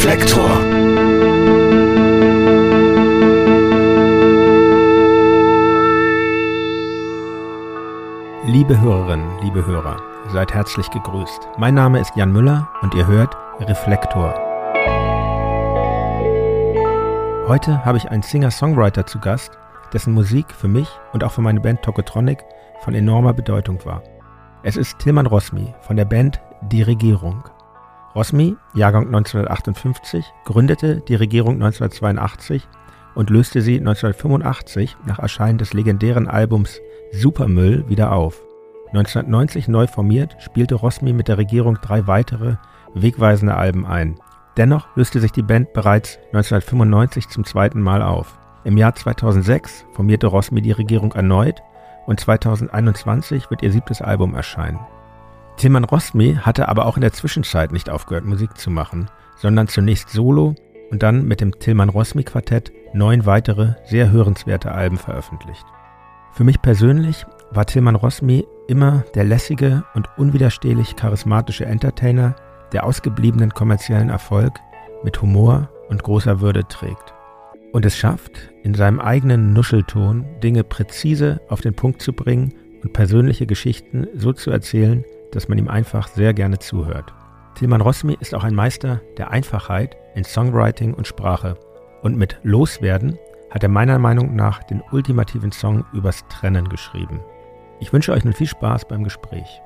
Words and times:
Reflektor. 0.00 0.48
Liebe 8.46 8.80
Hörerinnen, 8.80 9.28
liebe 9.42 9.66
Hörer, 9.66 9.98
seid 10.32 10.54
herzlich 10.54 10.90
gegrüßt. 10.90 11.48
Mein 11.58 11.74
Name 11.74 12.00
ist 12.00 12.16
Jan 12.16 12.32
Müller 12.32 12.70
und 12.80 12.94
ihr 12.94 13.06
hört 13.06 13.36
Reflektor. 13.58 14.32
Heute 17.46 17.84
habe 17.84 17.98
ich 17.98 18.10
einen 18.10 18.22
Singer-Songwriter 18.22 19.04
zu 19.04 19.18
Gast, 19.18 19.50
dessen 19.92 20.14
Musik 20.14 20.46
für 20.54 20.68
mich 20.68 20.88
und 21.12 21.24
auch 21.24 21.32
für 21.32 21.42
meine 21.42 21.60
Band 21.60 21.82
Tokotronic 21.82 22.42
von 22.80 22.94
enormer 22.94 23.34
Bedeutung 23.34 23.84
war. 23.84 24.02
Es 24.62 24.78
ist 24.78 24.98
Tilman 24.98 25.26
Rosmi 25.26 25.74
von 25.82 25.96
der 25.96 26.06
Band 26.06 26.40
Die 26.62 26.80
Regierung. 26.80 27.44
Rosmi, 28.14 28.56
Jahrgang 28.74 29.06
1958, 29.06 30.24
gründete 30.44 31.00
die 31.06 31.14
Regierung 31.14 31.54
1982 31.54 32.66
und 33.14 33.30
löste 33.30 33.62
sie 33.62 33.78
1985 33.78 34.96
nach 35.06 35.20
Erscheinen 35.20 35.58
des 35.58 35.74
legendären 35.74 36.26
Albums 36.26 36.80
Supermüll 37.12 37.88
wieder 37.88 38.12
auf. 38.12 38.42
1990 38.88 39.68
neu 39.68 39.86
formiert, 39.86 40.34
spielte 40.40 40.74
Rosmi 40.74 41.12
mit 41.12 41.28
der 41.28 41.38
Regierung 41.38 41.78
drei 41.80 42.08
weitere 42.08 42.56
wegweisende 42.94 43.54
Alben 43.54 43.86
ein. 43.86 44.16
Dennoch 44.56 44.88
löste 44.96 45.20
sich 45.20 45.30
die 45.30 45.42
Band 45.42 45.72
bereits 45.72 46.18
1995 46.32 47.28
zum 47.28 47.44
zweiten 47.44 47.80
Mal 47.80 48.02
auf. 48.02 48.36
Im 48.64 48.76
Jahr 48.76 48.96
2006 48.96 49.86
formierte 49.92 50.26
Rosmi 50.26 50.60
die 50.60 50.72
Regierung 50.72 51.12
erneut 51.12 51.62
und 52.06 52.18
2021 52.18 53.50
wird 53.50 53.62
ihr 53.62 53.70
siebtes 53.70 54.02
Album 54.02 54.34
erscheinen. 54.34 54.80
Tilman 55.60 55.84
Rosmi 55.84 56.38
hatte 56.40 56.70
aber 56.70 56.86
auch 56.86 56.96
in 56.96 57.02
der 57.02 57.12
Zwischenzeit 57.12 57.70
nicht 57.70 57.90
aufgehört, 57.90 58.24
Musik 58.24 58.56
zu 58.56 58.70
machen, 58.70 59.10
sondern 59.36 59.68
zunächst 59.68 60.08
solo 60.08 60.54
und 60.90 61.02
dann 61.02 61.26
mit 61.26 61.42
dem 61.42 61.58
Tilman 61.58 61.90
Rosmi 61.90 62.24
Quartett 62.24 62.72
neun 62.94 63.26
weitere, 63.26 63.74
sehr 63.84 64.10
hörenswerte 64.10 64.72
Alben 64.72 64.96
veröffentlicht. 64.96 65.66
Für 66.32 66.44
mich 66.44 66.62
persönlich 66.62 67.26
war 67.50 67.66
Tilman 67.66 67.94
Rosmi 67.94 68.46
immer 68.68 69.04
der 69.14 69.24
lässige 69.24 69.84
und 69.92 70.08
unwiderstehlich 70.16 70.96
charismatische 70.96 71.66
Entertainer, 71.66 72.36
der 72.72 72.84
ausgebliebenen 72.84 73.50
kommerziellen 73.50 74.08
Erfolg 74.08 74.54
mit 75.04 75.20
Humor 75.20 75.68
und 75.90 76.02
großer 76.02 76.40
Würde 76.40 76.66
trägt 76.68 77.12
und 77.72 77.84
es 77.84 77.98
schafft, 77.98 78.50
in 78.62 78.72
seinem 78.72 78.98
eigenen 78.98 79.52
Nuschelton 79.52 80.24
Dinge 80.42 80.64
präzise 80.64 81.42
auf 81.50 81.60
den 81.60 81.74
Punkt 81.74 82.00
zu 82.00 82.14
bringen 82.14 82.54
und 82.82 82.94
persönliche 82.94 83.46
Geschichten 83.46 84.06
so 84.14 84.32
zu 84.32 84.50
erzählen, 84.50 85.04
dass 85.32 85.48
man 85.48 85.58
ihm 85.58 85.68
einfach 85.68 86.08
sehr 86.08 86.34
gerne 86.34 86.58
zuhört. 86.58 87.12
Tilman 87.54 87.80
Rosmi 87.80 88.16
ist 88.20 88.34
auch 88.34 88.44
ein 88.44 88.54
Meister 88.54 89.00
der 89.18 89.30
Einfachheit 89.30 89.96
in 90.14 90.24
Songwriting 90.24 90.94
und 90.94 91.06
Sprache 91.06 91.56
und 92.02 92.16
mit 92.16 92.38
Loswerden 92.42 93.18
hat 93.50 93.62
er 93.62 93.68
meiner 93.68 93.98
Meinung 93.98 94.34
nach 94.34 94.62
den 94.62 94.82
ultimativen 94.92 95.52
Song 95.52 95.84
übers 95.92 96.24
Trennen 96.28 96.68
geschrieben. 96.68 97.20
Ich 97.80 97.92
wünsche 97.92 98.12
euch 98.12 98.24
nun 98.24 98.32
viel 98.32 98.46
Spaß 98.46 98.86
beim 98.88 99.04
Gespräch. 99.04 99.60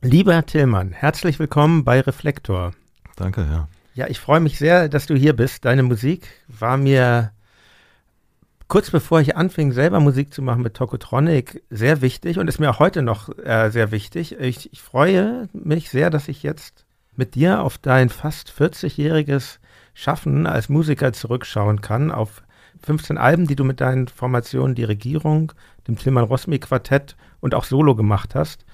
Lieber 0.00 0.44
Tillmann, 0.44 0.92
herzlich 0.92 1.38
willkommen 1.38 1.84
bei 1.84 2.00
Reflektor. 2.00 2.72
Danke, 3.16 3.46
ja. 3.50 3.68
Ja, 3.94 4.08
ich 4.08 4.18
freue 4.18 4.40
mich 4.40 4.58
sehr, 4.58 4.88
dass 4.88 5.06
du 5.06 5.14
hier 5.14 5.34
bist. 5.34 5.64
Deine 5.64 5.82
Musik 5.82 6.28
war 6.48 6.76
mir 6.76 7.30
kurz 8.68 8.90
bevor 8.90 9.20
ich 9.20 9.36
anfing, 9.36 9.72
selber 9.72 10.00
Musik 10.00 10.32
zu 10.32 10.42
machen 10.42 10.62
mit 10.62 10.74
Tokotronic, 10.74 11.62
sehr 11.70 12.00
wichtig 12.00 12.38
und 12.38 12.48
ist 12.48 12.60
mir 12.60 12.70
auch 12.70 12.78
heute 12.78 13.02
noch 13.02 13.36
äh, 13.38 13.70
sehr 13.70 13.90
wichtig. 13.90 14.38
Ich, 14.38 14.72
ich 14.72 14.82
freue 14.82 15.48
mich 15.52 15.90
sehr, 15.90 16.10
dass 16.10 16.28
ich 16.28 16.42
jetzt 16.42 16.84
mit 17.16 17.34
dir 17.34 17.62
auf 17.62 17.78
dein 17.78 18.08
fast 18.08 18.50
40-jähriges 18.50 19.58
Schaffen 19.94 20.46
als 20.46 20.68
Musiker 20.68 21.12
zurückschauen 21.12 21.80
kann, 21.80 22.10
auf 22.10 22.42
15 22.84 23.18
Alben, 23.18 23.46
die 23.46 23.56
du 23.56 23.64
mit 23.64 23.80
deinen 23.80 24.08
Formationen 24.08 24.74
Die 24.74 24.84
Regierung, 24.84 25.52
dem 25.86 25.96
Tilman 25.96 26.24
Rosmi 26.24 26.58
Quartett 26.58 27.16
und 27.40 27.54
auch 27.54 27.64
Solo 27.64 27.94
gemacht 27.94 28.34
hast. 28.34 28.64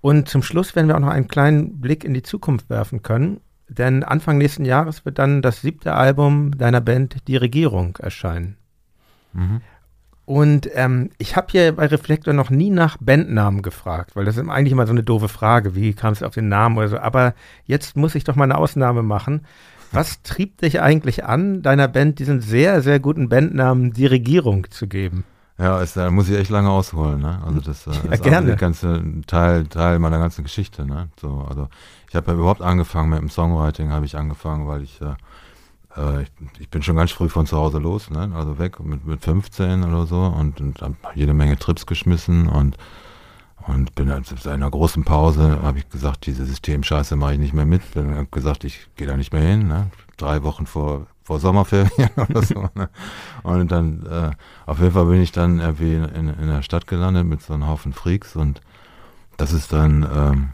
Und 0.00 0.28
zum 0.28 0.42
Schluss 0.42 0.74
werden 0.74 0.88
wir 0.88 0.96
auch 0.96 1.00
noch 1.00 1.08
einen 1.08 1.28
kleinen 1.28 1.80
Blick 1.80 2.04
in 2.04 2.14
die 2.14 2.22
Zukunft 2.22 2.70
werfen 2.70 3.02
können, 3.02 3.40
denn 3.68 4.02
Anfang 4.02 4.38
nächsten 4.38 4.64
Jahres 4.64 5.04
wird 5.04 5.18
dann 5.18 5.42
das 5.42 5.60
siebte 5.60 5.94
Album 5.94 6.56
deiner 6.56 6.80
Band 6.80 7.28
Die 7.28 7.36
Regierung 7.36 7.96
erscheinen. 7.96 8.56
Mhm. 9.32 9.60
Und 10.26 10.70
ähm, 10.74 11.10
ich 11.18 11.34
habe 11.34 11.48
hier 11.50 11.72
bei 11.72 11.86
Reflektor 11.86 12.32
noch 12.32 12.50
nie 12.50 12.70
nach 12.70 12.96
Bandnamen 13.00 13.62
gefragt, 13.62 14.14
weil 14.14 14.24
das 14.24 14.36
ist 14.36 14.48
eigentlich 14.48 14.72
immer 14.72 14.86
so 14.86 14.92
eine 14.92 15.02
doofe 15.02 15.28
Frage, 15.28 15.74
wie 15.74 15.92
kam 15.92 16.12
es 16.12 16.22
auf 16.22 16.34
den 16.34 16.48
Namen 16.48 16.78
oder 16.78 16.88
so. 16.88 16.98
Aber 16.98 17.34
jetzt 17.64 17.96
muss 17.96 18.14
ich 18.14 18.22
doch 18.22 18.36
mal 18.36 18.44
eine 18.44 18.56
Ausnahme 18.56 19.02
machen. 19.02 19.44
Was 19.92 20.22
trieb 20.22 20.58
dich 20.58 20.80
eigentlich 20.80 21.24
an, 21.24 21.62
deiner 21.62 21.88
Band 21.88 22.20
diesen 22.20 22.40
sehr, 22.40 22.80
sehr 22.80 23.00
guten 23.00 23.28
Bandnamen 23.28 23.92
Die 23.92 24.06
Regierung 24.06 24.70
zu 24.70 24.86
geben? 24.86 25.24
Ja, 25.58 25.82
ist, 25.82 25.96
da 25.96 26.10
muss 26.10 26.28
ich 26.28 26.38
echt 26.38 26.48
lange 26.48 26.70
ausholen, 26.70 27.20
ne? 27.20 27.38
Also 27.44 27.60
das, 27.60 27.86
äh, 27.86 27.90
ja, 27.90 28.12
ist 28.12 28.22
gerne. 28.22 28.56
ganze 28.56 29.02
Teil, 29.26 29.66
Teil 29.66 29.98
meiner 29.98 30.18
ganzen 30.18 30.42
Geschichte, 30.42 30.86
ne? 30.86 31.08
So, 31.20 31.44
also 31.46 31.68
ich 32.08 32.16
habe 32.16 32.30
ja 32.30 32.38
überhaupt 32.38 32.62
angefangen 32.62 33.10
mit 33.10 33.18
dem 33.18 33.28
Songwriting, 33.28 33.90
habe 33.90 34.06
ich 34.06 34.16
angefangen, 34.16 34.66
weil 34.66 34.82
ich, 34.82 35.02
äh, 35.02 35.16
äh, 35.96 36.24
ich, 36.58 36.68
bin 36.70 36.82
schon 36.82 36.96
ganz 36.96 37.12
früh 37.12 37.28
von 37.28 37.46
zu 37.46 37.56
Hause 37.56 37.78
los, 37.78 38.10
ne? 38.10 38.30
Also 38.34 38.58
weg 38.58 38.80
mit, 38.80 39.04
mit 39.04 39.22
15 39.22 39.84
oder 39.84 40.06
so 40.06 40.20
und, 40.20 40.60
und 40.60 40.80
habe 40.82 40.96
jede 41.14 41.34
Menge 41.34 41.58
Trips 41.58 41.86
geschmissen 41.86 42.48
und 42.48 42.76
und 43.66 43.94
bin 43.94 44.08
dann 44.08 44.24
in 44.24 44.50
einer 44.50 44.70
großen 44.70 45.04
Pause, 45.04 45.60
habe 45.62 45.78
ich 45.78 45.88
gesagt, 45.90 46.24
diese 46.24 46.46
Systemscheiße 46.46 47.14
mache 47.14 47.34
ich 47.34 47.38
nicht 47.38 47.52
mehr 47.52 47.66
mit. 47.66 47.82
Dann 47.92 48.16
habe 48.16 48.28
gesagt, 48.30 48.64
ich 48.64 48.88
gehe 48.96 49.06
da 49.06 49.18
nicht 49.18 49.34
mehr 49.34 49.42
hin. 49.42 49.68
Ne? 49.68 49.90
Drei 50.16 50.42
Wochen 50.42 50.64
vor 50.64 51.06
vor 51.30 51.38
Sommerferien 51.38 52.10
oder 52.28 52.42
so. 52.42 52.68
Ne? 52.74 52.88
Und 53.44 53.70
dann, 53.70 54.04
äh, 54.04 54.30
auf 54.66 54.80
jeden 54.80 54.90
Fall 54.90 55.06
bin 55.06 55.22
ich 55.22 55.30
dann 55.30 55.60
irgendwie 55.60 55.94
in, 55.94 56.04
in, 56.06 56.28
in, 56.28 56.48
der 56.48 56.62
Stadt 56.62 56.88
gelandet 56.88 57.24
mit 57.24 57.40
so 57.40 57.54
einem 57.54 57.68
Haufen 57.68 57.92
Freaks 57.92 58.34
und 58.34 58.60
das 59.36 59.52
ist 59.52 59.72
dann, 59.72 60.02
ähm, 60.12 60.48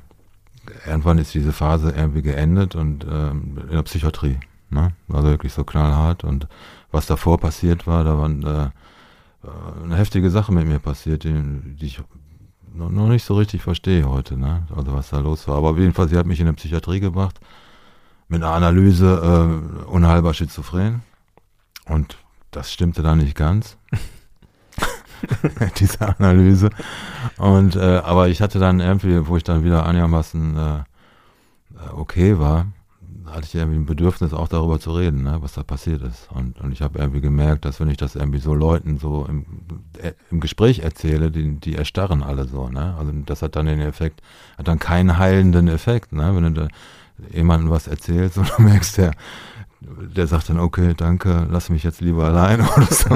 irgendwann 0.87 1.17
ist 1.17 1.33
diese 1.33 1.55
Phase 1.55 1.95
irgendwie 1.97 2.21
geendet 2.21 2.75
und 2.75 3.07
ähm, 3.11 3.57
in 3.63 3.71
der 3.71 3.85
Psychiatrie. 3.85 4.39
Ne? 4.71 4.93
Also 5.09 5.29
wirklich 5.29 5.53
so 5.53 5.65
knallhart 5.65 6.25
und 6.25 6.49
was 6.91 7.07
davor 7.07 7.39
passiert 7.39 7.87
war, 7.87 8.05
da 8.05 8.19
war 8.19 8.29
äh, 8.29 8.71
eine 9.85 9.97
heftige 9.97 10.31
Sache 10.31 10.53
mit 10.53 10.67
mir 10.67 10.79
passiert, 10.79 11.25
die, 11.25 11.33
die 11.33 11.87
ich 11.87 12.01
noch, 12.75 12.91
noch 12.91 13.09
nicht 13.09 13.25
so 13.25 13.35
richtig 13.35 13.63
verstehe 13.63 14.09
heute, 14.09 14.37
ne? 14.37 14.67
Also 14.75 14.93
was 14.93 15.11
da 15.11 15.19
los 15.21 15.47
war. 15.49 15.57
Aber 15.57 15.71
auf 15.71 15.79
jeden 15.79 15.95
Fall, 15.95 16.09
sie 16.09 16.17
hat 16.17 16.27
mich 16.27 16.41
in 16.41 16.47
der 16.47 16.53
Psychiatrie 16.53 17.01
gebracht 17.01 17.41
mit 18.29 18.43
einer 18.43 18.53
Analyse 18.53 19.83
äh, 19.87 19.87
unheilbar 19.87 20.35
schizophren. 20.35 21.03
Und 21.87 22.19
das 22.51 22.73
stimmte 22.73 23.03
dann 23.03 23.19
nicht 23.19 23.37
ganz. 23.37 23.77
diese 25.79 26.19
Analyse. 26.19 26.71
Und 27.39 27.77
äh, 27.77 28.01
aber 28.05 28.29
ich 28.29 28.43
hatte 28.43 28.59
dann 28.59 28.81
irgendwie, 28.81 29.27
wo 29.27 29.37
ich 29.37 29.45
dann 29.45 29.65
wieder 29.65 29.87
einigermaßen 29.87 30.57
äh, 30.57 30.79
äh, 30.79 30.83
okay 31.95 32.39
war, 32.39 32.67
hatte 33.31 33.47
ich 33.47 33.55
irgendwie 33.55 33.79
ein 33.79 33.87
Bedürfnis 33.87 34.33
auch 34.33 34.49
darüber 34.49 34.79
zu 34.79 34.93
reden, 34.93 35.23
ne, 35.23 35.39
was 35.41 35.55
da 35.55 35.63
passiert 35.63 36.03
ist. 36.03 36.29
Und, 36.33 36.61
und 36.61 36.73
ich 36.73 36.83
habe 36.83 36.99
irgendwie 36.99 37.21
gemerkt, 37.21 37.65
dass 37.65 37.81
wenn 37.81 37.89
ich 37.89 37.97
das 37.97 38.15
irgendwie 38.15 38.39
so 38.39 38.55
Leuten 38.55 38.99
so 38.99 39.27
im, 39.29 39.45
äh, 40.01 40.13
im 40.31 40.41
Gespräch 40.41 40.81
erzähle, 40.81 41.31
die, 41.31 41.57
die 41.59 41.77
erstarren 41.77 42.23
alle 42.23 42.47
so, 42.47 42.69
ne? 42.69 42.95
Also 42.99 43.13
das 43.25 43.43
hat 43.43 43.57
dann 43.57 43.67
den 43.67 43.81
Effekt, 43.81 44.23
hat 44.59 44.69
dann 44.69 44.79
keinen 44.79 45.19
heilenden 45.19 45.69
Effekt, 45.69 46.13
ne? 46.13 46.35
Wenn 46.35 46.55
du 46.55 46.63
da, 46.63 46.69
jemandem 47.33 47.71
was 47.71 47.87
erzählst 47.87 48.39
und 48.39 48.53
du 48.57 48.63
merkst, 48.63 48.99
der, 48.99 49.13
der 49.81 50.27
sagt 50.27 50.49
dann, 50.49 50.61
okay, 50.61 50.95
danke, 50.97 51.47
lass 51.51 51.69
mich 51.69 51.83
jetzt 51.83 52.01
lieber 52.01 52.25
allein 52.25 52.61
oder 52.77 52.87
so. 52.87 53.15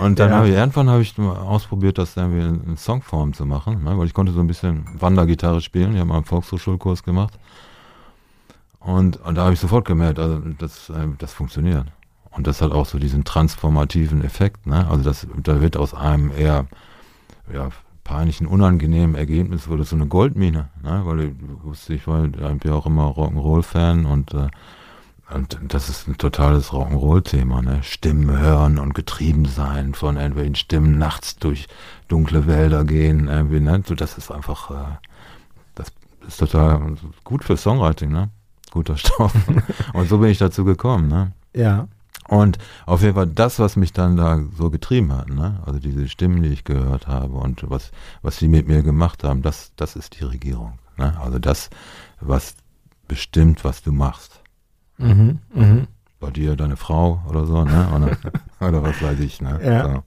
und 0.00 0.18
dann 0.18 0.30
ja. 0.30 0.36
habe 0.36 0.48
ich 0.48 0.54
irgendwann 0.54 0.88
habe 0.88 1.02
ich 1.02 1.18
ausprobiert, 1.18 1.98
das 1.98 2.16
irgendwie 2.16 2.70
in 2.70 2.76
Songform 2.76 3.32
zu 3.32 3.46
machen, 3.46 3.84
ne, 3.84 3.98
weil 3.98 4.06
ich 4.06 4.14
konnte 4.14 4.32
so 4.32 4.40
ein 4.40 4.46
bisschen 4.46 4.86
Wandergitarre 4.98 5.60
spielen. 5.60 5.92
Ich 5.92 5.98
habe 5.98 6.08
mal 6.08 6.16
einen 6.16 6.24
Volkshochschulkurs 6.24 7.02
gemacht. 7.02 7.38
Und, 8.84 9.20
und 9.24 9.36
da 9.36 9.44
habe 9.44 9.54
ich 9.54 9.60
sofort 9.60 9.84
gemerkt, 9.84 10.18
also 10.18 10.40
das, 10.58 10.90
äh, 10.90 11.06
das 11.18 11.32
funktioniert. 11.32 11.86
Und 12.30 12.46
das 12.46 12.62
hat 12.62 12.72
auch 12.72 12.86
so 12.86 12.98
diesen 12.98 13.24
transformativen 13.24 14.24
Effekt. 14.24 14.66
Ne? 14.66 14.88
Also 14.88 15.04
das, 15.04 15.26
da 15.42 15.60
wird 15.60 15.76
aus 15.76 15.94
einem 15.94 16.32
eher 16.32 16.66
ja, 17.52 17.68
peinlichen, 18.04 18.46
unangenehmen 18.46 19.14
Ergebnis 19.14 19.68
wurde 19.68 19.84
so 19.84 19.96
eine 19.96 20.06
Goldmine, 20.06 20.70
ne? 20.82 21.02
weil 21.04 21.20
ich 21.20 21.32
wusste, 21.62 21.94
ich 21.94 22.06
war 22.06 22.24
irgendwie 22.24 22.70
auch 22.70 22.86
immer 22.86 23.08
Rock'n'Roll-Fan 23.08 24.06
und, 24.06 24.34
äh, 24.34 24.48
und 25.32 25.58
das 25.68 25.88
ist 25.88 26.08
ein 26.08 26.18
totales 26.18 26.72
Rock'n'Roll-Thema, 26.72 27.62
ne? 27.62 27.82
Stimmen 27.82 28.38
hören 28.38 28.78
und 28.78 28.92
getrieben 28.92 29.46
sein 29.46 29.94
von 29.94 30.16
irgendwelchen 30.16 30.56
Stimmen, 30.56 30.98
nachts 30.98 31.36
durch 31.36 31.68
dunkle 32.08 32.46
Wälder 32.46 32.84
gehen, 32.84 33.28
irgendwie, 33.28 33.60
ne? 33.60 33.82
So, 33.86 33.94
das 33.94 34.18
ist 34.18 34.30
einfach, 34.30 34.70
äh, 34.70 34.96
das 35.74 35.90
ist 36.26 36.38
total 36.38 36.96
gut 37.24 37.44
für 37.44 37.56
Songwriting, 37.56 38.10
ne? 38.10 38.28
Guter 38.72 38.96
Stoff. 38.96 39.34
und 39.92 40.08
so 40.08 40.18
bin 40.18 40.30
ich 40.30 40.38
dazu 40.38 40.64
gekommen, 40.64 41.08
ne? 41.08 41.32
Ja. 41.54 41.88
Und 42.28 42.58
auf 42.86 43.02
jeden 43.02 43.14
Fall 43.14 43.26
das, 43.26 43.58
was 43.58 43.76
mich 43.76 43.92
dann 43.92 44.16
da 44.16 44.40
so 44.56 44.70
getrieben 44.70 45.12
hat, 45.12 45.28
ne? 45.28 45.60
also 45.66 45.78
diese 45.78 46.08
Stimmen, 46.08 46.42
die 46.42 46.48
ich 46.48 46.64
gehört 46.64 47.06
habe 47.06 47.34
und 47.34 47.68
was, 47.68 47.90
was 48.22 48.38
sie 48.38 48.48
mit 48.48 48.68
mir 48.68 48.82
gemacht 48.82 49.24
haben, 49.24 49.42
das, 49.42 49.72
das 49.76 49.96
ist 49.96 50.18
die 50.18 50.24
Regierung. 50.24 50.78
Ne? 50.96 51.18
Also 51.20 51.38
das, 51.38 51.68
was 52.20 52.54
bestimmt, 53.08 53.64
was 53.64 53.82
du 53.82 53.92
machst. 53.92 54.40
Mhm, 54.98 55.40
mh. 55.52 55.86
Bei 56.20 56.30
dir 56.30 56.54
deine 56.56 56.76
Frau 56.76 57.20
oder 57.28 57.44
so, 57.44 57.64
ne? 57.64 57.88
Oder, 57.94 58.16
oder 58.66 58.82
was 58.82 59.02
weiß 59.02 59.18
ich, 59.18 59.40
ne? 59.40 59.60
Ja. 59.62 59.92
So. 59.92 60.02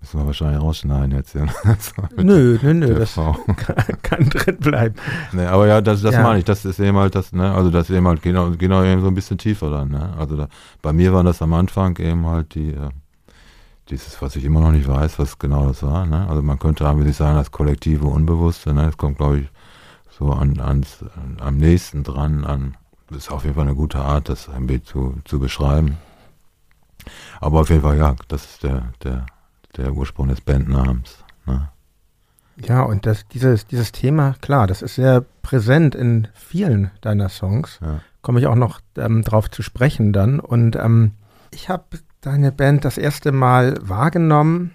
Müssen 0.00 0.20
wir 0.20 0.26
wahrscheinlich 0.26 0.62
rausschneiden 0.62 1.10
jetzt. 1.16 1.34
Ja. 1.34 1.46
nö, 2.16 2.58
nö, 2.62 2.74
nö, 2.74 2.94
das 2.94 3.14
kann, 3.56 4.00
kann, 4.02 4.28
drin 4.28 4.56
bleiben. 4.58 4.94
Nee, 5.32 5.46
aber 5.46 5.66
ja, 5.66 5.80
das, 5.80 6.02
das 6.02 6.14
ja. 6.14 6.22
meine 6.22 6.38
ich, 6.38 6.44
das 6.44 6.64
ist 6.64 6.78
eben 6.78 6.96
halt 6.96 7.16
das, 7.16 7.32
ne, 7.32 7.52
also 7.52 7.70
das 7.70 7.90
ist 7.90 7.96
eben 7.96 8.06
halt 8.06 8.22
genau, 8.22 8.50
genau 8.52 8.84
eben 8.84 9.00
so 9.00 9.08
ein 9.08 9.14
bisschen 9.14 9.38
tiefer 9.38 9.70
dann, 9.70 9.88
ne. 9.88 10.14
Also 10.16 10.36
da, 10.36 10.48
bei 10.82 10.92
mir 10.92 11.12
war 11.12 11.24
das 11.24 11.42
am 11.42 11.52
Anfang 11.52 11.98
eben 11.98 12.26
halt 12.26 12.54
die, 12.54 12.70
äh, 12.70 12.90
dieses, 13.90 14.22
was 14.22 14.36
ich 14.36 14.44
immer 14.44 14.60
noch 14.60 14.70
nicht 14.70 14.86
weiß, 14.86 15.18
was 15.18 15.38
genau 15.38 15.66
das 15.66 15.82
war, 15.82 16.06
ne. 16.06 16.28
Also 16.28 16.42
man 16.42 16.60
könnte 16.60 16.84
wie 16.96 17.04
Sie 17.04 17.12
sagen, 17.12 17.36
das 17.36 17.50
kollektive 17.50 18.06
Unbewusste, 18.06 18.72
ne, 18.72 18.86
das 18.86 18.96
kommt, 18.96 19.18
glaube 19.18 19.40
ich, 19.40 19.48
so 20.16 20.30
an, 20.30 20.60
ans, 20.60 21.04
an, 21.16 21.38
am 21.40 21.56
nächsten 21.56 22.04
dran 22.04 22.44
an, 22.44 22.76
das 23.08 23.18
ist 23.18 23.32
auf 23.32 23.42
jeden 23.42 23.56
Fall 23.56 23.64
eine 23.64 23.74
gute 23.74 23.98
Art, 23.98 24.28
das 24.28 24.48
ein 24.48 24.68
bisschen 24.68 24.84
zu, 24.84 25.14
zu 25.24 25.40
beschreiben. 25.40 25.96
Aber 27.40 27.60
auf 27.60 27.70
jeden 27.70 27.82
Fall, 27.82 27.96
ja, 27.96 28.14
das 28.28 28.44
ist 28.44 28.62
der, 28.62 28.92
der 29.02 29.26
der 29.78 29.94
Ursprung 29.94 30.28
des 30.28 30.40
Bandnamens. 30.40 31.24
Ne? 31.46 31.68
Ja, 32.60 32.82
und 32.82 33.06
das, 33.06 33.26
dieses, 33.28 33.66
dieses 33.66 33.92
Thema, 33.92 34.34
klar, 34.40 34.66
das 34.66 34.82
ist 34.82 34.96
sehr 34.96 35.24
präsent 35.42 35.94
in 35.94 36.28
vielen 36.34 36.90
deiner 37.00 37.28
Songs. 37.28 37.78
Ja. 37.80 38.00
Komme 38.20 38.40
ich 38.40 38.46
auch 38.46 38.56
noch 38.56 38.80
ähm, 38.96 39.22
drauf 39.22 39.50
zu 39.50 39.62
sprechen 39.62 40.12
dann. 40.12 40.40
Und 40.40 40.76
ähm, 40.76 41.12
ich 41.52 41.68
habe 41.68 41.84
deine 42.20 42.50
Band 42.50 42.84
das 42.84 42.98
erste 42.98 43.32
Mal 43.32 43.76
wahrgenommen 43.80 44.72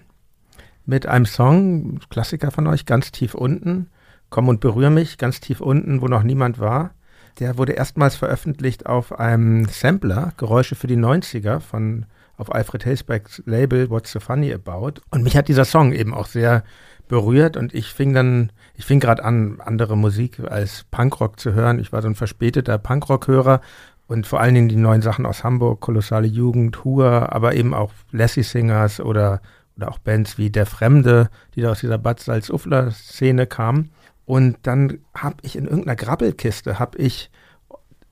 mit 0.86 1.06
einem 1.06 1.26
Song, 1.26 2.00
Klassiker 2.08 2.50
von 2.50 2.66
euch, 2.66 2.86
ganz 2.86 3.12
tief 3.12 3.34
unten. 3.34 3.90
Komm 4.30 4.48
und 4.48 4.60
berühr 4.60 4.90
mich, 4.90 5.18
ganz 5.18 5.40
tief 5.40 5.60
unten, 5.60 6.00
wo 6.00 6.08
noch 6.08 6.22
niemand 6.22 6.58
war. 6.58 6.90
Der 7.38 7.58
wurde 7.58 7.72
erstmals 7.72 8.16
veröffentlicht 8.16 8.86
auf 8.86 9.18
einem 9.18 9.66
Sampler, 9.66 10.32
Geräusche 10.36 10.74
für 10.74 10.86
die 10.86 10.96
90er 10.96 11.60
von 11.60 12.06
auf 12.36 12.54
Alfred 12.54 12.84
Hilsbecks 12.84 13.42
Label 13.46 13.90
What's 13.90 14.12
So 14.12 14.20
Funny 14.20 14.52
About. 14.52 15.00
Und 15.10 15.22
mich 15.22 15.36
hat 15.36 15.48
dieser 15.48 15.64
Song 15.64 15.92
eben 15.92 16.14
auch 16.14 16.26
sehr 16.26 16.64
berührt 17.08 17.56
und 17.56 17.74
ich 17.74 17.92
fing 17.92 18.14
dann, 18.14 18.50
ich 18.74 18.84
fing 18.84 19.00
gerade 19.00 19.24
an, 19.24 19.60
andere 19.60 19.96
Musik 19.96 20.40
als 20.40 20.84
Punkrock 20.90 21.38
zu 21.38 21.52
hören. 21.52 21.78
Ich 21.78 21.92
war 21.92 22.02
so 22.02 22.08
ein 22.08 22.14
verspäteter 22.14 22.78
Punkrock-Hörer 22.78 23.60
und 24.06 24.26
vor 24.26 24.40
allen 24.40 24.54
Dingen 24.54 24.68
die 24.68 24.76
neuen 24.76 25.02
Sachen 25.02 25.26
aus 25.26 25.44
Hamburg, 25.44 25.80
Kolossale 25.80 26.26
Jugend, 26.26 26.84
Hur, 26.84 27.32
aber 27.32 27.54
eben 27.54 27.74
auch 27.74 27.90
Lassie 28.10 28.42
Singers 28.42 29.00
oder, 29.00 29.40
oder 29.76 29.90
auch 29.90 29.98
Bands 29.98 30.38
wie 30.38 30.50
Der 30.50 30.66
Fremde, 30.66 31.30
die 31.54 31.60
da 31.62 31.70
aus 31.70 31.80
dieser 31.80 31.98
Bad 31.98 32.20
Salz-Uffler-Szene 32.20 33.46
kamen. 33.46 33.90
Und 34.26 34.58
dann 34.62 34.98
habe 35.14 35.36
ich 35.42 35.56
in 35.56 35.64
irgendeiner 35.64 35.96
Grabbelkiste, 35.96 36.78
habe 36.78 36.98
ich 36.98 37.30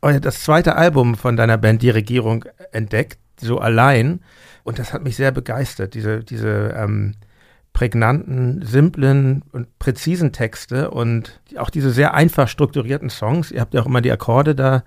das 0.00 0.42
zweite 0.42 0.76
Album 0.76 1.14
von 1.14 1.36
deiner 1.36 1.56
Band, 1.56 1.80
Die 1.80 1.90
Regierung, 1.90 2.44
entdeckt 2.72 3.18
so 3.46 3.58
allein. 3.58 4.20
Und 4.64 4.78
das 4.78 4.92
hat 4.92 5.02
mich 5.02 5.16
sehr 5.16 5.32
begeistert, 5.32 5.94
diese, 5.94 6.22
diese 6.22 6.74
ähm, 6.76 7.14
prägnanten, 7.72 8.62
simplen 8.64 9.42
und 9.52 9.78
präzisen 9.78 10.32
Texte 10.32 10.90
und 10.90 11.40
auch 11.56 11.70
diese 11.70 11.90
sehr 11.90 12.14
einfach 12.14 12.48
strukturierten 12.48 13.10
Songs. 13.10 13.50
Ihr 13.50 13.60
habt 13.60 13.74
ja 13.74 13.82
auch 13.82 13.86
immer 13.86 14.00
die 14.00 14.12
Akkorde 14.12 14.54
da 14.54 14.84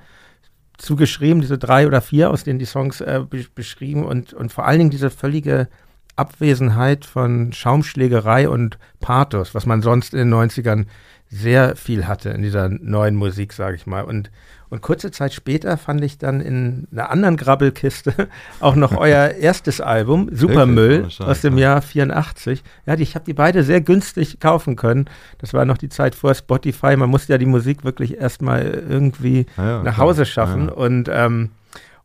zugeschrieben, 0.78 1.42
diese 1.42 1.58
drei 1.58 1.88
oder 1.88 2.02
vier, 2.02 2.30
aus 2.30 2.44
denen 2.44 2.60
die 2.60 2.66
Songs 2.66 3.02
äh, 3.02 3.22
beschrieben 3.56 4.06
und, 4.06 4.34
und 4.34 4.52
vor 4.52 4.66
allen 4.66 4.80
Dingen 4.80 4.90
diese 4.92 5.10
völlige 5.10 5.68
Abwesenheit 6.16 7.06
von 7.06 7.52
Schaumschlägerei 7.54 8.48
und 8.50 8.78
Pathos, 9.00 9.54
was 9.54 9.66
man 9.66 9.82
sonst 9.82 10.14
in 10.14 10.20
den 10.20 10.34
90ern 10.34 10.86
sehr 11.28 11.76
viel 11.76 12.08
hatte 12.08 12.30
in 12.30 12.42
dieser 12.42 12.70
neuen 12.70 13.16
Musik, 13.16 13.54
sage 13.54 13.76
ich 13.76 13.86
mal. 13.86 14.04
Und 14.04 14.32
und 14.70 14.82
kurze 14.82 15.12
Zeit 15.12 15.34
später 15.34 15.78
fand 15.78 16.04
ich 16.04 16.18
dann 16.18 16.42
in 16.42 16.88
einer 16.92 17.10
anderen 17.10 17.38
Grabbelkiste 17.38 18.14
auch 18.60 18.76
noch 18.76 18.98
euer 18.98 19.30
erstes 19.40 19.82
Album, 19.82 20.30
Supermüll, 20.32 21.08
aus 21.20 21.42
dem 21.42 21.58
Jahr 21.58 21.82
84. 21.82 22.64
Ja, 22.86 22.96
die, 22.96 23.04
ich 23.04 23.16
habe 23.16 23.26
die 23.26 23.34
beide 23.34 23.64
sehr 23.64 23.82
günstig 23.82 24.40
kaufen 24.40 24.76
können. 24.76 25.06
Das 25.38 25.54
war 25.54 25.66
noch 25.66 25.78
die 25.78 25.90
Zeit 25.90 26.16
vor 26.16 26.34
Spotify. 26.34 26.96
Man 26.96 27.10
musste 27.10 27.34
ja 27.34 27.38
die 27.38 27.46
Musik 27.46 27.84
wirklich 27.84 28.18
erstmal 28.18 28.64
irgendwie 28.64 29.46
ja, 29.58 29.78
ja, 29.78 29.84
nach 29.84 29.98
Hause 29.98 30.26
schaffen. 30.26 30.68
Ja, 30.68 30.74
und, 30.74 31.10
ähm, 31.12 31.52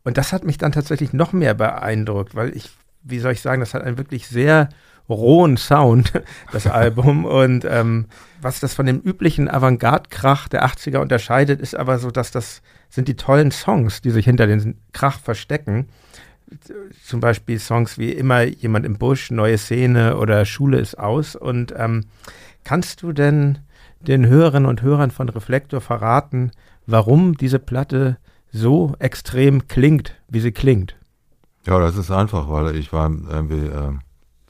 und 0.05 0.17
das 0.17 0.33
hat 0.33 0.45
mich 0.45 0.59
dann 0.59 0.73
tatsächlich 0.73 1.13
noch 1.13 1.33
mehr 1.33 1.55
beeindruckt, 1.55 2.35
weil 2.35 2.57
ich, 2.57 2.71
wie 3.03 3.19
soll 3.19 3.33
ich 3.33 3.41
sagen, 3.41 3.61
das 3.61 3.75
hat 3.75 3.83
einen 3.83 3.99
wirklich 3.99 4.29
sehr 4.29 4.69
rohen 5.11 5.57
Sound, 5.57 6.13
das 6.53 6.67
Album. 6.67 7.25
Und 7.25 7.65
ähm, 7.65 8.07
was 8.41 8.61
das 8.61 8.75
von 8.75 8.87
dem 8.87 9.01
üblichen 9.01 9.49
Avantgarde-Krach 9.49 10.49
der 10.49 10.65
80er 10.65 10.99
unterscheidet, 10.99 11.61
ist 11.61 11.75
aber 11.75 11.99
so, 11.99 12.11
dass 12.11 12.31
das 12.31 12.63
sind 12.89 13.09
die 13.09 13.17
tollen 13.17 13.51
Songs, 13.51 14.03
die 14.03 14.11
sich 14.11 14.25
hinter 14.25 14.47
den 14.47 14.77
Krach 14.93 15.21
verstecken. 15.21 15.89
Zum 17.05 17.21
Beispiel 17.21 17.59
Songs 17.61 17.99
wie 17.99 18.11
Immer 18.11 18.43
jemand 18.43 18.85
im 18.85 18.99
Busch, 18.99 19.31
Neue 19.31 19.59
Szene 19.59 20.17
oder 20.17 20.45
Schule 20.45 20.79
ist 20.79 20.99
aus. 20.99 21.37
Und 21.37 21.73
ähm, 21.77 22.07
kannst 22.65 23.03
du 23.03 23.13
denn 23.13 23.59
den 24.01 24.27
Hörerinnen 24.27 24.69
und 24.69 24.83
Hörern 24.83 25.11
von 25.11 25.29
Reflektor 25.29 25.81
verraten, 25.81 26.51
warum 26.87 27.37
diese 27.37 27.59
Platte 27.59 28.17
so 28.51 28.95
extrem 28.99 29.69
klingt, 29.69 30.17
wie 30.29 30.41
sie 30.41 30.53
klingt? 30.53 30.97
Ja, 31.67 31.79
das 31.79 31.97
ist 31.97 32.11
einfach, 32.11 32.49
weil 32.49 32.75
ich 32.77 32.93
war 32.93 33.11
irgendwie 33.11 33.67
äh, 33.67 33.93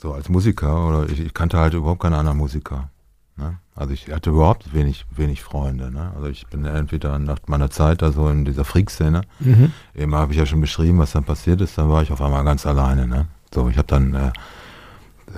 so 0.01 0.13
als 0.13 0.29
Musiker 0.29 0.89
oder 0.89 1.09
ich, 1.11 1.21
ich 1.21 1.35
kannte 1.35 1.59
halt 1.59 1.75
überhaupt 1.75 2.03
keine 2.03 2.17
anderen 2.17 2.39
Musiker. 2.39 2.89
Ne? 3.37 3.59
Also 3.75 3.93
ich 3.93 4.11
hatte 4.11 4.31
überhaupt 4.31 4.73
wenig, 4.73 5.07
wenig 5.11 5.43
Freunde. 5.43 5.91
Ne? 5.91 6.13
Also 6.15 6.29
ich 6.29 6.47
bin 6.47 6.65
entweder 6.65 7.19
nach 7.19 7.39
meiner 7.47 7.71
Zeit 7.71 8.03
da 8.03 8.13
so 8.13 8.29
in 8.29 8.45
dieser 8.45 8.65
Freak-Szene, 8.65 9.23
mhm. 9.41 9.73
eben 9.95 10.15
habe 10.15 10.33
ich 10.33 10.39
ja 10.39 10.47
schon 10.47 10.61
beschrieben, 10.61 10.99
was 10.99 11.13
dann 11.13 11.25
passiert 11.25 11.61
ist, 11.61 11.77
dann 11.79 11.91
war 11.91 12.03
ich 12.03 12.13
auf 12.13 12.21
einmal 12.21 12.45
ganz 12.45 12.67
alleine. 12.67 13.07
Ne? 13.07 13.27
So, 13.53 13.69
ich 13.69 13.79
habe 13.79 13.89
dann, 13.89 14.15
äh, 14.15 14.33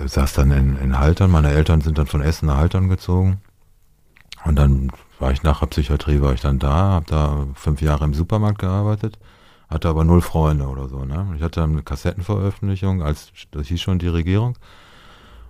saß 0.05 0.33
dann 0.33 0.51
in, 0.51 0.77
in 0.77 0.99
Haltern, 0.99 1.31
meine 1.31 1.51
Eltern 1.51 1.81
sind 1.81 1.97
dann 1.97 2.07
von 2.07 2.21
Essen 2.21 2.47
nach 2.47 2.57
Haltern 2.57 2.89
gezogen 2.89 3.41
und 4.45 4.55
dann 4.55 4.91
war 5.19 5.31
ich 5.31 5.43
nach 5.43 5.59
der 5.59 5.67
Psychiatrie, 5.67 6.21
war 6.21 6.33
ich 6.33 6.41
dann 6.41 6.59
da, 6.59 6.73
habe 6.73 7.05
da 7.07 7.47
fünf 7.53 7.81
Jahre 7.81 8.05
im 8.05 8.13
Supermarkt 8.13 8.59
gearbeitet, 8.59 9.17
hatte 9.73 9.89
aber 9.89 10.03
null 10.03 10.21
Freunde 10.21 10.67
oder 10.67 10.87
so. 10.87 11.03
Ne? 11.03 11.33
Ich 11.35 11.43
hatte 11.43 11.63
eine 11.63 11.83
Kassettenveröffentlichung, 11.83 13.01
als 13.01 13.31
das 13.51 13.67
hieß 13.67 13.81
schon 13.81 13.99
die 13.99 14.07
Regierung 14.07 14.55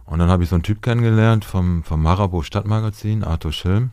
und 0.06 0.20
dann 0.20 0.30
habe 0.30 0.44
ich 0.44 0.50
so 0.50 0.56
einen 0.56 0.64
Typ 0.64 0.82
kennengelernt 0.82 1.46
vom, 1.46 1.84
vom 1.84 2.02
Marabo 2.02 2.42
Stadtmagazin, 2.42 3.24
Arthur 3.24 3.52
Schilm. 3.52 3.92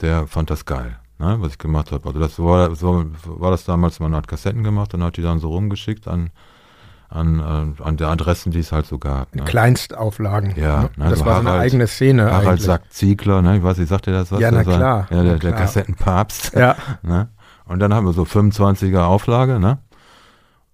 Der 0.00 0.26
fand 0.26 0.50
das 0.50 0.64
geil, 0.64 0.98
ne, 1.18 1.36
was 1.40 1.52
ich 1.52 1.58
gemacht 1.58 1.92
habe. 1.92 2.06
Also 2.06 2.20
das 2.20 2.38
war, 2.38 2.74
so 2.74 3.06
war 3.24 3.50
das 3.50 3.64
damals, 3.64 4.00
man 4.00 4.14
hat 4.14 4.28
Kassetten 4.28 4.62
gemacht 4.62 4.94
und 4.94 5.02
hat 5.02 5.16
die 5.16 5.22
dann 5.22 5.38
so 5.38 5.48
rumgeschickt 5.48 6.06
an, 6.06 6.30
an, 7.08 7.40
äh, 7.40 7.82
an 7.82 7.96
der 7.96 8.08
Adressen, 8.08 8.52
die 8.52 8.58
es 8.58 8.72
halt 8.72 8.86
so 8.86 8.98
gab. 8.98 9.34
Ne? 9.34 9.44
Kleinstauflagen. 9.44 10.54
Ja, 10.56 10.82
ne? 10.96 11.10
das 11.10 11.20
so 11.20 11.24
war 11.24 11.34
Harald, 11.34 11.46
so 11.46 11.52
eine 11.52 11.60
eigene 11.60 11.86
Szene. 11.86 12.24
Harald 12.24 12.46
eigentlich. 12.46 12.62
sagt 12.62 12.92
Ziegler, 12.92 13.42
ne? 13.42 13.56
ich 13.56 13.62
weiß 13.62 13.78
nicht, 13.78 13.88
sagt 13.88 14.06
ihr 14.06 14.12
das 14.12 14.32
was? 14.32 14.40
Ja, 14.40 14.50
na 14.50 14.64
klar. 14.64 15.08
Ja, 15.10 15.22
der, 15.22 15.32
na 15.32 15.38
der 15.38 15.52
Kassettenpapst. 15.52 16.54
Ja. 16.54 16.76
ne? 17.02 17.28
Und 17.64 17.78
dann 17.78 17.94
haben 17.94 18.06
wir 18.06 18.12
so 18.12 18.22
25er 18.22 19.02
Auflage, 19.02 19.58
ne? 19.58 19.78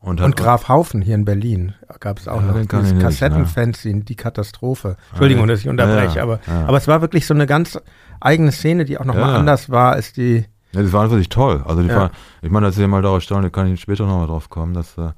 Und, 0.00 0.20
und 0.20 0.36
Graf 0.36 0.68
Haufen 0.68 1.02
hier 1.02 1.16
in 1.16 1.24
Berlin 1.24 1.74
gab 1.98 2.20
es 2.20 2.28
auch 2.28 2.40
ja, 2.40 2.52
noch 2.52 2.66
dieses 2.66 2.98
Kassettenfanzine, 3.00 4.04
die 4.04 4.14
Katastrophe. 4.14 4.96
Entschuldigung, 5.10 5.48
dass 5.48 5.60
ich 5.60 5.68
unterbreche, 5.68 6.18
ja, 6.18 6.22
aber, 6.22 6.38
ja. 6.46 6.66
aber 6.66 6.76
es 6.76 6.86
war 6.86 7.00
wirklich 7.00 7.26
so 7.26 7.34
eine 7.34 7.46
ganz 7.46 7.78
eigene 8.20 8.52
Szene, 8.52 8.84
die 8.84 8.96
auch 8.98 9.04
nochmal 9.04 9.32
ja. 9.32 9.38
anders 9.38 9.70
war 9.70 9.92
als 9.92 10.12
die. 10.12 10.44
Ja, 10.72 10.82
das 10.82 10.92
war 10.92 11.10
wirklich 11.10 11.30
toll. 11.30 11.64
Also 11.66 11.82
die 11.82 11.88
war, 11.88 12.12
ich 12.42 12.50
meine, 12.50 12.66
das 12.66 12.76
ist 12.76 12.80
ja 12.80 12.86
mal 12.86 13.02
darauf 13.02 13.22
staunen, 13.22 13.44
da 13.44 13.50
kann 13.50 13.72
ich 13.72 13.80
später 13.80 14.06
nochmal 14.06 14.28
drauf 14.28 14.48
kommen, 14.50 14.72
dass 14.72 14.96
äh, 14.98 15.10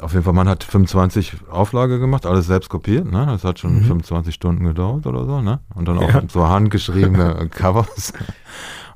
auf 0.00 0.12
jeden 0.12 0.24
Fall, 0.24 0.34
man 0.34 0.48
hat 0.48 0.62
25 0.62 1.48
Auflage 1.50 1.98
gemacht, 1.98 2.24
alles 2.24 2.46
selbst 2.46 2.68
kopiert, 2.68 3.10
ne? 3.10 3.26
Das 3.26 3.42
hat 3.42 3.58
schon 3.58 3.80
mhm. 3.80 3.84
25 3.84 4.32
Stunden 4.32 4.64
gedauert 4.64 5.06
oder 5.06 5.24
so, 5.24 5.40
ne? 5.40 5.58
Und 5.74 5.88
dann 5.88 5.98
auch 5.98 6.22
so 6.28 6.46
handgeschriebene 6.46 7.48
Covers. 7.50 8.12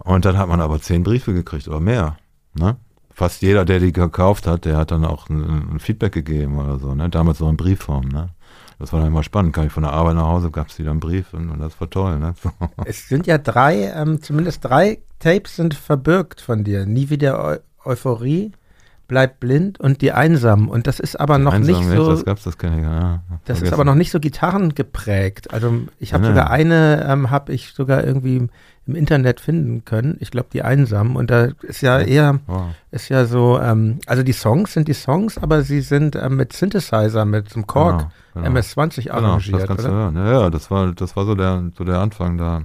Und 0.04 0.24
dann 0.24 0.36
hat 0.38 0.48
man 0.48 0.60
aber 0.60 0.80
zehn 0.80 1.02
Briefe 1.02 1.32
gekriegt 1.32 1.68
oder 1.68 1.80
mehr, 1.80 2.16
ne? 2.54 2.76
fast 3.14 3.42
jeder, 3.42 3.64
der 3.64 3.78
die 3.78 3.92
gekauft 3.92 4.46
hat, 4.46 4.64
der 4.64 4.76
hat 4.76 4.90
dann 4.90 5.04
auch 5.04 5.28
ein, 5.28 5.74
ein 5.74 5.78
Feedback 5.78 6.12
gegeben 6.12 6.58
oder 6.58 6.78
so, 6.78 6.94
ne? 6.94 7.08
Damals 7.08 7.38
so 7.38 7.48
in 7.48 7.56
Briefform, 7.56 8.08
ne? 8.08 8.30
Das 8.78 8.92
war 8.92 9.00
dann 9.00 9.10
immer 9.10 9.22
spannend. 9.22 9.52
Kam 9.52 9.66
ich 9.66 9.72
von 9.72 9.84
der 9.84 9.92
Arbeit 9.92 10.16
nach 10.16 10.26
Hause, 10.26 10.50
gab 10.50 10.68
es 10.68 10.78
wieder 10.78 10.90
einen 10.90 10.98
Brief 10.98 11.34
und, 11.34 11.50
und, 11.50 11.60
das 11.60 11.80
war 11.80 11.88
toll. 11.88 12.18
Ne? 12.18 12.34
So. 12.42 12.50
Es 12.84 13.08
sind 13.08 13.28
ja 13.28 13.38
drei, 13.38 13.92
ähm, 13.94 14.20
zumindest 14.20 14.64
drei 14.64 14.98
Tapes 15.20 15.54
sind 15.54 15.74
verbirgt 15.74 16.40
von 16.40 16.64
dir. 16.64 16.84
Nie 16.84 17.08
wieder 17.08 17.44
Eu 17.44 17.58
Euphorie, 17.84 18.52
Bleib 19.12 19.40
blind 19.40 19.78
und 19.78 20.00
die 20.00 20.12
Einsamen. 20.12 20.68
Und 20.68 20.86
das 20.86 20.98
ist 20.98 21.20
aber 21.20 21.36
noch 21.36 21.52
Einsam, 21.52 21.86
nicht 21.86 21.96
so. 21.98 22.08
Das 22.08 22.24
gab's, 22.24 22.44
das 22.44 22.56
kenne 22.56 22.76
ich, 22.78 22.82
ja. 22.82 23.22
Das 23.44 23.60
ist 23.60 23.70
aber 23.70 23.84
noch 23.84 23.94
nicht 23.94 24.10
so 24.10 24.20
Gitarren 24.20 24.74
geprägt. 24.74 25.52
Also 25.52 25.80
ich 25.98 26.14
habe 26.14 26.24
Ja, 26.24 26.30
sogar 26.30 26.44
ne. 26.46 26.50
eine, 26.50 27.06
ähm, 27.06 27.30
habe 27.30 27.52
ich 27.52 27.74
sogar 27.74 28.04
irgendwie 28.04 28.48
im 28.86 28.94
Internet 28.96 29.38
finden 29.40 29.84
können. 29.84 30.16
Ich 30.20 30.30
glaube 30.30 30.48
die 30.50 30.62
Einsamen. 30.62 31.14
Und 31.16 31.30
da 31.30 31.48
ist 31.60 31.82
ja 31.82 31.98
eher, 32.00 32.40
Wow. 32.46 32.70
ist 32.90 33.10
ja 33.10 33.26
so, 33.26 33.60
ähm, 33.60 33.98
also 34.06 34.22
die 34.22 34.32
Songs 34.32 34.72
sind 34.72 34.88
die 34.88 34.94
Songs, 34.94 35.36
aber 35.36 35.60
sie 35.60 35.82
sind 35.82 36.16
ähm, 36.16 36.36
mit 36.36 36.54
Synthesizer, 36.54 37.26
mit 37.26 37.50
so 37.50 37.56
einem 37.56 37.66
Korg 37.66 37.98
Genau, 38.34 38.46
genau. 38.46 38.58
MS-20 38.60 39.02
Genau, 39.02 39.14
das 39.14 39.24
arrangiert, 39.24 39.66
kannst 39.68 39.84
du 39.84 39.88
oder? 39.88 39.96
hören. 39.98 40.16
Ja, 40.16 40.40
ja, 40.40 40.50
das 40.50 40.70
war, 40.70 40.90
das 40.92 41.14
war 41.16 41.26
so 41.26 41.34
der, 41.34 41.64
so 41.76 41.84
der 41.84 41.98
Anfang 41.98 42.38
da. 42.38 42.62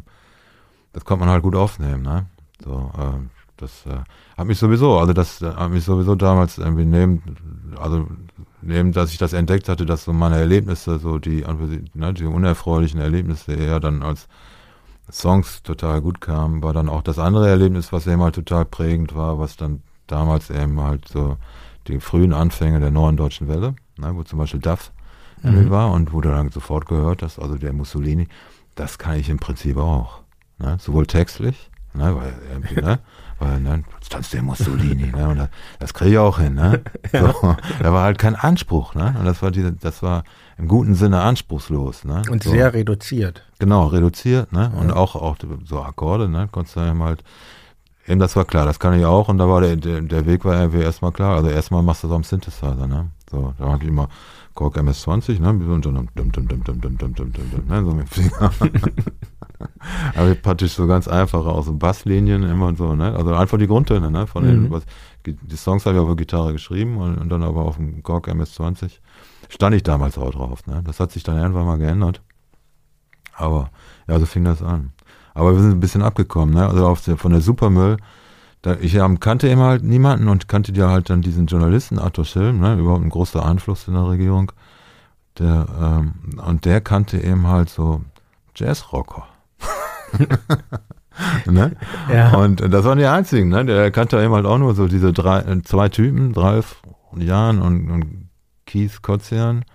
Das 0.93 1.03
konnte 1.03 1.25
man 1.25 1.33
halt 1.33 1.43
gut 1.43 1.55
aufnehmen, 1.55 2.03
ne? 2.03 2.25
So, 2.63 2.89
ähm, 2.97 3.31
das 3.57 3.85
äh, 3.85 3.99
hat 4.37 4.47
mich 4.47 4.59
sowieso, 4.59 4.97
also 4.97 5.13
das 5.13 5.41
äh, 5.41 5.53
hat 5.53 5.71
mich 5.71 5.83
sowieso 5.83 6.15
damals 6.15 6.57
irgendwie 6.57 6.85
neben, 6.85 7.21
also 7.79 8.07
neben, 8.61 8.91
dass 8.91 9.11
ich 9.11 9.17
das 9.17 9.33
entdeckt 9.33 9.69
hatte, 9.69 9.85
dass 9.85 10.03
so 10.05 10.13
meine 10.13 10.37
Erlebnisse, 10.37 10.99
so 10.99 11.19
die, 11.19 11.43
ne, 11.93 12.13
die 12.13 12.25
unerfreulichen 12.25 12.99
Erlebnisse 13.01 13.53
eher 13.53 13.79
dann 13.79 14.03
als 14.03 14.27
Songs 15.11 15.63
total 15.63 16.01
gut 16.01 16.21
kamen, 16.21 16.61
war 16.63 16.73
dann 16.73 16.89
auch 16.89 17.01
das 17.01 17.19
andere 17.19 17.49
Erlebnis, 17.49 17.93
was 17.93 18.07
eben 18.07 18.21
halt 18.21 18.35
total 18.35 18.65
prägend 18.65 19.15
war, 19.15 19.39
was 19.39 19.55
dann 19.55 19.81
damals 20.07 20.49
eben 20.49 20.81
halt 20.81 21.07
so 21.07 21.37
die 21.87 21.99
frühen 21.99 22.33
Anfänge 22.33 22.79
der 22.79 22.91
neuen 22.91 23.15
deutschen 23.17 23.47
Welle, 23.47 23.75
ne, 23.97 24.15
wo 24.15 24.23
zum 24.23 24.39
Beispiel 24.39 24.59
Duff 24.59 24.91
Mhm. 25.43 25.69
war 25.69 25.91
und 25.91 26.13
wo 26.13 26.21
du 26.21 26.29
dann 26.29 26.49
sofort 26.49 26.87
gehört 26.87 27.21
hast, 27.21 27.39
also 27.39 27.57
der 27.57 27.71
Mussolini, 27.71 28.27
das 28.75 28.97
kann 28.97 29.19
ich 29.19 29.29
im 29.29 29.37
Prinzip 29.37 29.77
auch. 29.77 30.21
Ne? 30.57 30.77
Sowohl 30.79 31.05
textlich, 31.05 31.69
ne? 31.93 32.15
weil, 32.15 32.33
irgendwie, 32.51 32.75
ne? 32.81 32.99
Ne? 33.45 33.83
jetzt 33.99 34.11
tanzt 34.11 34.33
der 34.33 34.41
Mussolini, 34.41 35.11
ne? 35.11 35.27
und 35.29 35.37
das, 35.37 35.49
das 35.79 35.93
kriege 35.93 36.11
ich 36.11 36.17
auch 36.17 36.39
hin. 36.39 36.55
Ne? 36.55 36.81
So, 37.11 37.55
da 37.81 37.93
war 37.93 38.03
halt 38.03 38.17
kein 38.17 38.35
Anspruch, 38.35 38.95
ne? 38.95 39.15
und 39.19 39.25
das 39.25 39.41
war, 39.41 39.51
diese, 39.51 39.73
das 39.73 40.01
war 40.03 40.23
im 40.57 40.67
guten 40.67 40.95
Sinne 40.95 41.21
anspruchslos. 41.21 42.03
Ne? 42.03 42.23
Und 42.29 42.43
so. 42.43 42.49
sehr 42.51 42.73
reduziert. 42.73 43.43
Genau, 43.59 43.87
reduziert, 43.87 44.51
ne? 44.51 44.71
Und 44.75 44.89
Ja. 44.89 44.95
auch, 44.95 45.15
auch 45.15 45.35
so 45.65 45.81
Akkorde, 45.81 46.29
ne? 46.29 46.47
Konntest 46.51 46.75
du 46.75 46.81
eben 46.81 47.01
halt, 47.03 47.23
eben 48.07 48.19
das 48.19 48.35
war 48.35 48.45
klar, 48.45 48.65
das 48.65 48.79
kann 48.79 48.93
ich 48.97 49.05
auch 49.05 49.29
und 49.29 49.37
da 49.37 49.47
war 49.49 49.61
der, 49.61 49.75
der, 49.75 50.01
der 50.01 50.25
Weg 50.25 50.45
war 50.45 50.59
irgendwie 50.59 50.81
erstmal 50.81 51.11
klar. 51.11 51.35
Also 51.35 51.49
erstmal 51.49 51.81
machst 51.83 52.03
du 52.03 52.07
so 52.07 52.15
am 52.15 52.23
Synthesizer, 52.23 52.87
ne? 52.87 53.11
So, 53.29 53.53
da 53.57 53.69
hatte 53.71 53.83
ich 53.83 53.89
immer 53.89 54.09
Korg 54.53 54.77
MS-20, 54.77 55.39
ne? 55.39 55.49
Und 55.49 55.85
dann 55.85 55.93
dum, 56.15 56.31
dum, 56.31 56.31
dum, 56.31 56.47
dum, 56.47 56.63
dum, 56.63 56.97
dum, 56.97 56.97
dum, 56.97 57.13
dum, 57.13 57.31
dum, 57.33 57.67
ne? 57.67 57.83
So 57.83 57.91
mit 57.93 58.09
Finger. 58.09 58.51
Aber 60.15 60.35
praktisch 60.35 60.73
so 60.73 60.87
ganz 60.87 61.07
einfache, 61.07 61.47
auch 61.49 61.63
so 61.63 61.73
Basslinien 61.73 62.43
immer 62.43 62.75
so, 62.75 62.95
ne? 62.95 63.15
Also 63.15 63.33
einfach 63.33 63.57
die 63.57 63.67
Grundtöne, 63.67 64.11
ne? 64.11 64.27
Von 64.27 64.43
den, 64.43 64.63
Mhm. 64.63 64.71
was, 64.71 64.83
die 65.25 65.55
Songs 65.55 65.85
habe 65.85 65.95
ich 65.95 66.01
auf 66.01 66.07
der 66.07 66.15
Gitarre 66.15 66.53
geschrieben 66.53 66.97
und, 66.97 67.17
und 67.17 67.29
dann 67.29 67.43
aber 67.43 67.61
auf 67.65 67.77
dem 67.77 68.03
Korg 68.03 68.27
MS-20 68.27 68.99
stand 69.49 69.75
ich 69.75 69.83
damals 69.83 70.17
auch 70.17 70.31
drauf, 70.31 70.65
ne? 70.67 70.81
Das 70.85 70.99
hat 70.99 71.11
sich 71.11 71.23
dann 71.23 71.37
irgendwann 71.37 71.65
mal 71.65 71.77
geändert. 71.77 72.21
Aber, 73.33 73.69
ja, 74.07 74.19
so 74.19 74.25
fing 74.25 74.43
das 74.43 74.61
an. 74.61 74.93
Aber 75.33 75.53
wir 75.53 75.61
sind 75.61 75.71
ein 75.71 75.79
bisschen 75.79 76.01
abgekommen, 76.01 76.55
ne? 76.55 76.67
Also 76.67 76.95
der, 77.05 77.17
von 77.17 77.31
der 77.31 77.41
Supermüll, 77.41 77.97
da, 78.63 78.75
ich 78.79 78.97
kannte 79.19 79.47
eben 79.49 79.61
halt 79.61 79.83
niemanden 79.83 80.27
und 80.29 80.47
kannte 80.47 80.73
ja 80.73 80.89
halt 80.89 81.09
dann 81.09 81.21
diesen 81.21 81.45
Journalisten 81.45 81.99
Arthur 81.99 82.25
Schilm, 82.25 82.59
ne? 82.59 82.75
Überhaupt 82.77 83.03
ein 83.03 83.09
großer 83.09 83.45
Einfluss 83.45 83.87
in 83.87 83.93
der 83.93 84.07
Regierung. 84.07 84.51
Der, 85.37 85.67
ähm, 85.79 86.13
und 86.43 86.65
der 86.65 86.81
kannte 86.81 87.19
eben 87.21 87.45
halt 87.47 87.69
so 87.69 88.01
Jazzrocker. 88.55 89.27
ne? 91.45 91.71
Ja. 92.11 92.35
Und 92.37 92.61
das 92.61 92.85
waren 92.85 92.97
die 92.97 93.05
einzigen, 93.05 93.49
ne? 93.49 93.65
Der 93.65 93.91
kannte 93.91 94.21
eben 94.21 94.33
halt 94.33 94.45
auch 94.45 94.57
nur 94.57 94.75
so 94.75 94.87
diese 94.87 95.13
drei, 95.13 95.39
äh, 95.39 95.61
zwei 95.63 95.89
Typen, 95.89 96.33
Ralf 96.33 96.81
Jan 97.15 97.61
und, 97.61 97.89
und 97.89 98.29
Keith 98.65 99.01
Kotzian. 99.01 99.65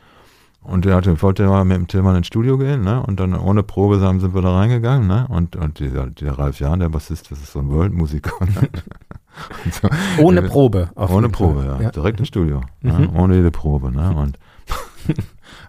Und 0.61 0.85
der 0.85 0.95
hatte, 0.95 1.21
wollte 1.23 1.45
mal 1.49 1.65
mit 1.65 1.77
dem 1.77 1.89
Tillmann 1.89 2.15
ins 2.15 2.29
Studio 2.29 2.57
gehen, 2.57 2.83
ne? 2.83 3.03
Und 3.03 3.19
dann 3.19 3.35
ohne 3.35 3.65
Probe 3.65 3.99
sind 3.99 4.21
sind 4.21 4.33
wir 4.33 4.43
da 4.43 4.57
reingegangen, 4.57 5.09
ne? 5.09 5.27
Und, 5.29 5.57
und 5.57 5.81
dieser, 5.81 6.07
der 6.07 6.39
Ralf 6.39 6.61
Jahn, 6.61 6.79
der 6.79 6.89
Bassist, 6.89 7.31
das 7.33 7.41
ist 7.41 7.53
so 7.53 7.59
ein 7.59 7.69
World-Musiker. 7.69 8.33
Ne? 8.45 8.69
Und 9.65 9.75
so, 9.75 9.89
Ohne 10.19 10.41
äh, 10.41 10.49
Probe. 10.49 10.91
ohne 10.95 11.31
Probe, 11.31 11.62
Fall. 11.62 11.83
ja. 11.83 11.91
Direkt 11.91 12.19
ins 12.21 12.29
Studio. 12.29 12.61
Ne? 12.83 13.09
Mhm. 13.11 13.17
Ohne 13.19 13.37
jede 13.37 13.51
Probe, 13.51 13.91
ne? 13.91 14.15
Und 14.15 14.39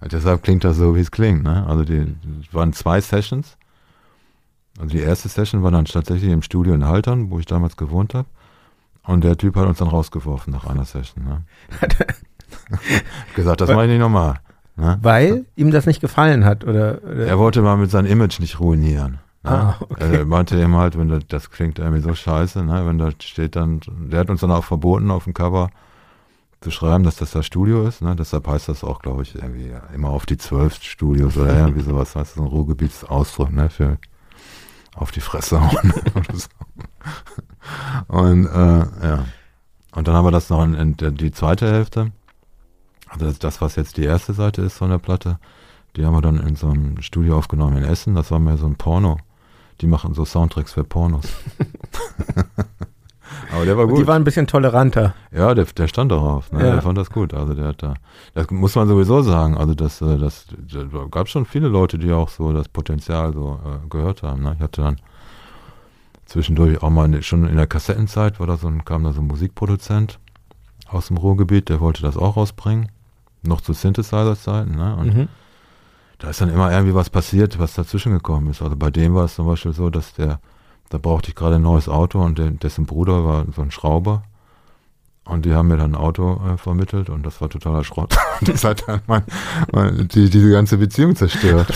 deshalb 0.12 0.44
klingt 0.44 0.66
das 0.66 0.76
so, 0.76 0.98
wie 0.98 1.00
es 1.00 1.12
klingt, 1.12 1.44
ne? 1.44 1.66
Also 1.66 1.86
die, 1.86 2.14
waren 2.52 2.74
zwei 2.74 3.00
Sessions. 3.00 3.58
Also 4.80 4.90
die 4.90 5.02
erste 5.02 5.30
Session 5.30 5.64
war 5.64 5.72
dann 5.72 5.86
tatsächlich 5.86 6.32
im 6.32 6.42
Studio 6.42 6.74
in 6.74 6.86
Haltern, 6.86 7.30
wo 7.30 7.40
ich 7.40 7.46
damals 7.46 7.78
gewohnt 7.78 8.14
habe. 8.14 8.28
Und 9.06 9.24
der 9.24 9.38
Typ 9.38 9.56
hat 9.56 9.68
uns 9.68 9.80
dann 9.80 9.90
rausgeworfen 9.90 10.52
nach 10.54 10.66
einer 10.66 10.86
Session. 10.86 11.26
Ne? 11.26 11.42
gesagt, 13.36 13.62
das 13.62 13.70
mache 13.70 13.84
ich 13.84 13.92
nicht 13.92 14.00
nochmal. 14.00 14.40
Ne? 14.76 14.98
Weil 15.02 15.46
ihm 15.56 15.72
das 15.72 15.86
nicht 15.86 16.02
gefallen 16.02 16.46
hat, 16.46 16.64
oder? 16.64 17.00
oder? 17.04 17.28
Er 17.28 17.38
wollte 17.38 17.62
mal 17.62 17.78
mit 17.78 17.92
seinem 17.92 18.08
Image 18.08 18.40
nicht 18.40 18.60
ruinieren. 18.60 19.20
Ne? 19.44 19.52
Ah, 19.52 19.76
okay. 19.82 20.16
Er 20.16 20.26
meinte 20.26 20.58
eben 20.58 20.76
halt, 20.76 20.98
wenn 20.98 21.10
das, 21.10 21.28
das 21.28 21.52
klingt 21.52 21.78
irgendwie 21.80 22.02
so 22.02 22.16
scheiße, 22.16 22.64
ne? 22.64 22.88
wenn 22.88 22.98
da 22.98 23.12
steht 23.20 23.56
dann, 23.56 23.82
der 23.88 24.22
hat 24.22 24.30
uns 24.30 24.42
dann 24.42 24.52
auch 24.52 24.64
verboten 24.64 25.12
auf 25.12 25.26
dem 25.26 25.34
Cover 25.34 25.70
zu 26.62 26.72
schreiben, 26.72 27.04
dass 27.04 27.18
das 27.18 27.32
das 27.32 27.46
Studio 27.46 27.86
ist. 27.86 28.02
Ne? 28.02 28.16
Deshalb 28.16 28.48
heißt 28.48 28.70
das 28.70 28.84
auch, 28.84 29.02
glaube 29.02 29.24
ich, 29.24 29.36
irgendwie 29.36 29.74
immer 29.94 30.10
auf 30.10 30.26
die 30.26 30.38
zwölf 30.38 30.82
Studios 30.82 31.38
oder 31.38 31.56
irgendwie 31.56 31.82
sowas, 31.82 32.16
weißt 32.16 32.36
du, 32.36 32.40
so 32.40 32.46
ein 32.46 32.52
Ruhrgebietsausdruck, 32.52 33.52
ne, 33.52 33.70
für 33.70 33.98
auf 34.96 35.12
die 35.12 35.22
Fresse 35.22 35.62
hauen. 35.62 35.94
Und 38.08 38.46
äh, 38.46 39.08
ja. 39.08 39.26
Und 39.96 40.08
dann 40.08 40.16
haben 40.16 40.26
wir 40.26 40.32
das 40.32 40.50
noch 40.50 40.64
in, 40.64 40.74
in 40.74 40.96
die 40.96 41.32
zweite 41.32 41.72
Hälfte. 41.72 42.12
Also 43.08 43.26
das, 43.26 43.40
das, 43.40 43.62
was 43.62 43.76
jetzt 43.76 43.98
die 43.98 44.04
erste 44.04 44.34
Seite 44.34 44.62
ist 44.64 44.78
von 44.78 44.90
der 44.90 44.98
Platte, 44.98 45.40
die 45.96 46.06
haben 46.06 46.16
wir 46.16 46.22
dann 46.22 46.40
in 46.40 46.56
so 46.56 46.70
einem 46.70 47.02
Studio 47.02 47.38
aufgenommen 47.38 47.78
in 47.78 47.84
Essen. 47.84 48.16
Das 48.16 48.32
war 48.32 48.40
mehr 48.40 48.58
so 48.58 48.66
ein 48.66 48.76
Porno. 48.76 49.18
Die 49.82 49.88
machen 49.88 50.14
so 50.14 50.26
Soundtracks 50.26 50.74
für 50.74 50.84
Pornos. 50.84 51.26
Aber 53.54 53.66
der 53.66 53.78
war 53.78 53.88
gut. 53.88 54.00
Die 54.00 54.08
waren 54.08 54.22
ein 54.22 54.24
bisschen 54.24 54.48
toleranter. 54.48 55.14
Ja, 55.32 55.54
der, 55.54 55.66
der 55.66 55.88
stand 55.88 56.12
darauf. 56.12 56.52
Ne? 56.52 56.60
Ja. 56.66 56.72
Der 56.74 56.82
fand 56.82 56.98
das 56.98 57.10
gut. 57.10 57.34
Also 57.34 57.54
der 57.54 57.66
hat 57.68 57.84
da, 57.84 57.94
das 58.34 58.50
muss 58.50 58.76
man 58.76 58.88
sowieso 58.88 59.22
sagen. 59.22 59.58
Also 59.58 59.74
das, 59.76 60.02
äh, 60.02 60.18
das, 60.18 60.48
da 60.72 61.06
gab 61.12 61.28
schon 61.30 61.46
viele 61.46 61.68
Leute, 61.68 61.98
die 62.00 62.12
auch 62.12 62.30
so 62.30 62.52
das 62.54 62.68
Potenzial 62.68 63.34
so 63.34 63.60
äh, 63.64 63.88
gehört 63.90 64.24
haben. 64.24 64.44
Ne? 64.44 64.54
Ich 64.58 64.64
hatte 64.64 64.82
dann 64.82 64.96
zwischendurch 66.26 66.82
auch 66.82 66.90
mal 66.90 67.22
schon 67.22 67.48
in 67.48 67.58
der 67.58 67.68
Kassettenzeit 67.68 68.40
war 68.40 68.48
da 68.48 68.58
so 68.58 68.68
ein, 68.68 68.86
kam 68.86 69.04
da 69.04 69.14
so 69.14 69.22
ein 69.22 69.28
Musikproduzent 69.28 70.20
aus 70.88 71.08
dem 71.08 71.18
Ruhrgebiet, 71.18 71.70
der 71.70 71.80
wollte 71.80 72.02
das 72.02 72.18
auch 72.18 72.38
rausbringen. 72.38 72.90
Noch 73.44 73.62
zu 73.62 73.74
Synthesizer-Zeiten. 73.74 74.76
Ne? 74.76 74.96
Und 74.96 75.16
Mhm. 75.16 75.28
da 76.20 76.30
ist 76.30 76.40
dann 76.40 76.50
immer 76.50 76.72
irgendwie 76.72 76.96
was 76.96 77.10
passiert, 77.10 77.60
was 77.60 77.74
dazwischen 77.74 78.14
gekommen 78.14 78.50
ist. 78.50 78.62
Also 78.62 78.76
bei 78.78 78.90
dem 78.90 79.14
war 79.16 79.26
es 79.26 79.36
zum 79.36 79.46
Beispiel 79.48 79.74
so, 79.74 79.90
dass 79.90 80.14
der, 80.14 80.40
da 80.94 81.00
brauchte 81.00 81.30
ich 81.30 81.36
gerade 81.36 81.56
ein 81.56 81.64
neues 81.64 81.90
Auto 81.90 82.22
und 82.22 82.40
dessen 82.62 82.86
Bruder 82.86 83.26
war 83.26 83.46
so 83.56 83.64
ein 83.64 83.72
Schrauber. 83.72 84.22
Und 85.26 85.46
die 85.46 85.54
haben 85.54 85.70
mir 85.70 85.78
dann 85.78 85.94
ein 85.94 85.96
Auto 85.96 86.40
äh, 86.46 86.58
vermittelt 86.58 87.10
und 87.10 87.26
das 87.26 87.42
war 87.42 87.50
totaler 87.50 87.84
Schrott. 87.84 88.16
Das 88.42 88.64
hat 88.66 88.84
dann 88.88 89.00
mein, 89.08 89.24
mein, 89.72 90.08
die, 90.10 90.30
diese 90.30 90.52
ganze 90.52 90.78
Beziehung 90.78 91.16
zerstört. 91.16 91.70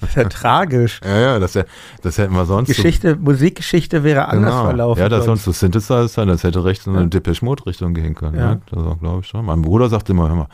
Das 0.00 0.08
ist 0.10 0.16
ja 0.16 0.24
tragisch. 0.24 1.00
ja, 1.04 1.16
ja, 1.18 1.38
das, 1.38 1.58
das 2.02 2.18
hätten 2.18 2.32
wir 2.34 2.46
sonst. 2.46 2.68
Geschichte, 2.68 3.16
Musikgeschichte 3.16 4.02
wäre 4.02 4.28
anders 4.28 4.50
genau. 4.52 4.64
verlaufen. 4.64 5.00
Ja, 5.00 5.08
das 5.10 5.26
sonst. 5.26 5.44
so 5.44 5.52
Synthesizer 5.52 6.08
sein, 6.08 6.26
das 6.28 6.42
hätte 6.42 6.64
rechts 6.64 6.86
in 6.86 6.94
Ja. 6.94 7.00
eine 7.00 7.08
Depeche 7.10 7.44
Mode 7.44 7.66
Richtung 7.66 7.92
gehen 7.92 8.14
können. 8.14 8.38
Ja. 8.38 8.52
Ja. 8.52 8.60
Das 8.70 8.98
glaube 8.98 9.20
ich 9.20 9.26
schon. 9.26 9.44
Mein 9.44 9.60
Bruder 9.60 9.90
sagte 9.90 10.12
immer, 10.12 10.28
hör 10.28 10.36
mal, 10.36 10.48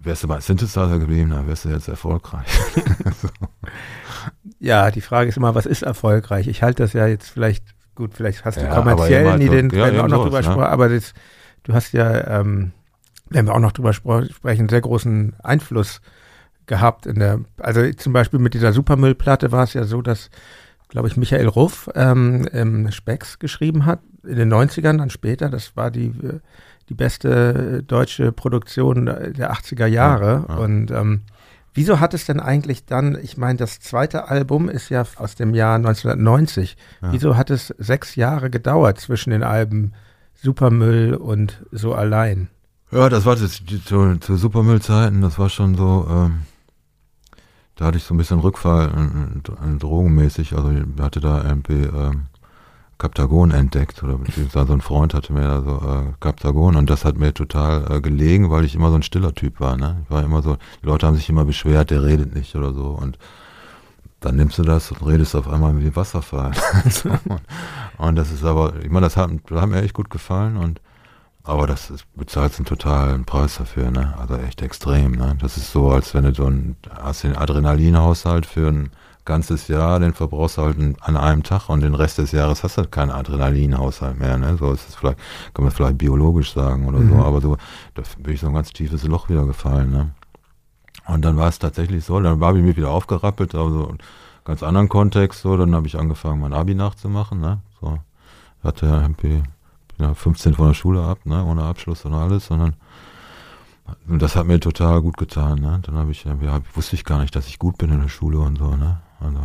wärst 0.00 0.22
du 0.22 0.28
bei 0.28 0.38
Synthesizer 0.40 0.98
geblieben, 0.98 1.30
dann 1.30 1.48
wärst 1.48 1.64
du 1.64 1.70
jetzt 1.70 1.88
erfolgreich. 1.88 2.46
Ja, 4.60 4.90
die 4.90 5.00
Frage 5.00 5.28
ist 5.28 5.36
immer, 5.36 5.54
was 5.54 5.66
ist 5.66 5.82
erfolgreich? 5.82 6.46
Ich 6.48 6.62
halte 6.62 6.82
das 6.82 6.92
ja 6.92 7.06
jetzt 7.06 7.28
vielleicht, 7.30 7.64
gut, 7.94 8.14
vielleicht 8.14 8.44
hast 8.44 8.58
du 8.58 8.62
Ja, 8.64 8.74
kommerziell 8.74 9.26
halt 9.28 9.38
nie 9.38 9.46
so- 9.46 9.52
den, 9.52 9.70
ja, 9.70 9.76
werden 9.84 9.94
wir 9.96 10.04
auch 10.04 10.08
noch 10.08 10.24
drüber 10.24 10.38
ne? 10.38 10.44
sprechen, 10.44 10.60
aber 10.62 10.88
das, 10.88 11.12
du 11.64 11.74
hast 11.74 11.92
ja, 11.92 12.40
ähm, 12.40 12.72
wenn 13.30 13.46
wir 13.46 13.54
auch 13.54 13.60
noch 13.60 13.72
drüber 13.72 13.92
sprechen, 13.92 14.68
sehr 14.68 14.80
großen 14.80 15.34
Einfluss 15.42 16.00
gehabt 16.66 17.06
in 17.06 17.18
der, 17.18 17.40
also 17.58 17.90
zum 17.92 18.12
Beispiel 18.12 18.38
mit 18.38 18.54
dieser 18.54 18.72
Supermüllplatte 18.72 19.52
war 19.52 19.64
es 19.64 19.74
ja 19.74 19.84
so, 19.84 20.02
dass, 20.02 20.30
glaube 20.88 21.08
ich, 21.08 21.16
Michael 21.16 21.46
Ruff 21.48 21.88
ähm, 21.94 22.46
ähm, 22.52 22.90
Specks 22.90 23.38
geschrieben 23.38 23.86
hat, 23.86 24.00
in 24.26 24.36
den 24.36 24.52
90ern, 24.52 24.98
dann 24.98 25.10
später, 25.10 25.48
das 25.48 25.76
war 25.76 25.90
die, 25.90 26.06
äh, 26.08 26.40
die 26.88 26.94
beste 26.94 27.82
deutsche 27.86 28.32
Produktion 28.32 29.06
der 29.06 29.52
80er 29.52 29.86
Jahre 29.86 30.44
Ja, 30.48 30.54
ja. 30.54 30.60
und 30.62 30.90
ähm, 30.90 31.22
Wieso 31.78 32.00
hat 32.00 32.14
es 32.14 32.26
denn 32.26 32.40
eigentlich 32.40 32.84
dann, 32.84 33.18
ich 33.22 33.36
meine, 33.36 33.58
das 33.58 33.80
zweite 33.80 34.28
Album 34.28 34.68
ist 34.68 34.88
ja 34.90 35.04
aus 35.16 35.34
dem 35.34 35.54
Jahr 35.54 35.76
1990. 35.76 36.76
Ja. 37.02 37.12
Wieso 37.12 37.36
hat 37.36 37.50
es 37.50 37.74
sechs 37.78 38.16
Jahre 38.16 38.50
gedauert 38.50 39.00
zwischen 39.00 39.30
den 39.30 39.42
Alben 39.42 39.92
Supermüll 40.34 41.14
und 41.14 41.64
So 41.70 41.94
allein? 41.94 42.48
Ja, 42.90 43.08
das 43.08 43.26
war 43.26 43.36
die, 43.36 43.84
zu, 43.84 44.16
zu 44.16 44.36
Supermüllzeiten, 44.36 45.20
das 45.20 45.38
war 45.38 45.50
schon 45.50 45.74
so, 45.74 46.06
ähm, 46.08 46.42
da 47.76 47.86
hatte 47.86 47.98
ich 47.98 48.04
so 48.04 48.14
ein 48.14 48.16
bisschen 48.16 48.40
Rückfall 48.40 48.88
äh, 48.88 49.74
äh, 49.74 49.78
drogenmäßig, 49.78 50.54
also 50.54 50.70
ich 50.70 50.84
hatte 51.00 51.20
da 51.20 51.44
irgendwie, 51.44 51.82
ähm, 51.82 52.26
Kaptagon 52.98 53.52
entdeckt 53.52 54.02
oder 54.02 54.18
beziehungsweise 54.18 54.72
ein 54.72 54.80
Freund 54.80 55.14
hatte 55.14 55.32
mir 55.32 55.42
da 55.42 55.62
so 55.62 55.76
äh, 55.88 56.12
Kaptagon 56.18 56.74
und 56.74 56.90
das 56.90 57.04
hat 57.04 57.16
mir 57.16 57.32
total 57.32 57.90
äh, 57.90 58.00
gelegen, 58.00 58.50
weil 58.50 58.64
ich 58.64 58.74
immer 58.74 58.90
so 58.90 58.96
ein 58.96 59.02
stiller 59.02 59.34
Typ 59.34 59.60
war. 59.60 59.76
Ne? 59.76 60.00
Ich 60.04 60.10
war 60.10 60.24
immer 60.24 60.42
so, 60.42 60.56
die 60.82 60.86
Leute 60.86 61.06
haben 61.06 61.14
sich 61.14 61.28
immer 61.28 61.44
beschwert, 61.44 61.90
der 61.90 62.02
redet 62.02 62.34
nicht 62.34 62.56
oder 62.56 62.74
so 62.74 62.86
und 62.86 63.18
dann 64.20 64.34
nimmst 64.34 64.58
du 64.58 64.64
das 64.64 64.90
und 64.90 65.06
redest 65.06 65.36
auf 65.36 65.48
einmal 65.48 65.78
wie 65.80 65.94
Wasserfall. 65.94 66.50
und, 67.04 67.40
und, 67.98 68.16
das 68.16 68.32
ist 68.32 68.44
aber, 68.44 68.74
ich 68.82 68.90
meine, 68.90 69.06
das 69.06 69.16
hat, 69.16 69.30
das 69.46 69.60
hat 69.60 69.68
mir 69.68 69.82
echt 69.82 69.94
gut 69.94 70.10
gefallen 70.10 70.56
und 70.56 70.80
aber 71.44 71.66
das 71.66 71.88
ist, 71.88 72.04
bezahlst 72.14 72.58
einen 72.58 72.66
totalen 72.66 73.24
Preis 73.24 73.56
dafür, 73.56 73.90
ne? 73.90 74.14
Also 74.18 74.36
echt 74.36 74.60
extrem, 74.60 75.12
ne? 75.12 75.36
Das 75.40 75.56
ist 75.56 75.72
so, 75.72 75.90
als 75.90 76.12
wenn 76.12 76.24
du 76.24 76.34
so 76.34 76.44
einen, 76.44 76.76
hast 77.02 77.22
den 77.22 77.36
Adrenalinhaushalt 77.36 78.44
für 78.44 78.68
ein 78.68 78.90
ganzes 79.28 79.68
Jahr, 79.68 80.00
den 80.00 80.14
verbrauchst 80.14 80.56
du 80.56 80.62
halt 80.62 80.78
an 80.78 81.16
einem 81.16 81.42
Tag 81.44 81.68
und 81.68 81.82
den 81.82 81.94
Rest 81.94 82.18
des 82.18 82.32
Jahres 82.32 82.64
hast 82.64 82.76
du 82.76 82.82
halt 82.82 82.90
keinen 82.90 83.10
Adrenalinhaushalt 83.10 84.18
mehr, 84.18 84.38
ne? 84.38 84.56
So 84.56 84.72
ist 84.72 84.88
es 84.88 84.94
vielleicht, 84.96 85.18
kann 85.54 85.64
man 85.64 85.72
vielleicht 85.72 85.98
biologisch 85.98 86.52
sagen 86.54 86.88
oder 86.88 86.98
mhm. 86.98 87.10
so, 87.10 87.16
aber 87.16 87.40
so, 87.40 87.56
da 87.94 88.02
bin 88.18 88.34
ich 88.34 88.40
so 88.40 88.48
ein 88.48 88.54
ganz 88.54 88.72
tiefes 88.72 89.04
Loch 89.04 89.28
wieder 89.28 89.44
gefallen, 89.44 89.90
ne? 89.90 90.10
Und 91.06 91.24
dann 91.24 91.36
war 91.36 91.48
es 91.48 91.58
tatsächlich 91.58 92.04
so, 92.04 92.18
dann 92.18 92.40
habe 92.40 92.58
ich 92.58 92.64
mich 92.64 92.76
wieder 92.76 92.90
aufgerappelt, 92.90 93.54
also 93.54 93.94
ganz 94.44 94.62
anderen 94.62 94.88
Kontext, 94.88 95.42
so, 95.42 95.56
dann 95.56 95.74
habe 95.74 95.86
ich 95.86 95.98
angefangen, 95.98 96.40
mein 96.40 96.54
Abi 96.54 96.74
nachzumachen, 96.74 97.40
ne? 97.40 97.60
So, 97.80 97.98
hatte 98.64 98.86
ja 98.86 99.02
irgendwie 99.02 99.42
ja, 100.00 100.14
15 100.14 100.54
von 100.54 100.68
der 100.68 100.74
Schule 100.74 101.02
ab, 101.02 101.18
ne, 101.24 101.44
ohne 101.44 101.62
Abschluss 101.64 102.04
und 102.04 102.14
alles, 102.14 102.46
sondern 102.46 102.74
und 104.06 104.20
das 104.20 104.36
hat 104.36 104.46
mir 104.46 104.60
total 104.60 105.00
gut 105.00 105.16
getan, 105.16 105.60
ne? 105.60 105.80
Dann 105.82 105.96
habe 105.96 106.10
ich, 106.10 106.24
ja, 106.24 106.60
wusste 106.74 106.94
ich 106.94 107.04
gar 107.04 107.20
nicht, 107.20 107.34
dass 107.34 107.46
ich 107.46 107.58
gut 107.58 107.78
bin 107.78 107.90
in 107.90 108.00
der 108.02 108.08
Schule 108.08 108.38
und 108.38 108.58
so, 108.58 108.76
ne? 108.76 109.00
Also 109.20 109.40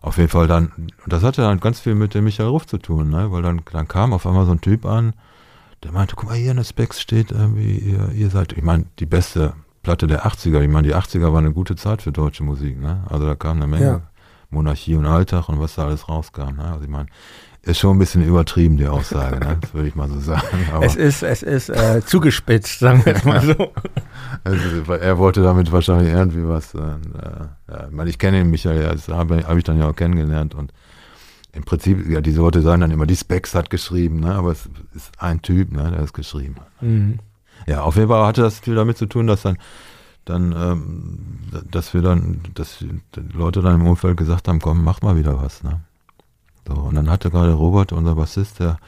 auf 0.00 0.18
jeden 0.18 0.28
Fall 0.28 0.46
dann, 0.46 0.70
das 1.06 1.22
hatte 1.22 1.42
dann 1.42 1.58
ganz 1.58 1.80
viel 1.80 1.94
mit 1.94 2.14
dem 2.14 2.24
Michael 2.24 2.48
Ruff 2.48 2.66
zu 2.66 2.78
tun, 2.78 3.10
ne? 3.10 3.32
Weil 3.32 3.42
dann, 3.42 3.62
dann 3.72 3.88
kam 3.88 4.12
auf 4.12 4.26
einmal 4.26 4.46
so 4.46 4.52
ein 4.52 4.60
Typ 4.60 4.84
an, 4.84 5.14
der 5.82 5.92
meinte, 5.92 6.14
guck 6.16 6.28
mal, 6.28 6.36
hier 6.36 6.52
in 6.52 6.56
der 6.58 6.64
Specs 6.64 7.00
steht 7.00 7.32
irgendwie, 7.32 7.78
ihr, 7.78 8.12
ihr 8.12 8.30
seid, 8.30 8.52
ich 8.52 8.62
meine, 8.62 8.86
die 8.98 9.06
beste 9.06 9.54
Platte 9.82 10.06
der 10.06 10.26
80er, 10.26 10.60
ich 10.60 10.68
meine, 10.68 10.88
die 10.88 10.94
80er 10.94 11.32
war 11.32 11.38
eine 11.38 11.52
gute 11.52 11.76
Zeit 11.76 12.02
für 12.02 12.12
deutsche 12.12 12.44
Musik, 12.44 12.80
ne? 12.80 13.04
Also 13.08 13.26
da 13.26 13.34
kam 13.34 13.56
eine 13.56 13.66
Menge 13.66 13.84
ja. 13.84 14.02
Monarchie 14.50 14.94
und 14.94 15.06
Alltag 15.06 15.48
und 15.48 15.60
was 15.60 15.74
da 15.74 15.86
alles 15.86 16.08
rauskam, 16.08 16.56
ne? 16.56 16.72
Also 16.72 16.84
ich 16.84 16.90
meine, 16.90 17.06
ist 17.66 17.78
schon 17.78 17.96
ein 17.96 17.98
bisschen 17.98 18.22
übertrieben, 18.24 18.76
die 18.76 18.86
Aussage, 18.86 19.40
ne? 19.40 19.58
das 19.60 19.74
würde 19.74 19.88
ich 19.88 19.94
mal 19.94 20.08
so 20.08 20.20
sagen. 20.20 20.68
Aber 20.72 20.86
es 20.86 20.94
ist, 20.94 21.22
es 21.22 21.42
ist 21.42 21.68
äh, 21.68 22.00
zugespitzt, 22.04 22.78
sagen 22.78 23.04
wir 23.04 23.16
es 23.16 23.24
mal 23.24 23.40
so. 23.42 23.72
also, 24.44 24.92
er 24.92 25.18
wollte 25.18 25.42
damit 25.42 25.72
wahrscheinlich 25.72 26.12
irgendwie 26.12 26.46
was. 26.46 26.74
Äh, 26.74 26.78
ja, 26.78 27.86
ich, 27.86 27.92
meine, 27.92 28.10
ich 28.10 28.18
kenne 28.18 28.40
ihn, 28.40 28.50
Michael, 28.50 28.82
das 28.92 29.08
habe 29.08 29.44
hab 29.46 29.56
ich 29.56 29.64
dann 29.64 29.78
ja 29.78 29.88
auch 29.88 29.96
kennengelernt. 29.96 30.54
Und 30.54 30.72
im 31.52 31.64
Prinzip, 31.64 32.08
ja, 32.08 32.20
diese 32.20 32.40
Leute 32.40 32.62
sagen 32.62 32.82
dann 32.82 32.92
immer, 32.92 33.06
die 33.06 33.16
Specs 33.16 33.54
hat 33.54 33.68
geschrieben, 33.68 34.20
ne? 34.20 34.34
aber 34.34 34.52
es 34.52 34.68
ist 34.94 35.10
ein 35.18 35.42
Typ, 35.42 35.72
ne, 35.72 35.90
der 35.90 36.00
es 36.00 36.12
geschrieben 36.12 36.56
hat. 36.60 36.82
Mhm. 36.82 37.18
Ja, 37.66 37.82
auf 37.82 37.96
jeden 37.96 38.08
Fall 38.08 38.24
hatte 38.26 38.42
das 38.42 38.60
viel 38.60 38.76
damit 38.76 38.96
zu 38.96 39.06
tun, 39.06 39.26
dass 39.26 39.42
dann 39.42 39.58
dann, 40.26 40.52
ähm, 40.52 41.38
dass 41.70 41.94
wir 41.94 42.02
dann, 42.02 42.40
dass 42.54 42.78
die 42.78 43.00
Leute 43.32 43.62
dann 43.62 43.80
im 43.80 43.86
Umfeld 43.86 44.16
gesagt 44.16 44.48
haben, 44.48 44.60
komm, 44.60 44.84
mach 44.84 45.00
mal 45.00 45.16
wieder 45.16 45.40
was, 45.40 45.62
ne? 45.62 45.80
So, 46.66 46.74
und 46.74 46.94
dann 46.94 47.10
hatte 47.10 47.30
gerade 47.30 47.52
Robert, 47.52 47.92
unser 47.92 48.14
Bassist, 48.14 48.60
der 48.60 48.78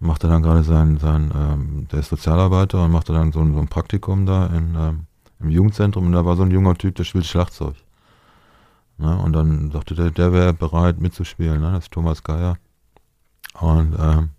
machte 0.00 0.28
dann 0.28 0.42
gerade 0.42 0.62
sein, 0.64 0.98
sein 0.98 1.32
ähm, 1.34 1.88
der 1.90 2.00
ist 2.00 2.10
Sozialarbeiter 2.10 2.84
und 2.84 2.92
machte 2.92 3.12
dann 3.12 3.32
so 3.32 3.40
ein, 3.40 3.54
so 3.54 3.60
ein 3.60 3.68
Praktikum 3.68 4.26
da 4.26 4.46
in, 4.46 4.74
ähm, 4.76 5.06
im 5.40 5.50
Jugendzentrum 5.50 6.06
und 6.06 6.12
da 6.12 6.24
war 6.24 6.36
so 6.36 6.42
ein 6.42 6.50
junger 6.50 6.74
Typ, 6.74 6.96
der 6.96 7.04
spielt 7.04 7.26
Schlagzeug. 7.26 7.76
Ne? 8.98 9.16
Und 9.16 9.32
dann 9.32 9.70
sagte 9.70 9.94
der, 9.94 10.10
der 10.10 10.32
wäre 10.32 10.52
bereit 10.52 11.00
mitzuspielen, 11.00 11.60
ne? 11.60 11.72
das 11.72 11.84
ist 11.84 11.92
Thomas 11.92 12.22
Geier. 12.22 12.58
Und 13.60 13.94
ähm, 13.98 14.30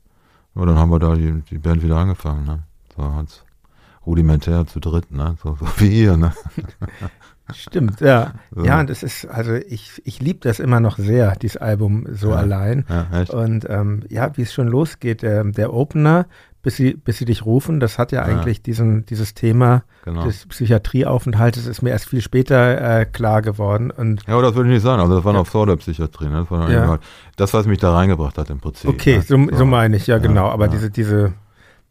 ja, 0.56 0.66
dann 0.66 0.78
haben 0.78 0.92
wir 0.92 1.00
da 1.00 1.16
die, 1.16 1.42
die 1.50 1.58
Band 1.58 1.82
wieder 1.82 1.98
angefangen, 1.98 2.46
ne? 2.46 2.64
So 2.96 3.26
rudimentär 4.06 4.68
zu 4.68 4.80
dritt, 4.80 5.12
ne? 5.12 5.36
So, 5.42 5.56
so 5.60 5.66
wie 5.78 6.04
ihr, 6.04 6.18
ne? 6.18 6.34
Stimmt, 7.56 8.02
ja. 8.02 8.34
So. 8.56 8.64
Ja, 8.64 8.80
und 8.80 8.90
es 8.90 9.04
ist, 9.04 9.26
also 9.26 9.54
ich, 9.54 10.02
ich 10.06 10.20
liebe 10.20 10.40
das 10.42 10.60
immer 10.60 10.80
noch 10.80 10.98
sehr, 10.98 11.36
dieses 11.36 11.58
Album 11.58 12.06
so 12.12 12.32
ja, 12.32 12.38
allein. 12.38 12.86
Ja, 12.90 13.24
und 13.34 13.66
ähm, 13.70 14.02
ja, 14.10 14.36
wie 14.36 14.42
es 14.42 14.54
schon 14.54 14.68
losgeht, 14.68 15.22
der, 15.22 15.44
der 15.44 15.74
Opener, 15.74 16.26
bis 16.64 16.78
sie, 16.78 16.94
bis 16.94 17.18
sie 17.18 17.26
dich 17.26 17.46
rufen, 17.46 17.82
das 17.82 18.00
hat 18.00 18.14
ja, 18.14 18.26
ja. 18.26 18.34
eigentlich 18.34 18.62
diesen, 18.62 19.06
dieses 19.06 19.34
Thema 19.34 19.84
genau. 20.06 20.24
des 20.24 20.46
Psychiatrieaufenthaltes, 20.48 21.68
ist 21.68 21.82
mir 21.82 21.90
erst 21.90 22.08
viel 22.08 22.22
später 22.22 23.02
äh, 23.02 23.06
klar 23.06 23.42
geworden. 23.42 23.92
Und 23.92 24.26
ja, 24.26 24.34
aber 24.34 24.44
das 24.44 24.56
würde 24.56 24.70
ich 24.70 24.76
nicht 24.76 24.84
sagen. 24.84 25.02
Also 25.02 25.16
das 25.16 25.26
war 25.26 25.34
noch 25.34 25.46
vor 25.46 25.68
der 25.68 25.76
Psychiatrie. 25.76 26.28
Ne? 26.28 26.48
Das, 26.50 26.52
war 26.52 26.72
ja. 26.72 27.00
das, 27.36 27.54
was 27.54 27.68
mich 27.68 27.80
da 27.80 27.94
reingebracht 27.94 28.38
hat 28.38 28.50
im 28.50 28.60
Prinzip. 28.60 28.90
Okay, 28.90 29.18
ne? 29.18 29.24
so, 29.24 29.58
so 29.58 29.66
meine 29.66 29.98
ich, 29.98 30.08
ja, 30.08 30.20
genau. 30.20 30.48
Aber 30.48 30.70
diese, 30.70 30.90
diese 30.90 31.34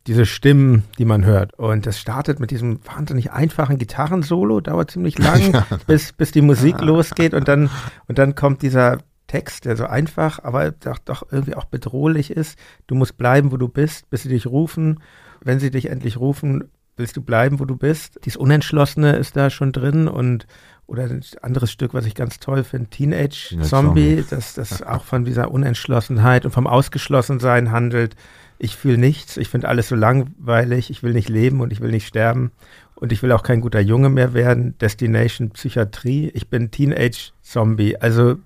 diese 0.06 0.26
Stimmen, 0.26 0.84
die 0.98 1.04
man 1.04 1.24
hört. 1.24 1.54
Und 1.58 1.86
das 1.86 1.98
startet 1.98 2.40
mit 2.40 2.50
diesem 2.50 2.80
wahnsinnig 2.84 3.30
einfachen 3.30 3.78
Gitarrensolo, 3.78 4.60
dauert 4.60 4.90
ziemlich 4.90 5.18
lang, 5.18 5.64
bis, 5.86 6.12
bis 6.12 6.32
die 6.32 6.42
Musik 6.42 6.80
losgeht 6.80 7.34
und 7.34 7.48
dann, 7.48 7.70
und 8.08 8.18
dann 8.18 8.34
kommt 8.34 8.62
dieser 8.62 8.98
Text, 9.28 9.64
der 9.64 9.76
so 9.76 9.86
einfach, 9.86 10.40
aber 10.42 10.72
doch, 10.72 10.98
doch 10.98 11.22
irgendwie 11.30 11.54
auch 11.54 11.64
bedrohlich 11.64 12.30
ist. 12.30 12.58
Du 12.86 12.94
musst 12.94 13.16
bleiben, 13.16 13.52
wo 13.52 13.56
du 13.56 13.68
bist, 13.68 14.10
bis 14.10 14.24
sie 14.24 14.28
dich 14.28 14.46
rufen. 14.46 15.00
Wenn 15.40 15.58
sie 15.58 15.70
dich 15.70 15.88
endlich 15.88 16.18
rufen, 16.18 16.64
willst 16.96 17.16
du 17.16 17.22
bleiben, 17.22 17.58
wo 17.58 17.64
du 17.64 17.76
bist. 17.76 18.20
Dieses 18.24 18.36
Unentschlossene 18.36 19.16
ist 19.16 19.36
da 19.36 19.48
schon 19.50 19.72
drin 19.72 20.08
und 20.08 20.46
oder 20.86 21.04
ein 21.04 21.24
anderes 21.40 21.72
Stück, 21.72 21.94
was 21.94 22.04
ich 22.04 22.14
ganz 22.14 22.38
toll 22.38 22.64
finde, 22.64 22.90
Teenage, 22.90 23.48
Teenage 23.48 23.68
Zombie, 23.68 24.16
Zombie, 24.16 24.24
das, 24.28 24.54
das 24.54 24.82
auch 24.82 25.04
von 25.04 25.24
dieser 25.24 25.50
Unentschlossenheit 25.50 26.44
und 26.44 26.50
vom 26.50 26.66
Ausgeschlossensein 26.66 27.70
handelt 27.70 28.16
ich 28.62 28.76
fühle 28.76 28.96
nichts, 28.96 29.36
ich 29.36 29.48
finde 29.48 29.68
alles 29.68 29.88
so 29.88 29.96
langweilig, 29.96 30.88
ich 30.88 31.02
will 31.02 31.12
nicht 31.12 31.28
leben 31.28 31.60
und 31.60 31.72
ich 31.72 31.80
will 31.80 31.90
nicht 31.90 32.06
sterben 32.06 32.52
und 32.94 33.10
ich 33.10 33.20
will 33.20 33.32
auch 33.32 33.42
kein 33.42 33.60
guter 33.60 33.80
Junge 33.80 34.08
mehr 34.08 34.34
werden. 34.34 34.78
Destination 34.78 35.50
Psychiatrie, 35.50 36.30
ich 36.32 36.48
bin 36.48 36.70
Teenage-Zombie. 36.70 37.96
Also 37.96 38.36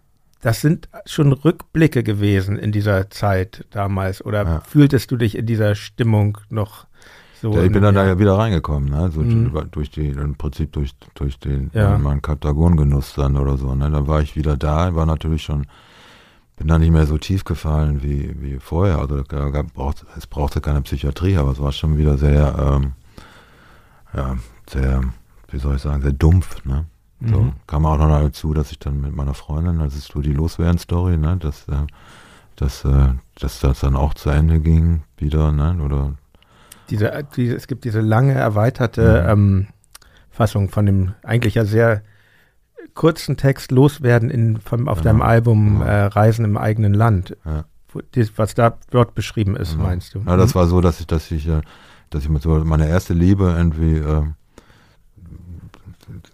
das 0.40 0.62
sind 0.62 0.88
schon 1.04 1.34
Rückblicke 1.34 2.02
gewesen 2.02 2.58
in 2.58 2.72
dieser 2.72 3.10
Zeit 3.10 3.66
damals. 3.70 4.24
Oder 4.24 4.44
ja. 4.44 4.60
fühltest 4.60 5.10
du 5.10 5.18
dich 5.18 5.36
in 5.36 5.44
dieser 5.44 5.74
Stimmung 5.74 6.38
noch 6.48 6.86
so? 7.42 7.52
Ja, 7.52 7.64
ich 7.64 7.72
bin 7.72 7.82
dann 7.82 7.94
da 7.94 8.06
ja 8.06 8.18
wieder 8.18 8.38
reingekommen, 8.38 8.88
ne? 8.88 9.10
So 9.12 9.20
mhm. 9.20 9.52
durch 9.70 9.90
die, 9.90 10.08
im 10.08 10.36
Prinzip 10.36 10.72
durch, 10.72 10.92
durch 11.14 11.38
den 11.38 11.70
ja. 11.74 11.98
meinen 11.98 12.22
Kaptagon-Genuss 12.22 13.12
dann 13.16 13.36
oder 13.36 13.58
so. 13.58 13.74
Ne? 13.74 13.90
Dann 13.90 14.06
war 14.06 14.22
ich 14.22 14.34
wieder 14.34 14.56
da, 14.56 14.94
war 14.94 15.04
natürlich 15.04 15.42
schon 15.42 15.66
bin 16.56 16.68
da 16.68 16.78
nicht 16.78 16.90
mehr 16.90 17.06
so 17.06 17.18
tief 17.18 17.44
gefallen 17.44 18.02
wie, 18.02 18.34
wie 18.40 18.58
vorher. 18.58 18.98
Also 18.98 19.22
braucht, 19.74 20.04
es 20.16 20.26
brauchte 20.26 20.60
keine 20.60 20.80
Psychiatrie, 20.82 21.36
aber 21.36 21.52
es 21.52 21.60
war 21.60 21.72
schon 21.72 21.98
wieder 21.98 22.16
sehr, 22.16 22.54
ähm, 22.58 22.92
ja, 24.14 24.36
sehr, 24.68 25.02
wie 25.50 25.58
soll 25.58 25.76
ich 25.76 25.82
sagen, 25.82 26.02
sehr 26.02 26.12
dumpf. 26.12 26.64
Ne? 26.64 26.86
So, 27.20 27.40
mhm. 27.40 27.52
kam 27.66 27.86
auch 27.86 27.98
noch 27.98 28.08
dazu, 28.08 28.52
dass 28.52 28.72
ich 28.72 28.78
dann 28.78 29.00
mit 29.00 29.14
meiner 29.14 29.34
Freundin, 29.34 29.78
das 29.78 29.94
ist 29.94 30.12
so 30.12 30.20
die 30.20 30.34
Loswerden-Story, 30.34 31.16
ne, 31.16 31.38
dass, 31.38 31.66
äh, 31.68 31.86
dass, 32.56 32.84
äh, 32.84 33.08
dass 33.38 33.60
das 33.60 33.80
dann 33.80 33.96
auch 33.96 34.12
zu 34.12 34.28
Ende 34.28 34.60
ging 34.60 35.02
wieder, 35.16 35.50
ne, 35.50 35.78
oder 35.82 36.14
diese, 36.90 37.26
diese, 37.34 37.56
es 37.56 37.66
gibt 37.66 37.84
diese 37.84 38.00
lange 38.00 38.34
erweiterte 38.34 39.22
mhm. 39.22 39.30
ähm, 39.30 39.66
Fassung 40.30 40.68
von 40.68 40.86
dem 40.86 41.14
eigentlich 41.22 41.54
ja 41.54 41.64
sehr 41.64 42.02
kurzen 42.96 43.36
Text 43.36 43.70
loswerden 43.70 44.30
in, 44.30 44.58
vom, 44.58 44.88
auf 44.88 44.98
genau. 44.98 45.10
deinem 45.10 45.22
Album 45.22 45.78
genau. 45.78 45.84
äh, 45.84 46.04
Reisen 46.06 46.44
im 46.44 46.56
eigenen 46.56 46.94
Land. 46.94 47.36
Ja. 47.44 47.64
was 48.34 48.54
da 48.54 48.76
dort 48.90 49.14
beschrieben 49.14 49.54
ist, 49.54 49.72
genau. 49.72 49.84
meinst 49.84 50.14
du? 50.14 50.22
Ja, 50.26 50.36
das 50.36 50.54
mhm. 50.54 50.58
war 50.58 50.66
so, 50.66 50.80
dass 50.80 50.98
ich, 50.98 51.06
dass 51.06 51.30
ich, 51.30 51.46
äh, 51.46 51.60
dass 52.10 52.24
ich 52.24 52.28
meine 52.28 52.88
erste 52.88 53.14
Liebe 53.14 53.54
irgendwie 53.56 53.98
äh, 53.98 54.22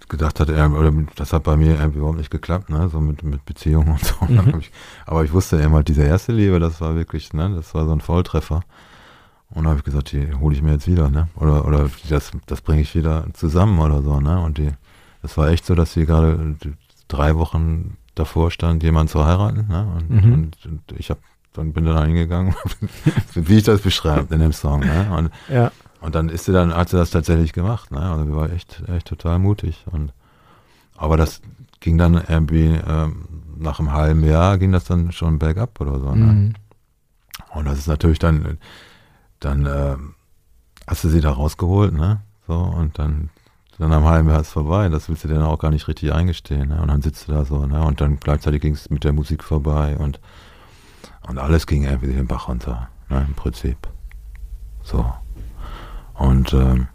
gedacht 0.08 0.40
hatte, 0.40 0.52
oder 0.52 0.92
das 1.16 1.32
hat 1.32 1.44
bei 1.44 1.56
mir 1.56 1.78
irgendwie 1.78 1.98
überhaupt 1.98 2.18
nicht 2.18 2.30
geklappt, 2.30 2.70
ne, 2.70 2.88
so 2.88 3.00
mit, 3.00 3.22
mit 3.22 3.44
Beziehungen 3.44 3.90
und 3.90 4.04
so. 4.04 4.14
Mhm. 4.28 4.60
Ich, 4.60 4.70
aber 5.06 5.24
ich 5.24 5.32
wusste 5.32 5.60
eben 5.60 5.72
halt, 5.72 5.88
diese 5.88 6.04
erste 6.04 6.32
Liebe, 6.32 6.60
das 6.60 6.80
war 6.80 6.94
wirklich, 6.94 7.32
ne, 7.32 7.52
das 7.54 7.74
war 7.74 7.86
so 7.86 7.92
ein 7.92 8.00
Volltreffer. 8.00 8.62
Und 9.50 9.64
da 9.64 9.70
habe 9.70 9.78
ich 9.78 9.84
gesagt, 9.84 10.12
die 10.12 10.32
hole 10.34 10.54
ich 10.54 10.62
mir 10.62 10.72
jetzt 10.72 10.86
wieder, 10.86 11.10
ne? 11.10 11.28
Oder, 11.36 11.66
oder 11.66 11.90
das, 12.08 12.30
das 12.46 12.62
bringe 12.62 12.80
ich 12.80 12.94
wieder 12.94 13.26
zusammen 13.34 13.78
oder 13.80 14.00
so, 14.00 14.20
ne? 14.20 14.40
Und 14.40 14.56
die, 14.56 14.70
das 15.22 15.36
war 15.36 15.48
echt 15.48 15.64
so, 15.64 15.74
dass 15.74 15.92
sie 15.92 16.04
gerade 16.04 16.56
drei 17.08 17.36
Wochen 17.36 17.96
davor 18.14 18.50
stand, 18.50 18.82
jemanden 18.82 19.10
zu 19.10 19.24
heiraten. 19.24 19.66
Ne? 19.68 19.92
Und, 19.96 20.10
mhm. 20.10 20.32
und, 20.32 20.66
und, 20.66 20.82
ich 20.98 21.10
hab, 21.10 21.18
dann 21.52 21.72
bin 21.72 21.84
da 21.84 22.04
hingegangen, 22.04 22.54
wie 23.34 23.58
ich 23.58 23.64
das 23.64 23.80
beschreibe 23.80 24.34
in 24.34 24.40
dem 24.40 24.52
Song. 24.52 24.80
Ne? 24.80 25.10
Und, 25.16 25.30
ja. 25.48 25.70
und 26.00 26.14
dann 26.14 26.28
ist 26.28 26.44
sie 26.44 26.52
dann, 26.52 26.74
hat 26.74 26.88
sie 26.88 26.96
das 26.96 27.10
tatsächlich 27.10 27.52
gemacht. 27.52 27.90
Ne? 27.90 28.00
Also 28.00 28.24
sie 28.24 28.34
war 28.34 28.50
echt, 28.50 28.82
echt 28.88 29.06
total 29.06 29.38
mutig. 29.38 29.84
Und 29.90 30.12
aber 30.96 31.16
das 31.16 31.40
ging 31.80 31.98
dann 31.98 32.14
irgendwie 32.14 32.80
ähm, 32.86 33.28
nach 33.56 33.78
einem 33.78 33.92
halben 33.92 34.24
Jahr 34.24 34.58
ging 34.58 34.72
das 34.72 34.84
dann 34.84 35.12
schon 35.12 35.38
bergab 35.38 35.80
oder 35.80 35.98
so. 35.98 36.14
Ne? 36.14 36.26
Mhm. 36.26 36.54
Und 37.54 37.66
das 37.66 37.78
ist 37.78 37.86
natürlich 37.86 38.18
dann, 38.18 38.58
dann 39.40 39.66
äh, 39.66 39.96
hast 40.86 41.04
du 41.04 41.08
sie 41.08 41.20
da 41.20 41.30
rausgeholt, 41.30 41.92
ne? 41.92 42.20
So, 42.46 42.54
und 42.54 42.98
dann 42.98 43.30
dann 43.82 43.92
am 43.92 44.04
halben 44.04 44.28
ist 44.30 44.50
vorbei, 44.50 44.88
das 44.88 45.08
willst 45.08 45.24
du 45.24 45.28
dir 45.28 45.34
dann 45.34 45.44
auch 45.44 45.58
gar 45.58 45.70
nicht 45.70 45.86
richtig 45.88 46.12
eingestehen. 46.12 46.68
Ne? 46.68 46.80
Und 46.80 46.88
dann 46.88 47.02
sitzt 47.02 47.28
du 47.28 47.32
da 47.32 47.44
so, 47.44 47.66
ne? 47.66 47.82
Und 47.84 48.00
dann 48.00 48.18
gleichzeitig 48.20 48.60
ging 48.62 48.74
es 48.74 48.88
mit 48.90 49.04
der 49.04 49.12
Musik 49.12 49.42
vorbei 49.44 49.96
und 49.98 50.20
Und 51.28 51.38
alles 51.38 51.66
ging 51.66 51.84
irgendwie 51.84 52.12
den 52.12 52.26
Bach 52.26 52.48
runter, 52.48 52.88
ne, 53.08 53.24
im 53.28 53.34
Prinzip. 53.34 53.76
So. 54.82 55.04
Und 56.14 56.52
ähm, 56.52 56.88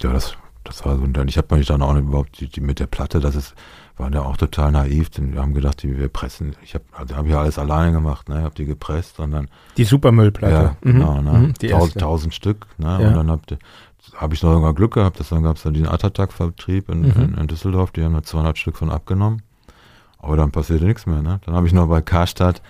ja, 0.00 0.12
das, 0.12 0.36
das 0.64 0.84
war 0.84 0.96
so. 0.96 1.02
Und 1.02 1.14
dann, 1.16 1.28
ich 1.28 1.36
habe 1.36 1.54
mich 1.56 1.66
dann 1.66 1.82
auch 1.82 1.92
nicht 1.92 2.04
überhaupt 2.06 2.40
die, 2.40 2.48
die 2.48 2.60
mit 2.60 2.78
der 2.80 2.86
Platte, 2.86 3.20
das 3.20 3.34
ist, 3.34 3.54
waren 3.96 4.12
ja 4.12 4.22
auch 4.22 4.36
total 4.36 4.72
naiv, 4.72 5.10
denn 5.10 5.34
wir 5.34 5.40
haben 5.42 5.54
gedacht, 5.54 5.82
die, 5.82 5.96
wir 5.96 6.08
pressen. 6.08 6.56
Ich 6.62 6.74
habe 6.74 6.84
also 6.92 7.14
hab 7.14 7.26
ja 7.26 7.38
alles 7.40 7.58
alleine 7.58 7.92
gemacht, 7.92 8.28
ne? 8.28 8.42
habe 8.42 8.54
die 8.54 8.64
gepresst 8.64 9.20
und 9.20 9.30
dann. 9.32 9.48
Die 9.76 9.84
Supermüllplatte. 9.84 10.54
Ja, 10.54 10.76
Mhm. 10.80 10.92
genau, 10.92 11.20
ne? 11.22 11.32
Mhm, 11.32 11.54
die 11.60 11.68
tausend, 11.68 12.00
tausend 12.00 12.34
Stück, 12.34 12.66
ne? 12.78 12.98
Ja. 13.00 13.08
Und 13.08 13.14
dann 13.14 13.30
habe 14.12 14.20
hab 14.20 14.32
ich 14.32 14.42
noch 14.42 14.52
sogar 14.54 14.74
Glück 14.74 14.94
gehabt, 14.94 15.18
dass 15.20 15.28
dann 15.30 15.42
gab 15.42 15.56
es 15.56 15.62
da 15.62 15.70
den 15.70 15.88
Atatak-Vertrieb 15.88 16.88
in, 16.90 17.00
Mhm. 17.02 17.12
in, 17.16 17.34
in 17.34 17.46
Düsseldorf, 17.46 17.90
die 17.90 18.02
haben 18.04 18.14
da 18.14 18.22
200 18.22 18.56
Stück 18.58 18.76
von 18.76 18.90
abgenommen. 18.90 19.42
Aber 20.18 20.38
dann 20.38 20.52
passierte 20.52 20.86
nichts 20.86 21.04
mehr, 21.04 21.20
ne? 21.20 21.38
Dann 21.44 21.54
habe 21.54 21.66
ich 21.66 21.74
noch 21.74 21.86
bei 21.86 22.00
Karstadt, 22.00 22.62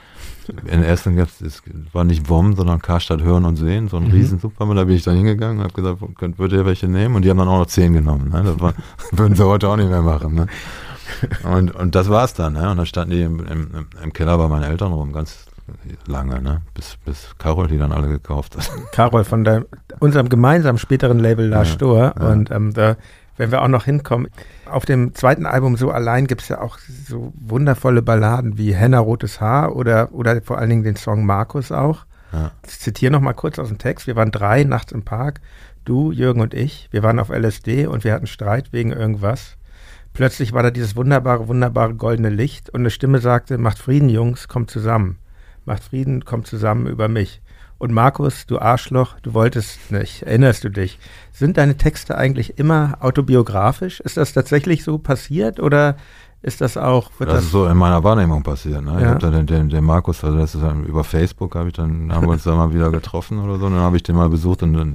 in 0.66 0.82
Essen 0.82 1.14
gab's, 1.16 1.40
es 1.40 1.62
war 1.92 2.02
nicht 2.02 2.28
WOM, 2.28 2.56
sondern 2.56 2.82
Karstadt 2.82 3.22
Hören 3.22 3.44
und 3.44 3.54
Sehen, 3.56 3.86
so 3.88 3.96
ein 3.96 4.04
Mhm. 4.08 4.10
riesen 4.10 4.38
Supermarkt, 4.40 4.80
da 4.80 4.84
bin 4.84 4.96
ich 4.96 5.04
dann 5.04 5.14
hingegangen 5.16 5.58
und 5.58 5.64
habe 5.64 5.72
gesagt, 5.72 6.00
könnt, 6.18 6.38
würdet 6.40 6.58
ihr 6.58 6.66
welche 6.66 6.88
nehmen? 6.88 7.14
Und 7.14 7.22
die 7.22 7.30
haben 7.30 7.38
dann 7.38 7.46
auch 7.48 7.58
noch 7.60 7.66
zehn 7.66 7.92
genommen, 7.92 8.30
ne? 8.30 8.42
Das 8.44 8.58
war, 8.60 8.74
würden 9.12 9.36
sie 9.36 9.46
heute 9.46 9.68
auch 9.68 9.76
nicht 9.76 9.88
mehr 9.88 10.02
machen, 10.02 10.34
ne? 10.34 10.46
Und, 11.44 11.70
und 11.76 11.94
das 11.94 12.08
war's 12.08 12.34
dann, 12.34 12.54
ne? 12.54 12.70
Und 12.70 12.76
dann 12.78 12.86
standen 12.86 13.12
die 13.12 13.22
im, 13.22 13.46
im, 13.46 13.86
im 14.02 14.12
Keller 14.12 14.36
bei 14.36 14.48
meinen 14.48 14.64
Eltern 14.64 14.92
rum, 14.92 15.12
ganz 15.12 15.44
lange, 16.06 16.40
ne? 16.42 16.62
Bis, 16.74 16.96
bis 17.04 17.34
Carol 17.38 17.68
die 17.68 17.78
dann 17.78 17.92
alle 17.92 18.08
gekauft 18.08 18.56
hat. 18.56 18.70
Carol 18.92 19.24
von 19.24 19.44
der, 19.44 19.64
unserem 20.00 20.28
gemeinsamen 20.28 20.78
späteren 20.78 21.18
Label 21.18 21.46
La 21.48 21.58
Ja, 21.58 21.64
Stor. 21.64 22.14
ja. 22.18 22.28
Und 22.28 22.50
ähm, 22.50 22.72
da, 22.74 22.96
wenn 23.36 23.50
wir 23.50 23.62
auch 23.62 23.68
noch 23.68 23.84
hinkommen, 23.84 24.28
auf 24.70 24.84
dem 24.84 25.14
zweiten 25.14 25.46
Album 25.46 25.76
so 25.76 25.90
allein 25.90 26.26
gibt 26.26 26.42
es 26.42 26.48
ja 26.48 26.60
auch 26.60 26.78
so 26.78 27.32
wundervolle 27.34 28.02
Balladen 28.02 28.58
wie 28.58 28.74
Henna 28.74 28.98
Rotes 28.98 29.40
Haar 29.40 29.74
oder, 29.74 30.12
oder 30.12 30.40
vor 30.42 30.58
allen 30.58 30.70
Dingen 30.70 30.84
den 30.84 30.96
Song 30.96 31.24
Markus 31.26 31.72
auch. 31.72 32.04
Ja. 32.32 32.50
Ich 32.66 32.80
zitiere 32.80 33.12
noch 33.12 33.20
mal 33.20 33.32
kurz 33.32 33.58
aus 33.58 33.68
dem 33.68 33.78
Text. 33.78 34.06
Wir 34.06 34.16
waren 34.16 34.30
drei 34.32 34.64
nachts 34.64 34.92
im 34.92 35.02
Park, 35.04 35.40
du, 35.84 36.12
Jürgen 36.12 36.40
und 36.40 36.52
ich. 36.54 36.88
Wir 36.90 37.02
waren 37.02 37.18
auf 37.18 37.28
LSD 37.30 37.86
und 37.86 38.04
wir 38.04 38.12
hatten 38.12 38.26
Streit 38.26 38.72
wegen 38.72 38.92
irgendwas. 38.92 39.56
Plötzlich 40.12 40.52
war 40.52 40.62
da 40.62 40.70
dieses 40.70 40.94
wunderbare, 40.94 41.48
wunderbare 41.48 41.94
goldene 41.94 42.28
Licht 42.30 42.70
und 42.70 42.80
eine 42.80 42.90
Stimme 42.90 43.18
sagte, 43.18 43.58
macht 43.58 43.78
Frieden, 43.78 44.08
Jungs, 44.08 44.46
kommt 44.46 44.70
zusammen. 44.70 45.18
Macht 45.64 45.84
Frieden, 45.84 46.24
kommt 46.24 46.46
zusammen 46.46 46.86
über 46.86 47.08
mich. 47.08 47.40
Und 47.78 47.92
Markus, 47.92 48.46
du 48.46 48.58
Arschloch, 48.58 49.18
du 49.20 49.34
wolltest 49.34 49.90
nicht, 49.90 50.22
erinnerst 50.22 50.64
du 50.64 50.68
dich? 50.70 50.98
Sind 51.32 51.56
deine 51.56 51.76
Texte 51.76 52.16
eigentlich 52.16 52.58
immer 52.58 52.98
autobiografisch? 53.00 54.00
Ist 54.00 54.16
das 54.16 54.32
tatsächlich 54.32 54.84
so 54.84 54.98
passiert 54.98 55.58
oder 55.60 55.96
ist 56.40 56.60
das 56.60 56.76
auch, 56.76 57.10
Das 57.18 57.28
das, 57.28 57.44
ist 57.44 57.50
so 57.52 57.66
in 57.66 57.76
meiner 57.76 58.04
Wahrnehmung 58.04 58.42
passiert. 58.42 58.82
Ne? 58.84 58.94
Ich 58.96 59.02
Ja. 59.02 59.08
habe 59.08 59.18
dann 59.18 59.32
den, 59.32 59.46
den, 59.46 59.68
den 59.70 59.84
Markus, 59.84 60.22
also 60.22 60.36
das 60.38 60.54
ist 60.54 60.62
dann 60.62 60.84
über 60.84 61.02
Facebook, 61.02 61.56
habe 61.56 61.68
ich 61.68 61.74
dann, 61.74 62.14
haben 62.14 62.26
wir 62.26 62.32
uns 62.32 62.44
da 62.44 62.54
mal 62.54 62.72
wieder 62.74 62.90
getroffen 62.90 63.38
oder 63.38 63.58
so, 63.58 63.66
und 63.66 63.72
dann 63.72 63.80
habe 63.82 63.96
ich 63.96 64.02
den 64.02 64.14
mal 64.16 64.28
besucht 64.28 64.62
und 64.62 64.74
dann, 64.74 64.92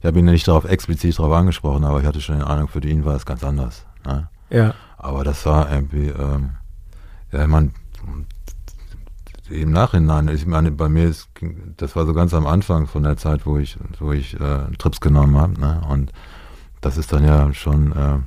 ich 0.00 0.06
habe 0.06 0.18
ihn 0.20 0.24
nicht 0.24 0.46
darauf 0.46 0.64
explizit 0.64 1.18
darauf 1.18 1.32
angesprochen, 1.32 1.84
aber 1.84 2.00
ich 2.00 2.06
hatte 2.06 2.20
schon 2.20 2.36
den 2.38 2.44
Ahnung, 2.44 2.68
für 2.68 2.78
ihn 2.86 3.04
war 3.04 3.16
es 3.16 3.26
ganz 3.26 3.42
anders. 3.44 3.84
Ne? 4.06 4.28
ja, 4.50 4.74
Aber 4.96 5.24
das 5.24 5.44
war 5.44 5.70
irgendwie, 5.72 6.06
ähm, 6.08 6.50
ja, 7.32 7.42
ich 7.42 7.48
meine, 7.48 7.70
im 9.60 9.70
Nachhinein, 9.72 10.28
ich 10.28 10.46
meine, 10.46 10.70
bei 10.72 10.88
mir 10.88 11.04
ist, 11.04 11.28
das 11.76 11.94
war 11.96 12.06
so 12.06 12.12
ganz 12.14 12.34
am 12.34 12.46
Anfang 12.46 12.86
von 12.86 13.02
der 13.02 13.16
Zeit, 13.16 13.46
wo 13.46 13.58
ich, 13.58 13.76
wo 14.00 14.12
ich 14.12 14.38
äh, 14.40 14.70
Trips 14.78 15.00
genommen 15.00 15.36
habe, 15.36 15.60
ne? 15.60 15.82
Und 15.88 16.12
das 16.80 16.96
ist 16.96 17.12
dann 17.12 17.24
ja 17.24 17.52
schon 17.54 17.92
äh, 17.92 18.18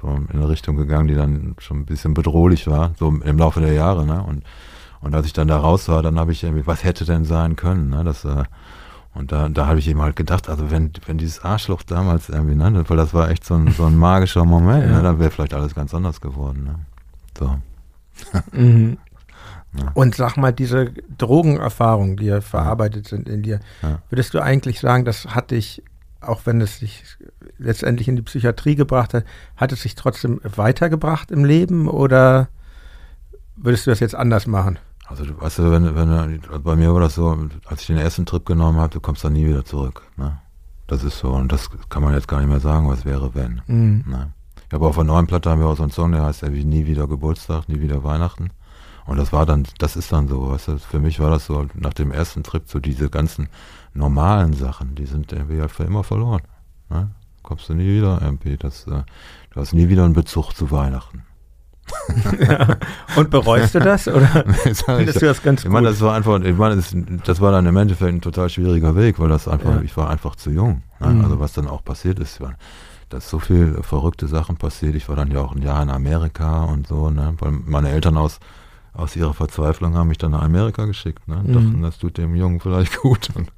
so 0.00 0.08
in 0.08 0.28
eine 0.30 0.48
Richtung 0.48 0.76
gegangen, 0.76 1.08
die 1.08 1.14
dann 1.14 1.54
schon 1.58 1.78
ein 1.80 1.86
bisschen 1.86 2.14
bedrohlich 2.14 2.66
war, 2.66 2.92
so 2.98 3.08
im 3.08 3.38
Laufe 3.38 3.60
der 3.60 3.72
Jahre, 3.72 4.04
ne? 4.06 4.22
Und, 4.22 4.42
und 5.00 5.14
als 5.14 5.26
ich 5.26 5.32
dann 5.32 5.48
da 5.48 5.56
raus 5.58 5.88
war, 5.88 6.02
dann 6.02 6.18
habe 6.18 6.32
ich 6.32 6.42
irgendwie, 6.44 6.66
was 6.66 6.84
hätte 6.84 7.04
denn 7.04 7.24
sein 7.24 7.56
können, 7.56 7.88
ne? 7.90 8.04
Das, 8.04 8.24
äh, 8.24 8.44
und 9.14 9.30
da, 9.30 9.48
da 9.50 9.66
habe 9.66 9.78
ich 9.78 9.88
eben 9.88 10.00
halt 10.00 10.16
gedacht, 10.16 10.48
also 10.48 10.70
wenn, 10.70 10.90
wenn 11.06 11.18
dieses 11.18 11.44
Arschloch 11.44 11.82
damals 11.82 12.30
irgendwie, 12.30 12.54
ne, 12.54 12.82
weil 12.88 12.96
das 12.96 13.12
war 13.12 13.28
echt 13.30 13.44
so 13.44 13.54
ein, 13.54 13.70
so 13.72 13.84
ein 13.84 13.96
magischer 13.96 14.46
Moment, 14.46 14.86
Ja. 14.86 14.96
ne, 14.96 15.02
dann 15.02 15.18
wäre 15.18 15.30
vielleicht 15.30 15.52
alles 15.52 15.74
ganz 15.74 15.92
anders 15.94 16.22
geworden. 16.22 16.64
Ne? 16.64 16.74
So. 17.38 17.58
Mhm. 18.52 18.96
Ja. 19.78 19.90
Und 19.94 20.14
sag 20.14 20.36
mal, 20.36 20.52
diese 20.52 20.92
Drogenerfahrungen, 21.18 22.16
die 22.16 22.26
ja 22.26 22.40
verarbeitet 22.40 23.08
sind 23.08 23.28
in 23.28 23.42
dir, 23.42 23.60
Ja. 23.82 24.00
würdest 24.10 24.34
du 24.34 24.40
eigentlich 24.40 24.80
sagen, 24.80 25.04
das 25.04 25.26
hat 25.34 25.50
dich, 25.50 25.82
auch 26.20 26.42
wenn 26.44 26.60
es 26.60 26.80
dich 26.80 27.02
letztendlich 27.58 28.06
in 28.08 28.16
die 28.16 28.22
Psychiatrie 28.22 28.74
gebracht 28.76 29.14
hat, 29.14 29.24
hat 29.56 29.72
es 29.72 29.82
dich 29.82 29.94
trotzdem 29.94 30.40
weitergebracht 30.44 31.30
im 31.30 31.44
Leben 31.44 31.88
oder 31.88 32.48
würdest 33.56 33.86
du 33.86 33.90
das 33.90 34.00
jetzt 34.00 34.14
anders 34.14 34.46
machen? 34.46 34.78
Also 35.06 35.24
du 35.24 35.40
weißt 35.40 35.58
du, 35.58 35.70
wenn, 35.70 35.94
wenn 35.94 36.40
bei 36.62 36.76
mir 36.76 36.92
war 36.92 37.00
das 37.00 37.14
so, 37.14 37.36
als 37.66 37.82
ich 37.82 37.86
den 37.86 37.98
ersten 37.98 38.24
Trip 38.26 38.44
genommen 38.46 38.78
habe, 38.78 38.92
du 38.92 39.00
kommst 39.00 39.24
dann 39.24 39.32
nie 39.34 39.46
wieder 39.46 39.64
zurück. 39.64 40.02
Ne? 40.16 40.38
Das 40.86 41.02
ist 41.04 41.18
so 41.18 41.30
und 41.30 41.50
das 41.52 41.70
kann 41.88 42.02
man 42.02 42.14
jetzt 42.14 42.28
gar 42.28 42.40
nicht 42.40 42.48
mehr 42.48 42.60
sagen, 42.60 42.88
was 42.88 43.04
wäre 43.04 43.34
wenn. 43.34 43.62
Mhm. 43.66 44.04
Ne? 44.06 44.32
Ich 44.68 44.74
habe 44.74 44.86
auf 44.86 44.94
der 44.94 45.04
neuen 45.04 45.26
Platte 45.26 45.50
haben 45.50 45.60
wir 45.60 45.66
auch 45.68 45.76
so 45.76 45.82
einen 45.82 45.92
Song, 45.92 46.12
der 46.12 46.24
heißt 46.24 46.42
ja 46.42 46.52
wie 46.52 46.64
nie 46.64 46.86
wieder 46.86 47.06
Geburtstag, 47.06 47.68
nie 47.68 47.80
wieder 47.80 48.04
Weihnachten. 48.04 48.50
Und 49.06 49.16
das 49.18 49.32
war 49.32 49.46
dann, 49.46 49.64
das 49.78 49.96
ist 49.96 50.12
dann 50.12 50.28
so, 50.28 50.50
weißt 50.50 50.68
du, 50.68 50.78
für 50.78 50.98
mich 51.00 51.18
war 51.20 51.30
das 51.30 51.46
so, 51.46 51.66
nach 51.74 51.92
dem 51.94 52.12
ersten 52.12 52.42
Trip, 52.42 52.62
so 52.66 52.78
diese 52.78 53.10
ganzen 53.10 53.48
normalen 53.94 54.52
Sachen, 54.54 54.94
die 54.94 55.06
sind 55.06 55.32
irgendwie 55.32 55.60
halt 55.60 55.70
für 55.72 55.84
immer 55.84 56.04
verloren. 56.04 56.42
Ne? 56.88 57.10
Kommst 57.42 57.68
du 57.68 57.74
nie 57.74 57.98
wieder 57.98 58.20
irgendwie, 58.22 58.56
das, 58.56 58.86
äh, 58.86 59.02
du 59.50 59.60
hast 59.60 59.74
nie 59.74 59.88
wieder 59.88 60.04
einen 60.04 60.14
Bezug 60.14 60.52
zu 60.52 60.70
Weihnachten. 60.70 61.24
Und 63.16 63.30
bereust 63.30 63.74
du 63.74 63.80
das 63.80 64.06
oder 64.08 64.26
findest 64.86 65.20
du 65.20 65.26
das 65.26 65.42
ganz 65.42 65.60
Ich 65.60 65.64
gut? 65.66 65.72
meine, 65.74 65.88
das 65.88 66.00
war 66.00 66.14
einfach, 66.14 66.40
ich 66.40 66.56
meine, 66.56 66.76
das, 66.76 66.94
das 67.24 67.40
war 67.40 67.52
dann 67.52 67.66
im 67.66 67.76
Endeffekt 67.76 68.12
ein 68.14 68.20
total 68.20 68.48
schwieriger 68.48 68.94
Weg, 68.96 69.18
weil 69.18 69.28
das 69.28 69.48
einfach, 69.48 69.74
Ja. 69.76 69.82
ich 69.82 69.96
war 69.96 70.08
einfach 70.10 70.36
zu 70.36 70.50
jung. 70.50 70.82
Ne? 71.00 71.08
Mhm. 71.08 71.24
Also 71.24 71.40
was 71.40 71.52
dann 71.52 71.66
auch 71.68 71.84
passiert 71.84 72.18
ist, 72.18 72.40
war, 72.40 72.54
dass 73.08 73.28
so 73.28 73.38
viel 73.40 73.78
verrückte 73.82 74.26
Sachen 74.28 74.56
passiert. 74.56 74.94
Ich 74.94 75.08
war 75.08 75.16
dann 75.16 75.30
ja 75.30 75.40
auch 75.40 75.54
ein 75.54 75.62
Jahr 75.62 75.82
in 75.82 75.90
Amerika 75.90 76.64
und 76.64 76.86
so, 76.86 77.10
ne? 77.10 77.34
weil 77.40 77.50
meine 77.50 77.90
Eltern 77.90 78.16
aus, 78.16 78.38
aus 78.94 79.16
ihrer 79.16 79.32
Verzweiflung 79.32 79.94
haben 79.94 80.08
mich 80.08 80.18
dann 80.18 80.32
nach 80.32 80.42
Amerika 80.42 80.84
geschickt. 80.84 81.26
Ne? 81.26 81.42
Mhm. 81.46 81.52
Dachten, 81.52 81.82
das 81.82 81.98
tut 81.98 82.18
dem 82.18 82.34
Jungen 82.34 82.60
vielleicht 82.60 82.98
gut. 83.00 83.30
Und 83.34 83.50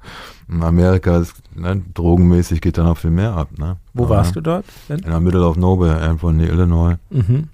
in 0.47 0.63
Amerika 0.63 1.17
ist, 1.17 1.35
ne, 1.53 1.81
drogenmäßig 1.93 2.61
geht 2.61 2.77
dann 2.77 2.87
auch 2.87 2.97
viel 2.97 3.11
mehr 3.11 3.33
ab. 3.35 3.49
Ne? 3.57 3.77
Wo 3.93 4.05
Aber, 4.05 4.17
warst 4.17 4.35
du 4.35 4.41
dort 4.41 4.65
denn? 4.87 4.99
In 4.99 5.09
der 5.09 5.19
Middle 5.19 5.45
of 5.45 5.57
Nowhere, 5.57 5.99
irgendwo 5.99 6.29
in 6.29 6.39
Illinois. 6.39 6.95
Mhm. 7.09 7.49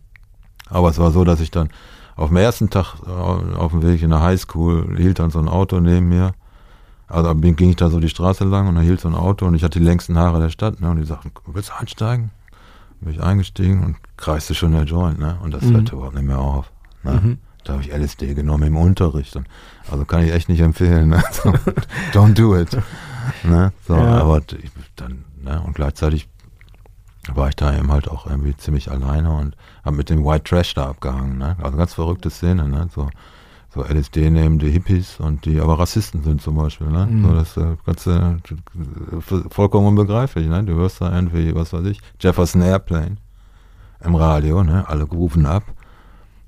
Aber 0.69 0.89
es 0.89 0.99
war 0.99 1.11
so, 1.11 1.23
dass 1.23 1.41
ich 1.41 1.49
dann 1.51 1.69
auf 2.15 2.27
dem 2.29 2.37
ersten 2.37 2.69
Tag 2.69 2.95
äh, 3.05 3.09
auf 3.09 3.71
dem 3.71 3.81
Weg 3.81 4.03
in 4.03 4.11
der 4.11 4.21
Highschool 4.21 4.95
hielt 4.97 5.17
dann 5.19 5.31
so 5.31 5.39
ein 5.39 5.47
Auto 5.49 5.79
neben 5.79 6.09
mir. 6.09 6.33
Also 7.07 7.33
ging 7.35 7.69
ich 7.71 7.75
da 7.75 7.89
so 7.89 7.99
die 7.99 8.09
Straße 8.09 8.45
lang 8.45 8.67
und 8.69 8.75
da 8.75 8.81
hielt 8.81 9.01
so 9.01 9.09
ein 9.09 9.15
Auto 9.15 9.45
und 9.45 9.55
ich 9.55 9.63
hatte 9.63 9.79
die 9.79 9.85
längsten 9.85 10.17
Haare 10.17 10.39
der 10.39 10.49
Stadt. 10.49 10.79
Ne? 10.79 10.89
Und 10.91 10.97
die 10.97 11.03
sagten, 11.03 11.31
willst 11.47 11.69
du 11.69 11.73
einsteigen? 11.79 12.29
Bin 13.01 13.13
ich 13.13 13.21
eingestiegen 13.23 13.83
und 13.83 13.95
kreiste 14.17 14.53
schon 14.53 14.71
der 14.73 14.83
Joint. 14.83 15.19
Ne? 15.19 15.37
Und 15.43 15.53
das 15.53 15.63
Mhm. 15.63 15.73
hörte 15.73 15.95
überhaupt 15.95 16.15
nicht 16.15 16.27
mehr 16.27 16.39
auf. 16.39 16.71
Ne? 17.03 17.11
Mhm. 17.13 17.37
Da 17.63 17.73
habe 17.73 17.83
ich 17.83 17.91
LSD 17.91 18.33
genommen 18.33 18.63
im 18.67 18.77
Unterricht. 18.77 19.35
Und, 19.35 19.47
also 19.89 20.05
kann 20.05 20.23
ich 20.23 20.31
echt 20.33 20.49
nicht 20.49 20.61
empfehlen. 20.61 21.09
Ne? 21.09 21.23
So, 21.31 21.53
don't 22.13 22.33
do 22.33 22.55
it. 22.57 22.75
Ne? 23.43 23.71
So, 23.87 23.95
Ja. 23.95 24.21
aber 24.21 24.39
ich, 24.39 24.71
dann, 24.95 25.25
ne? 25.43 25.61
und 25.61 25.73
gleichzeitig 25.75 26.27
war 27.33 27.49
ich 27.49 27.55
da 27.55 27.77
eben 27.77 27.91
halt 27.91 28.09
auch 28.09 28.25
irgendwie 28.25 28.57
ziemlich 28.57 28.89
alleine 28.89 29.31
und 29.31 29.55
habe 29.85 29.95
mit 29.95 30.09
dem 30.09 30.25
White 30.25 30.43
Trash 30.45 30.73
da 30.73 30.89
abgehangen. 30.89 31.37
Ne? 31.37 31.55
Also 31.61 31.77
ganz 31.77 31.93
verrückte 31.93 32.31
Szene. 32.31 32.67
Ne? 32.67 32.87
So, 32.93 33.09
so 33.73 33.83
LSD 33.83 34.31
nehmen 34.31 34.57
die 34.57 34.71
Hippies 34.71 35.19
und 35.19 35.45
die 35.45 35.59
aber 35.59 35.77
Rassisten 35.77 36.23
sind 36.23 36.41
zum 36.41 36.55
Beispiel. 36.55 36.87
Ne? 36.87 37.05
Mhm. 37.05 37.23
So, 37.23 37.35
das 37.35 37.57
äh, 37.57 37.75
ganze 37.85 38.37
äh, 38.49 39.49
vollkommen 39.49 39.87
unbegreiflich. 39.87 40.47
Ne? 40.47 40.63
Du 40.63 40.73
hörst 40.73 40.99
da 40.99 41.13
irgendwie, 41.13 41.53
was 41.53 41.73
weiß 41.73 41.85
ich, 41.85 42.01
Jefferson 42.19 42.61
Airplane 42.63 43.17
im 44.03 44.15
Radio, 44.15 44.63
ne? 44.63 44.87
alle 44.89 45.03
rufen 45.03 45.45
ab. 45.45 45.63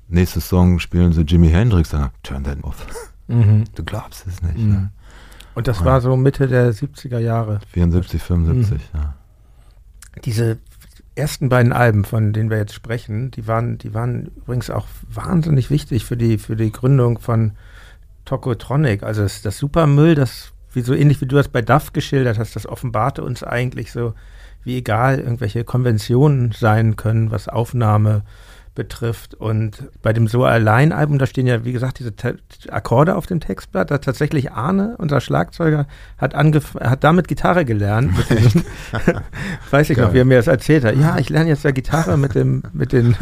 Nächsten 0.08 0.42
Song 0.42 0.80
spielen 0.80 1.13
sie 1.13 1.22
Jimi 1.22 1.50
Hendrix, 1.50 1.89
dann 1.89 2.10
turn 2.24 2.44
that 2.44 2.63
off. 2.63 2.86
Mhm. 3.28 3.63
Du 3.76 3.84
glaubst 3.84 4.28
es 4.28 4.42
nicht. 4.42 4.58
Mhm. 4.58 4.70
Ne? 4.72 4.92
Und 5.56 5.68
das 5.68 5.80
Ja. 5.80 5.86
war 5.86 6.02
so 6.02 6.16
Mitte 6.18 6.48
der 6.48 6.74
70er 6.74 7.20
Jahre. 7.20 7.60
74, 7.72 8.22
75, 8.22 8.82
Mhm. 8.94 9.00
ja. 9.00 9.13
Diese 10.26 10.58
ersten 11.16 11.50
beiden 11.50 11.72
Alben, 11.74 12.06
von 12.06 12.34
denen 12.34 12.50
wir 12.50 12.58
jetzt 12.58 12.74
sprechen, 12.74 13.32
die 13.32 13.48
waren, 13.48 13.78
die 13.78 13.94
waren 13.94 14.32
übrigens 14.38 14.70
auch 14.70 14.88
wahnsinnig 15.12 15.70
wichtig 15.70 16.06
für 16.06 16.18
die, 16.18 16.38
für 16.38 16.56
die 16.56 16.72
Gründung 16.72 17.20
von 17.20 17.54
Tokotronic. 18.26 19.04
Also 19.04 19.22
das, 19.24 19.42
das 19.42 19.58
Supermüll, 19.58 20.16
das, 20.16 20.52
wie 20.74 20.82
so 20.82 20.94
ähnlich 20.94 21.22
wie 21.22 21.26
du 21.28 21.36
das 21.36 21.50
bei 21.50 21.62
Duff 21.62 21.94
geschildert 21.94 22.39
hast, 22.39 22.56
das 22.56 22.66
offenbarte 22.68 23.24
uns 23.24 23.44
eigentlich 23.44 23.92
so, 23.92 24.13
wie 24.63 24.78
egal 24.78 25.20
irgendwelche 25.20 25.63
Konventionen 25.63 26.52
sein 26.52 26.96
können, 26.96 27.32
was 27.32 27.48
Aufnahme 27.48 28.24
betrifft. 28.75 29.36
Und 29.36 29.89
bei 30.01 30.13
dem 30.13 30.27
So 30.27 30.43
allein 30.45 30.91
Album, 30.91 31.19
da 31.19 31.25
stehen 31.25 31.47
ja, 31.47 31.63
wie 31.65 31.73
gesagt, 31.73 31.99
diese 31.99 32.15
Te 32.15 32.38
Akkorde 32.69 33.15
auf 33.15 33.25
dem 33.25 33.39
Textblatt. 33.39 33.91
Da 33.91 33.97
tatsächlich 33.97 34.51
Arne, 34.51 34.95
unser 34.97 35.21
Schlagzeuger, 35.21 35.88
hat, 36.17 36.36
hat 36.36 37.03
damit 37.03 37.27
Gitarre 37.27 37.65
gelernt. 37.65 38.13
Weiß 39.71 39.89
ich 39.89 39.97
noch, 39.97 40.05
Geil. 40.05 40.13
wie 40.13 40.19
er 40.19 40.25
mir 40.25 40.38
das 40.38 40.47
erzählt 40.47 40.83
hat. 40.86 40.95
Ja, 40.95 41.17
ich 41.17 41.29
lerne 41.29 41.49
jetzt 41.49 41.63
ja 41.63 41.71
Gitarre 41.71 42.17
mit 42.17 42.36
dem, 42.36 42.63
mit 42.73 42.93
den 42.93 43.15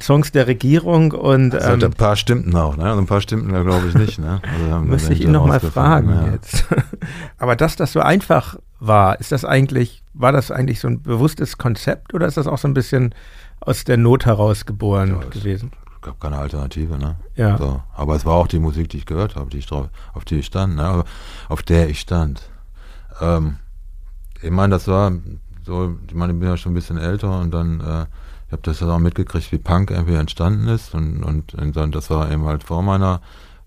Songs 0.00 0.32
der 0.32 0.46
Regierung 0.46 1.12
und 1.12 1.54
also 1.54 1.86
ähm, 1.86 1.92
ein 1.92 1.96
paar 1.96 2.16
stimmten 2.16 2.54
auch, 2.56 2.76
ne? 2.76 2.84
Also 2.84 3.00
ein 3.00 3.06
paar 3.06 3.20
stimmten 3.20 3.52
da 3.52 3.62
glaube 3.62 3.88
ich 3.88 3.94
nicht, 3.94 4.18
ne? 4.18 4.40
Also 4.42 4.80
müsste 4.80 5.12
ich 5.12 5.22
ihn 5.22 5.32
nochmal 5.32 5.60
fragen 5.60 6.10
ja. 6.10 6.32
jetzt. 6.32 6.66
Aber 7.38 7.56
dass 7.56 7.76
das 7.76 7.92
so 7.92 8.00
einfach 8.00 8.56
war, 8.78 9.18
ist 9.20 9.32
das 9.32 9.44
eigentlich, 9.44 10.02
war 10.12 10.32
das 10.32 10.50
eigentlich 10.50 10.80
so 10.80 10.88
ein 10.88 11.02
bewusstes 11.02 11.58
Konzept 11.58 12.14
oder 12.14 12.26
ist 12.26 12.36
das 12.36 12.46
auch 12.46 12.58
so 12.58 12.68
ein 12.68 12.74
bisschen 12.74 13.14
aus 13.66 13.84
der 13.84 13.96
Not 13.96 14.26
heraus 14.26 14.66
geboren 14.66 15.18
ja, 15.20 15.28
gewesen? 15.28 15.72
Es 15.94 16.00
gab 16.02 16.20
keine 16.20 16.38
Alternative, 16.38 16.98
ne? 16.98 17.16
Ja. 17.34 17.56
So. 17.56 17.82
Aber 17.94 18.14
es 18.16 18.24
war 18.26 18.34
auch 18.34 18.46
die 18.46 18.58
Musik, 18.58 18.88
die 18.90 18.98
ich 18.98 19.06
gehört 19.06 19.36
habe, 19.36 19.50
die 19.50 19.58
ich 19.58 19.66
drauf, 19.66 19.88
auf 20.12 20.24
die 20.24 20.36
ich 20.36 20.46
stand, 20.46 20.76
ne? 20.76 21.04
Auf 21.48 21.62
der 21.62 21.88
ich 21.88 22.00
stand. 22.00 22.50
Ähm, 23.20 23.56
ich 24.42 24.50
meine, 24.50 24.74
das 24.74 24.86
war 24.88 25.12
so, 25.64 25.96
ich 26.06 26.14
meine, 26.14 26.32
ich 26.32 26.38
bin 26.38 26.48
ja 26.48 26.56
schon 26.56 26.72
ein 26.72 26.74
bisschen 26.74 26.98
älter 26.98 27.40
und 27.40 27.52
dann, 27.52 27.80
äh, 27.80 28.06
ich 28.46 28.52
habe 28.52 28.62
das 28.62 28.80
ja 28.80 28.88
auch 28.88 28.98
mitgekriegt, 28.98 29.50
wie 29.52 29.58
Punk 29.58 29.90
irgendwie 29.90 30.14
entstanden 30.14 30.68
ist 30.68 30.94
und, 30.94 31.22
und, 31.22 31.54
und 31.54 31.74
dann, 31.74 31.90
das 31.90 32.10
war 32.10 32.30
eben 32.30 32.44
halt 32.44 32.64
vor 32.64 32.82
meiner 32.82 33.20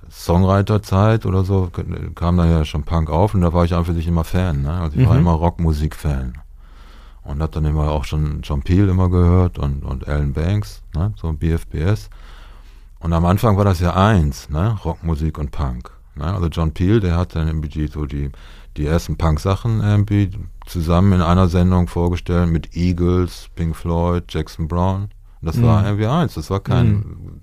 Songwriter-Zeit 0.09 1.25
oder 1.25 1.43
so, 1.43 1.69
kam 2.15 2.37
da 2.37 2.45
ja 2.45 2.65
schon 2.65 2.83
Punk 2.83 3.09
auf 3.09 3.33
und 3.33 3.41
da 3.41 3.51
war 3.51 3.65
ich 3.65 3.73
einfach 3.73 3.93
sich 3.93 4.07
immer 4.07 4.23
Fan, 4.23 4.61
ne? 4.61 4.73
Also 4.73 4.97
ich 4.97 5.05
mhm. 5.05 5.09
war 5.09 5.17
immer 5.17 5.31
Rockmusik-Fan. 5.31 6.37
Und 7.27 7.41
hab 7.41 7.51
dann 7.51 7.65
immer 7.65 7.91
auch 7.91 8.05
schon 8.05 8.41
John 8.41 8.61
Peel 8.61 8.87
immer 8.87 9.09
gehört 9.09 9.59
und, 9.59 9.83
und 9.83 10.07
Alan 10.07 10.31
Banks, 10.31 10.81
ne? 10.95 11.13
So 11.17 11.31
BFBS. 11.33 12.09
Und 12.99 13.11
am 13.11 13.25
Anfang 13.25 13.57
war 13.57 13.65
das 13.65 13.81
ja 13.81 13.93
eins, 13.93 14.49
ne? 14.49 14.77
Rockmusik 14.83 15.37
und 15.37 15.51
Punk. 15.51 15.91
Ne? 16.15 16.25
Also 16.25 16.47
John 16.47 16.71
Peel, 16.71 16.99
der 16.99 17.17
hat 17.17 17.35
dann 17.35 17.47
irgendwie 17.47 17.87
so 17.87 18.05
die, 18.05 18.31
die 18.77 18.85
ersten 18.85 19.17
Punk-Sachen 19.17 19.81
irgendwie 19.81 20.31
zusammen 20.65 21.13
in 21.13 21.21
einer 21.21 21.47
Sendung 21.47 21.87
vorgestellt 21.87 22.49
mit 22.49 22.75
Eagles, 22.75 23.49
Pink 23.55 23.75
Floyd, 23.75 24.23
Jackson 24.29 24.67
Brown. 24.67 25.03
Und 25.03 25.11
das 25.41 25.57
mhm. 25.57 25.63
war 25.63 25.85
irgendwie 25.85 26.07
eins, 26.07 26.33
das 26.35 26.49
war 26.49 26.59
kein 26.59 26.93
mhm. 26.95 27.41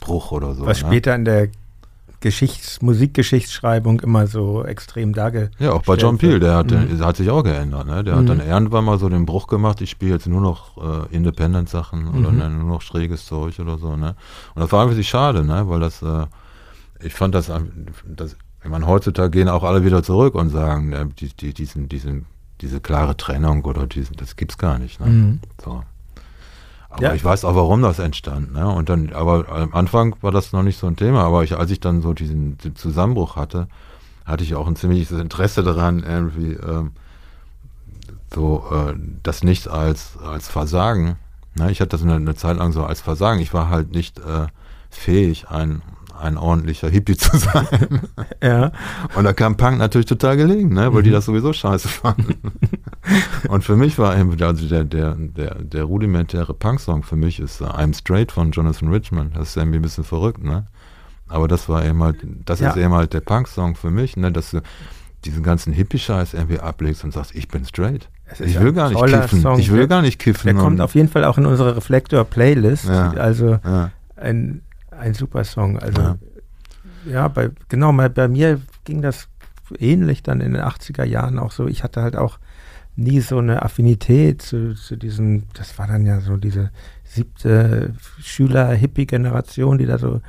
Bruch 0.00 0.32
oder 0.32 0.54
so. 0.54 0.66
Was 0.66 0.82
ne? 0.82 0.88
später 0.88 1.14
in 1.14 1.24
der 1.24 1.48
Geschichts-, 2.24 2.80
Musikgeschichtsschreibung 2.80 4.00
immer 4.00 4.26
so 4.26 4.64
extrem 4.64 5.12
dargestellt 5.12 5.52
Ja, 5.58 5.72
auch 5.74 5.82
bei 5.82 5.96
John 5.96 6.16
Peel, 6.16 6.40
der 6.40 6.54
hat, 6.54 6.70
mhm. 6.70 6.96
der 6.96 7.06
hat 7.06 7.18
sich 7.18 7.28
auch 7.28 7.42
geändert. 7.42 7.86
Ne? 7.86 8.02
Der 8.02 8.14
mhm. 8.14 8.20
hat 8.20 8.28
dann 8.30 8.40
irgendwann 8.40 8.86
mal 8.86 8.98
so 8.98 9.10
den 9.10 9.26
Bruch 9.26 9.46
gemacht, 9.46 9.82
ich 9.82 9.90
spiele 9.90 10.12
jetzt 10.12 10.26
nur 10.26 10.40
noch 10.40 10.78
äh, 10.78 11.14
Independent-Sachen 11.14 12.04
mhm. 12.04 12.18
oder 12.18 12.32
ne, 12.32 12.48
nur 12.48 12.68
noch 12.68 12.80
schräges 12.80 13.26
Zeug 13.26 13.60
oder 13.60 13.76
so. 13.76 13.94
Ne? 13.96 14.16
Und 14.54 14.62
das 14.62 14.72
war 14.72 14.82
einfach 14.82 15.02
schade, 15.02 15.44
ne? 15.44 15.68
weil 15.68 15.80
das, 15.80 16.00
äh, 16.00 16.24
ich 17.02 17.12
fand 17.12 17.34
das, 17.34 17.52
das 18.06 18.36
ich 18.64 18.70
meine, 18.70 18.86
heutzutage 18.86 19.28
gehen 19.28 19.50
auch 19.50 19.62
alle 19.62 19.84
wieder 19.84 20.02
zurück 20.02 20.34
und 20.34 20.48
sagen, 20.48 20.92
äh, 20.92 21.06
die, 21.18 21.28
die, 21.28 21.52
diesen, 21.52 21.90
diesen, 21.90 22.24
diese 22.62 22.80
klare 22.80 23.18
Trennung 23.18 23.66
oder 23.66 23.86
diesen, 23.86 24.16
das 24.16 24.36
gibt's 24.36 24.56
gar 24.56 24.78
nicht. 24.78 24.98
Ne? 24.98 25.06
Mhm. 25.06 25.40
So. 25.62 25.82
Aber 26.94 27.02
ja. 27.02 27.14
ich 27.14 27.24
weiß 27.24 27.44
auch, 27.44 27.56
warum 27.56 27.82
das 27.82 27.98
entstand. 27.98 28.52
Ne? 28.52 28.68
Und 28.68 28.88
dann, 28.88 29.12
aber 29.12 29.48
am 29.48 29.74
Anfang 29.74 30.14
war 30.20 30.30
das 30.30 30.52
noch 30.52 30.62
nicht 30.62 30.78
so 30.78 30.86
ein 30.86 30.94
Thema. 30.94 31.24
Aber 31.24 31.42
ich, 31.42 31.56
als 31.56 31.70
ich 31.72 31.80
dann 31.80 32.02
so 32.02 32.12
diesen, 32.12 32.56
diesen 32.58 32.76
Zusammenbruch 32.76 33.34
hatte, 33.34 33.66
hatte 34.24 34.44
ich 34.44 34.54
auch 34.54 34.68
ein 34.68 34.76
ziemliches 34.76 35.18
Interesse 35.18 35.64
daran, 35.64 36.04
irgendwie 36.04 36.52
ähm, 36.52 36.92
so 38.32 38.64
äh, 38.70 38.94
das 39.24 39.42
nicht 39.42 39.66
als 39.66 40.16
als 40.18 40.48
Versagen. 40.48 41.16
Ne? 41.56 41.70
Ich 41.72 41.80
hatte 41.80 41.90
das 41.90 42.02
eine, 42.02 42.14
eine 42.14 42.36
Zeit 42.36 42.58
lang 42.58 42.72
so 42.72 42.84
als 42.84 43.00
Versagen. 43.00 43.40
Ich 43.40 43.52
war 43.52 43.70
halt 43.70 43.92
nicht 43.92 44.20
äh, 44.20 44.46
fähig, 44.88 45.48
ein 45.48 45.82
ein 46.20 46.36
ordentlicher 46.36 46.88
Hippie 46.88 47.16
zu 47.16 47.36
sein. 47.36 48.00
Ja. 48.42 48.72
Und 49.14 49.24
da 49.24 49.32
kam 49.32 49.56
Punk 49.56 49.78
natürlich 49.78 50.06
total 50.06 50.36
gelegen, 50.36 50.70
ne? 50.74 50.92
weil 50.92 51.00
mhm. 51.00 51.04
die 51.04 51.10
das 51.10 51.26
sowieso 51.26 51.52
scheiße 51.52 51.88
fanden. 51.88 52.52
und 53.48 53.64
für 53.64 53.76
mich 53.76 53.98
war 53.98 54.16
eben, 54.16 54.40
also 54.42 54.68
der, 54.68 54.84
der, 54.84 55.14
der, 55.16 55.56
der 55.56 55.84
rudimentäre 55.84 56.54
Punk-Song 56.54 57.02
für 57.02 57.16
mich 57.16 57.40
ist 57.40 57.60
uh, 57.60 57.66
I'm 57.66 57.96
Straight 57.96 58.32
von 58.32 58.50
Jonathan 58.50 58.88
Richman. 58.88 59.32
Das 59.34 59.50
ist 59.50 59.56
irgendwie 59.56 59.78
ein 59.78 59.82
bisschen 59.82 60.04
verrückt, 60.04 60.42
ne? 60.42 60.66
Aber 61.26 61.48
das 61.48 61.68
war 61.68 61.84
eben 61.84 62.02
halt, 62.02 62.16
das 62.44 62.60
ja. 62.60 62.70
ist 62.70 62.76
eben 62.76 62.92
halt 62.92 63.14
der 63.14 63.20
Punk-Song 63.20 63.76
für 63.76 63.90
mich, 63.90 64.16
ne? 64.16 64.30
Dass 64.30 64.50
du 64.50 64.60
diesen 65.24 65.42
ganzen 65.42 65.72
Hippie-Scheiß 65.72 66.34
irgendwie 66.34 66.60
ablegst 66.60 67.02
und 67.04 67.12
sagst, 67.12 67.34
ich 67.34 67.48
bin 67.48 67.64
straight. 67.64 68.08
Ich 68.38 68.58
will 68.60 68.72
gar 68.72 68.88
nicht 68.90 69.04
kiffen. 69.04 69.40
Song. 69.40 69.58
Ich 69.58 69.70
will 69.70 69.86
gar 69.86 70.02
nicht 70.02 70.18
kiffen. 70.18 70.46
Der 70.46 70.54
kommt 70.54 70.80
auf 70.80 70.94
jeden 70.94 71.08
Fall 71.08 71.24
auch 71.24 71.38
in 71.38 71.46
unsere 71.46 71.76
Reflektor-Playlist. 71.76 72.86
Ja. 72.86 73.10
Also 73.12 73.58
ja. 73.64 73.90
ein 74.16 74.62
ein 74.98 75.14
super 75.14 75.44
Song. 75.44 75.78
Also 75.78 76.00
ja, 76.00 76.16
ja 77.06 77.28
bei, 77.28 77.50
genau, 77.68 77.92
bei, 77.92 78.08
bei 78.08 78.28
mir 78.28 78.60
ging 78.84 79.02
das 79.02 79.28
ähnlich 79.78 80.22
dann 80.22 80.40
in 80.40 80.52
den 80.52 80.62
80er 80.62 81.04
Jahren 81.04 81.38
auch 81.38 81.52
so. 81.52 81.66
Ich 81.66 81.82
hatte 81.82 82.02
halt 82.02 82.16
auch 82.16 82.38
nie 82.96 83.20
so 83.20 83.38
eine 83.38 83.62
Affinität 83.62 84.42
zu, 84.42 84.74
zu 84.74 84.96
diesen, 84.96 85.44
das 85.54 85.78
war 85.78 85.86
dann 85.86 86.06
ja 86.06 86.20
so 86.20 86.36
diese 86.36 86.70
siebte 87.02 87.94
Schüler-Hippie-Generation, 88.20 89.78
die 89.78 89.86
da 89.86 89.98
so 89.98 90.20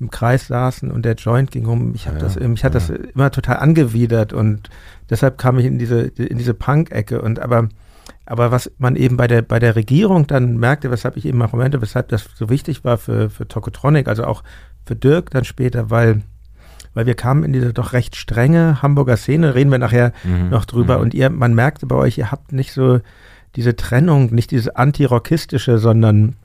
im 0.00 0.10
Kreis 0.10 0.46
saßen 0.46 0.90
und 0.90 1.04
der 1.04 1.14
Joint 1.14 1.50
ging 1.50 1.66
um. 1.66 1.94
Ich 1.94 2.06
habe 2.06 2.18
ja, 2.18 2.24
das, 2.24 2.38
mich 2.38 2.64
hat 2.64 2.74
ja. 2.74 2.80
das 2.80 2.88
immer 2.90 3.30
total 3.30 3.58
angewidert 3.58 4.32
und 4.32 4.70
deshalb 5.10 5.36
kam 5.36 5.58
ich 5.58 5.66
in 5.66 5.78
diese 5.78 6.00
in 6.00 6.38
diese 6.38 6.54
Punk-Ecke 6.54 7.20
und 7.20 7.38
aber 7.38 7.68
aber 8.26 8.52
was 8.52 8.70
man 8.78 8.94
eben 8.94 9.16
bei 9.16 9.26
der, 9.26 9.42
bei 9.42 9.58
der 9.58 9.74
Regierung 9.74 10.26
dann 10.26 10.56
merkte, 10.56 10.90
weshalb 10.90 11.16
ich 11.16 11.26
eben 11.26 11.42
auch 11.42 11.52
meinte, 11.52 11.82
weshalb 11.82 12.08
das 12.08 12.28
so 12.34 12.48
wichtig 12.48 12.84
war 12.84 12.96
für, 12.96 13.28
für 13.28 13.48
Tokotronic, 13.48 14.06
also 14.06 14.24
auch 14.24 14.44
für 14.86 14.94
Dirk 14.94 15.30
dann 15.30 15.44
später, 15.44 15.90
weil, 15.90 16.22
weil 16.94 17.06
wir 17.06 17.14
kamen 17.14 17.42
in 17.42 17.52
diese 17.52 17.72
doch 17.72 17.92
recht 17.92 18.14
strenge 18.14 18.82
Hamburger 18.82 19.16
Szene, 19.16 19.54
reden 19.54 19.70
wir 19.70 19.78
nachher 19.78 20.12
mhm. 20.22 20.50
noch 20.50 20.64
drüber. 20.64 20.98
Mhm. 20.98 21.02
Und 21.02 21.14
ihr, 21.14 21.28
man 21.30 21.54
merkte 21.54 21.86
bei 21.86 21.96
euch, 21.96 22.18
ihr 22.18 22.30
habt 22.30 22.52
nicht 22.52 22.72
so 22.72 23.00
diese 23.56 23.74
Trennung, 23.74 24.32
nicht 24.32 24.52
dieses 24.52 24.68
antirockistische, 24.68 25.78
sondern 25.78 26.36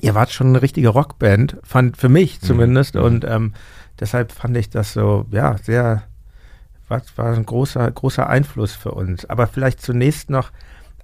ihr 0.00 0.16
wart 0.16 0.32
schon 0.32 0.48
eine 0.48 0.62
richtige 0.62 0.88
Rockband, 0.88 1.56
fand 1.62 1.96
für 1.96 2.08
mich 2.08 2.42
mhm. 2.42 2.46
zumindest. 2.46 2.96
Mhm. 2.96 3.02
Und 3.02 3.24
ähm, 3.24 3.52
deshalb 4.00 4.32
fand 4.32 4.56
ich 4.56 4.70
das 4.70 4.92
so, 4.92 5.26
ja, 5.30 5.56
sehr, 5.62 6.02
war, 6.88 7.00
war 7.14 7.32
ein 7.32 7.46
großer, 7.46 7.88
großer 7.90 8.28
Einfluss 8.28 8.72
für 8.72 8.90
uns. 8.90 9.24
Aber 9.24 9.46
vielleicht 9.46 9.80
zunächst 9.80 10.30
noch, 10.30 10.50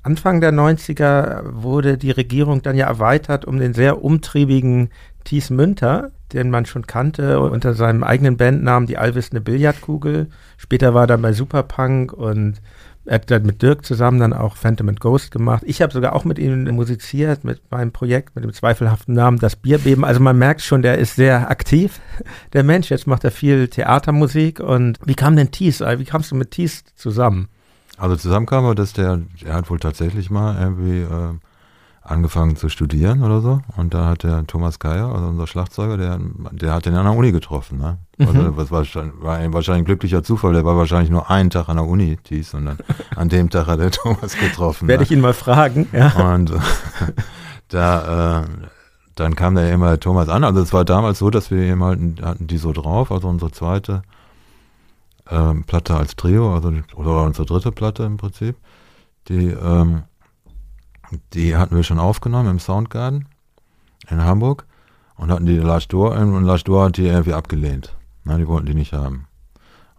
Anfang 0.08 0.40
der 0.40 0.54
90er 0.54 1.42
wurde 1.52 1.98
die 1.98 2.10
Regierung 2.10 2.62
dann 2.62 2.76
ja 2.76 2.86
erweitert 2.86 3.44
um 3.44 3.58
den 3.58 3.74
sehr 3.74 4.02
umtriebigen 4.02 4.88
Thies 5.24 5.50
Münter, 5.50 6.12
den 6.32 6.48
man 6.48 6.64
schon 6.64 6.86
kannte 6.86 7.38
unter 7.40 7.74
seinem 7.74 8.02
eigenen 8.02 8.38
Bandnamen 8.38 8.86
die 8.86 8.96
allwissende 8.96 9.42
Billardkugel. 9.42 10.28
Später 10.56 10.94
war 10.94 11.02
er 11.02 11.08
dann 11.08 11.20
bei 11.20 11.34
Superpunk 11.34 12.14
und 12.14 12.62
er 13.04 13.16
hat 13.16 13.30
dann 13.30 13.42
mit 13.42 13.60
Dirk 13.60 13.84
zusammen 13.84 14.18
dann 14.18 14.32
auch 14.32 14.56
Phantom 14.56 14.88
and 14.88 15.00
Ghost 15.00 15.30
gemacht. 15.30 15.62
Ich 15.66 15.82
habe 15.82 15.92
sogar 15.92 16.16
auch 16.16 16.24
mit 16.24 16.38
ihm 16.38 16.64
musiziert, 16.74 17.44
mit 17.44 17.60
meinem 17.70 17.92
Projekt, 17.92 18.34
mit 18.34 18.44
dem 18.44 18.54
zweifelhaften 18.54 19.12
Namen 19.12 19.38
Das 19.38 19.56
Bierbeben. 19.56 20.06
Also 20.06 20.20
man 20.20 20.38
merkt 20.38 20.62
schon, 20.62 20.80
der 20.80 20.96
ist 20.96 21.16
sehr 21.16 21.50
aktiv, 21.50 22.00
der 22.54 22.64
Mensch. 22.64 22.88
Jetzt 22.88 23.06
macht 23.06 23.24
er 23.24 23.30
viel 23.30 23.68
Theatermusik. 23.68 24.60
Und 24.60 24.98
wie 25.04 25.14
kam 25.14 25.36
denn 25.36 25.50
Thies? 25.50 25.80
Wie 25.80 26.04
kamst 26.06 26.30
du 26.30 26.34
mit 26.34 26.52
Thies 26.52 26.84
zusammen? 26.96 27.48
Also 27.98 28.16
zusammen 28.16 28.46
kam 28.46 28.64
er, 28.64 28.74
dass 28.74 28.92
der, 28.92 29.20
er 29.44 29.54
hat 29.54 29.68
wohl 29.70 29.80
tatsächlich 29.80 30.30
mal 30.30 30.56
irgendwie 30.58 31.00
äh, 31.00 31.34
angefangen 32.02 32.56
zu 32.56 32.68
studieren 32.68 33.22
oder 33.22 33.40
so. 33.40 33.60
Und 33.76 33.92
da 33.92 34.06
hat 34.06 34.22
der 34.22 34.46
Thomas 34.46 34.78
Geier, 34.78 35.12
also 35.12 35.26
unser 35.26 35.46
Schlagzeuger, 35.46 35.96
der, 35.96 36.18
der 36.52 36.72
hat 36.72 36.86
den 36.86 36.94
an 36.94 37.04
der 37.04 37.14
Uni 37.14 37.32
getroffen. 37.32 37.78
Ne? 37.78 37.98
Also 38.18 38.32
mhm. 38.32 38.56
das 38.56 38.70
war, 38.70 38.84
war 39.20 39.52
wahrscheinlich 39.52 39.82
ein 39.82 39.84
glücklicher 39.84 40.22
Zufall. 40.22 40.52
Der 40.54 40.64
war 40.64 40.76
wahrscheinlich 40.76 41.10
nur 41.10 41.30
einen 41.30 41.50
Tag 41.50 41.68
an 41.68 41.76
der 41.76 41.86
Uni, 41.86 42.18
dies, 42.30 42.54
und 42.54 42.66
dann 42.66 42.78
an 43.14 43.28
dem 43.28 43.50
Tag 43.50 43.66
hat 43.66 43.80
der 43.80 43.90
Thomas 43.90 44.36
getroffen. 44.36 44.88
Werde 44.88 45.02
ne? 45.02 45.04
ich 45.04 45.10
ihn 45.10 45.20
mal 45.20 45.34
fragen. 45.34 45.88
Ja. 45.92 46.34
Und 46.34 46.52
da, 47.68 48.40
äh, 48.40 48.44
dann 49.16 49.34
kam 49.34 49.54
der 49.54 49.72
immer 49.72 49.98
Thomas 49.98 50.28
an. 50.28 50.44
Also 50.44 50.60
es 50.60 50.72
war 50.72 50.84
damals 50.84 51.18
so, 51.18 51.30
dass 51.30 51.50
wir 51.50 51.58
eben 51.58 51.82
halt 51.82 52.22
hatten 52.22 52.46
die 52.46 52.58
so 52.58 52.72
drauf, 52.72 53.12
also 53.12 53.28
unsere 53.28 53.50
zweite 53.50 54.02
ähm, 55.30 55.64
Platte 55.64 55.96
als 55.96 56.16
Trio, 56.16 56.54
also 56.54 56.72
oder 56.94 57.24
unsere 57.24 57.46
dritte 57.46 57.72
Platte 57.72 58.04
im 58.04 58.16
Prinzip. 58.16 58.56
Die, 59.28 59.48
ähm, 59.48 60.04
die 61.32 61.56
hatten 61.56 61.76
wir 61.76 61.82
schon 61.82 61.98
aufgenommen 61.98 62.50
im 62.50 62.58
Soundgarden 62.58 63.28
in 64.08 64.24
Hamburg 64.24 64.66
und 65.16 65.30
hatten 65.30 65.46
die 65.46 65.56
Lars 65.56 65.88
Dor 65.88 66.12
und 66.16 66.44
Lars 66.44 66.64
Dor 66.64 66.86
hat 66.86 66.96
die 66.96 67.06
irgendwie 67.06 67.34
abgelehnt. 67.34 67.96
Nein, 68.24 68.38
die 68.38 68.48
wollten 68.48 68.66
die 68.66 68.74
nicht 68.74 68.92
haben. 68.92 69.26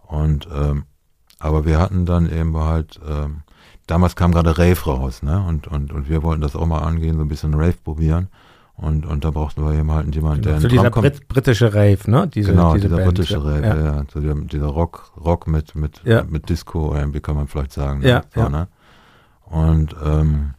Und 0.06 0.48
ähm, 0.52 0.84
aber 1.40 1.64
wir 1.64 1.78
hatten 1.78 2.04
dann 2.04 2.30
eben 2.30 2.56
halt, 2.56 3.00
ähm, 3.08 3.42
damals 3.86 4.14
kam 4.14 4.32
gerade 4.32 4.58
Rave 4.58 4.84
raus, 4.84 5.22
ne? 5.22 5.42
Und, 5.42 5.66
und, 5.66 5.92
und 5.92 6.08
wir 6.08 6.22
wollten 6.22 6.42
das 6.42 6.54
auch 6.54 6.66
mal 6.66 6.80
angehen, 6.80 7.16
so 7.16 7.22
ein 7.22 7.28
bisschen 7.28 7.54
Rave 7.54 7.78
probieren. 7.82 8.28
Und, 8.80 9.04
und 9.04 9.26
da 9.26 9.30
brauchten 9.30 9.62
wir 9.62 9.78
eben 9.78 9.92
halt 9.92 10.14
jemanden, 10.14 10.42
der 10.42 10.52
genau, 10.52 10.62
so 10.62 10.68
dieser 10.68 10.90
Brit 10.90 11.28
britische 11.28 11.74
Rave, 11.74 11.98
ne? 12.06 12.26
Diese, 12.28 12.52
genau, 12.52 12.72
diese 12.72 12.88
dieser 12.88 12.96
Band, 12.96 13.08
britische 13.08 13.44
Rave, 13.44 13.66
ja. 13.66 13.76
ja. 13.76 14.04
So 14.10 14.20
dieser, 14.20 14.34
dieser 14.36 14.68
Rock, 14.68 15.12
Rock 15.22 15.46
mit, 15.48 15.74
mit, 15.74 16.00
ja. 16.04 16.24
mit 16.24 16.48
Disco, 16.48 16.94
wie 16.94 17.20
kann 17.20 17.36
man 17.36 17.46
vielleicht 17.46 17.72
sagen. 17.72 18.00
Ja, 18.00 18.22
so, 18.34 18.40
ja. 18.40 18.48
Ne? 18.48 18.68
Und 19.44 19.94
ähm, 20.02 20.54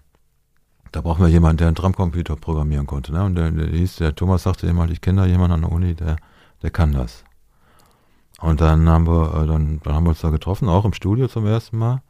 da 0.92 1.02
brauchen 1.02 1.24
wir 1.24 1.30
jemanden, 1.30 1.58
der 1.58 1.68
einen 1.68 1.76
Drumcomputer 1.76 2.36
programmieren 2.36 2.86
konnte. 2.86 3.12
Ne? 3.12 3.24
Und 3.24 3.36
der, 3.36 3.50
der 3.50 3.68
hieß, 3.68 3.96
der 3.96 4.14
Thomas 4.14 4.44
sagte 4.44 4.68
immer, 4.68 4.88
ich 4.88 5.02
kenne 5.02 5.22
da 5.22 5.28
jemanden 5.28 5.54
an 5.54 5.62
der 5.62 5.72
Uni, 5.72 5.96
der, 5.96 6.18
der 6.62 6.70
kann 6.70 6.92
das. 6.92 7.24
Und 8.40 8.62
dann 8.62 8.88
haben 8.88 9.08
wir, 9.08 9.34
äh, 9.34 9.48
dann, 9.48 9.80
dann 9.84 9.96
haben 9.96 10.04
wir 10.04 10.10
uns 10.10 10.22
da 10.22 10.30
getroffen, 10.30 10.70
auch 10.70 10.86
im 10.86 10.94
Studio 10.94 11.28
zum 11.28 11.48
ersten 11.48 11.80
Mal. 11.80 12.04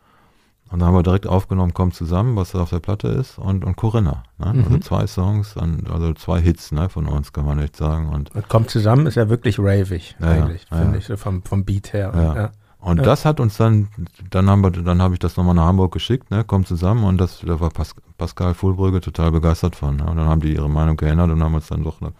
Und 0.71 0.79
dann 0.79 0.88
haben 0.88 0.95
wir 0.95 1.03
direkt 1.03 1.27
aufgenommen, 1.27 1.73
kommt 1.73 1.95
zusammen, 1.95 2.38
was 2.38 2.55
auf 2.55 2.69
der 2.69 2.79
Platte 2.79 3.10
ist, 3.10 3.38
und, 3.38 3.65
und 3.65 3.75
Corinna. 3.75 4.23
Ne? 4.38 4.53
Mhm. 4.53 4.63
Also 4.63 4.77
zwei 4.79 5.05
Songs, 5.05 5.55
also 5.57 6.13
zwei 6.13 6.39
Hits 6.39 6.71
ne, 6.71 6.88
von 6.88 7.07
uns, 7.07 7.34
kann 7.34 7.45
man 7.45 7.57
nicht 7.57 7.75
sagen. 7.75 8.07
Und, 8.07 8.34
und 8.34 8.47
kommt 8.47 8.69
zusammen 8.69 9.05
ist 9.05 9.15
ja 9.15 9.27
wirklich 9.27 9.60
ravig, 9.60 10.15
ja, 10.19 10.27
eigentlich, 10.27 10.65
ja, 10.71 10.77
finde 10.77 10.93
ja. 10.93 10.99
ich, 10.99 11.05
so 11.05 11.17
vom, 11.17 11.43
vom 11.43 11.65
Beat 11.65 11.91
her. 11.91 12.51
Und 12.81 12.97
ja. 12.97 13.03
das 13.03 13.25
hat 13.25 13.39
uns 13.39 13.57
dann, 13.57 13.89
dann 14.31 14.49
haben 14.49 14.63
wir, 14.63 14.71
dann 14.71 15.03
habe 15.03 15.13
ich 15.13 15.19
das 15.19 15.38
nochmal 15.38 15.53
nach 15.53 15.65
Hamburg 15.65 15.91
geschickt, 15.93 16.31
ne, 16.31 16.43
kommt 16.43 16.67
zusammen 16.67 17.03
und 17.03 17.19
das, 17.19 17.41
da 17.45 17.60
war 17.60 17.69
Pas 17.69 17.93
Pascal 18.17 18.53
Fulbrügge 18.53 19.01
total 19.01 19.31
begeistert 19.31 19.75
von. 19.75 19.97
Ne? 19.97 20.05
Und 20.05 20.17
dann 20.17 20.27
haben 20.27 20.41
die 20.41 20.53
ihre 20.53 20.69
Meinung 20.69 20.97
geändert 20.97 21.29
und 21.31 21.43
haben 21.43 21.53
uns 21.53 21.67
dann 21.67 21.84
doch 21.84 22.01
eine, 22.01 22.13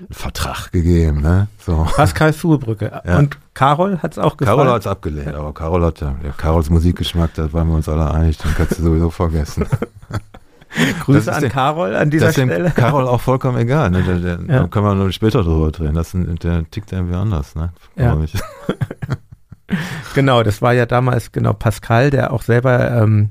einen 0.00 0.14
Vertrag 0.14 0.72
gegeben. 0.72 1.20
Ne? 1.20 1.48
So. 1.58 1.86
Pascal 1.94 2.32
Fulbrügge. 2.32 3.02
Ja. 3.04 3.18
Und 3.18 3.38
Carol 3.54 3.98
hat 3.98 4.12
es 4.12 4.18
auch 4.18 4.36
gefallen? 4.36 4.58
Carol 4.58 4.72
hat 4.72 4.80
es 4.80 4.86
abgelehnt, 4.86 5.34
aber 5.34 5.52
Carol 5.52 5.84
hat 5.84 6.00
ja, 6.00 6.14
Carols 6.36 6.70
Musikgeschmack, 6.70 7.34
da 7.34 7.52
waren 7.52 7.68
wir 7.68 7.74
uns 7.74 7.88
alle 7.88 8.10
einig, 8.10 8.38
den 8.38 8.54
kannst 8.54 8.78
du 8.78 8.82
sowieso 8.82 9.10
vergessen. 9.10 9.66
Grüße 11.00 11.32
an 11.32 11.42
den, 11.42 11.50
Carol 11.50 11.96
an 11.96 12.10
dieser 12.10 12.26
das 12.26 12.38
ist 12.38 12.44
Stelle. 12.44 12.70
Carol 12.70 13.06
auch 13.06 13.20
vollkommen 13.20 13.58
egal. 13.58 13.90
Ne? 13.90 14.02
Der, 14.02 14.16
ja. 14.18 14.62
Da 14.62 14.68
können 14.68 14.86
wir 14.86 14.94
noch 14.94 15.10
später 15.10 15.42
drüber 15.42 15.72
drehen. 15.72 15.94
Das, 15.94 16.12
der 16.14 16.70
tickt 16.70 16.92
irgendwie 16.92 17.16
anders. 17.16 17.56
Ne? 17.56 17.72
Ja. 17.96 18.16
genau, 20.14 20.42
das 20.44 20.62
war 20.62 20.72
ja 20.72 20.86
damals 20.86 21.32
genau 21.32 21.54
Pascal, 21.54 22.10
der 22.10 22.32
auch 22.32 22.42
selber 22.42 22.88
ähm, 23.02 23.30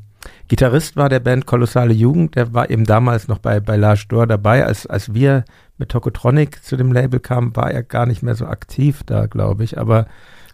Gitarrist 0.49 0.97
war 0.97 1.09
der 1.09 1.19
Band 1.19 1.45
Kolossale 1.45 1.93
Jugend. 1.93 2.35
Der 2.35 2.53
war 2.53 2.69
eben 2.69 2.83
damals 2.83 3.27
noch 3.27 3.39
bei, 3.39 3.59
bei 3.59 3.77
Lars 3.77 4.07
Dor 4.07 4.27
dabei. 4.27 4.65
Als, 4.65 4.85
als 4.85 5.13
wir 5.13 5.45
mit 5.79 5.89
Tokotronic 5.89 6.63
zu 6.63 6.77
dem 6.77 6.91
Label 6.91 7.19
kamen, 7.19 7.55
war 7.55 7.71
er 7.71 7.83
gar 7.83 8.05
nicht 8.05 8.21
mehr 8.21 8.35
so 8.35 8.45
aktiv 8.45 9.01
da, 9.05 9.25
glaube 9.25 9.63
ich. 9.63 9.79
Aber 9.79 10.05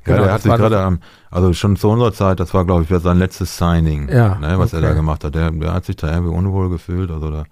Genau, 0.05 0.19
ja, 0.19 0.23
der 0.25 0.33
hat 0.33 0.41
sich 0.43 0.53
gerade, 0.53 0.99
also 1.31 1.53
schon 1.53 1.75
zu 1.77 1.89
unserer 1.89 2.13
Zeit, 2.13 2.39
das 2.39 2.53
war, 2.53 2.63
glaube 2.63 2.83
ich, 2.83 3.01
sein 3.01 3.17
letztes 3.17 3.57
Signing, 3.57 4.07
ja, 4.07 4.35
ne, 4.35 4.59
was 4.59 4.71
okay. 4.71 4.83
er 4.83 4.89
da 4.89 4.93
gemacht 4.93 5.23
hat. 5.23 5.33
Der, 5.33 5.49
der 5.49 5.73
hat 5.73 5.85
sich 5.85 5.95
da 5.95 6.11
irgendwie 6.13 6.31
unwohl 6.31 6.69
gefühlt. 6.69 7.09
Also 7.09 7.31
da, 7.31 7.45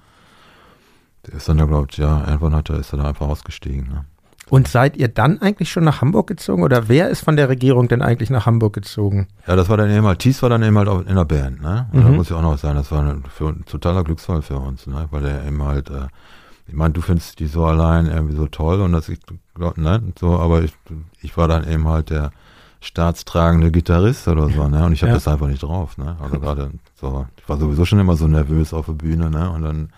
der 1.26 1.34
ist 1.34 1.50
dann 1.50 1.58
da, 1.58 1.66
glaube 1.66 1.88
ich, 1.90 1.98
ja, 1.98 2.24
irgendwann 2.28 2.56
hat 2.56 2.70
er, 2.70 2.78
ist 2.78 2.94
er 2.94 3.00
da 3.00 3.06
einfach 3.06 3.28
ausgestiegen. 3.28 3.88
Ne? 3.88 4.06
Und 4.50 4.68
seid 4.68 4.98
ihr 4.98 5.08
dann 5.08 5.42
eigentlich 5.42 5.72
schon 5.72 5.84
nach 5.84 6.02
Hamburg 6.02 6.28
gezogen 6.28 6.62
oder 6.62 6.90
wer 6.90 7.10
ist 7.10 7.22
von 7.22 7.38
der 7.38 7.50
Regierung 7.50 7.88
denn 7.88 8.04
eigentlich 8.04 8.30
nach 8.30 8.46
Hamburg 8.46 8.74
gezogen? 8.74 9.28
Ja, 9.48 9.56
das 9.56 9.68
war 9.68 9.78
dann 9.78 9.90
eben 9.90 10.06
halt, 10.06 10.20
Thies 10.20 10.44
war 10.44 10.50
dann 10.50 10.62
eben 10.62 10.78
halt 10.78 11.08
in 11.08 11.16
der 11.16 11.26
Band, 11.26 11.60
ne? 11.60 11.88
Und 11.92 12.02
mhm. 12.02 12.04
da 12.04 12.10
muss 12.10 12.30
ich 12.30 12.36
auch 12.36 12.42
noch 12.44 12.58
sagen, 12.60 12.76
das 12.76 12.92
war 12.92 13.02
ein, 13.02 13.24
für, 13.34 13.48
ein 13.48 13.66
totaler 13.66 14.04
Glücksfall 14.04 14.44
für 14.44 14.58
uns, 14.58 14.86
ne? 14.86 15.08
Weil 15.10 15.26
er 15.26 15.48
eben 15.48 15.64
halt, 15.64 15.90
äh, 15.90 16.08
ich 16.74 16.80
meine, 16.80 16.92
du 16.92 17.02
findest 17.02 17.40
die 17.40 17.46
so 17.46 17.66
allein 17.66 18.08
irgendwie 18.08 18.36
so 18.36 18.48
toll 18.48 18.82
und 18.82 18.94
das 18.94 19.08
ich 19.08 19.20
glaub, 19.54 19.78
ne? 19.78 20.02
So, 20.20 20.40
aber 20.40 20.64
ich, 20.64 20.74
ich 21.22 21.38
war 21.38 21.48
dann 21.48 21.70
eben 21.70 21.88
halt 21.88 22.10
der 22.10 22.32
staatstragende 22.82 23.72
Gitarrist 23.72 24.28
oder 24.28 24.50
so, 24.50 24.68
ne? 24.68 24.84
Und 24.84 24.94
ich 24.94 25.04
habe 25.04 25.12
ja. 25.12 25.14
das 25.14 25.28
einfach 25.28 25.48
nicht 25.48 25.62
drauf, 25.62 26.00
ne? 26.00 26.18
Also 26.20 26.40
gerade 26.40 26.72
so, 26.96 27.28
ich 27.38 27.48
war 27.48 27.58
sowieso 27.58 27.86
schon 27.86 28.00
immer 28.00 28.16
so 28.16 28.28
nervös 28.28 28.74
auf 28.74 28.88
der 28.88 28.94
Bühne, 28.94 29.30
ne? 29.30 29.52
Und 29.52 29.62
dann 29.62 29.90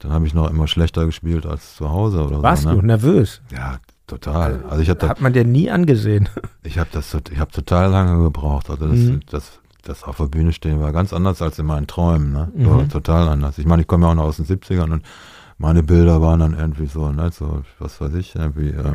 dann 0.00 0.10
habe 0.12 0.26
ich 0.26 0.34
noch 0.34 0.50
immer 0.50 0.66
schlechter 0.66 1.06
gespielt 1.06 1.46
als 1.46 1.76
zu 1.76 1.90
Hause 1.90 2.24
oder 2.24 2.42
Warst 2.42 2.64
so. 2.64 2.68
Warst 2.70 2.76
ne? 2.76 2.80
du 2.82 2.86
nervös? 2.86 3.40
Ja, 3.52 3.76
total. 4.08 4.64
Also 4.68 4.82
ich 4.82 4.90
hab 4.90 5.00
Hat 5.04 5.20
man 5.20 5.32
dir 5.32 5.44
nie 5.44 5.70
angesehen. 5.70 6.28
Ich 6.64 6.80
habe 6.80 6.90
das, 6.90 7.16
ich 7.30 7.38
habe 7.38 7.52
total 7.52 7.92
lange 7.92 8.20
gebraucht. 8.20 8.68
Also 8.70 8.88
das, 8.88 8.98
mhm. 8.98 9.20
das, 9.30 9.60
das 9.84 10.02
auf 10.02 10.16
der 10.16 10.24
Bühne 10.24 10.52
stehen 10.52 10.80
war 10.80 10.90
ganz 10.90 11.12
anders 11.12 11.40
als 11.40 11.60
in 11.60 11.66
meinen 11.66 11.86
Träumen. 11.86 12.32
Ne? 12.32 12.50
So, 12.58 12.70
mhm. 12.70 12.88
Total 12.88 13.28
anders. 13.28 13.56
Ich 13.58 13.66
meine, 13.66 13.82
ich 13.82 13.88
komme 13.88 14.04
ja 14.04 14.10
auch 14.10 14.16
noch 14.16 14.24
aus 14.24 14.38
den 14.38 14.46
70ern 14.46 14.92
und 14.92 15.04
meine 15.58 15.82
Bilder 15.82 16.20
waren 16.20 16.40
dann 16.40 16.58
irgendwie 16.58 16.86
so, 16.86 17.10
ne, 17.12 17.30
so, 17.32 17.62
was 17.78 18.00
weiß 18.00 18.14
ich, 18.14 18.34
irgendwie, 18.34 18.70
äh, 18.70 18.94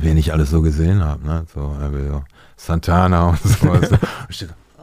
wen 0.00 0.16
ich 0.16 0.32
alles 0.32 0.50
so 0.50 0.62
gesehen 0.62 1.02
habe, 1.02 1.24
ne? 1.24 1.46
So, 1.52 1.76
irgendwie 1.80 2.08
so 2.08 2.24
Santana 2.56 3.30
und 3.30 3.38
so. 3.42 3.70
und, 3.70 3.88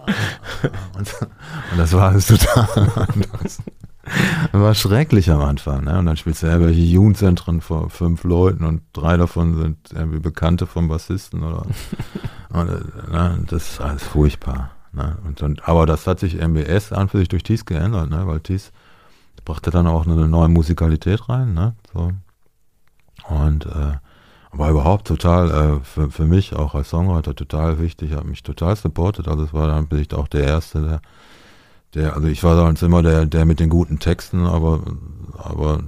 und 0.98 1.78
das 1.78 1.94
war 1.94 2.10
alles 2.10 2.28
total 2.28 2.68
anders. 2.96 3.60
War 4.52 4.76
schrecklich 4.76 5.32
am 5.32 5.42
Anfang, 5.42 5.86
ne? 5.86 5.98
Und 6.00 6.06
dann 6.06 6.18
spielst 6.18 6.44
du 6.44 6.48
ja 6.48 6.60
welche 6.60 6.82
Jugendzentren 6.82 7.62
vor 7.62 7.90
fünf 7.90 8.24
Leuten 8.24 8.66
und 8.66 8.82
drei 8.92 9.16
davon 9.16 9.58
sind 9.58 9.78
irgendwie 9.94 10.20
Bekannte 10.20 10.68
vom 10.68 10.90
Bassisten 10.90 11.44
oder 11.44 11.66
und, 12.50 12.68
ne? 13.12 13.44
das 13.48 13.72
ist 13.72 13.82
alles 13.82 14.04
furchtbar. 14.04 14.72
Ne? 14.92 15.18
Und, 15.26 15.42
und, 15.42 15.68
aber 15.68 15.86
das 15.86 16.06
hat 16.06 16.20
sich 16.20 16.36
MBS 16.36 16.92
an 16.92 17.10
für 17.10 17.18
sich 17.18 17.30
durch 17.30 17.44
Thies 17.44 17.66
geändert, 17.66 18.10
ne? 18.10 18.28
Weil 18.28 18.42
Thies 18.42 18.72
brachte 19.46 19.72
dann 19.72 19.88
auch 19.88 20.06
eine 20.06 20.28
neue 20.28 20.50
Musikalität 20.50 21.30
rein, 21.30 21.54
ne? 21.54 21.76
So. 21.94 22.12
Und 23.30 23.66
äh, 23.66 23.98
war 24.52 24.70
überhaupt 24.70 25.08
total 25.08 25.52
äh, 25.52 25.80
für, 25.84 26.12
für 26.12 26.26
mich 26.26 26.56
auch 26.56 26.76
als 26.76 26.90
Songwriter 26.90 27.36
total 27.36 27.80
wichtig, 27.80 28.14
hat 28.14 28.26
mich 28.26 28.44
total 28.44 28.76
supportet. 28.76 29.28
Also 29.28 29.44
es 29.44 29.54
war 29.54 29.68
dann 29.68 29.88
bin 29.88 30.00
ich 30.00 30.14
auch 30.14 30.28
der 30.28 30.44
Erste, 30.44 30.82
der 30.82 31.02
der, 31.94 32.16
also 32.16 32.28
ich 32.28 32.44
war 32.44 32.56
sonst 32.56 32.82
immer 32.82 33.04
der, 33.04 33.26
der 33.26 33.46
mit 33.46 33.60
den 33.60 33.70
guten 33.70 34.00
Texten, 34.00 34.46
aber, 34.46 34.82
aber 35.38 35.84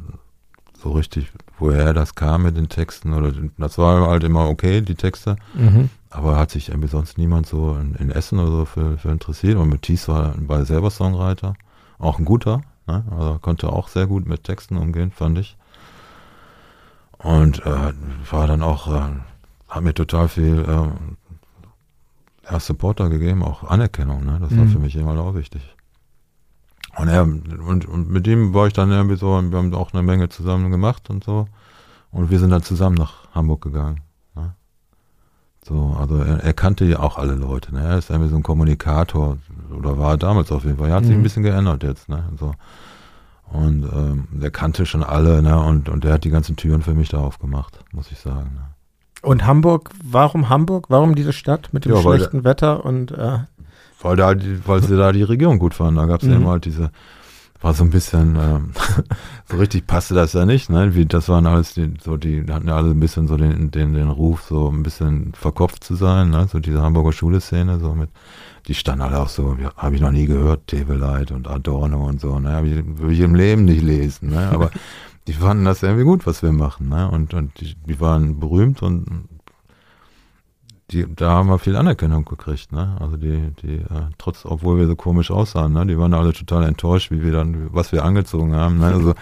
so 0.77 0.91
richtig, 0.91 1.31
woher 1.57 1.93
das 1.93 2.15
kam 2.15 2.43
mit 2.43 2.57
den 2.57 2.69
Texten 2.69 3.13
oder 3.13 3.31
das 3.57 3.77
war 3.77 4.07
halt 4.07 4.23
immer 4.23 4.47
okay, 4.47 4.81
die 4.81 4.95
Texte. 4.95 5.35
Mhm. 5.55 5.89
Aber 6.09 6.37
hat 6.37 6.51
sich 6.51 6.69
irgendwie 6.69 6.87
sonst 6.87 7.17
niemand 7.17 7.47
so 7.47 7.75
in, 7.75 7.95
in, 7.95 8.11
Essen 8.11 8.39
oder 8.39 8.51
so 8.51 8.65
für, 8.65 8.97
für 8.97 9.09
interessiert. 9.09 9.57
Und 9.57 9.69
mit 9.69 9.81
Thies 9.81 10.07
war, 10.07 10.35
war 10.47 10.59
er 10.59 10.65
selber 10.65 10.89
Songwriter, 10.89 11.55
auch 11.97 12.19
ein 12.19 12.25
guter, 12.25 12.61
ne? 12.87 13.03
also 13.11 13.39
konnte 13.39 13.71
auch 13.71 13.87
sehr 13.87 14.07
gut 14.07 14.25
mit 14.25 14.43
Texten 14.43 14.77
umgehen, 14.77 15.11
fand 15.11 15.37
ich. 15.37 15.57
Und 17.17 17.65
äh, 17.65 17.93
war 18.29 18.47
dann 18.47 18.61
auch, 18.61 18.87
äh, 18.87 19.09
hat 19.67 19.83
mir 19.83 19.93
total 19.93 20.27
viel 20.27 20.59
äh, 20.59 22.51
ja, 22.51 22.59
Supporter 22.59 23.09
gegeben, 23.09 23.43
auch 23.43 23.63
Anerkennung, 23.63 24.25
ne? 24.25 24.37
Das 24.39 24.55
war 24.55 24.65
mhm. 24.65 24.69
für 24.69 24.79
mich 24.79 24.95
immer 24.95 25.19
auch 25.19 25.35
wichtig. 25.35 25.75
Und, 26.97 27.07
er, 27.09 27.23
und, 27.23 27.85
und 27.85 28.09
mit 28.09 28.25
ihm 28.27 28.53
war 28.53 28.67
ich 28.67 28.73
dann 28.73 28.91
irgendwie 28.91 29.17
so, 29.17 29.27
wir 29.27 29.57
haben 29.57 29.73
auch 29.73 29.93
eine 29.93 30.01
Menge 30.01 30.29
zusammen 30.29 30.71
gemacht 30.71 31.09
und 31.09 31.23
so. 31.23 31.47
Und 32.11 32.29
wir 32.29 32.39
sind 32.39 32.51
dann 32.51 32.63
zusammen 32.63 32.95
nach 32.95 33.27
Hamburg 33.33 33.61
gegangen. 33.61 34.01
Ne? 34.35 34.55
So, 35.61 35.95
also 35.99 36.17
er, 36.17 36.41
er, 36.41 36.53
kannte 36.53 36.85
ja 36.85 36.99
auch 36.99 37.17
alle 37.17 37.35
Leute. 37.35 37.75
Ne? 37.75 37.83
Er 37.83 37.97
ist 37.97 38.09
irgendwie 38.09 38.29
so 38.29 38.37
ein 38.37 38.43
Kommunikator, 38.43 39.37
oder 39.71 39.97
war 39.97 40.17
damals 40.17 40.51
auf 40.51 40.63
jeden 40.63 40.77
Fall. 40.77 40.89
Er 40.89 40.95
hat 40.95 41.03
mhm. 41.03 41.07
sich 41.07 41.15
ein 41.15 41.23
bisschen 41.23 41.43
geändert 41.43 41.83
jetzt. 41.83 42.09
Ne? 42.09 42.23
So. 42.39 42.53
Und 43.51 43.83
ähm, 43.83 44.27
der 44.31 44.51
kannte 44.51 44.85
schon 44.85 45.03
alle, 45.03 45.41
ne? 45.41 45.59
Und, 45.59 45.87
und 45.87 46.03
der 46.03 46.13
hat 46.13 46.23
die 46.23 46.29
ganzen 46.29 46.55
Türen 46.55 46.81
für 46.81 46.93
mich 46.93 47.09
da 47.09 47.19
aufgemacht, 47.19 47.79
muss 47.91 48.11
ich 48.11 48.19
sagen. 48.19 48.51
Ne? 48.55 48.61
Und 49.21 49.45
Hamburg, 49.45 49.91
warum 50.03 50.49
Hamburg? 50.49 50.85
Warum 50.89 51.15
diese 51.15 51.33
Stadt 51.33 51.69
mit 51.71 51.85
dem 51.85 51.93
ja, 51.93 52.01
schlechten 52.01 52.43
Wetter 52.43 52.85
und 52.85 53.11
äh 53.11 53.39
weil, 54.01 54.15
da, 54.17 54.35
weil 54.65 54.83
sie 54.83 54.95
da 54.95 55.11
die 55.11 55.23
Regierung 55.23 55.57
gut 55.57 55.73
fanden. 55.73 55.95
Da 55.95 56.05
gab 56.05 56.21
es 56.21 56.27
mhm. 56.27 56.33
ja 56.33 56.37
immer 56.37 56.51
halt 56.51 56.65
diese, 56.65 56.91
war 57.61 57.73
so 57.73 57.83
ein 57.83 57.89
bisschen, 57.89 58.35
ähm, 58.35 58.71
so 59.49 59.57
richtig 59.57 59.87
passte 59.87 60.13
das 60.13 60.33
ja 60.33 60.45
nicht, 60.45 60.69
ne? 60.69 60.93
Wie, 60.93 61.05
das 61.05 61.27
waren 61.27 61.47
alles 61.47 61.73
die, 61.73 61.91
so 62.03 62.15
die 62.17 62.45
hatten 62.49 62.67
ja 62.67 62.75
alle 62.75 62.91
ein 62.91 62.99
bisschen 62.99 63.27
so 63.27 63.35
den, 63.35 63.71
den, 63.71 63.93
den 63.93 64.09
Ruf, 64.09 64.43
so 64.43 64.69
ein 64.69 64.83
bisschen 64.83 65.33
verkopft 65.33 65.83
zu 65.83 65.95
sein, 65.95 66.29
ne? 66.29 66.47
So 66.51 66.59
diese 66.59 66.81
Hamburger 66.81 67.13
Schule-Szene, 67.13 67.79
so 67.79 67.95
mit, 67.95 68.09
die 68.67 68.73
standen 68.73 69.01
alle 69.01 69.19
auch 69.19 69.29
so, 69.29 69.57
habe 69.77 69.95
ich 69.95 70.01
noch 70.01 70.11
nie 70.11 70.25
gehört, 70.25 70.67
Tebeleit 70.67 71.31
und 71.31 71.47
Adorno 71.47 72.05
und 72.05 72.19
so, 72.19 72.39
ne? 72.39 72.85
Würde 72.97 73.13
ich 73.13 73.19
im 73.19 73.35
Leben 73.35 73.65
nicht 73.65 73.81
lesen, 73.81 74.29
ne? 74.29 74.49
Aber 74.51 74.71
die 75.27 75.33
fanden 75.33 75.65
das 75.65 75.83
irgendwie 75.83 76.03
gut, 76.03 76.25
was 76.25 76.41
wir 76.41 76.51
machen, 76.51 76.89
ne? 76.89 77.09
Und, 77.09 77.33
und 77.33 77.59
die, 77.59 77.75
die 77.75 77.99
waren 77.99 78.39
berühmt 78.39 78.81
und 78.81 79.27
die, 80.91 81.05
da 81.15 81.31
haben 81.31 81.49
wir 81.49 81.57
viel 81.57 81.75
Anerkennung 81.75 82.25
gekriegt, 82.25 82.71
ne? 82.71 82.95
Also 82.99 83.17
die, 83.17 83.51
die, 83.61 83.77
äh, 83.77 84.09
trotz, 84.17 84.45
obwohl 84.45 84.77
wir 84.77 84.87
so 84.87 84.95
komisch 84.95 85.31
aussahen, 85.31 85.73
ne? 85.73 85.85
Die 85.85 85.97
waren 85.97 86.13
alle 86.13 86.33
total 86.33 86.63
enttäuscht, 86.63 87.11
wie 87.11 87.23
wir 87.23 87.31
dann, 87.31 87.73
was 87.73 87.91
wir 87.91 88.03
angezogen 88.03 88.55
haben, 88.55 88.79
ne? 88.79 88.87
Also 88.87 89.13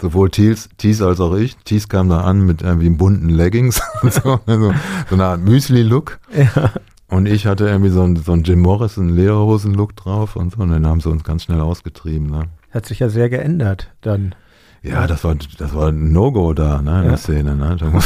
sowohl 0.00 0.30
Thies, 0.30 0.68
Thies 0.76 1.00
als 1.00 1.20
auch 1.20 1.34
ich. 1.34 1.56
Thies 1.58 1.88
kam 1.88 2.08
da 2.08 2.22
an 2.22 2.44
mit 2.44 2.62
irgendwie 2.62 2.90
bunten 2.90 3.30
Leggings 3.30 3.80
und 4.02 4.12
so, 4.12 4.40
also, 4.46 4.74
so 5.08 5.14
eine 5.14 5.24
Art 5.24 5.40
Müsli-Look. 5.40 6.18
Ja. 6.36 6.72
Und 7.10 7.26
ich 7.26 7.46
hatte 7.46 7.66
irgendwie 7.66 7.90
so 7.90 8.02
ein, 8.02 8.16
so 8.16 8.32
ein 8.32 8.42
Jim 8.42 8.60
Morrison 8.60 9.08
Lederhosen-Look 9.08 9.96
drauf 9.96 10.36
und 10.36 10.52
so, 10.52 10.62
und 10.62 10.70
dann 10.70 10.86
haben 10.86 11.00
sie 11.00 11.08
uns 11.08 11.24
ganz 11.24 11.44
schnell 11.44 11.60
ausgetrieben, 11.60 12.28
ne? 12.28 12.44
Hat 12.70 12.84
sich 12.84 12.98
ja 12.98 13.08
sehr 13.08 13.30
geändert 13.30 13.90
dann. 14.02 14.34
Ja, 14.82 15.06
das 15.06 15.24
war, 15.24 15.34
das 15.34 15.74
war 15.74 15.88
ein 15.88 16.12
No-Go 16.12 16.52
da, 16.52 16.82
ne, 16.82 16.98
in 16.98 17.04
ja. 17.04 17.08
der 17.10 17.16
Szene, 17.16 17.56
ne. 17.56 17.76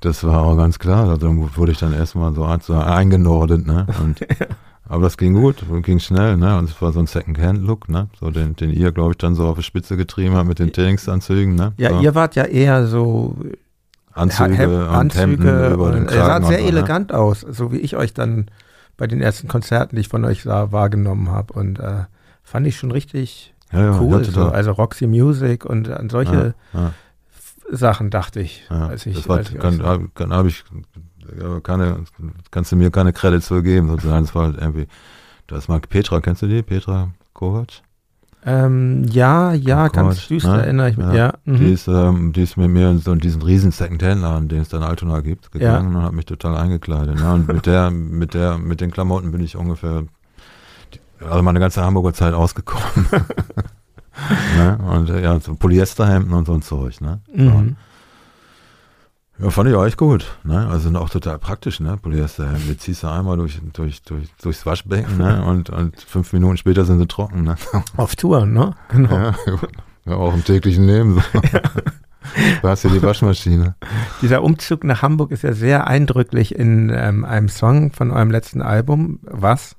Das 0.00 0.22
war 0.22 0.42
auch 0.42 0.54
ganz 0.56 0.78
klar. 0.78 1.08
Also 1.08 1.56
wurde 1.56 1.72
ich 1.72 1.78
dann 1.78 1.94
erstmal 1.94 2.34
so, 2.34 2.46
so 2.60 2.74
eingenordet, 2.74 3.66
ne? 3.66 3.86
Und, 4.02 4.20
aber 4.86 5.04
das 5.04 5.16
ging 5.16 5.32
gut, 5.32 5.64
ging 5.82 5.98
schnell, 5.98 6.36
ne? 6.36 6.58
Und 6.58 6.68
es 6.68 6.82
war 6.82 6.92
so 6.92 7.00
ein 7.00 7.06
Second-Hand-Look, 7.06 7.88
ne? 7.88 8.08
So 8.20 8.30
den, 8.30 8.54
den 8.54 8.70
ihr, 8.70 8.92
glaube 8.92 9.12
ich, 9.12 9.16
dann 9.16 9.34
so 9.34 9.46
auf 9.46 9.56
die 9.56 9.62
Spitze 9.62 9.96
getrieben 9.96 10.34
habt 10.34 10.46
mit 10.46 10.58
den 10.58 10.72
Trainingsanzügen, 10.72 11.54
ne? 11.54 11.72
Ja, 11.78 11.90
so. 11.90 12.00
ihr 12.00 12.14
wart 12.14 12.36
ja 12.36 12.44
eher 12.44 12.86
so 12.86 13.34
Anzüge, 14.14 14.56
Hemd, 14.56 14.72
und 14.72 14.88
Anzüge 14.88 15.70
über 15.72 15.92
den 15.92 16.06
Kragen. 16.06 16.20
Er 16.20 16.26
sah 16.26 16.46
sehr 16.46 16.58
so, 16.58 16.64
ne? 16.64 16.70
elegant 16.70 17.10
ne? 17.10 17.18
aus, 17.18 17.40
so 17.40 17.72
wie 17.72 17.78
ich 17.78 17.96
euch 17.96 18.14
dann 18.14 18.46
bei 18.96 19.06
den 19.06 19.20
ersten 19.20 19.48
Konzerten, 19.48 19.96
die 19.96 20.00
ich 20.00 20.08
von 20.08 20.24
euch 20.24 20.42
sah, 20.42 20.70
wahrgenommen 20.72 21.30
habe. 21.30 21.52
Und 21.52 21.80
äh, 21.80 22.04
fand 22.42 22.66
ich 22.66 22.76
schon 22.76 22.92
richtig 22.92 23.54
ja, 23.72 23.80
ja, 23.80 24.00
cool. 24.00 24.24
So. 24.24 24.48
Also 24.48 24.72
Roxy 24.72 25.06
Music 25.06 25.64
und 25.64 25.88
an 25.90 26.08
solche 26.08 26.54
ja, 26.72 26.92
Sachen, 27.70 28.10
dachte 28.10 28.40
ich. 28.40 28.64
Als 28.68 29.06
ich, 29.06 29.16
das 29.16 29.28
war, 29.28 29.38
als 29.38 29.50
ich 29.50 29.58
kann, 29.58 29.82
hab, 29.82 30.14
kann, 30.14 30.32
hab 30.32 30.46
ich 30.46 30.64
keine, 31.62 32.04
kannst 32.50 32.70
du 32.70 32.76
mir 32.76 32.90
keine 32.90 33.12
Credits 33.12 33.48
für 33.48 33.62
geben, 33.62 33.88
sozusagen. 33.88 34.24
Das 34.26 34.34
war 34.34 34.46
halt 34.46 34.58
irgendwie, 34.58 34.86
Da 35.46 35.56
ist 35.56 35.68
mal 35.68 35.80
Petra, 35.80 36.20
kennst 36.20 36.42
du 36.42 36.46
die? 36.46 36.62
Petra 36.62 37.10
Kovac? 37.32 37.82
Ähm, 38.46 39.04
ja, 39.04 39.54
ja, 39.54 39.88
Kovac, 39.88 39.92
ganz 39.92 40.28
düster 40.28 40.56
ne? 40.56 40.62
erinnere 40.64 40.90
ich 40.90 40.96
mich. 40.98 41.06
Ja. 41.06 41.14
Ja, 41.14 41.34
mhm. 41.44 41.56
Die, 41.56 41.72
ist, 41.72 41.88
ähm, 41.88 42.32
die 42.34 42.42
ist 42.42 42.56
mit 42.58 42.68
mir 42.68 42.90
in 42.90 42.98
so 42.98 43.12
in 43.12 43.18
diesen 43.18 43.40
riesen 43.40 43.70
Secondhand-Laden, 43.70 44.48
den 44.48 44.60
es 44.60 44.68
dann 44.68 44.82
Altona 44.82 45.20
gibt, 45.20 45.50
gegangen 45.50 45.96
und 45.96 46.02
hat 46.02 46.12
mich 46.12 46.26
total 46.26 46.56
eingekleidet. 46.56 47.18
Ne? 47.18 47.32
Und 47.32 47.48
mit 47.48 47.64
der, 47.64 47.90
mit 47.90 48.34
der, 48.34 48.58
mit 48.58 48.80
den 48.82 48.90
Klamotten 48.90 49.32
bin 49.32 49.42
ich 49.42 49.56
ungefähr, 49.56 50.04
also 51.26 51.42
meine 51.42 51.58
ganze 51.58 51.82
Hamburger 51.82 52.12
Zeit 52.12 52.34
ausgekommen. 52.34 53.06
ne? 54.58 54.78
Und 54.90 55.08
äh, 55.08 55.22
ja, 55.22 55.40
so 55.40 55.54
Polyesterhemden 55.54 56.34
und 56.34 56.46
so 56.46 56.52
ein 56.52 56.62
Zeug. 56.62 57.00
Ne? 57.00 57.20
Mhm. 57.34 57.76
Ja, 59.38 59.50
fand 59.50 59.68
ich 59.68 59.74
auch 59.74 59.84
echt 59.84 59.96
gut. 59.96 60.36
Ne? 60.44 60.66
Also 60.68 60.84
sind 60.84 60.96
auch 60.96 61.10
total 61.10 61.38
praktisch, 61.38 61.80
ne? 61.80 61.96
Polyesterhemden. 62.00 62.68
Die 62.68 62.78
ziehst 62.78 63.02
du 63.02 63.08
einmal 63.08 63.36
durch, 63.36 63.60
durch, 63.72 64.00
durch, 64.02 64.28
durchs 64.40 64.64
Waschbecken 64.64 65.18
ne? 65.18 65.44
und, 65.46 65.70
und 65.70 66.00
fünf 66.00 66.32
Minuten 66.32 66.56
später 66.56 66.84
sind 66.84 66.98
sie 67.00 67.06
trocken. 67.08 67.42
Ne? 67.42 67.56
Auf 67.96 68.14
Tour, 68.14 68.46
ne? 68.46 68.74
Genau. 68.90 69.10
Ja, 69.10 69.34
ja, 70.06 70.12
auch 70.14 70.34
im 70.34 70.44
täglichen 70.44 70.84
Leben. 70.86 71.14
So. 71.14 71.22
Da 72.62 72.70
hast 72.70 72.82
du 72.84 72.88
die 72.88 73.02
Waschmaschine. 73.02 73.74
Dieser 74.22 74.42
Umzug 74.42 74.82
nach 74.82 75.02
Hamburg 75.02 75.30
ist 75.30 75.42
ja 75.42 75.52
sehr 75.52 75.86
eindrücklich 75.86 76.54
in 76.54 76.90
ähm, 76.92 77.22
einem 77.24 77.48
Song 77.50 77.92
von 77.92 78.10
eurem 78.10 78.30
letzten 78.30 78.62
Album, 78.62 79.18
was 79.22 79.76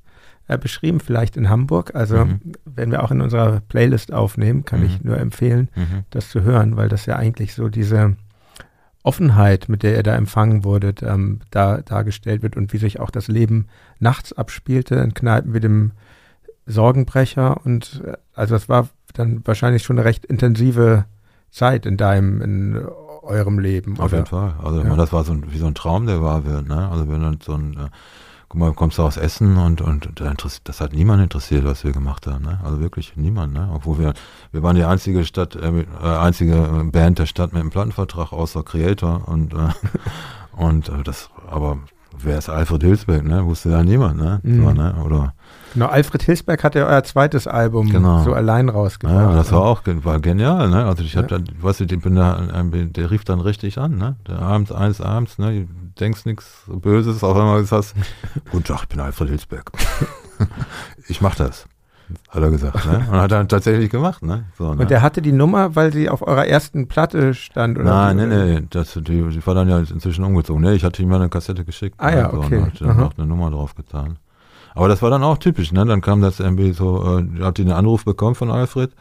äh, 0.48 0.58
beschrieben, 0.58 1.00
vielleicht 1.00 1.38
in 1.38 1.50
Hamburg. 1.50 1.96
Also 1.96 2.24
Mhm. 2.24 2.40
werden 2.66 2.92
wir 2.92 3.04
auch 3.04 3.10
in 3.10 3.22
unserer 3.22 3.62
Playlist 3.62 4.14
aufnehmen, 4.14 4.64
kann 4.64 4.82
Mhm. 4.82 4.86
ich 4.86 5.04
nur 5.04 5.18
empfehlen, 5.18 5.70
Mhm. 5.76 6.04
das 6.12 6.30
zu 6.30 6.44
hören, 6.44 6.78
weil 6.78 6.88
das 6.88 7.08
ja 7.08 7.16
eigentlich 7.16 7.56
so 7.56 7.68
diese 7.68 8.16
Offenheit, 9.06 9.70
mit 9.70 9.84
der 9.84 9.96
ihr 9.96 10.04
da 10.04 10.16
empfangen 10.16 10.64
wurdet, 10.64 11.04
ähm, 11.04 11.42
da 11.52 11.78
dargestellt 11.78 12.42
wird 12.42 12.58
und 12.58 12.74
wie 12.74 12.78
sich 12.78 13.00
auch 13.00 13.12
das 13.12 13.28
Leben 13.28 13.68
nachts 14.00 14.34
abspielte 14.34 14.96
in 14.96 15.14
Kneipen 15.14 15.54
wie 15.54 15.60
dem 15.60 15.92
Sorgenbrecher 16.66 17.64
und 17.66 18.02
äh, 18.06 18.14
also 18.34 18.56
es 18.56 18.68
war 18.68 18.90
dann 19.14 19.42
wahrscheinlich 19.46 19.84
schon 19.84 19.98
eine 19.98 20.06
recht 20.06 20.26
intensive 20.26 21.06
Zeit 21.52 21.86
in 21.86 21.98
deinem, 21.98 22.42
in 22.42 22.86
eurem 23.22 23.60
Leben. 23.60 23.94
Auf 24.00 24.08
oder? 24.08 24.18
jeden 24.18 24.28
Fall. 24.28 24.56
Also 24.62 24.82
Ja. 24.82 24.96
das 24.96 25.14
war 25.14 25.24
so 25.24 25.34
ein, 25.34 25.46
wie 25.52 25.58
so 25.58 25.68
ein 25.68 25.76
Traum, 25.76 26.06
der 26.06 26.22
wahr 26.22 26.46
wird. 26.46 26.68
Ne? 26.68 26.90
Also 26.90 27.10
wenn 27.10 27.22
dann 27.22 27.40
so 27.42 27.54
ein, 27.54 27.74
äh, 27.74 27.90
guck 28.50 28.60
mal, 28.60 28.74
kommst 28.74 28.98
du 28.98 29.04
aus 29.04 29.18
Essen 29.18 29.58
und, 29.58 29.82
und 29.82 30.10
da 30.16 30.30
interessiert, 30.30 30.68
das 30.68 30.82
hat 30.82 30.94
niemand 30.94 31.22
interessiert, 31.24 31.66
was 31.66 31.84
wir 31.84 31.92
gemacht 31.92 32.28
haben. 32.28 32.44
Ne? 32.44 32.60
Also 32.64 32.80
wirklich 32.80 33.16
niemand. 33.16 33.54
Ne? 33.54 33.70
Obwohl 33.74 34.00
wir, 34.00 34.14
wir 34.52 34.64
waren 34.64 34.76
die 34.76 34.84
einzige 34.84 35.26
Stadt, 35.26 35.56
äh, 35.56 35.82
äh, 35.82 35.86
einzige 36.04 36.88
Band 36.92 37.20
der 37.20 37.26
Stadt 37.26 37.54
mit 37.54 37.62
einem 37.62 37.72
Plattenvertrag 37.72 38.34
außer 38.34 38.64
Creator 38.64 39.28
und 39.28 39.54
äh, 39.54 39.70
und 40.56 40.90
äh, 40.90 41.04
das, 41.04 41.30
aber 41.50 41.80
wer 42.18 42.38
ist 42.38 42.50
Alfred 42.50 42.84
Hilsberg? 42.84 43.24
Ne? 43.24 43.46
Wusste 43.46 43.72
ja 43.72 43.84
niemand. 43.84 44.18
Ne? 44.18 44.40
Mhm. 44.44 44.64
So, 44.64 44.72
ne? 44.72 44.96
Oder 45.04 45.34
Genau, 45.76 45.86
Alfred 45.88 46.24
Hilsberg 46.24 46.64
hat 46.64 46.74
ja 46.74 46.86
euer 46.88 47.04
zweites 47.04 47.46
Album 47.48 47.90
Genau. 47.92 48.24
so 48.24 48.34
allein 48.34 48.70
rausgebracht. 48.70 49.16
Ja, 49.16 49.36
das 49.36 49.52
war 49.52 49.62
auch 49.62 49.84
gen- 49.84 50.04
war 50.04 50.20
genial, 50.20 50.70
ne? 50.70 50.86
Also 50.86 51.04
ich 51.04 51.14
Ja. 51.14 51.22
hatte, 51.22 51.42
dann, 51.42 51.48
weißt 51.62 51.82
du, 51.82 51.86
da, 51.86 52.48
ähm, 52.56 52.94
der 52.94 53.12
rief 53.12 53.24
dann 53.26 53.40
richtig 53.42 53.78
an, 53.78 53.98
ne? 53.98 54.16
Der 54.28 54.40
abends, 54.40 54.72
eines 54.72 55.02
abends, 55.02 55.38
ne? 55.38 55.66
Du 55.66 55.68
denkst 56.00 56.26
nichts 56.26 56.64
Böses, 56.68 57.24
auf 57.24 57.38
einmal 57.38 57.64
das, 57.64 57.94
guten 58.52 58.64
Tag, 58.64 58.84
ich 58.84 58.88
bin 58.90 59.00
Alfred 59.00 59.30
Hilsberg. 59.30 59.72
ich 61.08 61.22
mach 61.22 61.36
das, 61.36 61.68
hat 62.30 62.42
er 62.42 62.52
gesagt, 62.52 62.86
ne? 62.86 63.06
Und 63.12 63.18
hat 63.18 63.32
er 63.32 63.48
tatsächlich 63.48 63.90
gemacht, 63.90 64.24
ne? 64.24 64.46
So, 64.58 64.74
ne? 64.74 64.82
Und 64.82 64.90
der 64.90 65.02
hatte 65.02 65.22
die 65.22 65.32
Nummer, 65.32 65.76
weil 65.76 65.92
sie 65.92 66.10
auf 66.10 66.26
eurer 66.26 66.46
ersten 66.48 66.88
Platte 66.88 67.34
stand? 67.34 67.78
Oder 67.78 68.14
Nein, 68.14 68.30
nee, 68.30 68.62
das, 68.70 68.94
die, 68.94 69.02
die 69.02 69.46
war 69.48 69.56
dann 69.56 69.68
ja 69.70 69.80
inzwischen 69.80 70.24
umgezogen. 70.24 70.62
Nee, 70.64 70.74
ich 70.74 70.84
hatte 70.84 71.02
ihm 71.02 71.10
mal 71.10 71.18
eine 71.18 71.30
Kassette 71.30 71.66
geschickt. 71.66 71.96
Ah 72.00 72.12
ne? 72.12 72.18
ja, 72.18 72.32
so, 72.32 72.38
okay. 72.38 72.58
Und 72.60 72.66
hab 72.72 72.80
dann 72.80 72.98
noch 72.98 73.18
eine 73.18 73.28
Nummer 73.28 73.52
drauf 73.52 73.76
getan. 73.76 74.18
Aber 74.76 74.90
das 74.90 75.02
war 75.02 75.10
dann 75.10 75.24
auch 75.24 75.38
typisch, 75.38 75.72
ne? 75.72 75.86
Dann 75.86 76.02
kam 76.02 76.22
das 76.22 76.40
irgendwie 76.40 76.74
so, 76.74 77.20
äh, 77.20 77.42
hat 77.42 77.58
die 77.58 77.64
einen 77.64 77.72
Anruf 77.72 78.04
bekommen 78.04 78.36
von 78.36 78.52
Alfred 78.52 78.92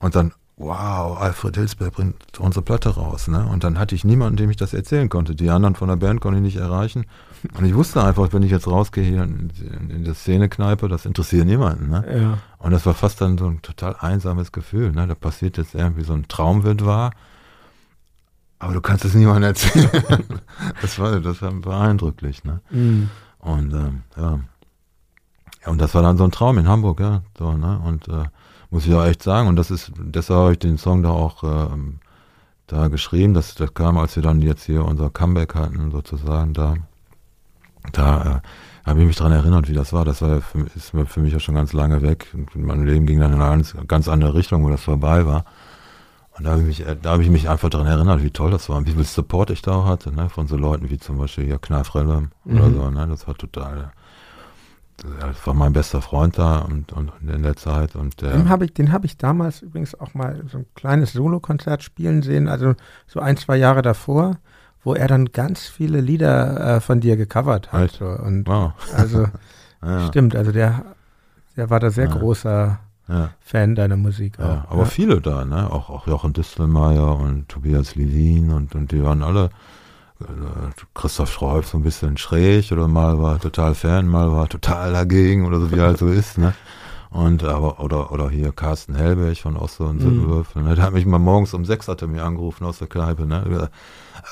und 0.00 0.16
dann, 0.16 0.32
wow, 0.56 1.18
Alfred 1.20 1.56
Hilsberg 1.56 1.92
bringt 1.92 2.38
unsere 2.38 2.64
Platte 2.64 2.88
raus, 2.88 3.28
ne? 3.28 3.46
Und 3.46 3.62
dann 3.62 3.78
hatte 3.78 3.94
ich 3.94 4.04
niemanden, 4.04 4.36
dem 4.38 4.48
ich 4.48 4.56
das 4.56 4.72
erzählen 4.72 5.10
konnte. 5.10 5.34
Die 5.34 5.50
anderen 5.50 5.74
von 5.74 5.88
der 5.88 5.96
Band 5.96 6.22
konnte 6.22 6.38
ich 6.38 6.42
nicht 6.42 6.56
erreichen. 6.56 7.04
Und 7.56 7.64
ich 7.66 7.74
wusste 7.74 8.02
einfach, 8.02 8.32
wenn 8.32 8.42
ich 8.42 8.50
jetzt 8.50 8.66
rausgehe 8.66 9.04
hier 9.04 9.22
in, 9.22 9.50
in, 9.60 9.90
in 9.90 10.04
der 10.04 10.14
Szenekneipe, 10.14 10.88
das 10.88 11.04
interessiert 11.04 11.46
niemanden, 11.46 11.90
ne? 11.90 12.20
Ja. 12.20 12.38
Und 12.58 12.70
das 12.70 12.86
war 12.86 12.94
fast 12.94 13.20
dann 13.20 13.36
so 13.36 13.46
ein 13.46 13.60
total 13.60 13.96
einsames 14.00 14.50
Gefühl. 14.50 14.92
Ne? 14.92 15.06
Da 15.06 15.14
passiert 15.14 15.58
jetzt 15.58 15.74
irgendwie 15.74 16.04
so 16.04 16.14
ein 16.14 16.26
Traum 16.28 16.64
wird 16.64 16.86
wahr, 16.86 17.10
aber 18.60 18.72
du 18.72 18.80
kannst 18.80 19.04
es 19.04 19.14
niemandem 19.14 19.42
erzählen. 19.42 19.90
das 20.80 20.98
war 20.98 21.20
das 21.20 21.42
war 21.42 21.80
eindrücklich. 21.80 22.44
Ne? 22.44 22.60
Mhm. 22.70 23.10
Und 23.40 23.74
ähm, 23.74 24.02
ja. 24.16 24.38
Ja, 25.64 25.70
und 25.70 25.80
das 25.80 25.94
war 25.94 26.02
dann 26.02 26.16
so 26.16 26.24
ein 26.24 26.30
Traum 26.32 26.58
in 26.58 26.68
Hamburg, 26.68 27.00
ja. 27.00 27.22
So, 27.38 27.52
ne? 27.52 27.80
Und 27.84 28.08
äh, 28.08 28.24
muss 28.70 28.86
ich 28.86 28.94
auch 28.94 29.04
echt 29.04 29.22
sagen, 29.22 29.48
und 29.48 29.56
das 29.56 29.70
ist, 29.70 29.92
deshalb 29.98 30.40
habe 30.40 30.52
ich 30.52 30.58
den 30.58 30.78
Song 30.78 31.02
da 31.02 31.10
auch 31.10 31.42
ähm, 31.44 32.00
da 32.66 32.88
geschrieben. 32.88 33.34
Das, 33.34 33.54
das 33.54 33.74
kam, 33.74 33.98
als 33.98 34.16
wir 34.16 34.22
dann 34.22 34.40
jetzt 34.40 34.64
hier 34.64 34.84
unser 34.84 35.10
Comeback 35.10 35.54
hatten, 35.54 35.90
sozusagen, 35.90 36.54
da, 36.54 36.74
da 37.92 38.40
äh, 38.84 38.88
habe 38.88 39.00
ich 39.00 39.06
mich 39.06 39.16
daran 39.16 39.32
erinnert, 39.32 39.68
wie 39.68 39.74
das 39.74 39.92
war. 39.92 40.04
Das 40.04 40.22
war 40.22 40.30
ja 40.30 40.40
für, 40.40 40.60
ist 40.74 40.92
für 41.06 41.20
mich 41.20 41.32
ja 41.32 41.38
schon 41.40 41.54
ganz 41.54 41.72
lange 41.72 42.02
weg. 42.02 42.28
Und 42.34 42.56
mein 42.56 42.84
Leben 42.86 43.06
ging 43.06 43.20
dann 43.20 43.32
in 43.32 43.40
eine 43.40 43.50
ganz, 43.56 43.76
ganz 43.86 44.08
andere 44.08 44.34
Richtung, 44.34 44.64
wo 44.64 44.70
das 44.70 44.82
vorbei 44.82 45.26
war. 45.26 45.44
Und 46.38 46.44
da 46.44 46.52
habe 46.52 46.62
ich 46.62 46.66
mich, 46.66 46.86
äh, 46.86 46.96
da 47.00 47.10
habe 47.10 47.22
ich 47.22 47.28
mich 47.28 47.48
einfach 47.50 47.68
daran 47.68 47.86
erinnert, 47.86 48.22
wie 48.22 48.30
toll 48.30 48.50
das 48.50 48.68
war 48.70 48.78
und 48.78 48.86
wie 48.86 48.92
viel 48.92 49.04
Support 49.04 49.50
ich 49.50 49.60
da 49.60 49.72
auch 49.72 49.86
hatte, 49.86 50.12
ne, 50.12 50.30
von 50.30 50.46
so 50.46 50.56
Leuten 50.56 50.88
wie 50.88 50.98
zum 50.98 51.18
Beispiel 51.18 51.44
hier 51.44 51.58
Knarf 51.58 51.94
Relle 51.94 52.30
oder 52.46 52.68
Mhm. 52.68 52.74
so, 52.74 52.90
ne, 52.90 53.06
das 53.06 53.28
war 53.28 53.34
total, 53.36 53.92
das 55.20 55.46
war 55.46 55.54
mein 55.54 55.72
bester 55.72 56.00
Freund 56.02 56.38
da 56.38 56.58
und, 56.58 56.92
und 56.92 57.12
in 57.26 57.42
der 57.42 57.56
Zeit 57.56 57.96
und 57.96 58.20
der, 58.20 58.32
Den 58.32 58.48
habe 58.48 58.64
ich, 58.64 58.74
den 58.74 58.92
hab 58.92 59.04
ich 59.04 59.16
damals 59.16 59.62
übrigens 59.62 59.98
auch 59.98 60.14
mal 60.14 60.42
so 60.50 60.58
ein 60.58 60.66
kleines 60.74 61.12
Solokonzert 61.12 61.82
spielen 61.82 62.22
sehen, 62.22 62.48
also 62.48 62.74
so 63.06 63.20
ein, 63.20 63.36
zwei 63.36 63.56
Jahre 63.56 63.82
davor, 63.82 64.36
wo 64.84 64.94
er 64.94 65.08
dann 65.08 65.26
ganz 65.26 65.66
viele 65.66 66.00
Lieder 66.00 66.76
äh, 66.76 66.80
von 66.80 67.00
dir 67.00 67.16
gecovert 67.16 67.72
hat. 67.72 67.92
So. 67.92 68.06
Und 68.06 68.46
wow, 68.46 68.72
also 68.94 69.26
ja, 69.82 70.06
stimmt, 70.06 70.36
also 70.36 70.52
der, 70.52 70.84
der 71.56 71.70
war 71.70 71.80
da 71.80 71.90
sehr 71.90 72.06
Ja. 72.08 72.12
großer 72.16 72.78
ja, 73.08 73.30
Fan 73.40 73.74
deiner 73.74 73.96
Musik. 73.96 74.38
ja, 74.38 74.64
auch, 74.68 74.72
aber 74.72 74.86
viele 74.86 75.20
da, 75.20 75.44
ne, 75.44 75.70
auch, 75.70 75.90
auch 75.90 76.06
Jochen 76.06 76.32
Distelmeier 76.32 77.16
und 77.18 77.48
Tobias 77.48 77.94
Lilin 77.96 78.50
und, 78.50 78.74
und 78.74 78.92
die 78.92 79.02
waren 79.02 79.22
alle, 79.22 79.46
äh, 79.46 79.48
Christoph 80.94 81.32
Schreib 81.32 81.64
so 81.64 81.78
ein 81.78 81.82
bisschen 81.82 82.16
schräg 82.16 82.70
oder 82.72 82.88
mal 82.88 83.20
war 83.20 83.38
total 83.40 83.74
Fan, 83.74 84.06
mal 84.06 84.30
war 84.32 84.48
total 84.48 84.92
dagegen 84.92 85.46
oder 85.46 85.60
so, 85.60 85.70
wie 85.70 85.76
er 85.76 85.86
halt 85.86 85.98
so 85.98 86.08
ist, 86.08 86.38
ne. 86.38 86.54
Und 87.10 87.44
aber, 87.44 87.78
oder, 87.80 88.10
oder 88.10 88.30
hier 88.30 88.52
Carsten 88.52 88.94
Hellberg 88.94 89.36
von 89.36 89.56
Oster 89.56 89.84
und 89.86 89.96
Mhm. 89.96 90.00
Sittenwürfel, 90.00 90.62
ne? 90.62 90.74
Der 90.74 90.84
hat 90.84 90.94
mich 90.94 91.04
mal 91.04 91.18
morgens 91.18 91.52
um 91.52 91.64
sechs 91.66 91.86
hat 91.88 92.00
er 92.00 92.08
mir 92.08 92.24
angerufen 92.24 92.64
aus 92.64 92.78
der 92.78 92.88
Kneipe, 92.88 93.26
ne? 93.26 93.44
Gesagt, 93.46 93.72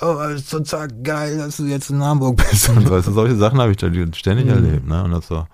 Oh, 0.00 0.14
das 0.18 0.32
ist 0.42 0.50
total 0.50 0.88
geil, 1.02 1.36
dass 1.38 1.58
du 1.58 1.64
jetzt 1.64 1.90
in 1.90 2.02
Hamburg 2.02 2.36
bist. 2.36 2.68
Und 2.70 2.88
weißt 2.88 3.08
du, 3.08 3.12
solche 3.12 3.36
Sachen 3.36 3.60
habe 3.60 3.70
ich 3.72 3.76
da 3.76 3.88
ständig 4.14 4.46
Mhm. 4.46 4.50
erlebt, 4.52 4.86
ne? 4.86 5.04
Und 5.04 5.10
das 5.10 5.30
war, 5.30 5.48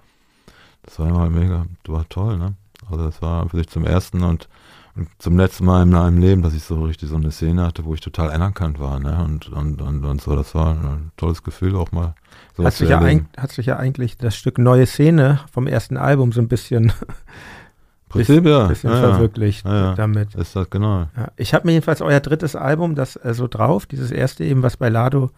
das 0.82 0.98
war 1.00 1.08
immer 1.08 1.28
mega, 1.30 1.66
das 1.84 1.92
war 1.94 2.08
toll, 2.08 2.38
ne? 2.38 2.54
Also 2.88 3.04
das 3.04 3.20
war 3.20 3.48
für 3.48 3.56
sich 3.56 3.68
zum 3.68 3.84
ersten 3.84 4.22
und, 4.22 4.48
und 4.96 5.08
zum 5.18 5.36
letzten 5.36 5.64
Mal 5.66 5.82
in 5.82 5.90
meinem 5.90 6.18
Leben, 6.18 6.42
dass 6.42 6.54
ich 6.54 6.62
so 6.64 6.82
richtig 6.84 7.08
so 7.10 7.16
eine 7.16 7.30
Szene 7.30 7.62
hatte, 7.66 7.84
wo 7.84 7.92
ich 7.94 8.00
total 8.00 8.30
anerkannt 8.30 8.80
war, 8.80 8.98
ne? 8.98 9.22
Und, 9.24 9.48
und, 9.48 9.82
und, 9.82 10.04
und 10.04 10.20
so, 10.20 10.34
das 10.34 10.54
war 10.54 10.70
ein 10.72 11.10
tolles 11.16 11.42
Gefühl 11.42 11.76
auch 11.76 11.92
mal. 11.92 12.06
Hat 12.08 12.14
sowas 12.56 12.78
sich, 12.78 12.88
ja 12.88 13.00
eig- 13.00 13.24
hat 13.36 13.52
sich 13.52 13.66
ja 13.66 13.76
eigentlich 13.76 14.16
das 14.16 14.36
Stück 14.36 14.58
Neue 14.58 14.86
Szene 14.86 15.40
vom 15.52 15.66
ersten 15.66 15.96
Album 15.98 16.32
so 16.32 16.40
ein 16.40 16.48
bisschen, 16.48 16.92
Prinzip, 18.08 18.46
ja. 18.46 18.66
bisschen 18.68 18.90
ja, 18.90 18.96
verwirklicht 18.96 19.66
Ja, 19.66 19.74
ja. 19.90 19.94
damit. 19.94 20.34
Ist 20.34 20.54
das 20.56 20.70
genau. 20.70 21.08
Ich 21.36 21.52
habe 21.54 21.66
mir 21.66 21.72
jedenfalls 21.72 22.00
euer 22.00 22.20
drittes 22.20 22.54
Album, 22.56 22.94
das 22.94 23.16
äh, 23.16 23.34
so 23.34 23.48
drauf, 23.48 23.84
dieses 23.86 24.10
erste 24.10 24.44
eben, 24.44 24.62
was 24.62 24.76
bei 24.76 24.88
Lado 24.88 25.30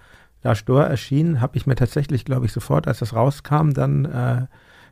La 0.44 0.54
Stor 0.54 0.84
erschien, 0.84 1.40
habe 1.40 1.56
ich 1.56 1.66
mir 1.66 1.74
tatsächlich, 1.74 2.24
glaube 2.24 2.46
ich, 2.46 2.52
sofort, 2.52 2.86
als 2.86 2.98
das 3.00 3.14
rauskam, 3.14 3.70
dann 3.72 4.04
äh, 4.04 4.46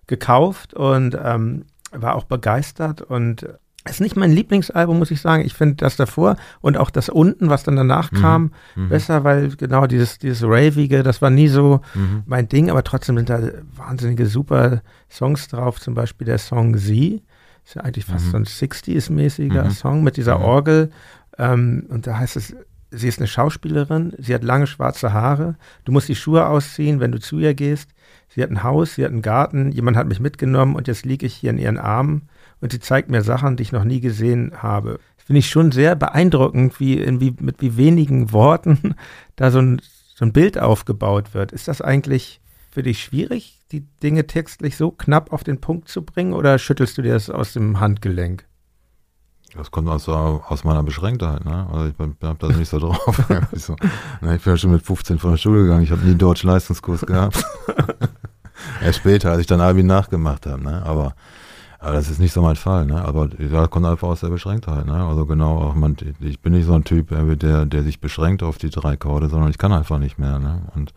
gekauft 0.09 0.75
und 0.75 1.17
ähm, 1.23 1.67
war 1.93 2.17
auch 2.17 2.25
begeistert 2.25 3.03
und 3.03 3.47
ist 3.89 4.01
nicht 4.01 4.16
mein 4.16 4.32
Lieblingsalbum, 4.32 4.99
muss 4.99 5.11
ich 5.11 5.20
sagen. 5.20 5.45
Ich 5.45 5.55
finde 5.55 5.76
das 5.76 5.97
davor 5.97 6.37
und 6.61 6.76
auch 6.76 6.91
das 6.91 7.09
unten, 7.09 7.49
was 7.51 7.62
dann 7.62 7.76
danach 7.76 8.11
Mhm. 8.12 8.16
kam, 8.16 8.53
Mhm. 8.74 8.89
besser, 8.89 9.24
weil 9.24 9.49
genau 9.57 9.87
dieses, 9.87 10.18
dieses 10.18 10.43
Ravige, 10.43 11.03
das 11.03 11.22
war 11.22 11.30
nie 11.30 11.49
so 11.49 11.80
Mhm. 11.95 12.22
mein 12.26 12.49
Ding, 12.49 12.70
aber 12.70 12.82
trotzdem 12.84 13.16
sind 13.16 13.28
da 13.30 13.41
wahnsinnige 13.76 14.26
super 14.26 14.82
Songs 15.11 15.49
drauf, 15.49 15.80
zum 15.80 15.95
Beispiel 15.95 16.24
der 16.26 16.39
Song 16.39 16.76
Sie. 16.76 17.22
Ist 17.64 17.74
ja 17.74 17.82
eigentlich 17.82 18.05
fast 18.05 18.26
Mhm. 18.26 18.30
so 18.30 18.37
ein 18.39 18.45
60s-mäßiger 18.45 19.64
Mhm. 19.64 19.70
Song 19.70 20.03
mit 20.05 20.16
dieser 20.16 20.39
Mhm. 20.39 20.45
Orgel. 20.45 20.91
Ähm, 21.39 21.87
und 21.89 22.07
da 22.07 22.18
heißt 22.18 22.37
es, 22.37 22.55
sie 22.91 23.09
ist 23.09 23.18
eine 23.18 23.26
Schauspielerin, 23.26 24.12
sie 24.18 24.34
hat 24.34 24.45
lange 24.45 24.66
schwarze 24.66 25.12
Haare, 25.12 25.57
du 25.84 25.93
musst 25.93 26.09
die 26.09 26.14
Schuhe 26.14 26.47
ausziehen, 26.47 27.01
wenn 27.01 27.12
du 27.12 27.18
zu 27.18 27.39
ihr 27.39 27.55
gehst. 27.55 27.91
Sie 28.28 28.43
hat 28.43 28.51
ein 28.51 28.62
Haus, 28.62 28.95
sie 28.95 29.05
hat 29.05 29.11
einen 29.12 29.22
Garten, 29.22 29.70
jemand 29.72 29.97
hat 29.97 30.07
mich 30.07 30.20
mitgenommen 30.20 30.74
und 30.76 30.89
jetzt 30.89 31.05
liege 31.05 31.26
ich 31.26 31.34
hier 31.34 31.51
in 31.51 31.59
ihren 31.59 31.78
Armen 31.78 32.22
und 32.61 32.73
sie 32.73 32.81
zeigt 32.81 33.11
mir 33.11 33.23
Sachen, 33.23 33.57
die 33.57 33.63
ich 33.63 33.73
noch 33.73 33.85
nie 33.85 34.01
gesehen 34.01 34.53
habe. 34.63 34.99
Finde 35.17 35.41
ich 35.41 35.51
schon 35.51 35.73
sehr 35.73 35.97
beeindruckend, 35.97 36.79
wie, 36.79 36.95
in 36.95 37.19
mit 37.41 37.61
wie 37.61 37.77
wenigen 37.77 38.33
Worten 38.33 38.95
da 39.37 39.51
so 39.51 39.59
ein, 39.61 39.81
so 40.15 40.25
ein 40.25 40.33
Bild 40.33 40.59
aufgebaut 40.59 41.35
wird. 41.35 41.53
Ist 41.53 41.69
das 41.69 41.81
eigentlich 41.81 42.41
für 42.71 42.83
dich 42.83 43.03
schwierig, 43.03 43.59
die 43.73 43.81
Dinge 44.03 44.27
textlich 44.27 44.77
so 44.77 44.91
knapp 44.91 45.33
auf 45.33 45.43
den 45.43 45.61
Punkt 45.61 45.89
zu 45.89 46.03
bringen 46.03 46.33
oder 46.33 46.59
schüttelst 46.59 46.97
du 46.99 47.03
dir 47.03 47.15
das 47.15 47.31
aus 47.31 47.55
dem 47.55 47.81
Handgelenk? 47.81 48.47
Das 49.57 49.71
kommt 49.71 49.89
aus, 49.89 50.09
aus 50.09 50.65
meiner 50.65 50.83
Beschränktheit, 50.83 51.45
ne? 51.45 51.67
Also 51.73 51.87
ich 51.87 51.95
bin, 51.95 52.17
das 52.21 52.57
nicht 52.57 52.69
so 52.69 52.79
drauf. 52.79 53.23
so, 53.53 53.77
ne, 54.21 54.37
ich 54.37 54.43
bin 54.43 54.53
ja 54.53 54.57
schon 54.57 54.73
mit 54.73 54.85
15 54.85 55.19
von 55.19 55.31
der 55.31 55.39
Schule 55.39 55.63
gegangen, 55.63 55.83
ich 55.83 55.91
habe 55.91 56.03
nie 56.03 56.15
deutschen 56.15 56.51
Leistungskurs 56.51 57.07
gehabt. 57.07 57.43
Erst 58.83 58.99
später, 58.99 59.31
als 59.31 59.41
ich 59.41 59.47
dann 59.47 59.61
Abi 59.61 59.83
nachgemacht 59.83 60.47
habe, 60.47 60.63
ne? 60.63 60.83
Aber, 60.85 61.15
aber 61.79 61.93
das 61.93 62.11
ist 62.11 62.18
nicht 62.18 62.33
so 62.33 62.43
mein 62.43 62.57
Fall, 62.57 62.87
ne? 62.87 63.05
Aber 63.05 63.29
das 63.29 63.70
kommt 63.70 63.87
einfach 63.87 64.09
aus 64.09 64.20
der 64.20 64.29
Beschränktheit, 64.29 64.87
ne? 64.87 65.05
Also 65.07 65.27
genau, 65.27 65.59
auch 65.59 65.74
man, 65.74 65.97
ich 66.20 66.41
bin 66.41 66.53
nicht 66.53 66.66
so 66.66 66.74
ein 66.74 66.85
Typ, 66.85 67.09
der, 67.39 67.66
der 67.66 67.83
sich 67.83 68.01
beschränkt 68.01 68.43
auf 68.43 68.59
die 68.59 68.70
drei 68.70 68.97
Chorde, 68.97 69.29
sondern 69.29 69.51
ich 69.51 69.59
kann 69.59 69.72
einfach 69.72 69.99
nicht 69.99 70.18
mehr, 70.18 70.39
ne? 70.39 70.62
Und, 70.74 70.93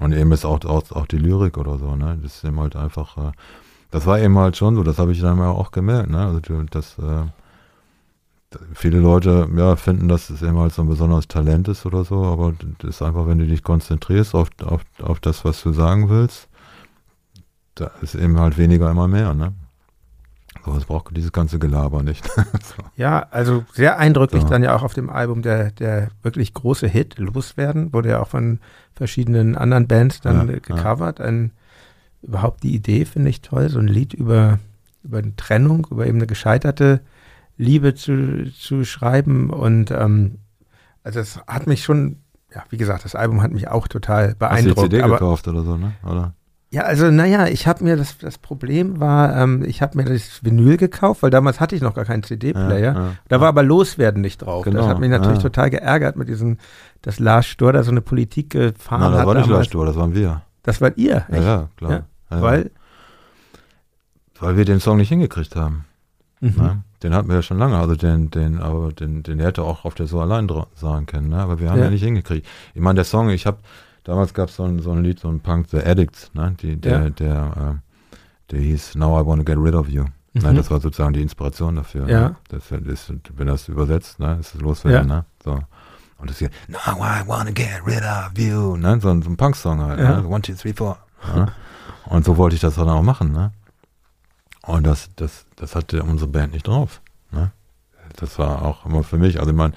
und 0.00 0.12
eben 0.12 0.32
ist 0.32 0.44
auch, 0.44 0.64
auch, 0.64 0.90
auch 0.92 1.06
die 1.06 1.18
Lyrik 1.18 1.56
oder 1.56 1.78
so, 1.78 1.94
ne? 1.96 2.18
Das 2.22 2.36
ist 2.36 2.44
eben 2.44 2.58
halt 2.58 2.76
einfach, 2.76 3.16
äh, 3.16 3.32
das 3.90 4.06
war 4.06 4.18
eben 4.18 4.36
halt 4.38 4.56
schon 4.56 4.74
so, 4.74 4.82
das 4.82 4.98
habe 4.98 5.12
ich 5.12 5.20
dann 5.20 5.40
auch 5.40 5.70
gemerkt, 5.70 6.10
ne? 6.10 6.26
Also 6.26 6.40
das, 6.70 6.98
äh, 6.98 7.26
viele 8.74 8.98
Leute 8.98 9.48
ja, 9.56 9.76
finden, 9.76 10.08
dass 10.08 10.30
es 10.30 10.42
eben 10.42 10.58
halt 10.58 10.72
so 10.72 10.82
ein 10.82 10.88
besonderes 10.88 11.28
Talent 11.28 11.68
ist 11.68 11.84
oder 11.86 12.04
so, 12.04 12.24
aber 12.24 12.54
das 12.78 12.96
ist 12.96 13.02
einfach, 13.02 13.26
wenn 13.26 13.38
du 13.38 13.46
dich 13.46 13.62
konzentrierst 13.62 14.34
auf, 14.34 14.48
auf, 14.64 14.82
auf 15.02 15.20
das, 15.20 15.44
was 15.44 15.62
du 15.62 15.72
sagen 15.72 16.08
willst, 16.08 16.48
da 17.74 17.90
ist 18.00 18.14
eben 18.14 18.38
halt 18.38 18.58
weniger 18.58 18.90
immer 18.90 19.06
mehr, 19.06 19.34
ne? 19.34 19.52
So, 20.64 20.76
es 20.76 20.84
braucht 20.84 21.16
dieses 21.16 21.32
ganze 21.32 21.58
Gelaber 21.58 22.02
nicht. 22.02 22.26
so. 22.34 22.82
Ja, 22.96 23.26
also 23.30 23.64
sehr 23.72 23.98
eindrücklich 23.98 24.42
so. 24.42 24.48
dann 24.48 24.62
ja 24.62 24.74
auch 24.76 24.82
auf 24.82 24.94
dem 24.94 25.10
Album 25.10 25.42
der, 25.42 25.70
der 25.72 26.08
wirklich 26.22 26.54
große 26.54 26.86
Hit, 26.86 27.18
Loswerden, 27.18 27.92
wurde 27.92 28.10
ja 28.10 28.20
auch 28.20 28.28
von 28.28 28.60
verschiedenen 28.94 29.56
anderen 29.56 29.86
Bands 29.86 30.20
dann 30.20 30.48
ja, 30.48 30.58
gecovert. 30.58 31.18
Ja. 31.18 31.26
Ein, 31.26 31.52
überhaupt 32.22 32.62
die 32.62 32.74
Idee 32.74 33.04
finde 33.04 33.30
ich 33.30 33.40
toll, 33.40 33.68
so 33.68 33.78
ein 33.78 33.88
Lied 33.88 34.12
über, 34.14 34.58
über 35.04 35.18
eine 35.18 35.36
Trennung, 35.36 35.86
über 35.90 36.06
eben 36.06 36.18
eine 36.18 36.26
gescheiterte 36.26 37.00
Liebe 37.56 37.94
zu, 37.94 38.50
zu 38.52 38.84
schreiben. 38.84 39.50
Und 39.50 39.90
ähm, 39.90 40.38
also 41.02 41.20
es 41.20 41.40
hat 41.46 41.66
mich 41.66 41.84
schon, 41.84 42.16
ja, 42.54 42.64
wie 42.70 42.76
gesagt, 42.76 43.04
das 43.04 43.14
Album 43.14 43.42
hat 43.42 43.52
mich 43.52 43.68
auch 43.68 43.88
total 43.88 44.34
beeindruckt. 44.34 44.78
Hast 44.78 44.84
du 44.84 44.88
die 44.88 44.96
CD 44.96 45.02
aber, 45.02 45.14
gekauft 45.14 45.48
oder 45.48 45.62
so, 45.62 45.76
ne? 45.76 45.92
Oder? 46.04 46.34
Ja, 46.70 46.82
also 46.82 47.10
naja, 47.10 47.46
ich 47.46 47.66
habe 47.66 47.82
mir 47.82 47.96
das, 47.96 48.18
das 48.18 48.36
Problem 48.36 49.00
war, 49.00 49.34
ähm, 49.36 49.64
ich 49.66 49.80
habe 49.80 49.96
mir 49.96 50.04
das 50.04 50.44
Vinyl 50.44 50.76
gekauft, 50.76 51.22
weil 51.22 51.30
damals 51.30 51.60
hatte 51.60 51.74
ich 51.74 51.80
noch 51.80 51.94
gar 51.94 52.04
keinen 52.04 52.22
CD-Player. 52.22 52.92
Ja, 52.94 53.00
ja, 53.00 53.12
da 53.28 53.40
war 53.40 53.48
aber 53.48 53.62
Loswerden 53.62 54.20
nicht 54.20 54.42
drauf. 54.42 54.64
Genau, 54.64 54.80
das 54.80 54.88
hat 54.88 54.98
mich 54.98 55.08
natürlich 55.08 55.38
total 55.38 55.70
geärgert 55.70 56.16
mit 56.16 56.28
diesem, 56.28 56.58
dass 57.00 57.18
Lars 57.20 57.46
Stur 57.46 57.72
da 57.72 57.82
so 57.82 57.90
eine 57.90 58.02
Politik 58.02 58.50
gefahren 58.50 59.00
Nein, 59.00 59.12
das 59.12 59.20
hat. 59.20 59.26
Das 59.28 59.34
war 59.34 59.34
nicht. 59.34 59.50
Lars 59.50 59.66
Stur, 59.66 59.86
das 59.86 59.96
waren 59.96 60.14
wir. 60.14 60.42
Das 60.62 60.80
wart 60.82 60.98
ihr, 60.98 61.24
echt? 61.28 61.42
Ja, 61.42 61.42
ja 61.42 61.68
klar. 61.76 62.04
Weil? 62.28 62.70
Weil 64.38 64.56
wir 64.58 64.66
den 64.66 64.80
Song 64.80 64.98
nicht 64.98 65.08
hingekriegt 65.08 65.56
haben. 65.56 65.86
Mhm. 66.40 66.54
Ne? 66.56 66.82
Den 67.02 67.14
hatten 67.14 67.28
wir 67.28 67.36
ja 67.36 67.42
schon 67.42 67.58
lange, 67.58 67.78
also 67.78 67.94
den, 67.94 68.30
den, 68.30 68.58
aber 68.60 68.92
den, 68.92 69.22
den 69.22 69.38
hätte 69.38 69.62
auch 69.62 69.84
auf 69.84 69.94
der 69.94 70.06
so 70.06 70.20
allein 70.20 70.48
sagen 70.74 71.06
können, 71.06 71.28
ne? 71.28 71.38
aber 71.38 71.60
wir 71.60 71.70
haben 71.70 71.78
ja. 71.78 71.84
ja 71.84 71.90
nicht 71.90 72.02
hingekriegt. 72.02 72.46
Ich 72.74 72.80
meine, 72.80 72.96
der 72.96 73.04
Song, 73.04 73.30
ich 73.30 73.46
habe, 73.46 73.58
damals 74.08 74.32
gab 74.32 74.48
es 74.48 74.56
so 74.56 74.64
ein, 74.64 74.80
so 74.80 74.90
ein 74.90 75.04
Lied, 75.04 75.20
so 75.20 75.28
ein 75.28 75.40
Punk, 75.40 75.68
The 75.70 75.84
Addicts, 75.84 76.30
ne? 76.34 76.56
Die, 76.60 76.76
der, 76.76 77.04
ja. 77.04 77.10
der, 77.10 77.80
äh, 77.80 78.50
der 78.50 78.60
hieß 78.60 78.94
Now 78.94 79.20
I 79.20 79.26
Wanna 79.26 79.42
Get 79.42 79.58
Rid 79.58 79.74
of 79.74 79.88
You. 79.88 80.04
Ne? 80.04 80.10
Mhm. 80.32 80.42
Ne? 80.42 80.54
Das 80.54 80.70
war 80.70 80.80
sozusagen 80.80 81.12
die 81.12 81.20
Inspiration 81.20 81.76
dafür. 81.76 82.08
Ja. 82.08 82.20
Ne? 82.30 82.36
Das 82.48 82.70
ist, 82.70 83.12
wenn 83.36 83.46
das 83.46 83.68
übersetzt, 83.68 84.18
ne? 84.18 84.38
ist 84.40 84.54
es 84.54 84.60
loswerden, 84.60 85.08
ja. 85.08 85.16
ne? 85.16 85.24
So. 85.44 85.60
Und 86.18 86.30
das 86.30 86.38
hier, 86.38 86.50
Now 86.68 86.96
I 86.96 87.22
wanna 87.26 87.50
get 87.50 87.82
rid 87.86 88.02
of 88.02 88.36
you, 88.36 88.76
ne? 88.76 88.98
So, 89.00 89.08
so 89.20 89.30
ein 89.30 89.36
Punk-Song 89.36 89.80
halt, 89.80 90.00
ja. 90.00 90.20
ne? 90.20 90.28
One, 90.28 90.40
two, 90.40 90.54
three, 90.54 90.72
four. 90.72 90.98
Ne? 91.34 91.52
Und 92.06 92.24
so 92.24 92.36
wollte 92.36 92.54
ich 92.54 92.62
das 92.62 92.76
dann 92.76 92.88
auch 92.88 93.02
machen, 93.02 93.32
ne? 93.32 93.52
Und 94.62 94.86
das, 94.86 95.10
das, 95.16 95.46
das 95.56 95.74
hatte 95.74 96.02
unsere 96.02 96.30
Band 96.30 96.52
nicht 96.52 96.66
drauf. 96.66 97.00
Ne? 97.30 97.52
Das 98.16 98.38
war 98.38 98.62
auch 98.62 98.84
immer 98.86 99.02
für 99.02 99.16
mich. 99.16 99.38
Also 99.38 99.50
ich 99.50 99.56
meine, 99.56 99.74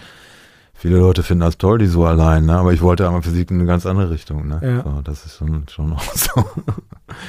viele 0.82 0.98
Leute 0.98 1.22
finden 1.22 1.42
das 1.42 1.60
toll, 1.60 1.78
die 1.78 1.86
so 1.86 2.06
allein, 2.06 2.46
ne? 2.46 2.58
aber 2.58 2.74
ich 2.74 2.82
wollte 2.82 3.08
aber 3.08 3.22
für 3.22 3.30
sie 3.30 3.44
in 3.44 3.60
eine 3.60 3.66
ganz 3.66 3.86
andere 3.86 4.10
Richtung. 4.10 4.48
Ne? 4.48 4.60
Ja. 4.64 4.84
So, 4.84 5.02
das 5.04 5.28
ist 5.28 5.38
schon, 5.38 5.68
schon 5.70 5.94
auch 5.94 6.04
so. 6.16 6.44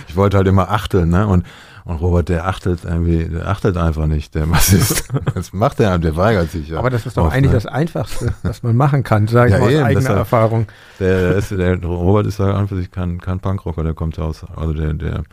Ich 0.09 0.17
wollte 0.17 0.39
halt 0.39 0.47
immer 0.47 0.71
achteln, 0.71 1.11
ne? 1.11 1.27
Und, 1.27 1.45
und 1.85 1.97
Robert, 1.97 2.31
der 2.31 2.47
achtet 2.47 2.85
irgendwie, 2.85 3.27
der 3.27 3.49
achtet 3.49 3.77
einfach 3.77 4.07
nicht, 4.07 4.35
der 4.35 4.47
Bassist. 4.47 5.05
Das 5.35 5.53
macht 5.53 5.81
er, 5.81 5.99
der 5.99 6.17
weigert 6.17 6.51
sich 6.51 6.69
ja. 6.69 6.79
Aber 6.79 6.89
das 6.89 7.05
ist 7.05 7.17
doch 7.17 7.27
oft, 7.27 7.35
eigentlich 7.35 7.53
ne? 7.53 7.57
das 7.59 7.67
Einfachste, 7.67 8.33
was 8.43 8.63
man 8.63 8.75
machen 8.75 9.03
kann, 9.03 9.29
sage 9.29 9.51
ich 9.51 9.55
ja, 9.55 9.61
mal 9.61 9.67
aus 9.67 9.83
eigener 9.83 10.01
deshalb, 10.01 10.19
Erfahrung. 10.19 10.67
Der, 10.99 11.37
ist, 11.37 11.51
der 11.51 11.83
Robert 11.85 12.27
ist 12.27 12.39
ja 12.39 12.55
an 12.55 12.69
für 12.69 12.77
sich 12.77 12.91
kein, 12.91 13.21
kein 13.21 13.41
Punkrocker, 13.41 13.83
der 13.83 13.93
kommt 13.93 14.19
aus, 14.19 14.47
also 14.57 14.73
der, 14.73 14.95
der 14.95 15.25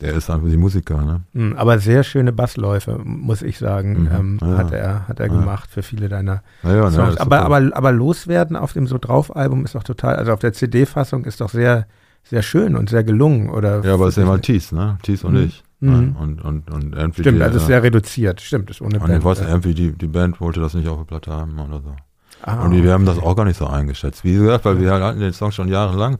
der 0.00 0.14
ist 0.14 0.30
einfach 0.30 0.48
die 0.48 0.56
Musiker, 0.56 1.02
ne? 1.02 1.22
Hm, 1.34 1.56
aber 1.56 1.78
sehr 1.78 2.02
schöne 2.04 2.32
Bassläufe, 2.32 2.98
muss 3.04 3.42
ich 3.42 3.58
sagen, 3.58 4.02
mhm. 4.02 4.08
ähm, 4.12 4.38
ja. 4.40 4.58
hat 4.58 4.72
er, 4.72 5.08
hat 5.08 5.20
er 5.20 5.26
ja. 5.26 5.32
gemacht 5.32 5.70
für 5.70 5.82
viele 5.82 6.08
deiner 6.08 6.42
ja, 6.62 6.90
Songs. 6.90 7.14
Ne, 7.14 7.20
aber, 7.20 7.42
aber, 7.42 7.70
aber 7.72 7.92
Loswerden 7.92 8.56
auf 8.56 8.72
dem 8.72 8.86
So 8.86 8.98
drauf-Album 8.98 9.64
ist 9.64 9.74
doch 9.74 9.82
total, 9.82 10.16
also 10.16 10.32
auf 10.32 10.40
der 10.40 10.52
CD-Fassung 10.52 11.24
ist 11.24 11.40
doch 11.40 11.50
sehr, 11.50 11.86
sehr 12.24 12.42
schön 12.42 12.76
und 12.76 12.88
sehr 12.90 13.04
gelungen, 13.04 13.50
oder? 13.50 13.84
Ja, 13.84 13.94
aber 13.94 14.06
es 14.06 14.16
ist 14.16 14.22
ja 14.22 14.28
mal 14.28 14.40
Thies, 14.40 14.72
ne? 14.72 14.98
Thies 15.02 15.24
und 15.24 15.34
mhm. 15.34 15.44
ich. 15.44 15.62
Mhm. 15.80 16.16
Und, 16.18 16.42
und, 16.42 16.70
und 16.70 16.94
irgendwie 16.94 17.22
stimmt, 17.22 17.38
die, 17.38 17.42
also 17.42 17.58
ist 17.58 17.66
sehr 17.66 17.82
reduziert, 17.82 18.40
stimmt, 18.40 18.70
ist 18.70 18.82
ohne 18.82 18.98
Band. 18.98 19.10
Und 19.10 19.18
ich 19.18 19.24
weiß, 19.24 19.40
irgendwie 19.40 19.74
die, 19.74 19.92
die 19.92 20.08
Band 20.08 20.40
wollte 20.40 20.60
das 20.60 20.74
nicht 20.74 20.88
auf 20.88 20.98
der 20.98 21.04
Platte 21.04 21.32
haben 21.32 21.58
oder 21.58 21.80
so. 21.80 21.94
Ah, 22.42 22.64
und 22.64 22.72
wir 22.72 22.92
haben 22.92 23.04
das 23.04 23.18
auch 23.18 23.36
gar 23.36 23.44
nicht 23.44 23.58
so 23.58 23.66
eingeschätzt. 23.66 24.24
Wie 24.24 24.34
gesagt, 24.34 24.64
weil 24.64 24.80
wir 24.80 24.92
hatten 24.92 25.20
den 25.20 25.32
Song 25.32 25.52
schon 25.52 25.68
jahrelang 25.68 26.18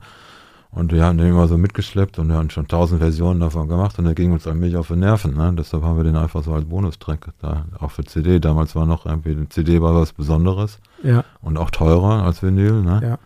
und 0.73 0.93
wir 0.93 1.03
haben 1.03 1.17
den 1.17 1.27
immer 1.27 1.47
so 1.47 1.57
mitgeschleppt 1.57 2.17
und 2.17 2.29
wir 2.29 2.35
haben 2.35 2.49
schon 2.49 2.67
tausend 2.67 3.01
Versionen 3.01 3.41
davon 3.41 3.67
gemacht 3.67 3.99
und 3.99 4.05
der 4.05 4.15
ging 4.15 4.31
uns 4.31 4.47
allmählich 4.47 4.77
auf 4.77 4.87
die 4.87 4.95
Nerven. 4.95 5.35
Ne? 5.35 5.53
Deshalb 5.57 5.83
haben 5.83 5.97
wir 5.97 6.05
den 6.05 6.15
einfach 6.15 6.43
so 6.43 6.53
als 6.53 6.63
Bonustrack 6.63 7.33
da, 7.41 7.65
auch 7.79 7.91
für 7.91 8.05
CD. 8.05 8.39
Damals 8.39 8.73
war 8.73 8.85
noch 8.85 9.05
irgendwie, 9.05 9.31
eine 9.31 9.49
CD 9.49 9.81
war 9.81 9.93
was 9.95 10.13
Besonderes 10.13 10.79
ja. 11.03 11.25
und 11.41 11.57
auch 11.57 11.71
teurer 11.71 12.23
als 12.23 12.41
Vinyl. 12.41 12.81
Ne? 12.83 13.01
Ja. 13.03 13.19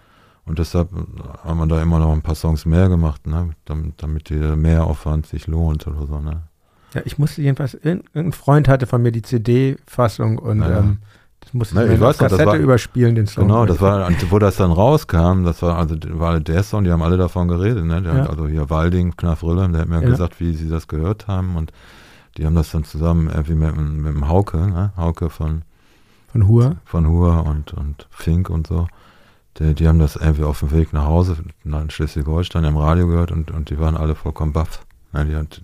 Und 0.45 0.57
deshalb 0.57 0.89
haben 1.43 1.59
wir 1.59 1.67
da 1.67 1.81
immer 1.81 1.99
noch 1.99 2.13
ein 2.13 2.23
paar 2.23 2.35
Songs 2.35 2.65
mehr 2.65 2.89
gemacht, 2.89 3.27
ne? 3.27 3.51
damit, 3.65 3.93
damit 3.97 4.29
der 4.31 4.55
Mehraufwand 4.55 5.27
sich 5.27 5.45
lohnt 5.45 5.85
oder 5.85 6.07
so. 6.07 6.19
Ne? 6.19 6.41
Ja, 6.95 7.01
ich 7.05 7.19
musste 7.19 7.43
jedenfalls, 7.43 7.75
irgendein 7.75 8.31
Freund 8.31 8.67
hatte 8.67 8.87
von 8.87 9.03
mir 9.03 9.11
die 9.11 9.21
CD-Fassung 9.21 10.39
und 10.39 10.61
ja, 10.61 10.79
ähm, 10.79 10.97
musste 11.55 11.75
ne, 11.75 11.93
ich 11.93 11.99
weiß 11.99 12.17
Kassette 12.17 12.43
noch, 12.43 12.51
war, 12.51 12.59
überspielen, 12.59 13.15
den 13.15 13.27
Song. 13.27 13.47
Genau, 13.47 13.65
das 13.65 13.81
war, 13.81 14.09
wo 14.29 14.39
das 14.39 14.57
dann 14.57 14.71
rauskam, 14.71 15.43
das 15.43 15.61
war 15.61 15.77
also 15.77 15.95
war 16.09 16.39
der 16.39 16.63
Song, 16.63 16.83
die 16.83 16.91
haben 16.91 17.01
alle 17.01 17.17
davon 17.17 17.47
geredet, 17.47 17.85
ne? 17.85 18.03
Ja. 18.05 18.27
Also 18.27 18.47
hier 18.47 18.69
Walding, 18.69 19.15
Knaf 19.15 19.43
Rille, 19.43 19.67
der 19.69 19.81
hat 19.81 19.89
mir 19.89 20.01
ja. 20.01 20.09
gesagt, 20.09 20.39
wie 20.39 20.53
sie 20.53 20.69
das 20.69 20.87
gehört 20.87 21.27
haben 21.27 21.55
und 21.55 21.71
die 22.37 22.45
haben 22.45 22.55
das 22.55 22.71
dann 22.71 22.83
zusammen 22.83 23.29
irgendwie 23.29 23.55
mit, 23.55 23.75
mit 23.75 24.13
dem 24.13 24.27
Hauke, 24.27 24.57
ne? 24.57 24.91
Hauke 24.97 25.29
von 25.29 25.63
von 26.35 26.49
Hur. 26.49 26.75
Von 26.83 27.07
Hur 27.07 27.45
und, 27.45 27.73
und 27.73 28.07
Fink 28.09 28.49
und 28.49 28.67
so. 28.67 28.89
Die, 29.57 29.73
die 29.73 29.87
haben 29.87 29.99
das 29.99 30.17
irgendwie 30.17 30.43
auf 30.43 30.59
dem 30.59 30.71
Weg 30.71 30.91
nach 30.91 31.05
Hause 31.05 31.37
in 31.63 31.89
Schleswig-Holstein 31.89 32.65
im 32.65 32.75
Radio 32.75 33.07
gehört 33.07 33.31
und, 33.31 33.51
und 33.51 33.69
die 33.69 33.79
waren 33.79 33.95
alle 33.95 34.15
vollkommen 34.15 34.51
baff. 34.51 34.85
Ne? 35.13 35.23
Die 35.23 35.33
hat, 35.33 35.61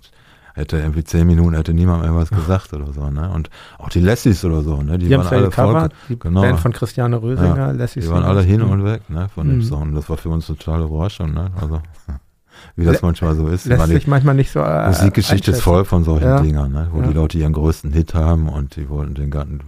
hätte 0.53 0.77
irgendwie 0.77 1.03
zehn 1.03 1.27
Minuten, 1.27 1.55
hätte 1.55 1.73
niemand 1.73 2.03
mehr 2.03 2.15
was 2.15 2.29
gesagt 2.29 2.73
oder 2.73 2.91
so, 2.93 3.09
ne? 3.09 3.29
Und 3.29 3.49
auch 3.77 3.89
die 3.89 3.99
Lessies 3.99 4.43
oder 4.43 4.61
so, 4.61 4.81
ne? 4.81 4.97
Die, 4.97 5.07
die 5.07 5.17
waren 5.17 5.27
alle 5.27 5.51
voll, 5.51 5.89
die 6.09 6.19
genau. 6.19 6.41
Band 6.41 6.59
von 6.59 6.73
Christiane 6.73 7.21
Rösinger, 7.21 7.57
ja, 7.57 7.71
Lessies. 7.71 8.05
Die 8.05 8.11
waren 8.11 8.23
alle 8.23 8.41
hin 8.41 8.61
und 8.61 8.83
weg, 8.83 9.09
ne? 9.09 9.29
Von 9.33 9.47
mhm. 9.47 9.51
dem 9.51 9.61
Song. 9.63 9.95
Das 9.95 10.09
war 10.09 10.17
für 10.17 10.29
uns 10.29 10.47
totale 10.47 10.85
Überraschung, 10.85 11.33
ne? 11.33 11.51
Also, 11.59 11.81
wie 12.75 12.85
das 12.85 13.01
manchmal 13.01 13.35
so 13.35 13.47
ist. 13.47 13.65
Lässt 13.65 13.87
sich 13.87 14.07
manchmal 14.07 14.35
nicht 14.35 14.51
so 14.51 14.59
äh, 14.59 14.87
Musikgeschichte 14.87 15.51
ist 15.51 15.61
voll 15.61 15.85
von 15.85 16.03
solchen 16.03 16.27
ja. 16.27 16.41
Dingern, 16.41 16.71
ne? 16.71 16.87
Wo 16.91 17.01
ja. 17.01 17.07
die 17.07 17.13
Leute 17.13 17.37
ihren 17.37 17.53
größten 17.53 17.91
Hit 17.93 18.13
haben 18.13 18.49
und 18.49 18.75
die 18.75 18.89
wollten 18.89 19.15
den 19.15 19.31
ganzen, 19.31 19.61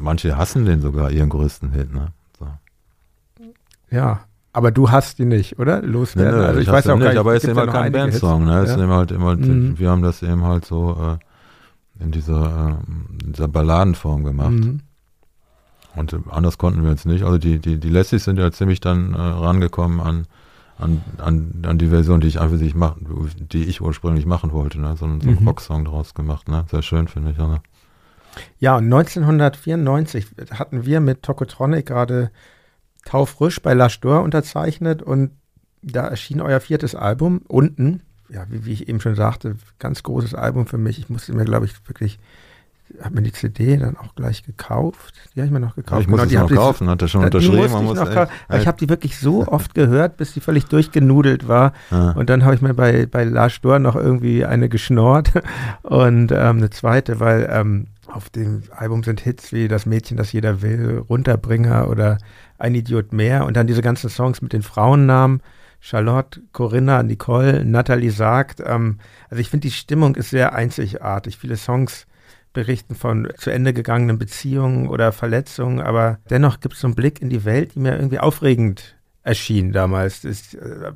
manche 0.00 0.36
hassen 0.36 0.64
den 0.64 0.80
sogar, 0.80 1.10
ihren 1.10 1.28
größten 1.28 1.72
Hit, 1.72 1.92
ne? 1.92 2.08
So. 2.38 2.46
Ja, 3.90 4.20
aber 4.52 4.70
du 4.70 4.90
hast 4.90 5.18
die 5.18 5.24
nicht, 5.24 5.58
oder? 5.58 5.82
Loswerden. 5.82 6.34
Nee, 6.34 6.40
nee, 6.40 6.46
also 6.46 6.60
ich, 6.60 6.66
ich 6.66 6.72
weiß 6.72 6.86
auch 6.88 6.96
nicht, 6.96 7.04
gar 7.04 7.10
nicht, 7.10 7.18
aber 7.18 7.34
es 7.34 7.44
ist 7.44 7.50
immer 7.50 7.66
kein 7.66 7.92
Bandsong, 7.92 8.44
ne? 8.44 8.60
Es 8.60 8.76
ja. 8.76 8.86
halt 8.86 9.10
immer, 9.10 9.36
mhm. 9.36 9.78
wir 9.78 9.90
haben 9.90 10.02
das 10.02 10.22
eben 10.22 10.44
halt 10.44 10.66
so 10.66 11.18
äh, 11.98 12.02
in 12.02 12.12
dieser, 12.12 12.78
äh, 12.80 13.30
dieser 13.30 13.48
Balladenform 13.48 14.24
gemacht. 14.24 14.50
Mhm. 14.50 14.80
Und 15.94 16.12
äh, 16.12 16.18
anders 16.30 16.58
konnten 16.58 16.82
wir 16.82 16.90
jetzt 16.90 17.06
nicht. 17.06 17.24
Also 17.24 17.38
die, 17.38 17.58
die, 17.58 17.78
die 17.78 17.88
Lessies 17.88 18.24
sind 18.24 18.38
ja 18.38 18.50
ziemlich 18.52 18.80
dann 18.80 19.14
äh, 19.14 19.18
rangekommen 19.18 20.00
an, 20.00 20.26
an, 20.78 21.02
an, 21.18 21.62
an 21.66 21.78
die 21.78 21.88
Version, 21.88 22.20
die 22.20 22.28
ich 22.28 22.40
einfach 22.40 22.58
sich 22.58 22.74
machen, 22.74 23.30
die 23.52 23.64
ich 23.64 23.80
ursprünglich 23.80 24.26
machen 24.26 24.52
wollte, 24.52 24.80
ne? 24.80 24.90
So, 24.90 24.96
so 24.96 25.04
einen 25.06 25.38
mhm. 25.40 25.48
Rocksong 25.48 25.86
draus 25.86 26.12
gemacht, 26.12 26.48
ne? 26.48 26.66
Sehr 26.70 26.82
schön, 26.82 27.08
finde 27.08 27.30
ich, 27.30 27.38
oder? 27.38 27.62
Ja, 28.58 28.76
und 28.76 28.84
1994 28.84 30.26
hatten 30.52 30.84
wir 30.84 31.00
mit 31.00 31.22
Tokotronic 31.22 31.86
gerade 31.86 32.30
taufrisch 33.04 33.60
bei 33.60 33.74
La 33.74 33.88
Stor 33.88 34.22
unterzeichnet 34.22 35.02
und 35.02 35.30
da 35.82 36.06
erschien 36.06 36.40
euer 36.40 36.60
viertes 36.60 36.94
Album 36.94 37.42
unten. 37.48 38.02
Ja, 38.28 38.46
wie, 38.48 38.64
wie, 38.64 38.72
ich 38.72 38.88
eben 38.88 39.00
schon 39.00 39.14
sagte, 39.14 39.56
ganz 39.78 40.02
großes 40.02 40.34
Album 40.34 40.66
für 40.66 40.78
mich. 40.78 40.98
Ich 40.98 41.10
musste 41.10 41.34
mir, 41.34 41.44
glaube 41.44 41.66
ich, 41.66 41.74
wirklich 41.86 42.18
habe 43.00 43.14
mir 43.14 43.22
die 43.22 43.32
CD 43.32 43.76
dann 43.76 43.96
auch 43.96 44.14
gleich 44.14 44.44
gekauft. 44.44 45.14
Die 45.34 45.40
habe 45.40 45.46
ich 45.46 45.52
mir 45.52 45.60
noch 45.60 45.74
gekauft. 45.74 46.00
Ja, 46.00 46.00
ich 46.00 46.08
musste 46.08 46.28
genau, 46.28 46.46
die 46.46 46.54
noch 46.54 46.60
kaufen, 46.60 46.88
hat 46.88 47.02
er 47.02 47.08
schon 47.08 47.24
unterschrieben. 47.24 47.56
Die 47.56 47.64
ich, 47.64 47.94
noch 47.94 48.28
ich 48.50 48.66
habe 48.66 48.78
die 48.78 48.88
wirklich 48.88 49.18
so 49.18 49.46
oft 49.46 49.74
gehört, 49.74 50.16
bis 50.16 50.34
sie 50.34 50.40
völlig 50.40 50.66
durchgenudelt 50.66 51.48
war. 51.48 51.72
Ja. 51.90 52.12
Und 52.12 52.30
dann 52.30 52.44
habe 52.44 52.54
ich 52.54 52.62
mir 52.62 52.74
bei, 52.74 53.06
bei 53.06 53.24
Lars 53.24 53.52
Stor 53.52 53.78
noch 53.78 53.96
irgendwie 53.96 54.44
eine 54.46 54.68
geschnort 54.68 55.32
und 55.82 56.32
ähm, 56.32 56.56
eine 56.56 56.70
zweite, 56.70 57.20
weil 57.20 57.48
ähm, 57.52 57.88
auf 58.06 58.30
dem 58.30 58.62
Album 58.74 59.02
sind 59.02 59.20
Hits 59.20 59.52
wie 59.52 59.68
Das 59.68 59.84
Mädchen, 59.84 60.16
das 60.16 60.32
jeder 60.32 60.62
will, 60.62 61.04
Runterbringer 61.08 61.88
oder 61.88 62.18
Ein 62.62 62.76
Idiot 62.76 63.12
mehr 63.12 63.44
und 63.44 63.56
dann 63.56 63.66
diese 63.66 63.82
ganzen 63.82 64.08
Songs 64.08 64.40
mit 64.40 64.52
den 64.52 64.62
Frauennamen. 64.62 65.42
Charlotte, 65.80 66.40
Corinna, 66.52 67.02
Nicole, 67.02 67.64
Natalie 67.64 68.12
sagt. 68.12 68.62
Ähm, 68.64 68.98
also 69.28 69.40
ich 69.40 69.50
finde, 69.50 69.66
die 69.66 69.74
Stimmung 69.74 70.14
ist 70.14 70.30
sehr 70.30 70.54
einzigartig. 70.54 71.38
Viele 71.38 71.56
Songs 71.56 72.06
berichten 72.52 72.94
von 72.94 73.28
zu 73.36 73.50
Ende 73.50 73.72
gegangenen 73.72 74.16
Beziehungen 74.16 74.88
oder 74.88 75.10
Verletzungen, 75.10 75.80
aber 75.80 76.20
dennoch 76.30 76.60
gibt 76.60 76.74
es 76.74 76.80
so 76.80 76.86
einen 76.86 76.94
Blick 76.94 77.20
in 77.20 77.30
die 77.30 77.44
Welt, 77.44 77.74
die 77.74 77.80
mir 77.80 77.96
irgendwie 77.96 78.20
aufregend 78.20 78.96
erschien 79.24 79.72
damals. 79.72 80.20
Das, 80.20 80.54
äh, 80.54 80.92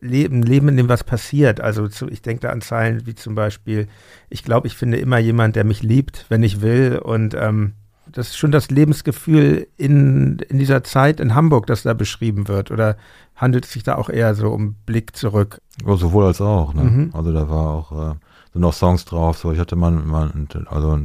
Leben, 0.00 0.42
Leben, 0.42 0.68
in 0.68 0.76
dem 0.76 0.90
was 0.90 1.02
passiert. 1.02 1.62
Also 1.62 1.88
zu, 1.88 2.08
ich 2.08 2.20
denke 2.20 2.42
da 2.42 2.50
an 2.50 2.60
Zeilen 2.60 3.06
wie 3.06 3.14
zum 3.14 3.34
Beispiel, 3.34 3.88
ich 4.28 4.44
glaube, 4.44 4.66
ich 4.66 4.76
finde 4.76 4.98
immer 4.98 5.16
jemand, 5.16 5.56
der 5.56 5.64
mich 5.64 5.82
liebt, 5.82 6.26
wenn 6.28 6.42
ich 6.42 6.60
will. 6.60 6.98
Und 6.98 7.32
ähm, 7.32 7.72
das 8.06 8.28
ist 8.28 8.36
schon 8.36 8.52
das 8.52 8.70
Lebensgefühl 8.70 9.66
in, 9.76 10.38
in 10.48 10.58
dieser 10.58 10.84
Zeit 10.84 11.20
in 11.20 11.34
Hamburg, 11.34 11.66
das 11.66 11.82
da 11.82 11.94
beschrieben 11.94 12.48
wird. 12.48 12.70
Oder 12.70 12.96
handelt 13.36 13.64
es 13.64 13.72
sich 13.72 13.82
da 13.82 13.96
auch 13.96 14.08
eher 14.08 14.34
so 14.34 14.50
um 14.50 14.74
Blick 14.86 15.16
zurück? 15.16 15.60
Ja, 15.84 15.96
sowohl 15.96 16.26
als 16.26 16.40
auch. 16.40 16.74
Ne? 16.74 16.82
Mhm. 16.82 17.10
Also 17.12 17.32
da 17.32 17.48
war 17.48 17.70
auch, 17.70 17.92
äh, 17.92 18.14
sind 18.52 18.62
noch 18.62 18.74
Songs 18.74 19.04
drauf. 19.04 19.38
So, 19.38 19.52
ich 19.52 19.58
hatte 19.58 19.76
mal, 19.76 19.90
mal 19.90 20.30
also 20.66 21.00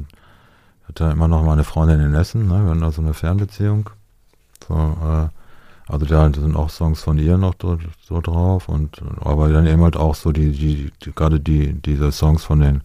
hatte 0.87 1.05
immer 1.05 1.27
noch 1.27 1.43
mal 1.43 1.53
eine 1.53 1.63
Freundin 1.63 1.99
in 2.01 2.13
Essen. 2.13 2.47
Ne? 2.47 2.63
Wir 2.63 2.71
hatten 2.71 2.81
da 2.81 2.91
so 2.91 3.01
eine 3.01 3.13
Fernbeziehung. 3.13 3.89
So, 4.67 4.73
äh, 4.75 5.27
also 5.91 6.05
da 6.05 6.31
sind 6.31 6.55
auch 6.55 6.69
Songs 6.69 7.01
von 7.01 7.17
ihr 7.17 7.37
noch 7.37 7.55
so, 7.59 7.79
so 8.07 8.21
drauf 8.21 8.69
und 8.69 9.01
aber 9.21 9.49
dann 9.49 9.65
eben 9.65 9.81
halt 9.81 9.97
auch 9.97 10.13
so 10.13 10.31
die, 10.31 10.51
die, 10.51 10.91
die 11.03 11.11
gerade 11.13 11.39
die, 11.39 11.73
diese 11.73 12.11
Songs 12.11 12.43
von 12.43 12.59
den 12.59 12.81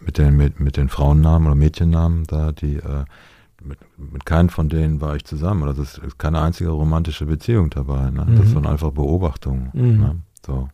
mit 0.00 0.18
den 0.18 0.36
mit, 0.36 0.60
mit 0.60 0.76
den 0.76 0.88
Frauennamen 0.88 1.48
oder 1.48 1.56
Mädchennamen 1.56 2.24
da, 2.28 2.52
die 2.52 2.76
äh, 2.76 3.04
mit, 3.62 3.78
mit 3.96 4.24
keinem 4.24 4.48
von 4.48 4.68
denen 4.68 5.00
war 5.00 5.16
ich 5.16 5.24
zusammen. 5.24 5.64
Also 5.64 5.82
es 5.82 5.98
ist 5.98 6.18
keine 6.18 6.40
einzige 6.40 6.70
romantische 6.70 7.26
Beziehung 7.26 7.70
dabei. 7.70 8.10
Ne? 8.10 8.24
Mhm. 8.24 8.36
Das 8.36 8.54
waren 8.54 8.66
einfach 8.66 8.90
Beobachtungen. 8.92 9.70
Mhm. 9.72 9.98
Ne? 9.98 10.16
So. 10.46 10.68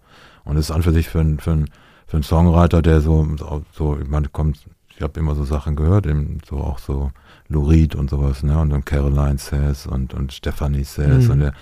Und 0.45 0.57
es 0.57 0.67
ist 0.67 0.71
an 0.71 0.83
für 0.83 0.93
sich 0.93 1.09
für, 1.09 1.21
ein, 1.21 1.39
für, 1.39 1.53
ein, 1.53 1.71
für 2.07 2.19
einen 2.19 2.25
Songwriter, 2.25 2.83
der 2.83 3.01
so, 3.01 3.27
so 3.73 3.99
ich 3.99 4.09
meine, 4.09 4.29
kommt, 4.29 4.59
ich 4.91 5.03
habe 5.03 5.19
immer 5.19 5.35
so 5.35 5.45
Sachen 5.45 5.77
gehört, 5.77 6.07
eben 6.07 6.39
so 6.47 6.59
auch 6.59 6.79
so 6.79 7.11
Lurid 7.49 7.95
und 7.95 8.11
sowas, 8.11 8.43
ne? 8.43 8.59
Und 8.59 8.71
dann 8.71 8.85
Caroline 8.85 9.39
Says 9.39 9.87
und, 9.87 10.15
und 10.15 10.33
Stephanie 10.33 10.85
Says 10.85 11.25
mhm. 11.25 11.31
und 11.31 11.39
der, 11.41 11.53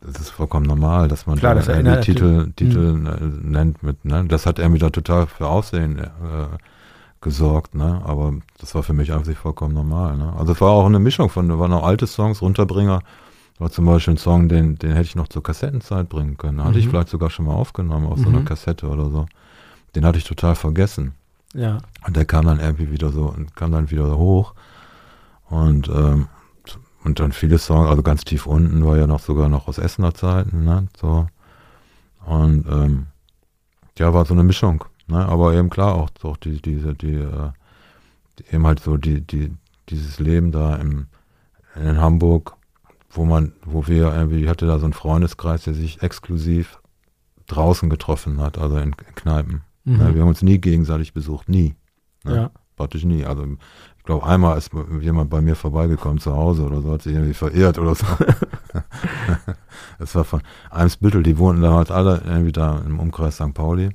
das 0.00 0.20
ist 0.20 0.30
vollkommen 0.30 0.66
normal, 0.66 1.08
dass 1.08 1.26
man 1.26 1.38
Klar, 1.38 1.54
da 1.54 1.82
das 1.82 2.04
Titel, 2.04 2.52
Titel 2.56 2.92
mhm. 2.92 3.50
nennt 3.50 3.82
mit, 3.82 4.04
ne? 4.04 4.24
Das 4.26 4.46
hat 4.46 4.58
er 4.58 4.68
mir 4.68 4.78
da 4.78 4.90
total 4.90 5.26
für 5.26 5.46
Aufsehen 5.46 5.98
äh, 5.98 6.08
gesorgt, 7.24 7.74
ne? 7.74 8.00
Aber 8.04 8.34
das 8.60 8.76
war 8.76 8.84
für 8.84 8.92
mich 8.92 9.12
einfach 9.12 9.34
vollkommen 9.34 9.74
normal, 9.74 10.16
ne? 10.16 10.32
Also 10.38 10.52
es 10.52 10.60
war 10.60 10.70
auch 10.70 10.86
eine 10.86 11.00
Mischung 11.00 11.28
von, 11.28 11.48
da 11.48 11.58
waren 11.58 11.72
noch 11.72 11.82
alte 11.82 12.06
Songs, 12.06 12.40
Runterbringer, 12.40 13.00
war 13.58 13.70
zum 13.70 13.86
Beispiel 13.86 14.14
ein 14.14 14.18
Song, 14.18 14.48
den, 14.48 14.76
den 14.76 14.92
hätte 14.92 15.06
ich 15.06 15.16
noch 15.16 15.26
zur 15.26 15.42
Kassettenzeit 15.42 16.08
bringen 16.08 16.36
können. 16.36 16.62
Hatte 16.62 16.74
mhm. 16.74 16.78
ich 16.78 16.88
vielleicht 16.88 17.08
sogar 17.08 17.30
schon 17.30 17.46
mal 17.46 17.54
aufgenommen 17.54 18.06
auf 18.06 18.18
mhm. 18.18 18.22
so 18.22 18.28
einer 18.28 18.40
mhm. 18.40 18.44
Kassette 18.44 18.88
oder 18.88 19.10
so. 19.10 19.26
Den 19.96 20.04
hatte 20.04 20.18
ich 20.18 20.24
total 20.24 20.54
vergessen. 20.54 21.14
Ja. 21.54 21.78
Und 22.06 22.16
der 22.16 22.24
kam 22.24 22.46
dann 22.46 22.60
irgendwie 22.60 22.92
wieder 22.92 23.10
so, 23.10 23.34
kam 23.54 23.72
dann 23.72 23.90
wieder 23.90 24.16
hoch. 24.16 24.54
Und, 25.48 25.88
ähm, 25.88 26.28
und 27.04 27.20
dann 27.20 27.32
viele 27.32 27.58
Songs, 27.58 27.88
also 27.88 28.02
ganz 28.02 28.24
tief 28.24 28.46
unten 28.46 28.84
war 28.84 28.96
ja 28.96 29.06
noch 29.06 29.20
sogar 29.20 29.48
noch 29.48 29.68
aus 29.68 29.78
Essener 29.78 30.14
Zeiten, 30.14 30.64
ne? 30.64 30.88
So. 30.96 31.26
Und 32.26 32.66
ähm, 32.66 33.06
ja, 33.98 34.12
war 34.12 34.24
so 34.24 34.34
eine 34.34 34.42
Mischung. 34.42 34.84
Ne? 35.06 35.24
Aber 35.26 35.54
eben 35.54 35.70
klar 35.70 35.94
auch, 35.94 36.10
auch 36.22 36.36
die, 36.36 36.60
diese, 36.60 36.94
die, 36.94 37.14
äh, 37.14 37.50
eben 38.52 38.66
halt 38.66 38.80
so 38.80 38.96
die, 38.96 39.20
die, 39.20 39.52
dieses 39.88 40.18
Leben 40.18 40.52
da 40.52 40.76
im, 40.76 41.06
in 41.76 42.00
Hamburg, 42.00 42.56
wo 43.10 43.24
man, 43.24 43.52
wo 43.64 43.86
wir 43.86 44.14
irgendwie, 44.14 44.42
ich 44.42 44.48
hatte 44.48 44.66
da 44.66 44.78
so 44.78 44.84
einen 44.84 44.92
Freundeskreis, 44.92 45.64
der 45.64 45.74
sich 45.74 46.02
exklusiv 46.02 46.80
draußen 47.46 47.90
getroffen 47.90 48.40
hat, 48.40 48.58
also 48.58 48.76
in, 48.78 48.94
in 49.06 49.14
Kneipen. 49.14 49.62
Mhm. 49.84 49.98
Ne? 49.98 50.14
Wir 50.14 50.22
haben 50.22 50.28
uns 50.28 50.42
nie 50.42 50.58
gegenseitig 50.58 51.12
besucht, 51.12 51.48
nie. 51.48 51.74
Ne? 52.24 52.36
Ja. 52.36 52.50
Praktisch 52.76 53.04
nie. 53.04 53.24
Also 53.24 53.44
ich 53.98 54.04
glaube, 54.04 54.26
einmal 54.26 54.58
ist 54.58 54.70
jemand 55.00 55.30
bei 55.30 55.40
mir 55.40 55.54
vorbeigekommen 55.54 56.18
zu 56.18 56.34
Hause 56.34 56.64
oder 56.64 56.82
so, 56.82 56.92
hat 56.92 57.02
sich 57.02 57.14
irgendwie 57.14 57.34
verirrt 57.34 57.78
oder 57.78 57.94
so. 57.94 58.06
das 59.98 60.14
war 60.14 60.24
von 60.24 60.42
Eimsbüttel, 60.70 61.22
die 61.22 61.38
wohnten 61.38 61.62
damals 61.62 61.90
alle 61.90 62.22
irgendwie 62.26 62.52
da 62.52 62.78
im 62.84 62.98
Umkreis 62.98 63.36
St. 63.36 63.54
Pauli. 63.54 63.90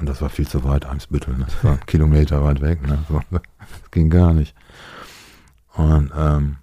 Und 0.00 0.08
das 0.08 0.20
war 0.20 0.28
viel 0.28 0.46
zu 0.46 0.64
weit, 0.64 0.86
Eimsbüttel. 0.86 1.36
Ne? 1.36 1.44
Das 1.46 1.64
war 1.64 1.78
Kilometer 1.78 2.42
weit 2.42 2.60
weg. 2.60 2.86
Ne? 2.86 2.98
Das 3.30 3.90
ging 3.90 4.10
gar 4.10 4.32
nicht. 4.32 4.54
Und 5.74 6.12
ähm, 6.16 6.56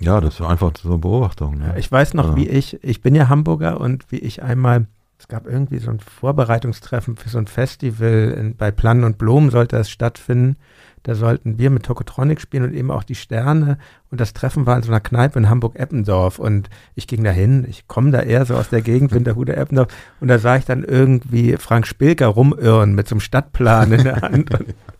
ja, 0.00 0.20
das 0.20 0.40
war 0.40 0.50
einfach 0.50 0.72
so 0.80 0.88
eine 0.88 0.98
Beobachtung. 0.98 1.58
Ne? 1.58 1.74
Ich 1.78 1.90
weiß 1.90 2.14
noch, 2.14 2.26
also. 2.26 2.36
wie 2.36 2.48
ich, 2.48 2.82
ich 2.84 3.00
bin 3.00 3.14
ja 3.14 3.28
Hamburger 3.28 3.80
und 3.80 4.10
wie 4.12 4.18
ich 4.18 4.42
einmal, 4.42 4.86
es 5.18 5.26
gab 5.26 5.46
irgendwie 5.46 5.78
so 5.78 5.90
ein 5.90 5.98
Vorbereitungstreffen 5.98 7.16
für 7.16 7.28
so 7.28 7.38
ein 7.38 7.48
Festival 7.48 8.34
in, 8.38 8.56
bei 8.56 8.70
Plan 8.70 9.02
und 9.02 9.18
Blom 9.18 9.50
sollte 9.50 9.76
es 9.76 9.90
stattfinden. 9.90 10.56
Da 11.02 11.14
sollten 11.14 11.58
wir 11.58 11.70
mit 11.70 11.84
Tokotronic 11.84 12.40
spielen 12.40 12.64
und 12.64 12.74
eben 12.74 12.90
auch 12.90 13.02
die 13.02 13.16
Sterne. 13.16 13.78
Und 14.10 14.20
das 14.20 14.32
Treffen 14.32 14.66
war 14.66 14.76
in 14.76 14.82
so 14.82 14.90
einer 14.90 15.00
Kneipe 15.00 15.38
in 15.38 15.50
Hamburg-Eppendorf. 15.50 16.38
Und 16.38 16.70
ich 16.94 17.06
ging 17.06 17.24
da 17.24 17.30
hin. 17.30 17.66
Ich 17.68 17.86
komme 17.88 18.10
da 18.10 18.20
eher 18.20 18.44
so 18.46 18.54
aus 18.54 18.70
der 18.70 18.80
Gegend, 18.80 19.12
Winterhude-Eppendorf. 19.12 19.88
Und 20.20 20.28
da 20.28 20.38
sah 20.38 20.56
ich 20.56 20.64
dann 20.64 20.82
irgendwie 20.84 21.56
Frank 21.58 21.86
Spilker 21.86 22.28
rumirren 22.28 22.94
mit 22.94 23.08
so 23.08 23.14
einem 23.14 23.20
Stadtplan 23.20 23.92
in 23.92 24.04
der 24.04 24.22
Hand. 24.22 24.50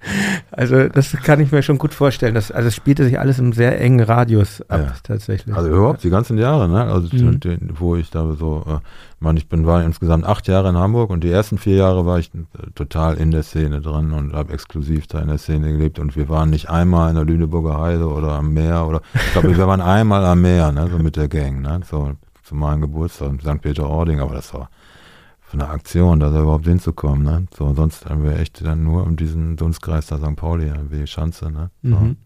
also 0.50 0.88
das 0.88 1.12
kann 1.12 1.40
ich 1.40 1.50
mir 1.52 1.62
schon 1.62 1.78
gut 1.78 1.94
vorstellen. 1.94 2.34
Das, 2.34 2.50
also 2.50 2.68
es 2.68 2.74
spielte 2.74 3.04
sich 3.04 3.18
alles 3.18 3.38
im 3.38 3.52
sehr 3.52 3.80
engen 3.80 4.00
Radius 4.00 4.62
ab, 4.68 4.80
ja. 4.80 4.92
tatsächlich. 5.02 5.54
Also 5.54 5.68
überhaupt 5.70 6.04
die 6.04 6.10
ganzen 6.10 6.38
Jahre, 6.38 6.68
ne? 6.68 6.84
Also 6.84 7.14
mhm. 7.16 7.40
den, 7.40 7.70
wo 7.78 7.96
ich 7.96 8.10
da 8.10 8.32
so, 8.32 8.64
äh, 8.66 8.78
man, 9.20 9.36
ich 9.36 9.48
bin 9.48 9.66
war 9.66 9.82
insgesamt 9.82 10.24
acht 10.24 10.46
Jahre 10.46 10.68
in 10.68 10.76
Hamburg 10.76 11.10
und 11.10 11.24
die 11.24 11.30
ersten 11.30 11.58
vier 11.58 11.76
Jahre 11.76 12.06
war 12.06 12.18
ich 12.18 12.30
äh, 12.34 12.70
total 12.74 13.16
in 13.16 13.30
der 13.30 13.42
Szene 13.42 13.80
drin 13.80 14.12
und 14.12 14.34
habe 14.34 14.52
exklusiv 14.52 15.06
da 15.08 15.20
in 15.20 15.28
der 15.28 15.38
Szene 15.38 15.72
gelebt 15.72 15.98
und 15.98 16.16
wir 16.16 16.28
waren 16.28 16.50
nicht 16.50 16.70
einmal 16.70 17.10
in 17.10 17.16
der 17.16 17.24
Lüneburger 17.24 17.80
Heide 17.80 18.06
oder 18.06 18.32
am 18.32 18.52
Meer 18.52 18.86
oder 18.86 18.97
ich 19.14 19.32
glaube, 19.32 19.56
wir 19.56 19.66
waren 19.66 19.80
einmal 19.80 20.24
am 20.24 20.42
Meer, 20.42 20.72
ne, 20.72 20.88
so 20.90 20.98
mit 20.98 21.16
der 21.16 21.28
Gang, 21.28 21.60
ne, 21.60 21.80
so 21.88 22.12
zu 22.44 22.54
meinem 22.54 22.82
Geburtstag 22.82 23.30
in 23.30 23.40
St. 23.40 23.60
Peter-Ording, 23.60 24.20
aber 24.20 24.34
das 24.34 24.52
war 24.54 24.70
für 25.40 25.54
eine 25.54 25.68
Aktion, 25.68 26.20
da 26.20 26.28
überhaupt 26.28 26.66
hinzukommen, 26.66 27.22
ne, 27.22 27.46
so, 27.56 27.72
sonst 27.74 28.06
haben 28.06 28.24
wir 28.24 28.38
echt 28.38 28.64
dann 28.64 28.84
nur 28.84 29.04
um 29.04 29.16
diesen 29.16 29.56
Dunstkreis 29.56 30.06
da 30.06 30.18
St. 30.18 30.36
Pauli, 30.36 30.72
wie 30.90 31.06
Schanze, 31.06 31.50
ne, 31.50 31.70
so. 31.82 31.96
mhm. 31.96 32.16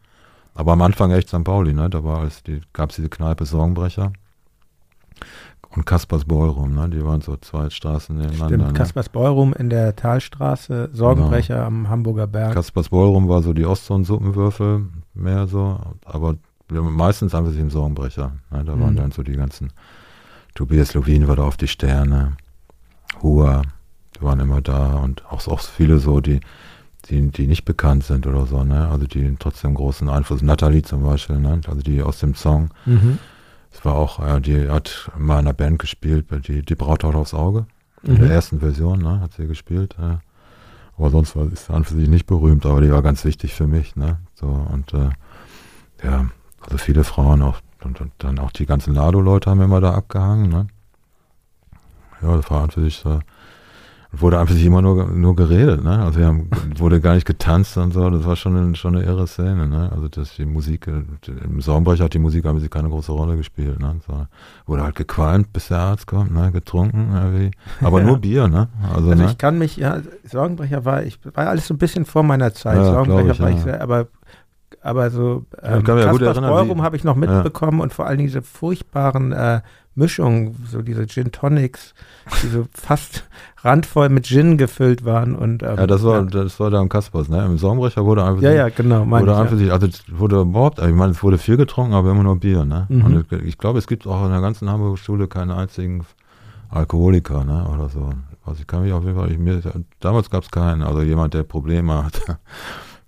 Aber 0.55 0.73
am 0.73 0.83
Anfang 0.83 1.11
echt 1.13 1.29
St. 1.29 1.45
Pauli, 1.45 1.73
ne, 1.73 1.89
da 1.89 2.05
war 2.05 2.25
es, 2.25 2.43
die, 2.43 2.61
gab's 2.73 2.97
diese 2.97 3.09
Kneipe 3.09 3.47
Sorgenbrecher 3.47 4.13
und 5.77 5.87
Kaspers 5.87 6.25
Ballroom, 6.25 6.75
ne? 6.75 6.89
Die 6.91 7.05
waren 7.05 7.21
so 7.21 7.37
zwei 7.37 7.71
Straßen 7.71 8.17
nebeneinander. 8.17 8.47
Stimmt, 8.47 8.67
ne? 8.67 8.73
Kaspers 8.75 9.09
Ballroom 9.09 9.55
in 9.55 9.71
der 9.71 9.97
Talstraße, 9.97 10.91
Sorgenbrecher 10.93 11.55
genau. 11.55 11.67
am 11.67 11.89
Hamburger 11.89 12.27
Berg. 12.27 12.55
Kaspers 12.55 12.91
Ballroom 12.91 13.29
war 13.29 13.43
so 13.43 13.53
die 13.53 13.65
Ostzone-Suppenwürfel, 13.65 14.87
mehr 15.15 15.47
so, 15.47 15.79
aber 16.05 16.37
meistens 16.81 17.35
haben 17.35 17.47
wir 17.47 17.53
sie 17.53 17.61
im 17.61 17.71
Sorgenbrecher. 17.71 18.33
Ne? 18.51 18.65
Da 18.65 18.77
mhm. 18.77 18.81
waren 18.81 18.97
dann 18.97 19.13
so 19.13 19.23
die 19.23 19.33
ganzen, 19.33 19.73
Tobias 20.55 20.95
Lowin 20.95 21.29
war 21.29 21.37
da 21.37 21.45
auf 21.45 21.57
die 21.57 21.69
Sterne, 21.69 22.37
Hua, 23.23 23.63
die 24.17 24.23
waren 24.23 24.41
immer 24.41 24.61
da 24.61 24.97
und 24.97 25.25
auch, 25.27 25.47
auch 25.49 25.61
viele 25.61 25.99
so, 25.99 26.21
die, 26.21 26.41
die, 27.07 27.31
die 27.31 27.47
nicht 27.47 27.65
bekannt 27.65 28.05
sind 28.05 28.27
oder 28.27 28.47
so, 28.47 28.63
ne? 28.65 28.89
Also 28.89 29.07
die 29.07 29.37
trotzdem 29.39 29.75
großen 29.75 30.09
Einfluss, 30.09 30.43
Nathalie 30.43 30.83
zum 30.83 31.03
Beispiel, 31.03 31.39
ne? 31.39 31.61
Also 31.67 31.83
die 31.83 32.03
aus 32.03 32.21
dem 32.21 32.35
Song. 32.35 32.71
Mhm. 32.87 33.19
Es 33.73 33.85
war 33.85 33.95
auch, 33.95 34.21
äh, 34.21 34.41
die 34.41 34.69
hat 34.69 35.11
mal 35.17 35.41
in 35.41 35.47
einer 35.47 35.55
Band 35.55 35.79
gespielt, 35.79 36.27
die, 36.47 36.63
die 36.63 36.75
Braut 36.75 37.05
haut 37.05 37.15
aufs 37.15 37.35
Auge. 37.35 37.67
In 38.03 38.15
mhm. 38.15 38.21
der 38.21 38.31
ersten 38.31 38.61
Version, 38.61 38.99
ne, 38.99 39.21
hat 39.21 39.33
sie 39.35 39.47
gespielt. 39.47 39.97
Äh. 39.99 40.17
Aber 40.99 41.11
sonst 41.11 41.35
war 41.37 41.49
sie 41.49 41.73
an 41.73 41.85
für 41.85 41.95
sich 41.95 42.09
nicht 42.09 42.27
berühmt, 42.27 42.67
aber 42.67 42.81
die 42.81 42.91
war 42.91 43.03
ganz 43.03 43.25
wichtig 43.25 43.55
für 43.55 43.67
mich, 43.67 43.97
ne. 43.97 44.19
So, 44.35 44.47
und 44.47 44.93
äh, 44.93 45.11
ja, 46.05 46.27
also 46.65 46.79
viele 46.79 47.05
Frauen 47.05 47.43
auch, 47.43 47.61
und, 47.85 48.01
und 48.01 48.13
dann 48.19 48.39
auch 48.39 48.53
die 48.53 48.67
ganzen 48.67 48.95
Lado-Leute 48.95 49.51
haben 49.51 49.61
immer 49.61 49.81
da 49.81 49.95
abgehangen, 49.95 50.49
ne. 50.49 50.67
Ja, 52.23 52.37
das 52.37 52.51
war 52.51 52.63
an 52.63 52.71
für 52.71 52.83
sich 52.83 52.97
so. 52.97 53.19
wurde 54.13 54.39
einfach 54.39 54.55
immer 54.55 54.83
nur, 54.83 55.07
nur 55.07 55.35
geredet, 55.35 55.83
ne? 55.83 55.99
Also 55.99 56.21
wir 56.21 56.27
haben, 56.27 56.49
wurde 56.77 57.01
gar 57.01 57.15
nicht 57.15 57.27
getanzt 57.27 57.77
und 57.79 57.93
so, 57.93 58.11
das 58.11 58.25
war 58.25 58.37
schon 58.37 58.57
eine, 58.57 58.77
schon 58.77 58.95
eine 58.95 59.05
irre 59.05 59.27
Szene, 59.27 59.67
ne? 59.67 59.91
Also 59.93 60.09
das, 60.09 60.37
die 60.37 60.45
Musik, 60.45 60.87
im 60.87 61.61
Saumbrecher 61.61 62.05
hat 62.05 62.15
die 62.15 62.19
Musik 62.19 62.45
aber 62.45 62.61
keine 62.69 62.91
große 62.91 63.11
Rolle 63.11 63.37
gespielt, 63.37 63.81
ne? 63.81 63.97
So, 64.07 64.27
wurde 64.67 64.83
halt 64.85 64.95
gequalmt, 64.95 65.53
bis 65.53 65.69
der 65.69 65.79
Arzt 65.79 66.07
kommt, 66.07 66.33
ne? 66.33 66.53
Getrunken, 66.53 67.13
irgendwie. 67.13 67.51
aber 67.81 68.01
ja. 68.01 68.07
nur 68.07 68.19
Bier, 68.19 68.49
ne? 68.49 68.69
Also, 68.83 69.11
also 69.11 69.23
ne? 69.25 69.31
ich 69.31 69.39
kann 69.39 69.59
mich, 69.59 69.77
ja, 69.77 70.01
Sorgenbrecher 70.25 70.85
war, 70.85 71.03
ich 71.03 71.19
war 71.35 71.49
alles 71.49 71.67
so 71.67 71.75
ein 71.75 71.79
bisschen 71.79 72.05
vor 72.05 72.23
meiner 72.23 72.55
Zeit, 72.55 72.77
ja, 72.77 72.85
Sorgenbrecher 72.85 73.33
ich, 73.33 73.41
war 73.41 73.51
ich 73.51 73.61
sehr, 73.61 73.81
aber 73.81 74.07
aber 74.83 75.11
so 75.11 75.45
ähm, 75.63 75.81
ich 75.81 75.89
ja 75.89 76.11
gut 76.11 76.23
erinnern, 76.23 76.83
habe 76.83 76.97
ich 76.97 77.05
noch 77.05 77.17
mitbekommen 77.17 77.79
ja. 77.79 77.85
und 77.85 77.93
vor 77.93 78.07
allem 78.07 78.19
diese 78.19 78.43
furchtbaren 78.43 79.33
äh, 79.33 79.61
Mischungen, 79.95 80.57
so 80.71 80.81
diese 80.81 81.07
Gin 81.07 81.33
Tonics, 81.33 81.95
die 82.43 82.49
so 82.49 82.67
fast 82.75 83.25
randvoll 83.63 84.09
mit 84.09 84.27
Gin 84.27 84.57
gefüllt 84.57 85.05
waren 85.05 85.35
und 85.35 85.63
ähm, 85.63 85.77
ja, 85.77 85.87
das 85.87 86.03
war 86.03 86.21
ja. 86.21 86.23
das 86.23 86.59
war 86.59 86.71
da 86.71 86.81
am 86.81 86.89
Kaspers, 86.89 87.29
ne? 87.29 87.45
Im 87.45 87.59
Saumbrecher 87.59 88.05
wurde 88.05 88.25
einfach 88.25 88.43
ja 88.43 88.53
ja 88.53 88.69
genau 88.71 89.07
wurde 89.09 89.37
einfach 89.37 89.59
ja. 89.59 89.73
also 89.75 89.89
wurde 90.09 90.41
überhaupt, 90.41 90.79
ich 90.81 90.95
meine 90.95 91.13
es 91.13 91.23
wurde 91.23 91.39
viel 91.39 91.57
getrunken, 91.57 91.95
aber 91.95 92.11
immer 92.11 92.23
nur 92.25 92.37
Bier, 92.37 92.65
ne? 92.65 92.87
Mhm. 92.89 93.05
Und 93.05 93.33
ich 93.45 93.59
glaube, 93.59 93.79
es 93.79 93.87
gibt 93.87 94.07
auch 94.07 94.25
in 94.25 94.33
der 94.33 94.41
ganzen 94.41 94.69
Hamburger 94.71 94.97
Schule 94.97 95.29
keine 95.29 95.57
einzigen 95.57 96.05
Alkoholiker, 96.71 97.45
ne? 97.45 97.69
Oder 97.73 97.89
so. 97.89 98.11
Also 98.45 98.61
ich 98.61 98.67
kann 98.67 98.83
mich 98.83 98.93
auf 98.93 99.05
jeden 99.05 99.17
Fall, 99.17 99.31
ich, 99.31 99.39
mir, 99.39 99.61
damals 100.01 100.31
gab 100.31 100.43
es 100.43 100.51
keinen, 100.51 100.83
also 100.83 101.03
jemand, 101.03 101.35
der 101.35 101.45
Probleme 101.45 102.05
hat. 102.05 102.21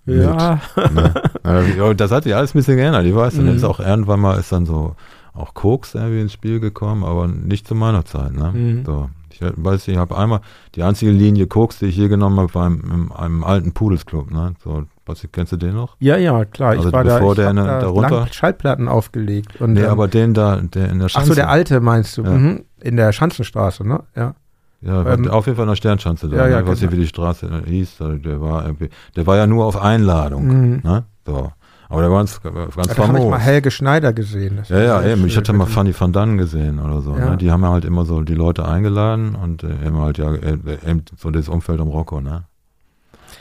Ja. 0.07 0.61
Mit, 0.77 1.77
ne? 1.77 1.95
Das 1.97 2.11
hat 2.11 2.25
sich 2.25 2.35
alles 2.35 2.55
ein 2.55 2.59
bisschen 2.59 2.77
geändert. 2.77 3.05
Ich 3.05 3.15
weiß, 3.15 3.35
mhm. 3.35 3.47
dann 3.47 3.57
ist 3.57 3.65
auch 3.65 3.81
irgendwann 3.81 4.21
mal 4.21 4.39
ist 4.39 4.53
dann 4.53 4.67
so 4.67 4.97
auch 5.33 5.55
Koks 5.55 5.95
irgendwie 5.95 6.21
ins 6.21 6.33
Spiel 6.33 6.61
gekommen, 6.61 7.05
aber 7.05 7.27
nicht 7.27 7.67
zu 7.67 7.75
meiner 7.75 8.05
Zeit. 8.05 8.33
Ne? 8.33 8.53
Mhm. 8.53 8.85
So. 8.85 9.09
Ich 9.31 9.41
weiß, 9.43 9.89
ich 9.89 9.97
habe 9.97 10.17
einmal 10.17 10.41
die 10.77 10.85
einzige 10.85 11.11
Linie 11.11 11.49
Koks, 11.49 11.81
die 11.81 11.87
ich 11.87 11.97
hier 11.97 12.09
genommen 12.09 12.39
habe, 12.39 12.55
war 12.55 12.69
im, 12.69 13.11
einem 13.11 13.43
alten 13.43 13.73
Pudelsclub. 13.73 14.31
Ne? 14.31 14.55
So, 14.63 14.85
was, 15.07 15.27
kennst 15.33 15.51
du 15.51 15.57
den 15.57 15.75
noch? 15.75 15.97
Ja, 15.99 16.17
ja, 16.17 16.45
klar. 16.45 16.71
Also 16.71 16.89
ich 16.89 16.93
war 16.93 17.03
bevor 17.03 17.35
da, 17.35 17.49
ich 17.49 17.55
der 17.55 17.65
da 17.65 17.81
darunter 17.81 18.29
Schallplatten 18.31 18.87
aufgelegt. 18.87 19.61
Und, 19.61 19.73
nee, 19.73 19.81
ähm, 19.81 19.91
aber 19.91 20.07
den 20.07 20.35
da, 20.35 20.59
der 20.59 20.89
in 20.89 21.01
der 21.01 21.09
Schanze. 21.09 21.25
Ach 21.25 21.29
so, 21.29 21.35
der 21.35 21.51
alte 21.51 21.81
meinst 21.81 22.17
du? 22.17 22.23
Ja. 22.23 22.31
Mhm. 22.31 22.65
In 22.81 22.97
der 22.97 23.13
Schanzenstraße, 23.13 23.87
ne? 23.87 24.05
Ja. 24.15 24.37
Ja, 24.85 25.15
ähm, 25.15 25.31
auf 25.31 25.47
jeden 25.47 25.57
Fall 25.57 25.65
in 25.65 25.71
der 25.71 25.77
Sternschanze 25.77 26.29
da. 26.29 26.37
Ja, 26.37 26.49
ja, 26.49 26.57
ne? 26.57 26.63
Ich 26.63 26.69
weiß 26.69 26.81
nicht, 26.83 26.93
wie 26.93 26.97
die 26.97 27.07
Straße 27.07 27.49
hieß. 27.67 27.97
Der 27.99 28.41
war, 28.41 28.71
der 29.17 29.27
war 29.27 29.37
ja 29.37 29.47
nur 29.47 29.65
auf 29.65 29.81
Einladung. 29.81 30.47
Mhm. 30.47 30.81
Ne? 30.83 31.05
So. 31.27 31.53
Aber 31.89 32.01
der 32.01 32.11
war 32.11 32.19
ganz, 32.19 32.41
ganz 32.43 32.95
Da 32.95 33.07
habe 33.07 33.19
ich 33.19 33.25
mal 33.25 33.39
Helge 33.39 33.71
Schneider 33.71 34.13
gesehen. 34.13 34.63
ja, 34.69 34.79
ja, 34.81 35.03
eben. 35.03 35.27
Ich 35.27 35.37
hatte 35.37 35.53
mal 35.53 35.67
Fanny 35.67 35.95
van 35.99 36.13
Dann 36.13 36.39
gesehen 36.39 36.81
oder 36.81 37.01
so. 37.01 37.17
Ja. 37.17 37.31
Ne? 37.31 37.37
Die 37.37 37.51
haben 37.51 37.63
ja 37.63 37.71
halt 37.71 37.85
immer 37.85 38.05
so 38.05 38.21
die 38.23 38.35
Leute 38.35 38.67
eingeladen 38.67 39.37
und 39.37 39.63
äh, 39.63 39.69
immer 39.87 40.03
halt 40.03 40.19
ja 40.19 40.33
äh, 40.35 40.59
eben 40.87 41.05
so 41.17 41.31
das 41.31 41.49
Umfeld 41.49 41.81
um 41.81 41.89
Rocco, 41.89 42.21
ne? 42.21 42.45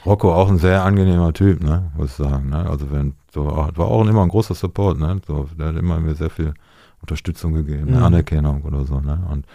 Rocco 0.05 0.33
auch 0.33 0.49
ein 0.49 0.57
sehr 0.57 0.83
angenehmer 0.83 1.31
Typ, 1.31 1.63
ne, 1.63 1.91
muss 1.95 2.11
ich 2.11 2.15
sagen. 2.15 2.49
Ne? 2.49 2.69
Also 2.69 2.91
wenn 2.91 3.13
so 3.33 3.45
war 3.45 3.87
auch 3.87 4.05
immer 4.05 4.21
ein 4.21 4.29
großer 4.29 4.53
Support, 4.53 4.99
ne? 4.99 5.19
So, 5.25 5.47
der 5.57 5.67
hat 5.67 5.77
immer 5.77 5.99
mir 5.99 6.13
sehr 6.13 6.29
viel 6.29 6.53
Unterstützung 7.01 7.53
gegeben, 7.53 7.95
mhm. 7.95 8.03
Anerkennung 8.03 8.61
oder 8.63 8.85
so, 8.85 8.99
ne? 8.99 9.19
Und 9.31 9.45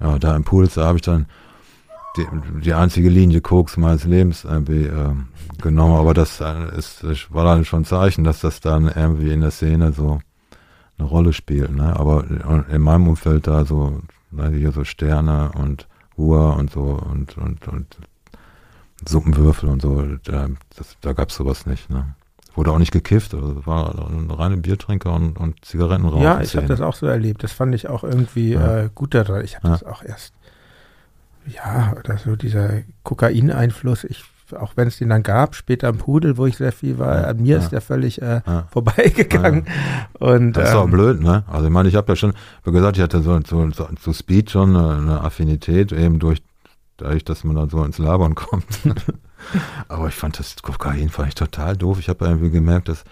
ja, 0.00 0.18
da 0.18 0.36
im 0.36 0.44
Puls, 0.44 0.74
da 0.74 0.86
habe 0.86 0.98
ich 0.98 1.02
dann 1.02 1.26
die, 2.16 2.26
die 2.60 2.74
einzige 2.74 3.08
Linie 3.08 3.40
Koks 3.40 3.76
meines 3.76 4.04
Lebens 4.04 4.44
irgendwie 4.44 4.84
äh, 4.84 5.14
genommen, 5.60 5.96
aber 5.96 6.14
das 6.14 6.40
äh, 6.40 6.76
ist, 6.76 7.04
war 7.32 7.44
dann 7.44 7.64
schon 7.64 7.82
ein 7.82 7.86
Zeichen, 7.86 8.24
dass 8.24 8.40
das 8.40 8.60
dann 8.60 8.88
irgendwie 8.88 9.32
in 9.32 9.40
der 9.40 9.50
Szene 9.50 9.92
so 9.92 10.20
eine 10.98 11.08
Rolle 11.08 11.32
spielt. 11.32 11.74
Ne? 11.74 11.94
Aber 11.96 12.24
in 12.70 12.82
meinem 12.82 13.08
Umfeld 13.08 13.46
da 13.46 13.64
so, 13.64 14.00
ne, 14.30 14.50
hier 14.50 14.72
so 14.72 14.84
Sterne 14.84 15.50
und 15.52 15.88
Ruhr 16.16 16.56
und 16.56 16.70
so 16.70 16.82
und, 16.82 17.36
und, 17.36 17.66
und 17.68 17.98
Suppenwürfel 19.06 19.68
und 19.68 19.82
so, 19.82 20.04
da, 20.24 20.48
da 21.00 21.12
gab 21.12 21.30
es 21.30 21.36
sowas 21.36 21.66
nicht. 21.66 21.90
Ne? 21.90 22.14
Wurde 22.54 22.70
auch 22.70 22.78
nicht 22.78 22.92
gekifft, 22.92 23.34
also 23.34 23.66
war 23.66 23.94
ein 24.08 24.30
reine 24.30 24.56
Biertrinker 24.56 25.12
und, 25.12 25.38
und 25.38 25.64
Zigarettenrauch. 25.64 26.22
Ja, 26.22 26.40
ich 26.40 26.56
habe 26.56 26.66
das 26.66 26.80
auch 26.80 26.94
so 26.94 27.06
erlebt. 27.06 27.42
Das 27.42 27.52
fand 27.52 27.74
ich 27.74 27.88
auch 27.88 28.04
irgendwie 28.04 28.52
ja. 28.52 28.82
äh, 28.82 28.90
gut 28.94 29.14
daran. 29.14 29.44
Ich 29.44 29.56
habe 29.56 29.66
ja. 29.68 29.72
das 29.72 29.82
auch 29.82 30.04
erst 30.04 30.34
ja, 31.46 31.94
oder 31.98 32.18
so 32.18 32.36
dieser 32.36 32.82
Kokaineinfluss, 33.02 34.04
ich, 34.04 34.24
auch 34.58 34.72
wenn 34.76 34.88
es 34.88 34.98
den 34.98 35.10
dann 35.10 35.22
gab, 35.22 35.54
später 35.54 35.88
im 35.88 35.98
Pudel, 35.98 36.36
wo 36.36 36.46
ich 36.46 36.56
sehr 36.56 36.72
viel 36.72 36.98
war, 36.98 37.22
ja, 37.22 37.26
an 37.28 37.42
mir 37.42 37.58
ist 37.58 37.70
der 37.70 37.80
völlig 37.80 38.20
äh, 38.22 38.40
vorbeigegangen. 38.70 39.66
Und, 40.18 40.54
das 40.54 40.70
ist 40.70 40.74
ähm, 40.74 40.80
auch 40.80 40.88
blöd, 40.88 41.20
ne? 41.20 41.44
Also 41.46 41.66
ich 41.66 41.72
meine, 41.72 41.88
ich 41.88 41.96
habe 41.96 42.12
ja 42.12 42.16
schon, 42.16 42.34
wie 42.64 42.72
gesagt, 42.72 42.96
ich 42.96 43.02
hatte 43.02 43.20
so, 43.20 43.38
so, 43.46 43.70
so 43.70 43.88
zu 44.00 44.12
Speed 44.12 44.50
schon 44.50 44.76
eine, 44.76 45.20
Affinität, 45.20 45.92
eben 45.92 46.18
durch, 46.18 46.42
dadurch, 46.96 47.24
dass 47.24 47.44
man 47.44 47.56
dann 47.56 47.70
so 47.70 47.84
ins 47.84 47.98
Labern 47.98 48.34
kommt. 48.34 48.66
Aber 49.88 50.08
ich 50.08 50.14
fand 50.14 50.38
das 50.38 50.56
Kokain 50.62 51.10
fand 51.10 51.28
ich 51.28 51.34
total 51.34 51.76
doof. 51.76 51.98
Ich 51.98 52.08
habe 52.08 52.24
irgendwie 52.24 52.50
gemerkt, 52.50 52.88
dass 52.88 53.04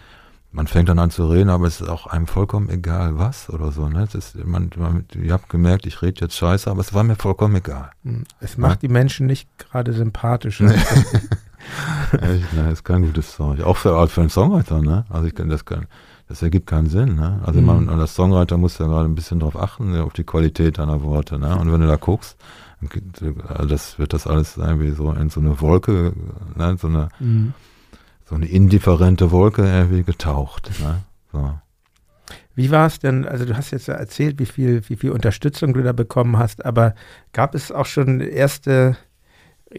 man 0.53 0.67
fängt 0.67 0.89
dann 0.89 0.99
an 0.99 1.11
zu 1.11 1.27
reden, 1.27 1.49
aber 1.49 1.67
es 1.67 1.81
ist 1.81 1.89
auch 1.89 2.07
einem 2.07 2.27
vollkommen 2.27 2.69
egal, 2.69 3.19
was 3.19 3.49
oder 3.49 3.73
so. 3.73 3.89
Ne? 3.89 4.07
ist, 4.13 4.37
man, 4.45 4.71
man, 4.77 5.07
ich 5.15 5.31
habe 5.31 5.45
gemerkt, 5.49 5.87
ich 5.87 6.03
rede 6.03 6.21
jetzt 6.21 6.37
scheiße, 6.37 6.71
aber 6.71 6.81
es 6.81 6.93
war 6.93 7.05
mir 7.05 7.17
vollkommen 7.17 7.57
egal. 7.57 7.91
Hm, 8.05 8.25
es 8.39 8.59
macht 8.59 8.83
ja? 8.83 8.89
die 8.89 8.93
Menschen 8.93 9.27
nicht 9.27 9.49
gerade 9.59 9.95
sympathischer. 9.95 10.67
Echt, 12.13 12.53
ne, 12.53 12.71
ist 12.71 12.85
kein 12.85 13.03
gutes 13.03 13.35
Zeug. 13.35 13.63
Auch 13.63 13.79
für, 13.79 14.07
für 14.09 14.21
einen 14.21 14.31
Songwriter, 14.31 14.83
ne? 14.83 15.07
Also 15.09 15.27
ich 15.27 15.35
kann, 15.35 15.49
das 15.49 15.65
kann, 15.65 15.87
das 16.29 16.43
ergibt 16.43 16.67
keinen 16.67 16.89
Sinn, 16.89 17.15
ne? 17.15 17.41
Also 17.47 17.61
mhm. 17.61 17.67
man, 17.67 17.89
als 17.89 18.15
Songwriter 18.15 18.59
muss 18.59 18.79
ja 18.79 18.87
gerade 18.87 19.07
ein 19.07 19.15
bisschen 19.15 19.41
drauf 19.41 19.57
achten, 19.57 19.97
auf 19.97 20.13
die 20.13 20.25
Qualität 20.25 20.79
deiner 20.79 21.03
Worte, 21.03 21.39
ne? 21.39 21.57
Und 21.57 21.73
wenn 21.73 21.81
du 21.81 21.87
da 21.87 21.97
guckst, 21.97 22.37
das 23.69 23.99
wird 23.99 24.13
das 24.13 24.27
alles 24.27 24.57
irgendwie 24.57 24.91
so 24.91 25.13
in 25.13 25.31
so 25.31 25.41
eine 25.41 25.61
Wolke, 25.61 26.13
ne? 26.57 26.77
so 26.79 26.89
eine 26.89 27.09
mhm 27.21 27.55
so 28.33 28.37
eine 28.37 28.47
indifferente 28.47 29.31
Wolke 29.31 29.63
irgendwie 29.63 30.05
getaucht. 30.05 30.71
Ne? 30.81 31.03
So. 31.33 31.59
Wie 32.55 32.71
war 32.71 32.87
es 32.87 32.99
denn, 32.99 33.27
also 33.27 33.45
du 33.45 33.55
hast 33.55 33.73
jetzt 33.73 33.89
erzählt, 33.89 34.39
wie 34.39 34.47
viel, 34.47 34.83
wie 34.89 34.97
viel 34.97 35.11
Unterstützung 35.11 35.75
du 35.75 35.83
da 35.83 35.93
bekommen 35.93 36.39
hast, 36.39 36.65
aber 36.65 36.95
gab 37.35 37.55
es 37.55 37.71
auch 37.71 37.85
schon 37.85 38.21
erste 38.21 38.97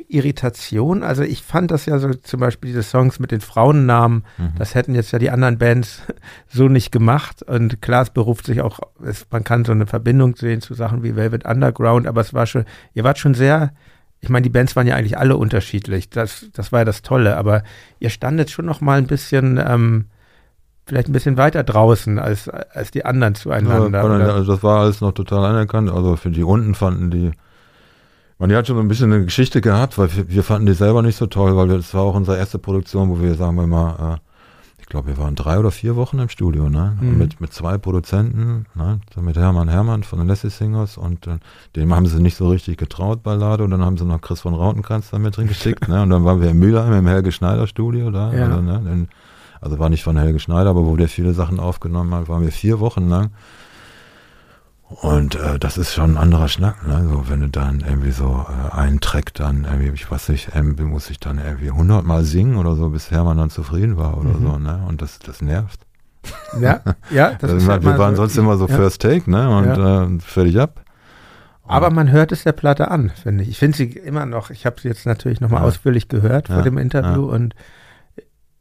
Irritation? 0.08 1.04
Also 1.04 1.24
ich 1.24 1.44
fand 1.44 1.72
das 1.72 1.86
ja 1.86 2.00
so 2.00 2.14
zum 2.14 2.40
Beispiel 2.40 2.70
diese 2.70 2.84
Songs 2.84 3.20
mit 3.20 3.32
den 3.32 3.42
Frauennamen, 3.42 4.24
mhm. 4.38 4.54
das 4.58 4.76
hätten 4.76 4.96
jetzt 4.96 5.12
ja 5.12 5.20
die 5.20 5.30
anderen 5.30 5.58
Bands 5.58 6.02
so 6.48 6.68
nicht 6.68 6.92
gemacht 6.92 7.44
und 7.44 7.82
klar, 7.82 8.04
es 8.04 8.10
beruft 8.10 8.46
sich 8.46 8.62
auch, 8.62 8.80
es, 9.04 9.26
man 9.32 9.44
kann 9.44 9.66
so 9.66 9.72
eine 9.72 9.88
Verbindung 9.88 10.36
sehen 10.36 10.62
zu 10.62 10.74
Sachen 10.74 11.04
wie 11.04 11.16
Velvet 11.16 11.46
Underground, 11.46 12.08
aber 12.08 12.22
es 12.22 12.34
war 12.34 12.46
schon, 12.46 12.66
ihr 12.94 13.04
wart 13.04 13.20
schon 13.20 13.34
sehr 13.34 13.72
ich 14.24 14.30
meine, 14.30 14.44
die 14.44 14.50
Bands 14.50 14.78
waren 14.78 14.88
ja 14.88 14.96
eigentlich 14.96 15.18
alle 15.18 15.36
unterschiedlich. 15.36 16.10
Das, 16.10 16.46
das 16.54 16.72
war 16.72 16.80
ja 16.80 16.86
das 16.86 17.02
Tolle, 17.02 17.36
aber 17.36 17.62
ihr 18.00 18.10
standet 18.10 18.50
schon 18.50 18.66
noch 18.66 18.80
mal 18.80 18.98
ein 18.98 19.06
bisschen, 19.06 19.58
ähm, 19.62 20.06
vielleicht 20.86 21.10
ein 21.10 21.12
bisschen 21.12 21.36
weiter 21.36 21.62
draußen 21.64 22.20
als, 22.20 22.48
als 22.48 22.92
die 22.92 23.04
anderen 23.04 23.36
zueinander. 23.36 24.02
Ja, 24.02 24.34
also 24.34 24.54
das 24.54 24.64
war 24.64 24.80
alles 24.80 25.02
noch 25.02 25.12
total 25.12 25.44
anerkannt. 25.44 25.90
Also 25.90 26.16
für 26.16 26.32
die 26.32 26.42
Runden 26.42 26.74
fanden 26.74 27.12
die, 27.12 27.32
man, 28.40 28.50
die 28.50 28.56
hat 28.56 28.68
schon 28.68 28.76
so 28.76 28.82
ein 28.82 28.88
bisschen 28.88 29.12
eine 29.12 29.26
Geschichte 29.26 29.62
gehabt, 29.62 29.98
weil 29.98 30.16
wir, 30.16 30.30
wir 30.30 30.44
fanden 30.44 30.66
die 30.66 30.74
selber 30.74 31.02
nicht 31.02 31.18
so 31.18 31.28
toll, 31.28 31.56
weil 31.56 31.68
das 31.68 31.94
war 31.94 32.04
auch 32.04 32.16
unsere 32.16 32.38
erste 32.38 32.60
Produktion, 32.60 33.10
wo 33.10 33.22
wir, 33.22 33.36
sagen 33.36 33.56
wir 33.56 33.68
mal, 33.68 34.16
äh, 34.16 34.18
glaube, 34.94 35.08
wir 35.08 35.18
waren 35.18 35.34
drei 35.34 35.58
oder 35.58 35.72
vier 35.72 35.96
Wochen 35.96 36.20
im 36.20 36.30
Studio, 36.30 36.70
ne? 36.70 36.96
Mhm. 37.02 37.18
Mit, 37.18 37.42
mit 37.42 37.52
zwei 37.52 37.80
Produzenten, 37.80 38.68
ne? 38.76 39.00
mit 39.20 39.36
Hermann 39.36 39.68
Hermann 39.68 40.04
von 40.04 40.20
den 40.20 40.28
Lassie 40.28 40.52
Singers 40.52 40.98
und 40.98 41.26
äh, 41.26 41.40
dem 41.76 41.96
haben 41.96 42.06
sie 42.06 42.22
nicht 42.22 42.38
so 42.38 42.48
richtig 42.48 42.78
getraut 42.78 43.24
bei 43.24 43.34
Lade 43.34 43.64
und 43.64 43.72
dann 43.72 43.84
haben 43.84 43.98
sie 43.98 44.06
noch 44.06 44.22
Chris 44.22 44.42
von 44.42 44.54
Rautenkranz 44.54 45.10
da 45.10 45.18
mit 45.18 45.36
drin 45.36 45.48
geschickt, 45.48 45.88
ne? 45.88 46.04
Und 46.04 46.12
dann 46.12 46.26
waren 46.26 46.42
wir 46.42 46.52
in 46.52 46.60
Mülheim 46.60 46.94
im 46.94 47.08
Helge 47.08 47.32
Schneider 47.32 47.66
Studio 47.66 48.12
da. 48.12 48.32
Ja. 48.34 48.46
Also, 48.46 48.62
ne? 48.62 48.82
In, 48.86 49.08
also 49.62 49.80
war 49.80 49.90
nicht 49.90 50.04
von 50.04 50.16
Helge 50.16 50.40
Schneider, 50.40 50.70
aber 50.70 50.86
wo 50.86 50.96
der 50.96 51.10
viele 51.10 51.34
Sachen 51.34 51.60
aufgenommen 51.60 52.14
hat, 52.14 52.30
waren 52.30 52.44
wir 52.44 52.52
vier 52.52 52.80
Wochen 52.80 53.10
lang 53.10 53.32
und 55.02 55.36
äh, 55.36 55.60
das 55.60 55.78
ist 55.78 55.94
schon 55.94 56.12
ein 56.12 56.18
anderer 56.18 56.48
Schnack, 56.48 56.86
ne? 56.88 57.08
So, 57.10 57.30
wenn 57.30 57.42
du 57.42 57.50
dann 57.50 57.82
irgendwie 57.82 58.12
so 58.12 58.46
äh, 58.48 58.76
einen 58.76 59.00
Track 59.00 59.34
dann 59.34 59.66
irgendwie, 59.66 59.92
ich 59.94 60.10
weiß 60.10 60.30
nicht, 60.30 60.50
irgendwie 60.54 60.84
muss 60.84 61.10
ich 61.10 61.20
dann 61.20 61.38
irgendwie 61.38 61.72
hundertmal 61.72 62.24
singen 62.24 62.58
oder 62.58 62.76
so, 62.76 62.90
bis 62.90 63.12
Hermann 63.12 63.38
dann 63.38 63.50
zufrieden 63.50 63.98
war 63.98 64.18
oder 64.18 64.32
mhm. 64.32 64.46
so, 64.46 64.60
ne? 64.60 64.86
Und 64.88 65.02
das, 65.02 65.20
das 65.20 65.42
nervt. 65.42 65.80
Ja, 66.60 66.82
ja. 67.10 67.34
Das 67.40 67.52
also, 67.52 67.68
wir 67.68 67.98
waren 67.98 68.16
so, 68.16 68.24
sonst 68.24 68.38
immer 68.38 68.58
so 68.58 68.68
ja. 68.68 68.76
First 68.76 69.02
Take, 69.02 69.30
ne? 69.30 69.50
Und 69.56 69.66
ja. 69.66 70.04
äh, 70.04 70.20
fertig 70.20 70.60
ab. 70.60 70.82
Aber 71.66 71.90
man 71.90 72.12
hört 72.12 72.32
es 72.32 72.44
der 72.44 72.52
Platte 72.52 72.92
an, 72.92 73.10
finde 73.10 73.44
ich. 73.44 73.50
Ich 73.50 73.58
finde 73.58 73.78
sie 73.78 73.86
immer 73.86 74.26
noch, 74.26 74.50
ich 74.50 74.66
habe 74.66 74.82
sie 74.82 74.90
jetzt 74.90 75.06
natürlich 75.06 75.40
nochmal 75.40 75.62
ja. 75.62 75.68
ausführlich 75.68 76.10
gehört 76.10 76.50
vor 76.50 76.62
dem 76.62 76.78
Interview 76.78 77.24
und 77.24 77.56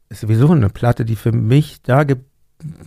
ist 0.07 0.21
sowieso 0.21 0.51
eine 0.51 0.69
Platte, 0.69 1.03
die 1.03 1.17
für 1.17 1.33
mich 1.33 1.81
da 1.81 2.05
gibt 2.05 2.32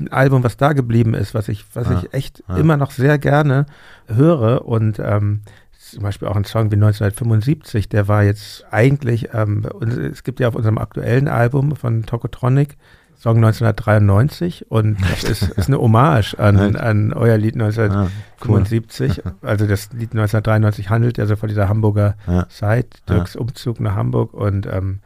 ein 0.00 0.12
Album, 0.12 0.42
was 0.42 0.56
da 0.56 0.72
geblieben 0.72 1.14
ist, 1.14 1.34
was 1.34 1.48
ich, 1.48 1.64
was 1.74 1.88
ja, 1.88 1.98
ich 1.98 2.14
echt 2.14 2.42
ja. 2.48 2.56
immer 2.56 2.76
noch 2.76 2.90
sehr 2.90 3.18
gerne 3.18 3.66
höre. 4.06 4.66
Und 4.66 4.98
ähm, 4.98 5.42
zum 5.78 6.02
Beispiel 6.02 6.28
auch 6.28 6.36
ein 6.36 6.44
Song 6.44 6.70
wie 6.70 6.76
1975, 6.76 7.88
der 7.88 8.08
war 8.08 8.22
jetzt 8.22 8.64
eigentlich, 8.70 9.30
ähm, 9.32 9.66
es 10.12 10.24
gibt 10.24 10.40
ja 10.40 10.48
auf 10.48 10.54
unserem 10.54 10.78
aktuellen 10.78 11.28
Album 11.28 11.76
von 11.76 12.04
Tokotronic, 12.04 12.76
Song 13.18 13.36
1993 13.36 14.70
und 14.70 14.98
das 15.10 15.24
ist, 15.24 15.42
ist 15.42 15.68
eine 15.68 15.78
Hommage 15.78 16.34
an, 16.38 16.76
an 16.76 17.12
euer 17.12 17.38
Lied 17.38 17.54
1975. 17.54 19.24
Ah, 19.24 19.28
cool. 19.28 19.34
Also 19.48 19.66
das 19.66 19.90
Lied 19.92 20.12
1993 20.12 20.90
handelt 20.90 21.18
ja 21.18 21.26
so 21.26 21.36
von 21.36 21.48
dieser 21.48 21.68
Hamburger 21.68 22.16
ja. 22.26 22.48
Zeit, 22.48 23.02
Dirks 23.08 23.34
ja. 23.34 23.40
Umzug 23.40 23.80
nach 23.80 23.94
Hamburg 23.94 24.34
und 24.34 24.66
ähm, 24.66 25.00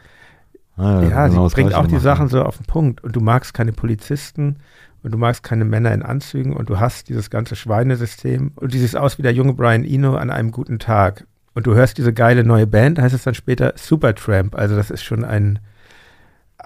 ah, 0.80 1.02
ja, 1.02 1.28
genau 1.28 1.48
sie 1.48 1.54
bringt 1.54 1.74
auch 1.74 1.86
die 1.86 1.94
machen. 1.94 2.02
Sachen 2.02 2.28
so 2.28 2.42
auf 2.42 2.56
den 2.56 2.66
Punkt. 2.66 3.02
Und 3.04 3.14
du 3.14 3.20
magst 3.20 3.54
keine 3.54 3.72
Polizisten 3.72 4.56
und 5.02 5.12
du 5.12 5.18
magst 5.18 5.42
keine 5.42 5.64
Männer 5.64 5.92
in 5.92 6.02
Anzügen 6.02 6.54
und 6.54 6.68
du 6.68 6.80
hast 6.80 7.08
dieses 7.08 7.30
ganze 7.30 7.56
Schweinesystem 7.56 8.52
und 8.56 8.74
dieses 8.74 8.94
aus 8.94 9.18
wie 9.18 9.22
der 9.22 9.32
junge 9.32 9.54
Brian 9.54 9.84
Eno 9.84 10.16
an 10.16 10.30
einem 10.30 10.50
guten 10.50 10.78
Tag. 10.78 11.26
Und 11.54 11.66
du 11.66 11.74
hörst 11.74 11.98
diese 11.98 12.12
geile 12.12 12.44
neue 12.44 12.66
Band, 12.66 12.98
heißt 12.98 13.14
es 13.14 13.24
dann 13.24 13.34
später 13.34 13.72
Supertramp, 13.76 14.54
also 14.54 14.76
das 14.76 14.90
ist 14.90 15.02
schon 15.02 15.24
ein 15.24 15.58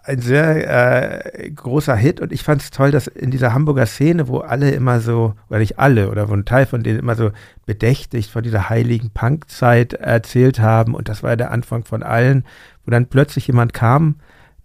ein 0.06 0.20
sehr 0.20 1.32
äh, 1.42 1.50
großer 1.50 1.96
Hit 1.96 2.20
und 2.20 2.30
ich 2.30 2.42
fand 2.42 2.60
es 2.60 2.70
toll, 2.70 2.90
dass 2.90 3.06
in 3.06 3.30
dieser 3.30 3.54
Hamburger 3.54 3.86
Szene, 3.86 4.28
wo 4.28 4.38
alle 4.38 4.70
immer 4.70 5.00
so, 5.00 5.34
oder 5.48 5.58
nicht 5.58 5.78
alle, 5.78 6.10
oder 6.10 6.28
wo 6.28 6.34
ein 6.34 6.44
Teil 6.44 6.66
von 6.66 6.82
denen 6.82 6.98
immer 6.98 7.14
so 7.14 7.30
bedächtigt 7.64 8.30
von 8.30 8.42
dieser 8.42 8.68
heiligen 8.68 9.10
Punkzeit 9.10 9.94
erzählt 9.94 10.60
haben 10.60 10.94
und 10.94 11.08
das 11.08 11.22
war 11.22 11.30
ja 11.30 11.36
der 11.36 11.50
Anfang 11.50 11.84
von 11.84 12.02
allen, 12.02 12.44
wo 12.84 12.90
dann 12.90 13.06
plötzlich 13.06 13.46
jemand 13.46 13.72
kam, 13.72 14.16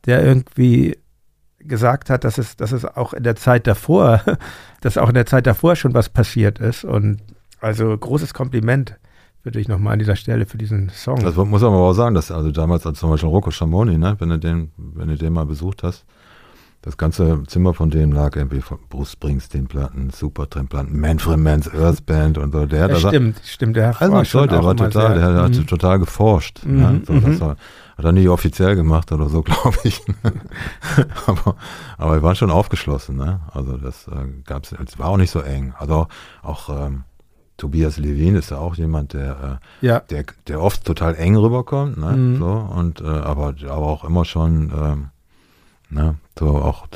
der 0.05 0.21
irgendwie 0.23 0.97
gesagt 1.59 2.09
hat, 2.09 2.25
dass 2.25 2.37
es, 2.37 2.57
dass 2.57 2.73
es 2.73 2.83
auch 2.83 3.13
in 3.13 3.23
der 3.23 3.37
Zeit 3.37 3.65
davor, 3.65 4.21
dass 4.81 4.97
auch 4.97 5.07
in 5.07 5.15
der 5.15 5.25
Zeit 5.25 5.47
davor 5.47 5.77
schon 5.77 5.93
was 5.93 6.09
passiert 6.09 6.59
ist 6.59 6.83
und 6.83 7.21
also 7.61 7.97
großes 7.97 8.33
Kompliment 8.33 8.97
würde 9.49 9.59
ich 9.59 9.67
nochmal 9.67 9.93
an 9.93 9.99
dieser 9.99 10.15
Stelle 10.15 10.45
für 10.45 10.59
diesen 10.59 10.89
Song. 10.89 11.21
Das 11.21 11.35
muss 11.35 11.61
man 11.61 11.73
aber 11.73 11.81
auch 11.81 11.93
sagen, 11.93 12.13
dass 12.13 12.29
also 12.29 12.51
damals 12.51 12.85
als 12.85 12.99
zum 12.99 13.09
Beispiel 13.09 13.29
Rocco 13.29 13.49
Schamoni, 13.49 13.97
ne, 13.97 14.15
wenn 14.19 14.29
du 14.29 14.37
den, 14.37 14.71
wenn 14.77 15.07
du 15.07 15.17
den 15.17 15.33
mal 15.33 15.47
besucht 15.47 15.81
hast, 15.81 16.05
das 16.83 16.97
ganze 16.97 17.43
Zimmer 17.47 17.73
von 17.73 17.89
dem 17.89 18.11
lag 18.11 18.35
irgendwie 18.35 18.61
von 18.61 18.77
Bruce 18.89 19.13
Springsteen-Platten, 19.13 20.11
Supertramp-Platten, 20.11 20.97
Manfred 20.97 21.39
Mans 21.39 21.73
Earth 21.73 22.05
Band 22.05 22.37
und 22.37 22.51
so. 22.51 22.67
Der 22.67 22.87
ja, 22.87 22.93
hat 22.93 22.99
stimmt, 22.99 23.39
das, 23.39 23.49
stimmt. 23.49 23.75
Der 23.75 23.99
also 23.99 24.13
war, 24.13 24.23
schon 24.23 24.47
der 24.47 24.63
war 24.63 24.77
total, 24.77 25.17
der, 25.19 25.33
der 25.33 25.49
mhm. 25.49 25.57
hat 25.57 25.67
total 25.67 25.97
geforscht. 25.97 26.63
Mhm, 26.63 26.79
ne? 26.79 27.01
so, 27.05 27.13
das 27.15 27.23
mhm. 27.23 27.39
war, 27.41 27.57
hat 27.97 28.05
er 28.05 28.11
nicht 28.11 28.29
offiziell 28.29 28.75
gemacht 28.75 29.11
oder 29.11 29.29
so, 29.29 29.41
glaube 29.43 29.77
ich. 29.83 29.99
aber, 31.25 31.55
aber 31.97 32.13
wir 32.13 32.21
waren 32.21 32.35
schon 32.35 32.51
aufgeschlossen. 32.51 33.17
Ne? 33.17 33.41
Also 33.51 33.77
das 33.77 34.07
äh, 34.07 34.27
gab's, 34.45 34.71
es 34.71 34.99
war 34.99 35.07
auch 35.07 35.17
nicht 35.17 35.31
so 35.31 35.41
eng. 35.41 35.73
Also 35.79 36.07
auch 36.43 36.69
ähm, 36.69 37.03
Tobias 37.59 37.97
Levin 37.97 38.35
ist 38.35 38.49
ja 38.49 38.57
auch 38.57 38.75
jemand, 38.75 39.13
der, 39.13 39.59
äh, 39.81 39.85
ja. 39.85 39.99
der, 39.99 40.25
der 40.47 40.61
oft 40.61 40.85
total 40.85 41.15
eng 41.15 41.35
rüberkommt, 41.35 41.97
ne? 41.97 42.11
Mhm. 42.11 42.39
So, 42.39 42.47
und 42.47 43.01
äh, 43.01 43.05
aber, 43.05 43.53
aber 43.67 43.87
auch 43.87 44.03
immer 44.03 44.25
schon 44.25 44.71
ähm, 44.75 45.09
ne? 45.89 46.15
so 46.37 46.55
auch 46.57 46.87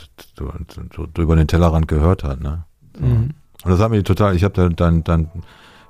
über 1.17 1.35
den 1.35 1.47
Tellerrand 1.47 1.87
gehört 1.87 2.23
hat, 2.23 2.41
ne? 2.41 2.63
So. 2.99 3.05
Mhm. 3.05 3.29
Und 3.63 3.71
das 3.71 3.79
hat 3.79 3.91
mich 3.91 4.03
total, 4.03 4.35
ich 4.35 4.43
habe 4.43 4.53
dann, 4.53 4.75
dann, 4.75 5.03
dann 5.03 5.29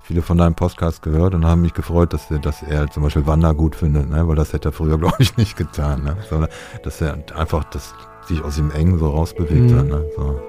viele 0.03 0.21
von 0.21 0.37
deinem 0.37 0.53
Podcast 0.53 1.01
gehört 1.01 1.33
und 1.33 1.45
haben 1.45 1.61
mich 1.61 1.73
gefreut, 1.73 2.13
dass 2.13 2.29
er, 2.29 2.39
dass 2.39 2.61
er 2.61 2.89
zum 2.91 3.03
Beispiel 3.03 3.25
Wander 3.25 3.55
gut 3.55 3.75
findet, 3.75 4.09
ne? 4.09 4.27
weil 4.27 4.35
das 4.35 4.53
hätte 4.53 4.69
er 4.69 4.71
früher, 4.73 4.97
glaube 4.99 5.17
ich, 5.19 5.37
nicht 5.37 5.57
getan. 5.57 6.03
Ne? 6.03 6.17
Sondern 6.29 6.49
dass 6.83 7.01
er 7.01 7.17
einfach 7.35 7.63
das, 7.65 7.95
sich 8.25 8.43
aus 8.43 8.57
dem 8.57 8.69
Engen 8.71 8.99
so 8.99 9.09
rausbewegt 9.09 9.71
mhm. 9.71 9.77
hat. 9.77 9.85
Ne? 9.87 10.05
So. 10.15 10.39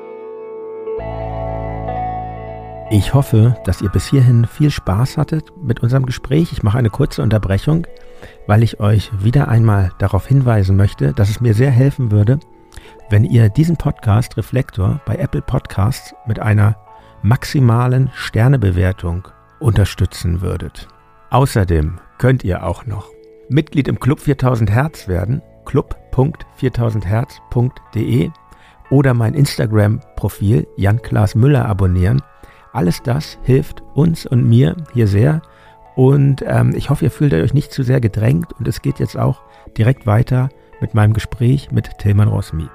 Ich 2.97 3.13
hoffe, 3.13 3.57
dass 3.65 3.83
ihr 3.83 3.89
bis 3.89 4.07
hierhin 4.07 4.47
viel 4.47 4.71
Spaß 4.71 5.19
hattet 5.19 5.53
mit 5.61 5.81
unserem 5.81 6.07
Gespräch. 6.07 6.53
Ich 6.53 6.63
mache 6.63 6.79
eine 6.79 6.91
kurze 6.91 7.23
Unterbrechung, 7.23 7.89
weil 8.47 8.63
ich 8.63 8.79
euch 8.79 9.11
wieder 9.21 9.49
einmal 9.49 9.91
darauf 9.99 10.29
hinweisen 10.29 10.77
möchte, 10.77 11.13
dass 11.13 11.29
es 11.29 11.41
mir 11.41 11.55
sehr 11.55 11.73
helfen 11.73 12.13
würde, 12.13 12.39
wenn 13.11 13.25
ihr 13.25 13.49
diesen 13.49 13.77
Podcast 13.77 14.37
Reflektor 14.37 15.01
bei 15.07 15.17
Apple 15.17 15.43
Podcasts 15.43 16.15
mit 16.29 16.39
einer 16.39 16.77
maximalen 17.23 18.13
Sternebewertung 18.15 19.27
unterstützen 19.59 20.41
würdet. 20.41 20.87
Außerdem 21.31 21.99
könnt 22.19 22.45
ihr 22.45 22.65
auch 22.65 22.87
noch 22.87 23.09
Mitglied 23.49 23.89
im 23.89 23.99
Club 23.99 24.21
4000 24.21 24.71
Hertz 24.71 25.09
werden, 25.09 25.43
club.4000herz.de 25.65 28.31
oder 28.91 29.15
mein 29.15 29.35
Instagram-Profil 29.35 30.69
Jan 30.77 31.03
Klaas 31.03 31.35
Müller 31.35 31.67
abonnieren 31.67 32.23
alles 32.75 33.03
das 33.03 33.39
hilft 33.45 33.83
uns 33.95 34.27
und 34.27 34.49
mir 34.49 34.77
hier 34.93 35.07
sehr. 35.07 35.43
Und 35.95 36.45
ähm, 36.47 36.75
ich 36.75 36.91
hoffe, 36.91 37.05
ihr 37.05 37.11
fühlt 37.11 37.33
euch 37.33 37.55
nicht 37.55 37.73
zu 37.73 37.85
sehr 37.85 38.01
gedrängt. 38.01 38.53
Und 38.59 38.67
es 38.67 38.83
geht 38.83 38.99
jetzt 38.99 39.17
auch 39.17 39.43
direkt 39.79 40.07
weiter 40.07 40.49
mit 40.81 40.93
meinem 40.93 41.13
Gespräch 41.13 41.71
mit 41.71 41.99
Tilman 41.99 42.29
Rosmi. 42.29 42.69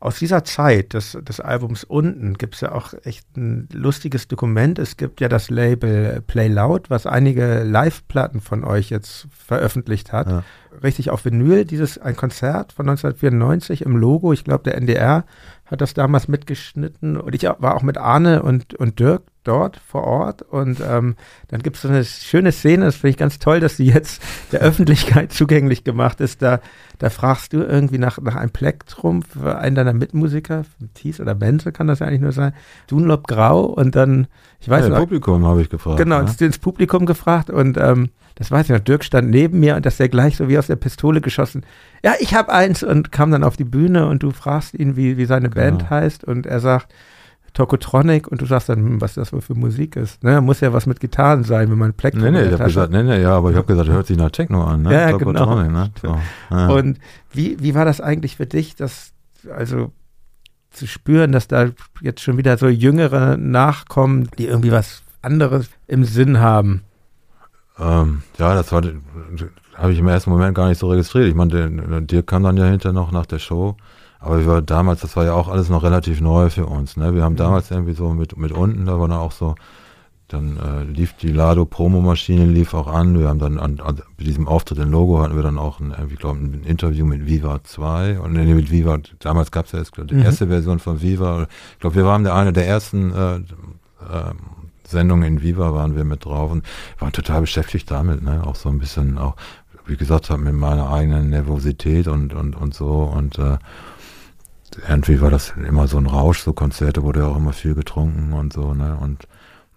aus 0.00 0.18
dieser 0.18 0.44
Zeit 0.44 0.94
des, 0.94 1.18
des 1.20 1.40
Albums 1.40 1.84
unten 1.84 2.34
gibt 2.34 2.54
es 2.54 2.60
ja 2.60 2.72
auch 2.72 2.94
echt 3.04 3.36
ein 3.36 3.68
lustiges 3.72 4.28
Dokument. 4.28 4.78
Es 4.78 4.96
gibt 4.96 5.20
ja 5.20 5.28
das 5.28 5.50
Label 5.50 6.22
Play 6.26 6.48
Loud, 6.48 6.88
was 6.88 7.06
einige 7.06 7.64
Live-Platten 7.64 8.40
von 8.40 8.64
euch 8.64 8.90
jetzt 8.90 9.26
veröffentlicht 9.30 10.12
hat. 10.12 10.28
Ja. 10.28 10.44
Richtig 10.82 11.10
auf 11.10 11.24
Vinyl, 11.24 11.64
dieses 11.64 11.98
ein 11.98 12.16
Konzert 12.16 12.72
von 12.72 12.88
1994 12.88 13.82
im 13.82 13.96
Logo. 13.96 14.32
Ich 14.32 14.44
glaube, 14.44 14.64
der 14.64 14.76
NDR 14.76 15.24
hat 15.70 15.80
das 15.80 15.94
damals 15.94 16.28
mitgeschnitten 16.28 17.16
und 17.16 17.34
ich 17.34 17.42
war 17.42 17.74
auch 17.74 17.82
mit 17.82 17.98
Arne 17.98 18.42
und, 18.42 18.74
und 18.74 18.98
Dirk 18.98 19.22
dort 19.44 19.80
vor 19.86 20.04
Ort 20.04 20.42
und 20.42 20.80
ähm, 20.80 21.16
dann 21.48 21.62
gibt 21.62 21.76
es 21.76 21.82
so 21.82 21.88
eine 21.88 22.04
schöne 22.04 22.52
Szene, 22.52 22.86
das 22.86 22.96
finde 22.96 23.10
ich 23.10 23.16
ganz 23.16 23.38
toll, 23.38 23.60
dass 23.60 23.76
sie 23.76 23.86
jetzt 23.86 24.22
der 24.52 24.60
Öffentlichkeit 24.60 25.32
zugänglich 25.32 25.84
gemacht 25.84 26.20
ist. 26.20 26.42
Da, 26.42 26.60
da 26.98 27.10
fragst 27.10 27.52
du 27.52 27.62
irgendwie 27.62 27.98
nach, 27.98 28.18
nach 28.20 28.36
einem 28.36 28.50
Plektrum 28.50 29.22
für 29.22 29.58
einen 29.58 29.74
deiner 29.74 29.92
Mitmusiker, 29.92 30.64
Thies 30.94 31.20
oder 31.20 31.34
Benze 31.34 31.72
kann 31.72 31.86
das 31.86 32.00
ja 32.00 32.06
eigentlich 32.06 32.20
nur 32.20 32.32
sein, 32.32 32.52
Dunlop 32.88 33.26
Grau 33.26 33.64
und 33.64 33.94
dann, 33.94 34.26
ich 34.60 34.68
weiß 34.68 34.84
ja, 34.84 34.90
noch. 34.90 34.98
Publikum 34.98 35.46
habe 35.46 35.62
ich 35.62 35.70
gefragt. 35.70 35.98
Genau, 35.98 36.22
ne? 36.22 36.30
ins 36.40 36.58
Publikum 36.58 37.06
gefragt 37.06 37.50
und 37.50 37.76
ähm, 37.78 38.10
das 38.38 38.52
weiß 38.52 38.66
ich 38.66 38.70
noch, 38.70 38.78
Dirk 38.78 39.02
stand 39.02 39.30
neben 39.30 39.58
mir 39.58 39.74
und 39.74 39.84
das 39.84 39.96
der 39.96 40.08
gleich 40.08 40.36
so 40.36 40.48
wie 40.48 40.58
aus 40.58 40.68
der 40.68 40.76
Pistole 40.76 41.20
geschossen. 41.20 41.64
Ja, 42.04 42.12
ich 42.20 42.34
habe 42.34 42.52
eins 42.52 42.84
und 42.84 43.10
kam 43.10 43.32
dann 43.32 43.42
auf 43.42 43.56
die 43.56 43.64
Bühne 43.64 44.06
und 44.06 44.22
du 44.22 44.30
fragst 44.30 44.74
ihn, 44.74 44.94
wie, 44.94 45.16
wie 45.16 45.24
seine 45.24 45.50
genau. 45.50 45.64
Band 45.64 45.90
heißt 45.90 46.22
und 46.22 46.46
er 46.46 46.60
sagt, 46.60 46.94
Tokotronic 47.54 48.28
und 48.28 48.40
du 48.40 48.46
sagst 48.46 48.68
dann, 48.68 48.78
hm, 48.78 49.00
was 49.00 49.14
das 49.14 49.32
wohl 49.32 49.40
für 49.40 49.56
Musik 49.56 49.96
ist. 49.96 50.22
Ne? 50.22 50.40
Muss 50.40 50.60
ja 50.60 50.72
was 50.72 50.86
mit 50.86 51.00
Gitarren 51.00 51.42
sein, 51.42 51.68
wenn 51.68 51.78
man 51.78 51.94
Plektrum 51.94 52.22
Nee, 52.22 52.30
nee, 52.30 52.44
ich 52.44 52.52
habe 52.52 52.64
gesagt, 52.64 52.92
nee, 52.92 53.02
nee, 53.02 53.20
ja, 53.20 53.32
aber 53.32 53.50
ich 53.50 53.56
habe 53.56 53.66
gesagt, 53.66 53.88
hört 53.88 54.06
sich 54.06 54.16
nach 54.16 54.30
Techno 54.30 54.62
an, 54.62 54.82
ne? 54.82 54.92
Ja, 54.92 55.10
genau. 55.16 55.60
Ne? 55.60 55.90
So, 56.00 56.16
ja. 56.50 56.68
Und 56.68 56.98
wie, 57.32 57.56
wie 57.58 57.74
war 57.74 57.84
das 57.84 58.00
eigentlich 58.00 58.36
für 58.36 58.46
dich, 58.46 58.76
das, 58.76 59.12
also 59.52 59.90
zu 60.70 60.86
spüren, 60.86 61.32
dass 61.32 61.48
da 61.48 61.70
jetzt 62.00 62.20
schon 62.20 62.36
wieder 62.36 62.56
so 62.56 62.68
Jüngere 62.68 63.36
nachkommen, 63.36 64.28
die 64.38 64.46
irgendwie 64.46 64.70
was 64.70 65.02
anderes 65.22 65.68
im 65.88 66.04
Sinn 66.04 66.38
haben? 66.38 66.84
Ähm, 67.80 68.22
ja, 68.38 68.54
das 68.54 68.72
war, 68.72 68.82
habe 69.74 69.92
ich 69.92 69.98
im 69.98 70.08
ersten 70.08 70.30
Moment 70.30 70.54
gar 70.54 70.68
nicht 70.68 70.78
so 70.78 70.88
registriert. 70.88 71.28
Ich 71.28 71.34
meine, 71.34 72.02
dir 72.02 72.22
kam 72.22 72.42
dann 72.42 72.56
ja 72.56 72.66
hinterher 72.66 72.92
noch 72.92 73.12
nach 73.12 73.26
der 73.26 73.38
Show. 73.38 73.76
Aber 74.20 74.44
wir 74.44 74.62
damals, 74.62 75.00
das 75.00 75.16
war 75.16 75.24
ja 75.24 75.34
auch 75.34 75.48
alles 75.48 75.68
noch 75.68 75.84
relativ 75.84 76.20
neu 76.20 76.50
für 76.50 76.66
uns. 76.66 76.96
Ne? 76.96 77.14
Wir 77.14 77.22
haben 77.22 77.34
mhm. 77.34 77.38
damals 77.38 77.70
irgendwie 77.70 77.92
so 77.92 78.10
mit, 78.10 78.36
mit 78.36 78.52
unten, 78.52 78.86
da 78.86 78.98
war 78.98 79.06
dann 79.06 79.18
auch 79.18 79.32
so, 79.32 79.54
dann 80.26 80.58
äh, 80.58 80.82
lief 80.84 81.14
die 81.14 81.32
Lado 81.32 81.64
Promomaschine 81.64 82.44
lief 82.44 82.74
auch 82.74 82.86
an. 82.86 83.18
Wir 83.18 83.28
haben 83.28 83.38
dann 83.38 83.58
an, 83.58 83.80
an 83.80 84.02
bei 84.18 84.24
diesem 84.24 84.46
Auftritt 84.46 84.78
in 84.78 84.90
Logo 84.90 85.20
hatten 85.20 85.36
wir 85.36 85.42
dann 85.42 85.56
auch 85.56 85.80
ein, 85.80 85.92
irgendwie 85.96 86.16
glaube 86.16 86.38
ein 86.40 86.64
Interview 86.64 87.06
mit 87.06 87.26
Viva 87.26 87.64
2 87.64 88.20
und 88.20 88.34
nee, 88.34 88.52
mit 88.52 88.70
Viva. 88.70 88.98
Damals 89.20 89.50
gab 89.50 89.66
es 89.66 89.72
ja 89.72 89.78
jetzt 89.78 89.96
die 89.96 90.14
mhm. 90.14 90.22
erste 90.22 90.48
Version 90.48 90.80
von 90.80 91.00
Viva. 91.00 91.46
Ich 91.72 91.78
glaube, 91.78 91.96
wir 91.96 92.04
waren 92.04 92.24
der 92.24 92.34
eine 92.34 92.52
der 92.52 92.66
ersten 92.66 93.12
äh, 93.14 93.36
äh, 93.36 94.34
Sendungen 94.88 95.24
in 95.24 95.42
Viva 95.42 95.74
waren 95.74 95.96
wir 95.96 96.04
mit 96.04 96.24
drauf 96.24 96.50
und 96.50 96.64
waren 96.98 97.12
total 97.12 97.42
beschäftigt 97.42 97.90
damit, 97.90 98.22
ne? 98.22 98.46
Auch 98.46 98.56
so 98.56 98.68
ein 98.68 98.78
bisschen 98.78 99.18
auch, 99.18 99.36
wie 99.86 99.96
gesagt 99.96 100.30
mit 100.38 100.54
meiner 100.54 100.90
eigenen 100.90 101.30
Nervosität 101.30 102.08
und 102.08 102.34
und 102.34 102.56
und 102.56 102.74
so 102.74 103.02
und 103.02 103.38
äh, 103.38 103.58
irgendwie 104.88 105.20
war 105.20 105.30
das 105.30 105.54
immer 105.56 105.86
so 105.88 105.98
ein 105.98 106.06
Rausch, 106.06 106.40
so 106.40 106.52
Konzerte 106.52 107.02
wurde 107.02 107.20
ja 107.20 107.26
auch 107.26 107.36
immer 107.36 107.52
viel 107.52 107.74
getrunken 107.74 108.32
und 108.32 108.52
so, 108.52 108.74
ne? 108.74 108.96
Und, 109.00 109.26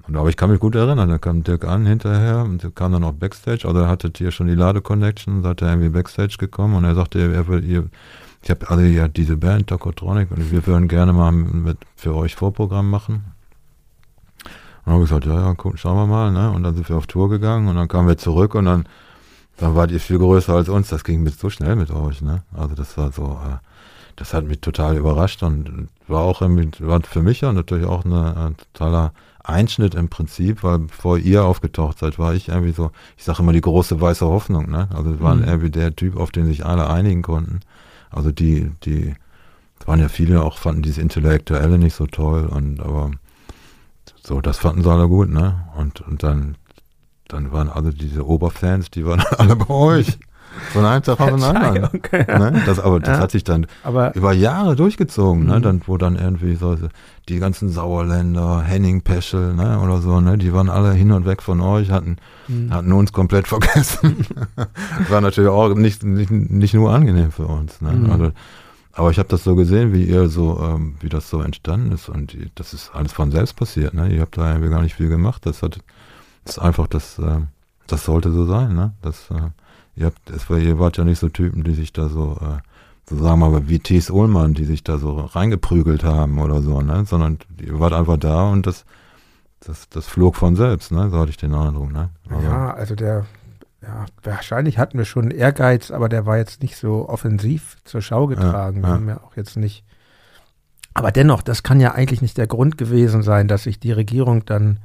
und 0.08 0.16
aber 0.16 0.30
ich 0.30 0.38
kann 0.38 0.52
mich 0.52 0.60
gut 0.60 0.76
erinnern, 0.76 1.10
da 1.10 1.18
kam 1.18 1.44
Dirk 1.44 1.66
an 1.66 1.86
hinterher 1.86 2.44
und 2.44 2.76
kam 2.76 2.92
dann 2.92 3.04
auch 3.04 3.14
Backstage, 3.14 3.68
also 3.68 3.80
er 3.80 3.88
hatte 3.88 4.12
hier 4.16 4.32
schon 4.32 4.48
die 4.48 4.56
Lade-Connection, 4.56 5.44
da 5.44 5.50
hat 5.50 5.62
er 5.62 5.70
irgendwie 5.70 5.90
Backstage 5.90 6.36
gekommen 6.38 6.76
und 6.76 6.84
er 6.84 6.96
sagte, 6.96 7.20
er 7.20 7.48
will 7.48 7.64
ihr, 7.64 7.90
ich 8.42 8.50
habe 8.50 8.70
also 8.70 8.84
ja 8.84 9.08
diese 9.08 9.38
Band 9.38 9.68
Tokotronic 9.68 10.32
und 10.32 10.52
wir 10.52 10.66
würden 10.66 10.88
gerne 10.88 11.14
mal 11.14 11.32
mit 11.32 11.78
für 11.96 12.16
euch 12.16 12.36
Vorprogramm 12.36 12.90
machen. 12.90 13.24
Und 14.84 14.88
dann 14.88 14.94
habe 14.96 15.04
ich 15.04 15.10
gesagt, 15.10 15.26
ja, 15.26 15.36
ja, 15.36 15.54
guck, 15.56 15.78
schauen 15.78 15.96
wir 15.96 16.08
mal, 16.08 16.32
ne? 16.32 16.52
Und 16.52 16.64
dann 16.64 16.76
sind 16.76 16.90
wir 16.90 16.98
auf 16.98 17.08
Tour 17.08 17.30
gegangen 17.30 17.68
und 17.68 17.76
dann 17.76 17.88
kamen 17.88 18.08
wir 18.08 18.18
zurück 18.18 18.56
und 18.56 18.66
dann, 18.66 18.86
dann 19.58 19.76
wart 19.76 19.92
ihr 19.92 20.00
viel 20.00 20.18
größer 20.18 20.54
als 20.54 20.70
uns. 20.70 20.90
Das 20.90 21.04
ging 21.04 21.24
mit 21.24 21.40
so 21.40 21.50
schnell 21.50 21.76
mit 21.76 21.92
euch, 21.92 22.22
ne? 22.22 22.44
Also 22.56 22.76
das 22.76 22.98
war 22.98 23.12
so, 23.12 23.40
äh, 23.46 23.58
das 24.16 24.34
hat 24.34 24.46
mich 24.46 24.62
total 24.62 24.98
überrascht 24.98 25.44
und 25.44 25.90
war 26.08 26.22
auch 26.22 26.42
irgendwie, 26.42 26.70
war 26.80 27.02
für 27.02 27.22
mich 27.22 27.42
ja 27.42 27.54
natürlich 27.54 27.86
auch 27.86 28.06
eine, 28.06 28.36
ein 28.36 28.56
totaler 28.58 29.14
Einschnitt 29.44 29.96
im 29.96 30.10
Prinzip, 30.10 30.64
weil 30.64 30.80
bevor 30.80 31.18
ihr 31.18 31.44
aufgetaucht 31.44 32.00
seid, 32.00 32.20
war 32.20 32.34
ich 32.34 32.50
irgendwie 32.50 32.74
so, 32.74 32.92
ich 33.18 33.24
sage 33.24 33.42
immer 33.42 33.54
die 33.54 33.62
große 33.62 34.00
weiße 34.00 34.26
Hoffnung, 34.26 34.70
ne? 34.70 34.88
Also 34.94 35.12
es 35.14 35.22
war 35.22 35.36
mhm. 35.36 35.44
irgendwie 35.44 35.72
der 35.72 35.96
Typ, 35.96 36.18
auf 36.18 36.32
den 36.32 36.46
sich 36.46 36.66
alle 36.66 36.90
einigen 36.90 37.22
konnten. 37.22 37.62
Also 38.10 38.32
die, 38.32 38.72
die, 38.84 39.14
waren 39.88 40.00
ja 40.00 40.10
viele 40.10 40.44
auch, 40.44 40.58
fanden 40.58 40.82
dieses 40.82 40.98
Intellektuelle 40.98 41.78
nicht 41.78 41.96
so 41.96 42.06
toll 42.06 42.46
und 42.46 42.80
aber 42.82 43.12
so, 44.24 44.42
das 44.42 44.58
fanden 44.58 44.84
sie 44.84 44.92
alle 44.92 45.08
gut, 45.08 45.30
ne? 45.30 45.68
Und, 45.76 46.02
und 46.02 46.24
dann, 46.24 46.56
dann 47.28 47.52
waren 47.52 47.70
alle 47.70 47.92
diese 47.92 48.26
Oberfans, 48.26 48.92
die 48.92 49.06
waren 49.06 49.22
alle 49.38 49.56
bei 49.56 49.70
euch. 49.70 50.20
Von 50.74 50.86
einem 50.86 51.02
Tag 51.02 51.20
auf 51.22 51.30
den 51.30 51.44
anderen. 51.44 51.90
Okay, 51.94 52.26
ja. 52.28 52.38
ne? 52.38 52.62
das, 52.66 52.80
aber 52.80 53.00
das 53.00 53.18
ja. 53.18 53.24
hat 53.24 53.32
sich 53.32 53.44
dann 53.46 53.68
aber 53.84 54.14
über 54.16 54.34
Jahre 54.34 54.76
durchgezogen, 54.76 55.46
ne? 55.46 55.58
Mhm. 55.58 55.62
Dann, 55.62 55.82
wo 55.86 55.98
dann 55.98 56.18
irgendwie 56.18 56.56
so 56.56 56.78
die 57.30 57.40
ganzen 57.40 57.70
Sauerländer, 57.70 58.62
Henning 58.62 59.02
Peschel, 59.02 59.54
ne, 59.54 59.80
oder 59.80 60.00
so, 60.00 60.20
ne, 60.20 60.38
die 60.38 60.54
waren 60.54 60.70
alle 60.70 60.92
hin 60.92 61.12
und 61.12 61.26
weg 61.26 61.42
von 61.42 61.62
euch, 61.62 61.90
hatten, 61.90 62.18
mhm. 62.48 62.74
hatten 62.74 62.92
uns 62.92 63.14
komplett 63.14 63.48
vergessen. 63.48 64.26
war 65.10 65.22
natürlich 65.22 65.50
auch 65.50 65.74
nicht, 65.74 66.04
nicht, 66.04 66.32
nicht 66.32 66.74
nur 66.74 66.92
angenehm 66.92 67.32
für 67.32 67.46
uns, 67.46 67.80
ne? 67.82 67.92
Mhm. 67.92 68.12
Also, 68.12 68.32
aber 68.94 69.12
ich 69.12 69.20
habe 69.20 69.30
das 69.30 69.44
so 69.44 69.56
gesehen, 69.56 69.94
wie 69.94 70.04
ihr 70.04 70.28
so, 70.28 70.60
ähm, 70.62 70.96
wie 71.00 71.10
das 71.10 71.30
so 71.30 71.42
entstanden 71.42 71.92
ist 71.92 72.10
und 72.10 72.36
das 72.56 72.74
ist 72.74 72.92
alles 72.94 73.14
von 73.14 73.32
selbst 73.32 73.56
passiert, 73.56 73.94
ne? 73.94 74.14
Ihr 74.14 74.22
habt 74.22 74.38
da 74.38 74.50
irgendwie 74.50 74.70
gar 74.70 74.82
nicht 74.82 74.96
viel 74.96 75.10
gemacht. 75.10 75.46
Das 75.46 75.64
hat, 75.64 75.80
das 76.44 76.58
ist 76.58 76.60
einfach 76.62 76.88
das, 76.88 77.18
äh, 77.20 77.40
das 77.88 78.06
sollte 78.06 78.32
so 78.32 78.46
sein, 78.46 78.76
ne? 78.76 78.94
Das, 79.02 79.30
äh, 79.32 79.50
ihr 79.96 80.08
habt, 80.08 80.30
es 80.30 80.50
war, 80.50 80.58
ihr 80.58 80.78
wart 80.80 80.98
ja 80.98 81.06
nicht 81.06 81.20
so 81.20 81.30
Typen, 81.30 81.64
die 81.64 81.74
sich 81.74 81.94
da 81.94 82.10
so, 82.10 82.38
äh, 82.42 82.60
so 83.10 83.16
sagen 83.18 83.40
wir 83.40 83.50
mal, 83.50 83.70
wie 83.70 83.80
Thies 83.80 84.10
Ullmann, 84.10 84.54
die 84.54 84.66
sich 84.66 84.84
da 84.84 84.98
so 84.98 85.22
reingeprügelt 85.22 86.04
haben 86.04 86.40
oder 86.40 86.62
so, 86.62 86.82
ne? 86.82 87.06
Sondern 87.06 87.40
ihr 87.62 87.80
wart 87.80 87.94
einfach 87.94 88.18
da 88.18 88.50
und 88.50 88.68
das, 88.68 88.84
das, 89.62 89.88
das 89.90 90.08
flog 90.08 90.36
von 90.36 90.58
selbst, 90.58 90.92
ne? 90.92 91.10
So 91.10 91.18
hatte 91.18 91.30
ich 91.30 91.38
den 91.38 91.54
Eindruck, 91.54 91.92
ne? 91.94 92.10
Also, 92.30 92.44
ja, 92.46 92.74
also 92.74 92.96
der, 92.96 93.26
ja, 93.82 94.06
wahrscheinlich 94.24 94.78
hatten 94.78 94.98
wir 94.98 95.06
schon 95.06 95.32
Ehrgeiz, 95.32 95.90
aber 95.90 96.08
der 96.08 96.26
war 96.26 96.38
jetzt 96.38 96.62
nicht 96.62 96.78
so 96.78 97.10
offensiv 97.10 97.78
zur 97.84 98.02
Schau 98.02 98.28
getragen. 98.28 98.82
Ja, 98.82 98.88
wir 98.88 98.94
haben 98.94 99.10
ja 99.10 99.18
auch 99.18 99.36
jetzt 99.36 99.58
nicht. 99.58 99.84
Aber 100.94 101.12
dennoch, 101.12 101.42
das 101.42 101.64
kann 101.64 101.80
ja 101.80 101.94
eigentlich 101.94 102.22
nicht 102.22 102.38
der 102.38 102.48
Grund 102.48 102.78
gewesen 102.78 103.24
sein, 103.24 103.48
dass 103.48 103.64
sich 103.64 103.80
die 103.80 103.92
Regierung 103.92 104.46
dann, 104.46 104.80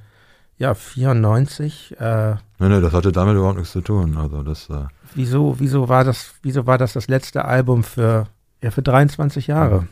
ja, 0.56 0.74
94. 0.74 1.96
Äh, 2.00 2.34
nee, 2.58 2.68
nee, 2.68 2.80
das 2.80 2.94
hatte 2.94 3.12
damit 3.12 3.36
überhaupt 3.36 3.58
nichts 3.58 3.72
zu 3.72 3.82
tun. 3.82 4.16
Also 4.16 4.42
das. 4.42 4.70
Äh, 4.70 4.86
wieso, 5.14 5.58
wieso 5.58 5.88
war 5.88 6.04
das, 6.04 6.34
wieso 6.42 6.66
war 6.66 6.78
das 6.78 6.94
das 6.94 7.08
letzte 7.08 7.44
Album 7.44 7.84
für, 7.84 8.28
ja, 8.62 8.70
für 8.70 8.82
23 8.82 9.48
Jahre? 9.48 9.88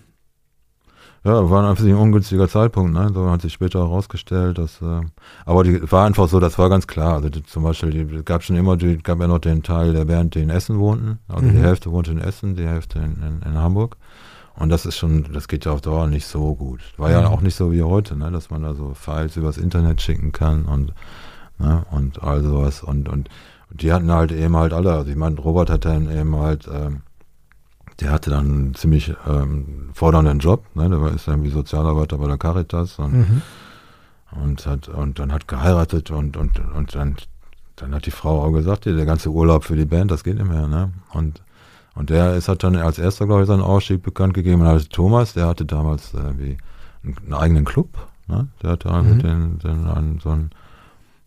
Ja, 1.25 1.49
war 1.49 1.66
einfach 1.66 1.83
ein 1.83 1.95
ungünstiger 1.95 2.49
Zeitpunkt, 2.49 2.93
ne? 2.93 3.11
So 3.14 3.31
hat 3.31 3.41
sich 3.41 3.55
später 3.55 3.79
herausgestellt, 3.79 4.59
dass, 4.59 4.83
äh, 4.83 5.01
aber 5.47 5.64
die 5.64 5.91
war 5.91 6.05
einfach 6.05 6.29
so, 6.29 6.39
das 6.39 6.59
war 6.59 6.68
ganz 6.68 6.87
klar. 6.87 7.14
Also 7.14 7.31
die, 7.31 7.43
zum 7.43 7.62
Beispiel, 7.62 8.05
die 8.05 8.25
gab 8.25 8.43
schon 8.43 8.57
immer, 8.57 8.77
die 8.77 8.99
gab 8.99 9.20
ja 9.20 9.27
noch 9.27 9.39
den 9.39 9.62
Teil 9.62 9.95
der 9.95 10.05
Band, 10.05 10.35
die 10.35 10.43
in 10.43 10.51
Essen 10.51 10.79
wohnten. 10.79 11.18
Also 11.27 11.47
mhm. 11.47 11.53
die 11.53 11.62
Hälfte 11.62 11.91
wohnte 11.91 12.11
in 12.11 12.18
Essen, 12.18 12.57
die 12.57 12.66
Hälfte 12.66 12.99
in, 12.99 13.22
in, 13.22 13.43
in, 13.43 13.59
Hamburg. 13.59 13.97
Und 14.57 14.68
das 14.68 14.85
ist 14.85 14.99
schon, 14.99 15.33
das 15.33 15.49
geht 15.49 15.64
ja 15.64 15.72
auf 15.72 15.81
Dauer 15.81 16.09
nicht 16.09 16.27
so 16.27 16.55
gut. 16.55 16.81
War 16.99 17.09
mhm. 17.09 17.14
ja 17.14 17.27
auch 17.29 17.41
nicht 17.41 17.55
so 17.55 17.72
wie 17.72 17.83
heute, 17.83 18.16
ne? 18.16 18.31
Dass 18.31 18.51
man 18.51 18.62
da 18.62 18.75
so 18.75 18.93
Files 18.93 19.39
übers 19.39 19.57
Internet 19.57 20.03
schicken 20.03 20.31
kann 20.31 20.66
und, 20.66 20.93
ne? 21.59 21.87
Und 21.91 22.22
all 22.22 22.43
sowas. 22.43 22.83
Und, 22.83 23.09
und, 23.09 23.31
und 23.70 23.83
die 23.83 23.95
hatten 23.95 24.12
halt 24.12 24.31
eben 24.31 24.57
halt 24.59 24.75
alle, 24.75 24.93
also 24.93 25.11
ich 25.11 25.16
meine, 25.16 25.41
Robert 25.41 25.70
hat 25.70 25.87
dann 25.87 26.11
eben 26.14 26.37
halt, 26.37 26.68
ähm, 26.70 27.01
der 28.01 28.11
hatte 28.11 28.31
dann 28.31 28.47
einen 28.47 28.75
ziemlich 28.75 29.15
ähm, 29.27 29.91
fordernden 29.95 30.39
Job, 30.39 30.65
ne? 30.75 30.89
der 30.89 31.01
war 31.01 31.13
ist 31.13 31.29
irgendwie 31.29 31.51
Sozialarbeiter 31.51 32.19
bei 32.19 32.27
der 32.27 32.39
Caritas 32.39 32.99
und, 32.99 33.13
mhm. 33.13 33.43
und 34.33 34.67
hat 34.67 34.89
und 34.89 35.19
dann 35.19 35.33
hat 35.33 35.47
geheiratet 35.49 36.11
und 36.11 36.37
und 36.37 36.61
und 36.75 36.95
dann 36.95 37.17
dann 37.77 37.95
hat 37.95 38.07
die 38.07 38.11
Frau 38.11 38.43
auch 38.43 38.53
gesagt, 38.53 38.87
der 38.87 39.05
ganze 39.05 39.31
Urlaub 39.31 39.65
für 39.65 39.77
die 39.77 39.85
Band, 39.85 40.11
das 40.11 40.25
geht 40.25 40.37
nicht 40.37 40.49
mehr, 40.49 40.69
ne? 40.69 40.93
Und 41.13 41.43
und 41.95 42.11
der 42.11 42.35
ist 42.35 42.49
hat 42.49 42.63
dann 42.65 42.77
als 42.77 42.99
erster 42.99 43.27
glaube 43.27 43.43
ich 43.43 43.49
seinen 43.49 43.63
Ausstieg 43.63 44.03
bekannt 44.03 44.35
gegeben, 44.35 44.63
also 44.63 44.87
Thomas, 44.89 45.35
der 45.35 45.47
hatte 45.47 45.65
damals 45.65 46.13
irgendwie 46.15 46.59
einen, 47.05 47.35
eigenen 47.35 47.65
Club, 47.65 47.97
ne? 48.27 48.49
Der 48.63 48.71
hatte 48.71 48.91
mhm. 48.91 49.19
den, 49.21 49.59
den, 49.59 49.85
den, 49.85 50.19
so 50.21 50.31
einen 50.31 50.51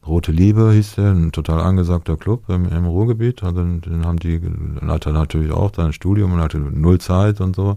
Rote 0.08 0.32
Liebe 0.32 0.72
hieß 0.72 0.96
der, 0.96 1.12
ein 1.12 1.32
total 1.32 1.60
angesagter 1.60 2.18
Club 2.18 2.50
im, 2.50 2.68
im 2.70 2.86
Ruhrgebiet. 2.86 3.44
Also 3.44 3.62
den 3.62 4.06
haben 4.06 4.20
die, 4.20 4.40
dann 4.40 4.90
hat 4.90 5.06
er 5.06 5.14
natürlich 5.14 5.52
auch 5.52 5.74
sein 5.76 5.94
Studium 5.94 6.34
und 6.34 6.40
hatte 6.40 6.60
null 6.60 7.00
Zeit 7.00 7.42
und 7.42 7.56
so. 7.56 7.76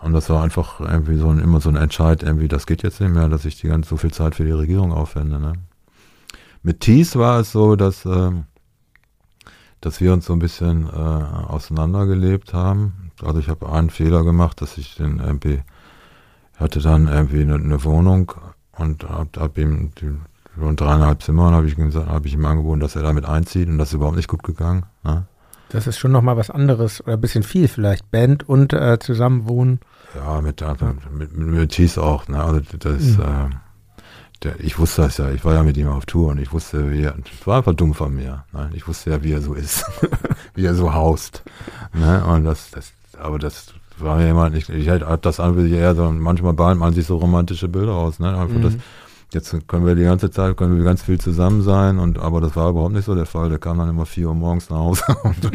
Und 0.00 0.12
das 0.12 0.28
war 0.28 0.42
einfach 0.42 0.80
irgendwie 0.80 1.16
so 1.16 1.30
ein, 1.30 1.38
immer 1.38 1.60
so 1.60 1.70
ein 1.70 1.76
Entscheid, 1.76 2.22
irgendwie, 2.22 2.48
das 2.48 2.66
geht 2.66 2.82
jetzt 2.82 3.00
nicht 3.00 3.12
mehr, 3.12 3.28
dass 3.28 3.44
ich 3.46 3.58
die 3.60 3.68
ganze 3.68 3.90
so 3.90 3.96
viel 3.96 4.12
Zeit 4.12 4.34
für 4.34 4.44
die 4.44 4.50
Regierung 4.50 4.92
aufwende. 4.92 5.40
Ne? 5.40 5.54
Mit 6.62 6.80
Thies 6.80 7.16
war 7.16 7.40
es 7.40 7.52
so, 7.52 7.74
dass, 7.74 8.04
äh, 8.04 8.30
dass 9.80 10.00
wir 10.00 10.12
uns 10.12 10.26
so 10.26 10.34
ein 10.34 10.40
bisschen 10.40 10.88
äh, 10.88 10.90
auseinandergelebt 10.90 12.52
haben. 12.52 13.10
Also 13.22 13.38
ich 13.38 13.48
habe 13.48 13.70
einen 13.70 13.90
Fehler 13.90 14.24
gemacht, 14.24 14.60
dass 14.60 14.76
ich 14.76 14.94
den 14.96 15.20
irgendwie, 15.20 15.62
hatte 16.56 16.80
dann 16.80 17.08
irgendwie 17.08 17.40
eine, 17.40 17.54
eine 17.54 17.82
Wohnung 17.84 18.32
und 18.72 19.08
hab, 19.08 19.36
hab 19.38 19.56
ihm 19.56 19.92
die 20.00 20.18
und 20.56 20.80
dreieinhalb 20.80 21.22
Zimmer 21.22 21.50
habe 21.52 21.66
ich, 21.66 21.76
hab 21.76 22.26
ich 22.26 22.34
ihm 22.34 22.44
angeboten, 22.44 22.80
dass 22.80 22.96
er 22.96 23.02
damit 23.02 23.24
einzieht 23.24 23.68
und 23.68 23.78
das 23.78 23.88
ist 23.88 23.94
überhaupt 23.94 24.16
nicht 24.16 24.28
gut 24.28 24.42
gegangen. 24.42 24.84
Ne? 25.02 25.26
Das 25.70 25.86
ist 25.86 25.98
schon 25.98 26.12
nochmal 26.12 26.36
was 26.36 26.50
anderes 26.50 27.00
oder 27.00 27.14
ein 27.14 27.20
bisschen 27.20 27.42
viel 27.42 27.66
vielleicht. 27.66 28.10
Band 28.10 28.48
und 28.48 28.72
äh, 28.72 28.98
zusammenwohnen. 29.00 29.80
Ja, 30.14 30.40
mit, 30.40 30.60
mit, 30.60 31.12
mit, 31.12 31.36
mit 31.36 31.72
Thies 31.72 31.98
auch. 31.98 32.28
Ne? 32.28 32.42
Also 32.42 32.60
das, 32.78 33.02
mhm. 33.02 33.22
äh, 33.22 33.50
der, 34.44 34.60
ich 34.60 34.78
wusste 34.78 35.02
das 35.02 35.16
ja, 35.16 35.30
ich 35.30 35.44
war 35.44 35.54
ja 35.54 35.62
mit 35.62 35.76
ihm 35.76 35.88
auf 35.88 36.06
Tour 36.06 36.30
und 36.30 36.38
ich 36.38 36.52
wusste, 36.52 36.92
wie 36.92 37.02
er, 37.02 37.14
es 37.40 37.46
war 37.46 37.58
einfach 37.58 37.74
dumm 37.74 37.94
von 37.94 38.14
mir. 38.14 38.44
Ne? 38.52 38.70
Ich 38.74 38.86
wusste 38.86 39.10
ja, 39.10 39.22
wie 39.22 39.32
er 39.32 39.40
so 39.40 39.54
ist, 39.54 39.84
wie 40.54 40.64
er 40.64 40.74
so 40.74 40.94
haust. 40.94 41.42
Ne? 41.92 42.24
Und 42.24 42.44
das, 42.44 42.70
das, 42.70 42.92
aber 43.18 43.38
das 43.38 43.74
war 43.98 44.16
mir 44.16 44.30
immer 44.30 44.50
nicht, 44.50 44.68
ich 44.68 44.88
hatte 44.88 45.18
das 45.22 45.40
an, 45.40 45.56
wie 45.56 45.74
eher 45.74 45.94
so, 45.94 46.10
manchmal 46.10 46.52
bahnt 46.52 46.80
man 46.80 46.94
sich 46.94 47.06
so 47.06 47.16
romantische 47.16 47.68
Bilder 47.68 47.94
aus. 47.94 48.18
Ne? 48.18 48.28
Einfach 48.36 48.56
mhm. 48.56 48.62
das, 48.62 48.74
Jetzt 49.34 49.66
können 49.66 49.84
wir 49.84 49.96
die 49.96 50.04
ganze 50.04 50.30
Zeit, 50.30 50.56
können 50.56 50.76
wir 50.76 50.84
ganz 50.84 51.02
viel 51.02 51.20
zusammen 51.20 51.62
sein, 51.62 51.98
und 51.98 52.20
aber 52.20 52.40
das 52.40 52.54
war 52.54 52.70
überhaupt 52.70 52.94
nicht 52.94 53.04
so 53.04 53.16
der 53.16 53.26
Fall. 53.26 53.48
Der 53.48 53.58
kam 53.58 53.78
dann 53.78 53.90
immer 53.90 54.06
vier 54.06 54.28
Uhr 54.28 54.34
morgens 54.34 54.70
nach 54.70 54.78
Hause 54.78 55.02
und 55.24 55.50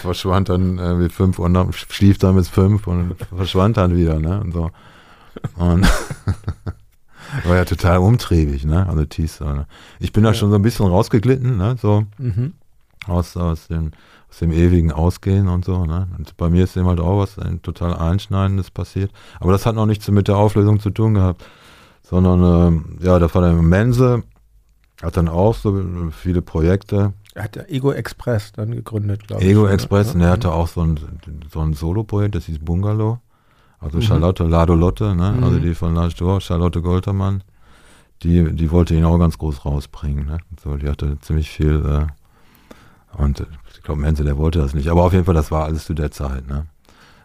verschwand 0.00 0.48
dann 0.48 0.78
äh, 0.78 0.94
mit 0.94 1.12
fünf 1.12 1.40
und 1.40 1.52
dann, 1.52 1.72
schlief 1.72 2.18
dann 2.18 2.36
bis 2.36 2.48
fünf 2.48 2.86
und 2.86 3.16
verschwand 3.36 3.76
dann 3.76 3.96
wieder, 3.96 4.20
ne? 4.20 4.40
Und 4.40 4.52
so. 4.52 4.70
Und 5.56 5.84
war 7.44 7.56
ja 7.56 7.64
total 7.64 7.98
umtriebig, 7.98 8.64
ne? 8.64 8.86
Also 8.86 9.04
Thies. 9.04 9.40
Ne? 9.40 9.66
Ich 9.98 10.12
bin 10.12 10.22
da 10.22 10.30
ja. 10.30 10.34
schon 10.34 10.50
so 10.50 10.56
ein 10.56 10.62
bisschen 10.62 10.86
rausgeglitten, 10.86 11.56
ne? 11.56 11.74
So 11.82 12.04
mhm. 12.18 12.52
aus, 13.08 13.36
aus, 13.36 13.66
dem, 13.66 13.90
aus 14.30 14.38
dem 14.38 14.52
ewigen 14.52 14.92
Ausgehen 14.92 15.48
und 15.48 15.64
so, 15.64 15.84
ne? 15.86 16.06
Und 16.16 16.36
bei 16.36 16.50
mir 16.50 16.62
ist 16.62 16.76
eben 16.76 16.86
halt 16.86 17.00
auch 17.00 17.18
was 17.18 17.36
ein 17.40 17.62
total 17.62 17.96
Einschneidendes 17.96 18.70
passiert. 18.70 19.10
Aber 19.40 19.50
das 19.50 19.66
hat 19.66 19.74
noch 19.74 19.86
nichts 19.86 20.08
mit 20.08 20.28
der 20.28 20.36
Auflösung 20.36 20.78
zu 20.78 20.90
tun 20.90 21.14
gehabt 21.14 21.44
sondern 22.14 22.84
äh, 23.00 23.04
ja, 23.04 23.18
da 23.18 23.34
war 23.34 23.42
der 23.42 23.54
Mense, 23.54 24.22
hat 25.02 25.16
dann 25.16 25.28
auch 25.28 25.56
so 25.56 26.10
viele 26.12 26.42
Projekte. 26.42 27.12
Er 27.34 27.44
hat 27.44 27.56
ja 27.56 27.64
Ego 27.64 27.90
Express 27.90 28.52
dann 28.52 28.70
gegründet, 28.70 29.26
glaube 29.26 29.42
ich. 29.42 29.50
Ego 29.50 29.66
Express, 29.66 30.14
und 30.14 30.20
er 30.20 30.30
hatte 30.30 30.52
auch 30.52 30.68
so 30.68 30.82
ein, 30.82 31.00
so 31.52 31.60
ein 31.60 31.74
Solo-Projekt, 31.74 32.36
das 32.36 32.44
hieß 32.44 32.60
Bungalow. 32.60 33.18
Also 33.80 33.98
mhm. 33.98 34.02
Charlotte 34.02 34.44
Lado 34.44 34.76
Lotte, 34.76 35.16
ne? 35.16 35.32
Mhm. 35.36 35.44
also 35.44 35.58
die 35.58 35.74
von 35.74 35.94
Lado, 35.96 36.38
Charlotte 36.38 36.80
Goltermann, 36.82 37.42
die, 38.22 38.52
die 38.54 38.70
wollte 38.70 38.94
ihn 38.94 39.04
auch 39.04 39.18
ganz 39.18 39.36
groß 39.36 39.64
rausbringen. 39.64 40.26
Ne? 40.26 40.38
So, 40.62 40.76
die 40.76 40.88
hatte 40.88 41.18
ziemlich 41.18 41.50
viel, 41.50 41.84
äh, 41.84 43.20
und 43.20 43.44
ich 43.74 43.82
glaube, 43.82 44.00
Menze, 44.00 44.22
der 44.22 44.38
wollte 44.38 44.60
das 44.60 44.72
nicht. 44.72 44.88
Aber 44.88 45.02
auf 45.02 45.12
jeden 45.12 45.24
Fall, 45.24 45.34
das 45.34 45.50
war 45.50 45.64
alles 45.64 45.84
zu 45.84 45.94
der 45.94 46.12
Zeit. 46.12 46.46
Ne? 46.46 46.66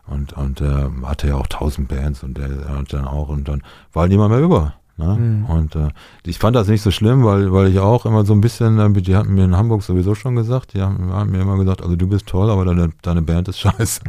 Und, 0.08 0.34
und 0.34 0.60
der 0.60 0.92
hatte 1.04 1.28
ja 1.28 1.36
auch 1.36 1.48
tausend 1.48 1.90
Bands 1.90 2.24
und 2.24 2.40
der 2.40 2.50
hat 2.70 2.92
dann 2.92 3.06
auch, 3.06 3.30
und 3.30 3.48
dann 3.48 3.62
war 3.94 4.02
halt 4.02 4.12
niemand 4.12 4.32
mehr 4.32 4.42
über. 4.42 4.79
Ne? 5.00 5.16
Mhm. 5.16 5.45
Und 5.45 5.76
äh, 5.78 5.88
ich 6.26 6.39
fand 6.39 6.58
das 6.58 6.68
nicht 6.68 6.82
so 6.82 6.91
schlimm, 6.91 7.24
weil, 7.24 7.54
weil 7.54 7.70
ich 7.70 7.80
auch 7.80 8.06
immer 8.06 8.26
so 8.26 8.34
ein 8.34 8.41
bisschen, 8.41 8.80
äh, 8.80 9.02
die 9.02 9.16
hatten 9.16 9.34
mir 9.34 9.45
in 9.45 9.56
Hamburg 9.56 9.82
sowieso 9.82 10.14
schon 10.14 10.36
gesagt, 10.36 10.74
die 10.74 10.82
haben, 10.82 11.14
haben 11.14 11.32
mir 11.32 11.39
immer 11.39 11.58
gesagt, 11.58 11.82
also 11.82 11.95
du 11.95 12.06
bist 12.06 12.28
toll, 12.28 12.50
aber 12.50 12.66
deine, 12.66 12.89
deine 13.02 13.22
Band 13.22 13.47
ist 13.47 13.60
scheiße. 13.60 14.02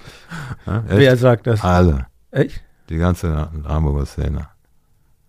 ja, 0.66 0.82
Wer 0.88 1.16
sagt 1.16 1.46
das? 1.46 1.62
Alle. 1.62 2.06
Echt? 2.32 2.62
Die 2.88 2.96
ganze 2.96 3.48
Hamburger 3.64 4.06
Szene. 4.06 4.48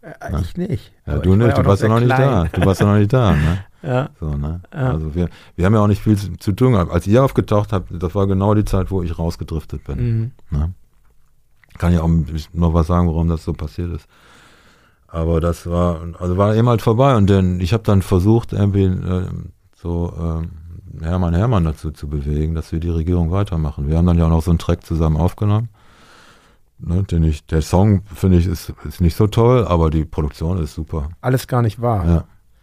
Äh, 0.01 0.41
ich 0.41 0.58
nicht. 0.58 0.91
Ja, 1.06 1.20
du 1.20 1.36
nicht, 1.36 1.56
du 1.56 1.66
warst 1.66 1.84
ja 1.84 1.88
noch 1.88 1.99
nicht 1.99 2.10
da. 2.10 2.45
Du 2.45 2.66
warst 2.66 2.82
ja 2.82 2.88
noch 2.88 2.97
nicht 2.97 3.14
da, 3.14 3.32
ne? 3.32 3.60
Ja. 3.84 4.10
So, 4.20 4.36
ne? 4.36 4.62
Ja. 4.74 4.93
Also 4.93 5.14
wir, 5.14 5.30
wir 5.56 5.66
haben 5.68 5.76
ja 5.76 5.82
auch 5.82 5.88
nicht 5.88 6.01
viel 6.01 6.18
zu, 6.18 6.36
zu, 6.38 6.53
tun 6.53 6.72
gehabt. 6.72 6.91
Als 6.91 7.06
ihr 7.06 7.24
aufgetaucht 7.24 7.72
habt, 7.72 7.89
das 7.91 8.16
war 8.16 8.26
genau 8.26 8.56
die 8.56 8.66
Zeit, 8.66 8.89
wo 8.89 9.03
ich 9.03 9.20
rausgedriftet 9.20 9.84
bin. 9.84 10.32
Mhm. 10.49 10.58
Ne? 10.58 10.74
Kann 11.78 11.93
ja 11.93 12.01
auch 12.01 12.10
noch 12.53 12.74
was 12.74 12.88
sagen, 12.88 13.08
warum 13.08 13.30
das 13.30 13.43
so 13.43 13.53
passiert 13.53 13.93
ist. 13.93 14.08
Aber 15.08 15.39
das 15.39 15.68
war, 15.68 16.01
also 16.20 16.38
war 16.38 16.56
eben 16.56 16.68
halt 16.68 16.82
vorbei 16.82 17.16
und 17.16 17.30
dann, 17.30 17.60
ich 17.60 17.74
habe 17.74 17.84
dann 17.84 18.01
versucht, 18.01 18.53
irgendwie 18.53 18.86
äh, 18.86 19.28
so 19.76 20.41
äh, 20.41 21.03
Hermann 21.03 21.34
Hermann 21.34 21.64
dazu 21.66 21.91
zu 21.91 22.08
bewegen, 22.08 22.56
dass 22.56 22.72
wir 22.72 22.80
die 22.80 22.89
Regierung 22.89 23.32
weitermachen. 23.32 23.88
Wir 23.88 23.97
haben 23.97 24.08
dann 24.08 24.18
ja 24.18 24.26
auch 24.26 24.30
noch 24.30 24.41
so 24.43 24.51
einen 24.51 24.60
Track 24.60 24.86
zusammen 24.86 25.18
aufgenommen. 25.18 25.70
ne, 26.80 27.03
den 27.03 27.24
ich, 27.24 27.45
der 27.45 27.62
Song 27.62 28.03
finde 28.14 28.38
ich 28.38 28.47
ist, 28.47 28.74
ist 28.86 29.01
nicht 29.01 29.16
so 29.16 29.28
toll, 29.28 29.66
aber 29.66 29.89
die 29.89 30.06
Produktion 30.06 30.62
ist 30.62 30.74
super. 30.74 31.10
Alles 31.22 31.47
gar 31.47 31.62
nicht 31.62 31.82
wahr. 31.82 32.06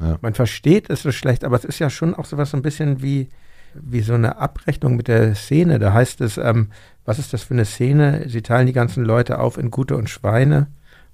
Ja, 0.00 0.06
ja. 0.06 0.18
Man 0.20 0.34
versteht 0.34 0.90
es 0.90 1.02
so 1.02 1.12
schlecht, 1.12 1.44
aber 1.44 1.56
es 1.56 1.64
ist 1.64 1.78
ja 1.78 1.90
schon 1.90 2.14
auch 2.14 2.24
sowas 2.24 2.50
so 2.50 2.56
ein 2.56 2.62
bisschen 2.62 3.02
wie, 3.02 3.28
wie 3.74 4.00
so 4.00 4.14
eine 4.14 4.38
Abrechnung 4.38 4.96
mit 4.96 5.08
der 5.08 5.34
Szene. 5.34 5.78
Da 5.78 5.92
heißt 5.92 6.20
es, 6.20 6.38
ähm, 6.38 6.68
was 7.04 7.18
ist 7.18 7.32
das 7.32 7.44
für 7.44 7.54
eine 7.54 7.64
Szene? 7.64 8.28
Sie 8.28 8.42
teilen 8.42 8.66
die 8.66 8.72
ganzen 8.72 9.04
Leute 9.04 9.38
auf 9.38 9.58
in 9.58 9.70
Gute 9.70 9.96
und 9.96 10.10
Schweine. 10.10 10.68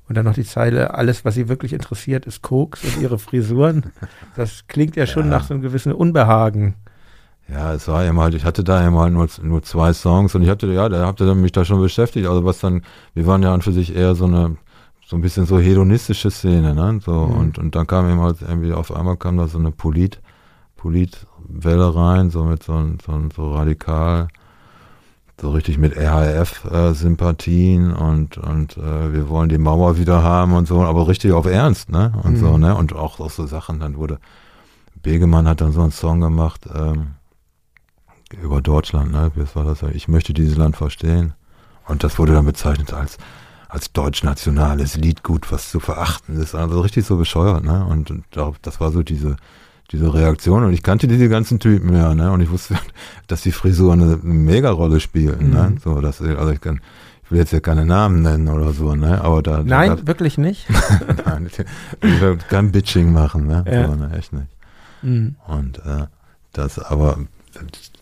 Und 0.08 0.16
dann 0.16 0.24
noch 0.24 0.34
die 0.34 0.44
Zeile, 0.44 0.94
alles, 0.94 1.24
was 1.24 1.34
sie 1.34 1.48
wirklich 1.48 1.72
interessiert, 1.74 2.24
ist 2.26 2.40
Koks 2.42 2.82
und 2.84 3.02
ihre 3.02 3.18
Frisuren. 3.18 3.92
Das 4.36 4.64
klingt 4.66 4.96
ja 4.96 5.06
schon 5.06 5.24
Ja. 5.24 5.30
nach 5.32 5.44
so 5.44 5.52
einem 5.54 5.62
gewissen 5.62 5.92
Unbehagen. 5.92 6.74
Ja, 7.50 7.72
es 7.74 7.88
war 7.88 8.04
eben 8.04 8.18
halt, 8.20 8.34
ich 8.34 8.44
hatte 8.44 8.64
da 8.64 8.86
eben 8.86 8.96
halt 8.98 9.12
nur, 9.12 9.28
nur 9.42 9.62
zwei 9.62 9.92
Songs 9.92 10.34
und 10.34 10.42
ich 10.42 10.48
hatte, 10.48 10.66
ja, 10.72 10.88
da 10.88 11.06
habt 11.06 11.20
ihr 11.20 11.34
mich 11.34 11.52
da 11.52 11.64
schon 11.64 11.80
beschäftigt. 11.80 12.26
Also 12.26 12.44
was 12.44 12.58
dann, 12.60 12.82
wir 13.14 13.26
waren 13.26 13.42
ja 13.42 13.52
an 13.54 13.62
für 13.62 13.72
sich 13.72 13.94
eher 13.94 14.14
so 14.14 14.24
eine, 14.26 14.56
so 15.06 15.16
ein 15.16 15.22
bisschen 15.22 15.46
so 15.46 15.58
hedonistische 15.58 16.30
Szene, 16.30 16.74
ne? 16.74 17.00
So, 17.02 17.12
Mhm. 17.26 17.36
und, 17.38 17.58
und 17.58 17.74
dann 17.74 17.86
kam 17.86 18.08
eben 18.10 18.20
halt 18.20 18.42
irgendwie, 18.42 18.72
auf 18.72 18.94
einmal 18.94 19.16
kam 19.16 19.36
da 19.38 19.46
so 19.48 19.58
eine 19.58 19.72
Polit, 19.72 20.20
Politwelle 20.76 21.94
rein, 21.94 22.30
so 22.30 22.44
mit 22.44 22.62
so, 22.62 22.72
ein- 22.74 22.98
so, 23.04 23.12
ein- 23.12 23.30
so 23.34 23.52
radikal, 23.54 24.28
so 25.40 25.50
richtig 25.50 25.78
mit 25.78 25.96
RAF-Sympathien 25.96 27.92
und, 27.92 28.38
und 28.38 28.76
äh, 28.76 29.12
wir 29.12 29.28
wollen 29.28 29.48
die 29.48 29.58
Mauer 29.58 29.96
wieder 29.98 30.22
haben 30.22 30.52
und 30.54 30.66
so, 30.66 30.82
aber 30.82 31.06
richtig 31.08 31.32
auf 31.32 31.46
Ernst, 31.46 31.90
ne? 31.90 32.12
Und 32.24 32.36
so, 32.36 32.54
Mhm. 32.54 32.60
ne? 32.60 32.74
Und 32.76 32.92
auch, 32.94 33.20
auch 33.20 33.30
so 33.30 33.46
Sachen, 33.46 33.80
dann 33.80 33.96
wurde, 33.96 34.18
Begemann 35.02 35.46
hat 35.48 35.60
dann 35.60 35.72
so 35.72 35.80
einen 35.82 35.92
Song 35.92 36.20
gemacht, 36.20 36.66
ähm, 36.74 37.12
über 38.42 38.60
Deutschland, 38.60 39.12
ne? 39.12 39.30
Wie 39.34 39.44
war 39.54 39.64
das? 39.64 39.82
Ich 39.94 40.08
möchte 40.08 40.34
dieses 40.34 40.56
Land 40.56 40.76
verstehen. 40.76 41.34
Und 41.86 42.04
das 42.04 42.18
wurde 42.18 42.32
dann 42.34 42.44
bezeichnet 42.44 42.92
als, 42.92 43.16
als 43.68 43.92
deutschnationales 43.92 44.96
Liedgut, 44.96 45.50
was 45.50 45.70
zu 45.70 45.80
verachten 45.80 46.38
ist. 46.40 46.54
Also 46.54 46.80
richtig 46.80 47.06
so 47.06 47.16
bescheuert, 47.16 47.64
ne? 47.64 47.86
Und, 47.86 48.10
und 48.10 48.24
da- 48.32 48.52
das 48.62 48.80
war 48.80 48.90
so 48.90 49.02
diese, 49.02 49.36
diese 49.90 50.12
Reaktion. 50.12 50.64
Und 50.64 50.72
ich 50.72 50.82
kannte 50.82 51.08
diese 51.08 51.28
ganzen 51.28 51.58
Typen 51.58 51.94
ja, 51.94 52.14
ne? 52.14 52.30
Und 52.32 52.40
ich 52.40 52.50
wusste, 52.50 52.76
dass 53.26 53.42
die 53.42 53.52
Frisuren 53.52 54.02
eine 54.02 54.16
Mega-Rolle 54.16 55.00
spielen, 55.00 55.50
ne? 55.50 55.70
Mhm. 55.70 55.78
So, 55.78 56.00
dass, 56.00 56.20
also 56.20 56.50
ich 56.50 56.60
kann, 56.60 56.80
ich 57.24 57.30
will 57.30 57.38
jetzt 57.38 57.52
ja 57.52 57.60
keine 57.60 57.84
Namen 57.84 58.22
nennen 58.22 58.48
oder 58.48 58.72
so, 58.72 58.94
ne? 58.94 59.20
Aber 59.22 59.42
da, 59.42 59.62
Nein, 59.62 59.96
da, 59.96 60.06
wirklich 60.06 60.38
nicht. 60.38 60.66
nein, 61.26 61.48
ich 61.48 62.20
will 62.20 62.38
kein 62.48 62.72
Bitching 62.72 63.12
machen, 63.12 63.46
ne? 63.46 63.64
Ja. 63.70 63.86
So, 63.86 63.94
ne? 63.94 64.10
Echt 64.16 64.32
nicht. 64.32 64.48
Mhm. 65.02 65.36
Und 65.46 65.78
äh, 65.78 66.06
das 66.52 66.78
aber, 66.78 67.18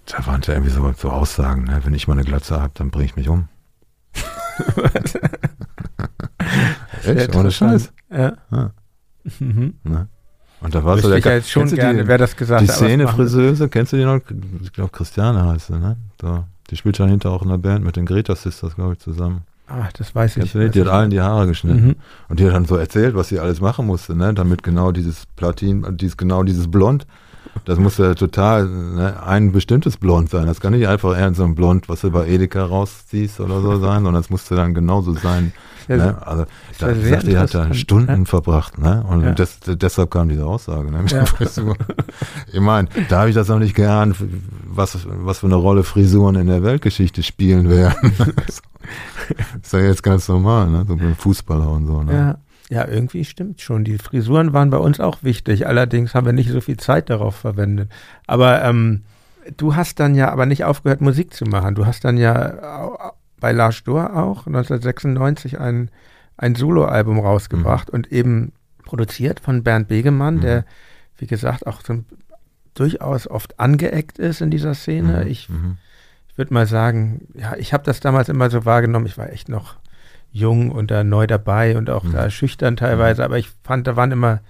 da 0.06 0.26
waren 0.26 0.42
ja 0.42 0.54
irgendwie 0.54 0.72
so, 0.72 0.92
so 0.96 1.10
Aussagen, 1.10 1.64
ne? 1.64 1.80
wenn 1.84 1.94
ich 1.94 2.08
mal 2.08 2.14
eine 2.14 2.24
Glatze 2.24 2.60
habe, 2.60 2.72
dann 2.74 2.90
bringe 2.90 3.06
ich 3.06 3.16
mich 3.16 3.28
um. 3.28 3.48
Echt? 7.04 7.36
Ohne. 7.36 7.50
Scheiß. 7.50 7.92
Ja. 8.10 8.32
Ja. 8.50 8.70
Mhm. 9.38 9.74
Ne? 9.84 10.08
Und 10.60 10.74
da 10.74 10.84
war 10.84 10.98
so 10.98 11.08
der 11.08 11.18
ich 11.18 11.24
ja 11.24 11.32
jetzt 11.34 11.50
schon 11.50 11.68
gerne, 11.68 12.02
die, 12.02 12.08
wer 12.08 12.18
das 12.18 12.36
gesagt 12.36 12.62
die 12.62 12.68
hat. 12.68 12.76
aber 12.76 12.80
das 12.80 12.88
Szene 12.88 13.04
machen 13.04 13.18
wir- 13.18 13.24
Friseuse, 13.26 13.68
kennst 13.68 13.92
du 13.92 13.96
die 13.98 14.04
noch? 14.04 14.20
Ich 14.62 14.72
glaube 14.72 14.90
Christiane 14.90 15.44
heißt 15.44 15.66
sie, 15.68 15.78
ne? 15.78 15.96
So. 16.20 16.44
Die 16.70 16.76
spielt 16.76 16.98
dann 16.98 17.08
hinter 17.10 17.30
auch 17.30 17.42
in 17.42 17.48
der 17.48 17.58
Band 17.58 17.84
mit 17.84 17.96
den 17.96 18.06
Greta 18.06 18.34
Sisters, 18.34 18.74
glaube 18.74 18.94
ich, 18.94 18.98
zusammen. 18.98 19.42
Ach, 19.68 19.92
das 19.92 20.14
weiß 20.14 20.36
ich. 20.38 20.52
Du 20.52 20.60
die? 20.60 20.70
Die 20.70 20.80
hat 20.80 20.88
allen 20.88 21.10
die 21.10 21.20
Haare 21.20 21.46
geschnitten. 21.46 21.86
Mhm. 21.88 21.96
Und 22.28 22.40
die 22.40 22.46
hat 22.46 22.54
dann 22.54 22.64
so 22.64 22.76
erzählt, 22.76 23.14
was 23.14 23.28
sie 23.28 23.38
alles 23.38 23.60
machen 23.60 23.86
musste, 23.86 24.14
ne? 24.16 24.32
Damit 24.32 24.62
genau 24.62 24.92
dieses 24.92 25.26
Platin, 25.36 25.84
dieses, 25.96 26.16
genau 26.16 26.42
dieses 26.44 26.70
Blond, 26.70 27.06
das 27.64 27.78
musste 27.78 28.14
total 28.14 28.66
ne, 28.66 29.22
ein 29.24 29.50
bestimmtes 29.52 29.96
Blond 29.96 30.30
sein. 30.30 30.46
Das 30.46 30.60
kann 30.60 30.72
nicht 30.72 30.86
einfach 30.88 31.16
irgend 31.18 31.36
so 31.36 31.44
ein 31.44 31.54
Blond, 31.54 31.88
was 31.88 32.02
du 32.02 32.10
bei 32.10 32.26
Edeka 32.28 32.64
rausziehst 32.64 33.40
oder 33.40 33.60
so 33.60 33.78
sein, 33.78 34.04
sondern 34.04 34.14
das 34.14 34.30
musste 34.30 34.54
dann 34.56 34.74
genauso 34.74 35.14
sein. 35.14 35.52
Ja, 35.88 35.96
ne? 35.96 36.26
Also 36.26 36.44
da 36.78 36.94
sehr 36.94 37.10
sagt, 37.10 37.26
die 37.26 37.38
hat 37.38 37.54
da 37.54 37.72
Stunden 37.74 38.20
ja. 38.20 38.24
verbracht, 38.24 38.78
ne? 38.78 39.04
Und 39.08 39.22
Ja. 39.22 39.32
das, 39.32 39.60
deshalb 39.66 40.10
kam 40.10 40.28
diese 40.28 40.44
Aussage, 40.46 40.90
ne? 40.90 41.02
Mit 41.02 41.12
Ja. 41.12 41.18
den 41.24 41.26
Frisuren. 41.26 41.76
Ich 42.52 42.60
meine, 42.60 42.88
da 43.08 43.20
habe 43.20 43.28
ich 43.28 43.34
das 43.34 43.48
noch 43.48 43.58
nicht 43.58 43.74
geahnt, 43.74 44.16
was, 44.66 44.98
was 45.08 45.38
für 45.40 45.46
eine 45.46 45.56
Rolle 45.56 45.84
Frisuren 45.84 46.34
in 46.36 46.46
der 46.48 46.62
Weltgeschichte 46.62 47.22
spielen 47.22 47.68
werden. 47.68 48.12
das 48.46 48.62
ist 49.62 49.72
ja 49.72 49.80
jetzt 49.80 50.02
ganz 50.02 50.28
normal, 50.28 50.68
ne? 50.70 50.84
So 50.86 50.96
beim 50.96 51.14
Fußballer 51.14 51.70
und 51.70 51.86
so, 51.86 52.02
ne? 52.02 52.38
Ja. 52.70 52.78
ja, 52.82 52.88
irgendwie 52.88 53.24
stimmt 53.24 53.60
schon. 53.60 53.84
Die 53.84 53.98
Frisuren 53.98 54.52
waren 54.52 54.70
bei 54.70 54.78
uns 54.78 55.00
auch 55.00 55.22
wichtig. 55.22 55.66
Allerdings 55.66 56.14
haben 56.14 56.26
wir 56.26 56.32
nicht 56.32 56.50
so 56.50 56.60
viel 56.60 56.76
Zeit 56.76 57.10
darauf 57.10 57.36
verwendet. 57.36 57.90
Aber 58.26 58.62
ähm, 58.64 59.02
du 59.56 59.76
hast 59.76 60.00
dann 60.00 60.14
ja 60.14 60.30
aber 60.30 60.46
nicht 60.46 60.64
aufgehört, 60.64 61.00
Musik 61.00 61.32
zu 61.32 61.44
machen. 61.44 61.74
Du 61.74 61.86
hast 61.86 62.04
dann 62.04 62.16
ja 62.18 63.12
bei 63.40 63.52
Lars 63.52 63.82
Dor 63.84 64.16
auch 64.16 64.46
1996 64.46 65.58
ein, 65.60 65.90
ein 66.36 66.54
Soloalbum 66.54 67.18
rausgebracht 67.20 67.90
und 67.90 68.10
eben 68.12 68.52
produziert 68.84 69.40
von 69.40 69.62
Bernd 69.62 69.88
Begemann, 69.88 70.36
Mhm. 70.36 70.40
der, 70.40 70.64
wie 71.18 71.26
gesagt, 71.26 71.66
auch 71.66 71.80
so 71.84 72.04
durchaus 72.74 73.26
oft 73.28 73.58
angeeckt 73.58 74.18
ist 74.18 74.40
in 74.40 74.50
dieser 74.50 74.74
Szene. 74.74 75.22
Mhm, 75.24 75.30
Ich 75.30 75.48
mhm. 75.48 75.76
ich 76.28 76.38
würde 76.38 76.52
mal 76.52 76.66
sagen, 76.66 77.26
ja, 77.34 77.54
ich 77.56 77.72
habe 77.72 77.84
das 77.84 78.00
damals 78.00 78.28
immer 78.28 78.50
so 78.50 78.64
wahrgenommen. 78.66 79.06
Ich 79.06 79.16
war 79.16 79.30
echt 79.32 79.48
noch 79.48 79.76
jung 80.32 80.70
und 80.70 80.90
da 80.90 81.02
neu 81.02 81.26
dabei 81.26 81.78
und 81.78 81.88
auch 81.88 82.04
Mhm. 82.04 82.12
da 82.12 82.28
schüchtern 82.30 82.76
teilweise, 82.76 83.24
aber 83.24 83.38
ich 83.38 83.50
fand, 83.64 83.86
da 83.86 83.96
waren 83.96 84.12
immer 84.12 84.40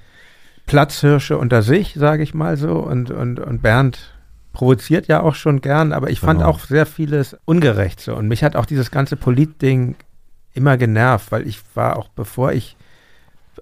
Platzhirsche 0.67 1.39
unter 1.39 1.63
sich, 1.63 1.95
sage 1.95 2.23
ich 2.25 2.35
mal 2.35 2.57
so. 2.57 2.73
Und, 2.79 3.11
und, 3.13 3.39
und 3.39 3.63
Bernd 3.63 4.13
provoziert 4.57 5.07
ja 5.07 5.21
auch 5.21 5.35
schon 5.35 5.61
gern, 5.61 5.93
aber 5.93 6.09
ich 6.09 6.19
fand 6.19 6.39
Genau. 6.41 6.51
auch 6.51 6.61
sehr 6.61 6.87
vieles 6.87 7.37
ungerecht 7.45 8.01
so. 8.01 8.17
Und 8.17 8.27
mich 8.27 8.43
hat 8.43 8.57
auch 8.57 8.65
dieses 8.65 8.91
ganze 8.91 9.15
Polit-Ding 9.17 9.97
immer 10.55 10.79
genervt, 10.79 11.31
weil 11.31 11.47
ich 11.47 11.61
war 11.75 11.97
auch, 11.99 12.09
bevor 12.09 12.53
ich, 12.53 12.75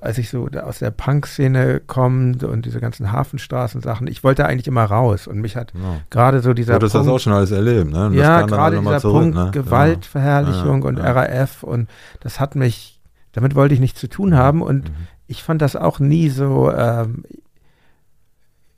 als 0.01 0.19
ich 0.19 0.31
so 0.31 0.49
aus 0.63 0.79
der 0.79 0.93
Punk-Szene 0.93 1.81
komme 1.85 2.37
und 2.47 2.65
diese 2.65 2.79
ganzen 2.81 3.11
Hafenstraßen-Sachen, 3.11 4.07
ich 4.07 4.23
wollte 4.23 4.47
eigentlich 4.47 4.69
immer 4.69 4.85
raus. 4.85 5.27
Und 5.27 5.41
mich 5.41 5.57
hat 5.57 5.73
Genau. 5.73 5.97
gerade 6.11 6.39
so 6.41 6.55
dieser 6.55 6.75
Du 6.75 6.77
hattest 6.77 6.95
das 6.95 7.09
auch 7.09 7.19
schon 7.19 7.33
alles 7.33 7.51
erlebt, 7.51 7.91
ne? 7.91 8.07
Und 8.07 8.15
ja, 8.15 8.43
gerade 8.43 8.79
dieser 8.79 9.01
zurück, 9.01 9.23
Punkt 9.23 9.35
ne? 9.37 9.51
Gewaltverherrlichung 9.53 10.83
Ja, 10.83 10.89
und 10.89 10.99
ja. 10.99 11.11
RAF 11.11 11.65
und 11.65 11.89
das 12.21 12.39
hat 12.39 12.55
mich, 12.55 13.01
damit 13.33 13.57
wollte 13.57 13.75
ich 13.75 13.81
nichts 13.81 13.99
zu 13.99 14.09
tun 14.09 14.37
haben 14.37 14.63
und 14.63 14.85
Mhm. 14.91 14.95
ich 15.27 15.43
fand 15.43 15.61
das 15.61 15.75
auch 15.75 15.99
nie 15.99 16.29
so, 16.29 16.71
ähm, 16.73 17.25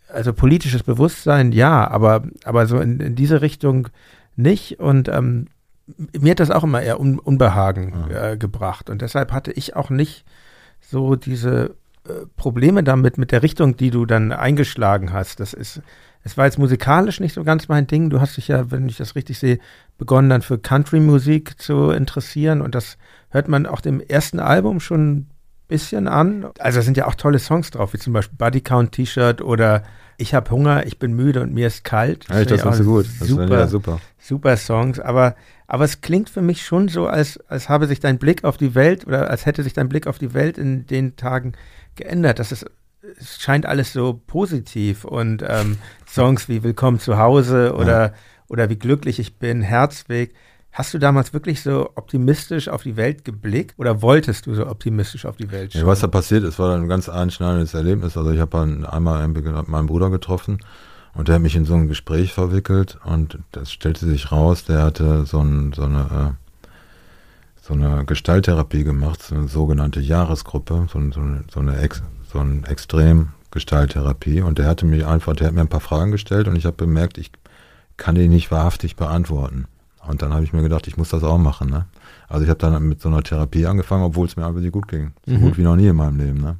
also 0.09 0.32
politisches 0.32 0.82
Bewusstsein, 0.82 1.52
ja, 1.52 1.88
aber, 1.88 2.22
aber 2.44 2.66
so 2.66 2.78
in, 2.80 3.00
in 3.00 3.14
diese 3.14 3.40
Richtung 3.42 3.88
nicht 4.36 4.78
und 4.80 5.09
ähm, 5.09 5.46
mir 6.18 6.32
hat 6.32 6.40
das 6.40 6.50
auch 6.50 6.64
immer 6.64 6.82
eher 6.82 7.00
Un 7.00 7.18
Unbehagen 7.18 8.07
Ja. 8.11 8.32
äh, 8.32 8.36
gebracht 8.36 8.90
und 8.90 9.02
deshalb 9.02 9.32
hatte 9.32 9.52
ich 9.52 9.76
auch 9.76 9.90
nicht 9.90 10.24
so 10.80 11.16
diese 11.16 11.74
äh, 12.09 12.26
Probleme 12.36 12.82
damit, 12.84 13.18
mit 13.18 13.32
der 13.32 13.42
Richtung, 13.42 13.76
die 13.76 13.90
du 13.90 14.07
dann 14.07 14.32
eingeschlagen 14.32 15.12
hast. 15.12 15.40
Das 15.40 15.52
ist, 15.52 15.80
es 16.22 16.36
war 16.36 16.44
jetzt 16.44 16.59
musikalisch 16.59 17.20
nicht 17.20 17.34
so 17.34 17.44
ganz 17.44 17.68
mein 17.68 17.86
Ding. 17.86 18.11
Du 18.11 18.20
hast 18.20 18.36
dich 18.36 18.48
ja, 18.48 18.70
wenn 18.70 18.88
ich 18.88 18.96
das 18.96 19.14
richtig 19.14 19.38
sehe, 19.38 19.59
begonnen 19.98 20.28
dann 20.30 20.42
für 20.42 20.59
Country-Musik 20.59 21.61
zu 21.61 21.90
interessieren 21.90 22.62
und 22.62 22.74
das 22.74 22.98
hört 23.30 23.48
man 23.48 23.66
auch 23.66 23.80
dem 23.80 24.00
ersten 24.00 24.38
Album 24.40 24.80
schon 24.80 25.26
bisschen 25.69 26.09
an. 26.09 26.47
Also 26.59 26.81
sind 26.81 26.97
ja 26.97 27.07
auch 27.07 27.14
tolle 27.14 27.39
Songs 27.39 27.71
drauf, 27.71 27.93
wie 27.93 27.99
zum 27.99 28.12
Beispiel 28.12 28.37
Body 28.37 28.61
Count 28.61 28.93
T-Shirt 28.93 29.43
oder 29.43 29.83
Ich 30.19 30.35
hab 30.35 30.51
Hunger, 30.51 30.87
ich 30.87 30.99
bin 30.99 31.12
müde 31.14 31.43
und 31.43 31.53
mir 31.53 31.67
ist 31.67 31.85
kalt. 31.85 32.29
Das 32.29 32.39
finde 32.39 32.55
ich 32.55 32.61
findest 32.62 32.81
du 32.81 32.85
gut. 32.85 33.07
Das 33.21 33.29
Super, 33.29 33.43
super. 33.43 33.59
Ja 33.59 33.67
super. 33.67 34.01
super 34.19 34.57
Songs, 34.57 35.01
aber, 35.01 35.35
aber 35.67 35.85
es 35.85 36.01
klingt 36.01 36.31
für 36.31 36.43
mich 36.43 36.64
schon 36.64 36.89
so, 36.89 37.07
als, 37.07 37.39
als 37.49 37.69
habe 37.69 37.87
sich 37.87 38.01
dein 38.01 38.19
Blick 38.19 38.45
auf 38.45 38.57
die 38.57 38.75
Welt 38.75 39.07
oder 39.07 39.31
als 39.31 39.45
hätte 39.47 39.62
sich 39.62 39.73
dein 39.73 39.89
Blick 39.89 40.07
auf 40.07 40.19
die 40.19 40.33
Welt 40.33 40.59
in 40.59 40.87
den 40.87 41.17
Tagen 41.17 41.53
geändert. 41.97 42.39
Das 42.39 42.53
ist, 42.53 42.67
es 43.19 43.41
scheint 43.41 43.67
alles 43.67 43.93
so 43.93 44.21
positiv 44.27 45.05
und 45.05 45.45
ähm, 45.47 45.79
Songs 46.07 46.49
wie 46.49 46.62
Willkommen 46.62 46.99
zu 46.99 47.19
Hause 47.19 47.75
oder, 47.75 48.14
oder 48.49 48.71
Wie 48.71 48.79
glücklich 48.79 49.19
ich 49.19 49.39
bin, 49.39 49.62
Herzweg. 49.62 50.35
Hast 50.77 50.93
du 50.93 50.99
damals 50.99 51.33
wirklich 51.33 51.62
so 51.62 51.91
optimistisch 51.95 52.68
auf 52.68 52.83
die 52.83 52.97
Welt 52.97 53.24
geblickt 53.24 53.79
oder 53.79 54.03
wolltest 54.03 54.45
du 54.45 54.55
so 54.55 54.66
optimistisch 54.66 55.24
auf 55.24 55.39
die 55.39 55.51
Welt 55.51 55.72
Ja, 55.72 55.81
schauen? 55.81 55.89
was 55.89 56.01
da 56.01 56.07
passiert 56.07 56.45
ist, 56.45 56.59
war 56.59 56.77
ein 56.77 56.87
ganz 56.87 57.09
einschneidendes 57.09 57.72
Erlebnis. 57.72 58.14
Also 58.14 58.31
ich 58.31 58.41
habe 58.41 58.61
einmal 58.61 59.27
meinen 59.27 59.87
Bruder 59.87 60.11
getroffen 60.11 60.59
und 61.14 61.29
der 61.29 61.37
hat 61.37 61.43
mich 61.43 61.57
in 61.57 61.64
so 61.64 61.72
ein 61.72 61.89
Gespräch 61.89 62.35
verwickelt 62.35 62.99
und 63.05 63.39
das 63.53 63.72
stellte 63.72 64.05
sich 64.05 64.31
raus, 64.33 64.66
der 64.66 64.83
hatte 64.83 65.24
so, 65.24 65.41
ein, 65.41 65.72
so 65.72 65.85
eine 65.85 66.35
äh, 66.37 66.68
so 67.62 67.72
eine 67.72 68.05
Gestalttherapie 68.05 68.85
gemacht, 68.85 69.22
so 69.22 69.35
eine 69.35 69.49
sogenannte 69.49 70.01
Jahresgruppe, 70.01 70.89
so, 70.93 71.01
so 71.11 71.20
eine, 71.20 71.45
so 71.51 71.61
eine 71.61 71.79
Ex, 71.79 72.03
so 72.31 72.39
ein 72.39 72.64
extrem 72.64 73.31
Gestalttherapie 73.51 74.43
und 74.43 74.59
der 74.59 74.66
hatte 74.66 74.85
mich 74.85 75.07
einfach, 75.07 75.35
der 75.35 75.47
hat 75.47 75.55
mir 75.55 75.62
ein 75.62 75.68
paar 75.68 75.81
Fragen 75.81 76.12
gestellt 76.12 76.49
und 76.49 76.57
ich 76.57 76.66
habe 76.66 76.77
bemerkt, 76.77 77.16
ich 77.16 77.33
kann 77.97 78.14
die 78.14 78.29
nicht 78.29 78.51
wahrhaftig 78.51 78.95
beantworten. 78.97 79.66
Und 80.09 80.22
dann 80.22 80.32
habe 80.32 80.44
ich 80.44 80.52
mir 80.52 80.62
gedacht, 80.62 80.86
ich 80.86 80.96
muss 80.96 81.11
das 81.11 81.22
auch 81.24 81.38
machen. 81.38 81.68
Ne? 81.70 81.86
Also 82.28 82.44
ich 82.44 82.50
habe 82.50 82.59
dann 82.59 82.82
mit 82.88 83.00
so 83.00 83.09
einer 83.09 83.22
Therapie 83.22 83.66
angefangen, 83.66 84.04
obwohl 84.04 84.26
es 84.26 84.36
mir 84.36 84.46
einfach 84.46 84.61
nicht 84.61 84.72
gut 84.72 84.88
ging. 84.88 85.12
So 85.26 85.34
Mhm. 85.34 85.40
gut 85.40 85.59
wie 85.59 85.62
noch 85.62 85.76
nie 85.76 85.87
in 85.88 85.96
meinem 85.96 86.18
Leben. 86.18 86.41
Ne? 86.41 86.57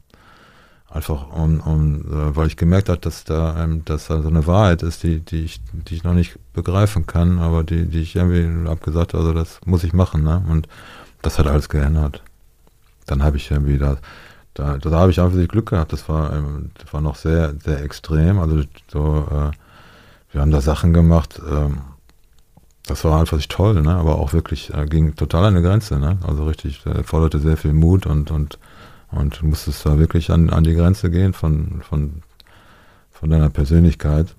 Einfach 0.89 1.31
um, 1.33 1.61
um 1.61 2.01
äh, 2.01 2.37
weil 2.37 2.47
ich 2.47 2.57
gemerkt 2.57 2.89
habe, 2.89 3.01
dass 3.01 3.25
da, 3.25 3.63
ähm, 3.63 3.85
dass 3.85 4.07
da 4.07 4.23
so 4.23 4.29
eine 4.29 4.47
Wahrheit 4.47 4.83
ist, 4.83 5.03
die, 5.03 5.21
die 5.21 5.45
ich, 5.45 5.61
die 5.73 5.95
ich 5.97 6.05
noch 6.05 6.15
nicht 6.15 6.39
begreifen 6.53 7.07
kann, 7.07 7.39
aber 7.39 7.65
die, 7.65 7.87
die 7.87 8.01
ich 8.01 8.15
irgendwie 8.17 8.69
habe 8.69 8.81
gesagt, 8.81 9.15
also 9.15 9.33
das 9.33 9.61
muss 9.67 9.85
ich 9.85 9.93
machen. 9.93 10.23
Ne? 10.23 10.43
Und 10.49 10.69
das 11.23 11.39
hat 11.39 11.47
alles 11.47 11.69
geändert. 11.69 12.23
Dann 13.07 13.23
habe 13.23 13.37
ich 13.37 13.51
irgendwie 13.51 13.79
das, 13.79 13.99
da, 14.55 14.79
da 14.79 14.91
habe 14.91 15.11
ich 15.11 15.21
einfach 15.21 15.37
Glück 15.49 15.71
gehabt. 15.71 15.93
Das 15.93 16.09
war, 16.09 16.33
ähm, 16.33 16.71
das 16.79 16.93
war 16.95 17.01
noch 17.01 17.17
sehr, 17.17 17.55
sehr 17.63 17.83
extrem. 17.83 18.39
Also 18.39 18.63
so, 18.89 19.27
äh, 19.31 19.51
wir 20.33 20.41
haben 20.41 20.51
da 20.51 20.61
Sachen 20.61 20.93
gemacht, 20.95 21.41
ähm, 21.51 21.79
das 22.87 23.05
war 23.05 23.21
einfach 23.21 23.41
toll, 23.49 23.83
ne? 23.83 23.95
aber 23.95 24.19
auch 24.19 24.33
wirklich, 24.33 24.73
äh, 24.73 24.87
ging 24.87 25.15
total 25.17 25.45
an 25.45 25.57
die 25.57 25.63
Grenze. 25.63 25.99
Ne? 25.99 26.19
Also 26.27 26.45
richtig, 26.45 26.85
äh, 26.87 27.03
forderte 27.03 27.39
sehr 27.39 27.57
viel 27.57 27.73
Mut 27.73 28.07
und, 28.07 28.31
und, 28.31 28.59
und 29.11 29.43
musstest 29.43 29.85
da 29.85 29.99
wirklich 29.99 30.31
an, 30.31 30.51
an 30.51 30.65
die 30.65 30.75
Grenze 30.75 31.11
gehen 31.11 31.33
von, 31.33 31.83
von, 31.83 32.23
von 33.11 33.31
deiner 33.31 33.51
Persönlichkeit. 33.51 34.35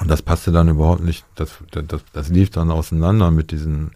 Und 0.00 0.08
das 0.08 0.22
passte 0.22 0.52
dann 0.52 0.68
überhaupt 0.68 1.02
nicht, 1.02 1.24
das, 1.34 1.50
das, 1.70 2.02
das 2.12 2.28
lief 2.28 2.50
dann 2.50 2.70
auseinander 2.70 3.30
mit 3.30 3.50
diesen, 3.50 3.92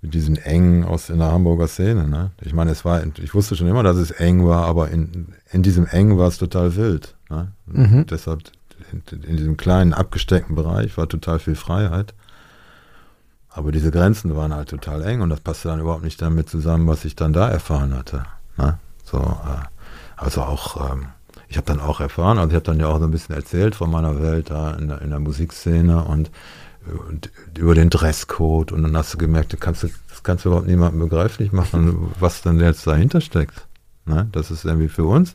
mit 0.00 0.14
diesen 0.14 0.36
engen 0.36 0.84
aus 0.84 1.10
in 1.10 1.18
der 1.18 1.32
Hamburger 1.32 1.66
Szene. 1.68 2.06
Ne? 2.06 2.30
Ich 2.42 2.52
meine, 2.52 2.70
es 2.70 2.84
war, 2.84 3.02
ich 3.20 3.34
wusste 3.34 3.56
schon 3.56 3.66
immer, 3.66 3.82
dass 3.82 3.96
es 3.96 4.10
eng 4.10 4.46
war, 4.46 4.66
aber 4.66 4.90
in, 4.90 5.34
in 5.50 5.62
diesem 5.62 5.86
Eng 5.86 6.18
war 6.18 6.28
es 6.28 6.38
total 6.38 6.76
wild. 6.76 7.16
Ne? 7.30 7.48
Mhm. 7.66 8.06
Deshalb 8.06 8.42
in, 8.92 9.02
in, 9.22 9.36
diesem 9.36 9.56
kleinen 9.56 9.92
abgesteckten 9.92 10.54
Bereich 10.54 10.96
war 10.98 11.08
total 11.08 11.38
viel 11.40 11.56
Freiheit. 11.56 12.14
Aber 13.58 13.72
diese 13.72 13.90
Grenzen 13.90 14.36
waren 14.36 14.54
halt 14.54 14.68
total 14.68 15.02
eng 15.02 15.20
und 15.20 15.30
das 15.30 15.40
passte 15.40 15.66
dann 15.66 15.80
überhaupt 15.80 16.04
nicht 16.04 16.22
damit 16.22 16.48
zusammen, 16.48 16.86
was 16.86 17.04
ich 17.04 17.16
dann 17.16 17.32
da 17.32 17.48
erfahren 17.48 17.92
hatte. 17.92 18.22
Ne? 18.56 18.78
So, 19.02 19.18
äh, 19.18 19.66
also 20.16 20.42
auch 20.42 20.92
ähm, 20.92 21.08
ich 21.48 21.56
habe 21.56 21.66
dann 21.66 21.80
auch 21.80 21.98
erfahren, 21.98 22.38
also 22.38 22.50
ich 22.50 22.54
habe 22.54 22.64
dann 22.64 22.78
ja 22.78 22.86
auch 22.86 23.00
so 23.00 23.06
ein 23.06 23.10
bisschen 23.10 23.34
erzählt 23.34 23.74
von 23.74 23.90
meiner 23.90 24.22
Welt 24.22 24.50
da 24.50 24.74
in 24.74 24.86
der, 24.86 25.02
in 25.02 25.10
der 25.10 25.18
Musikszene 25.18 26.04
und, 26.04 26.30
und, 27.08 27.32
über 27.58 27.74
den 27.74 27.90
Dresscode 27.90 28.70
und 28.70 28.84
dann 28.84 28.96
hast 28.96 29.14
du 29.14 29.18
gemerkt, 29.18 29.52
du 29.52 29.56
kannst, 29.56 29.82
das 29.82 30.22
kannst 30.22 30.44
du 30.44 30.50
überhaupt 30.50 30.68
niemandem 30.68 31.00
begreiflich 31.00 31.50
machen, 31.50 32.12
was 32.20 32.42
denn 32.42 32.60
jetzt 32.60 32.86
dahinter 32.86 33.20
steckt. 33.20 33.66
Ne? 34.06 34.28
Das 34.30 34.52
ist 34.52 34.66
irgendwie 34.66 34.88
für 34.88 35.04
uns 35.04 35.34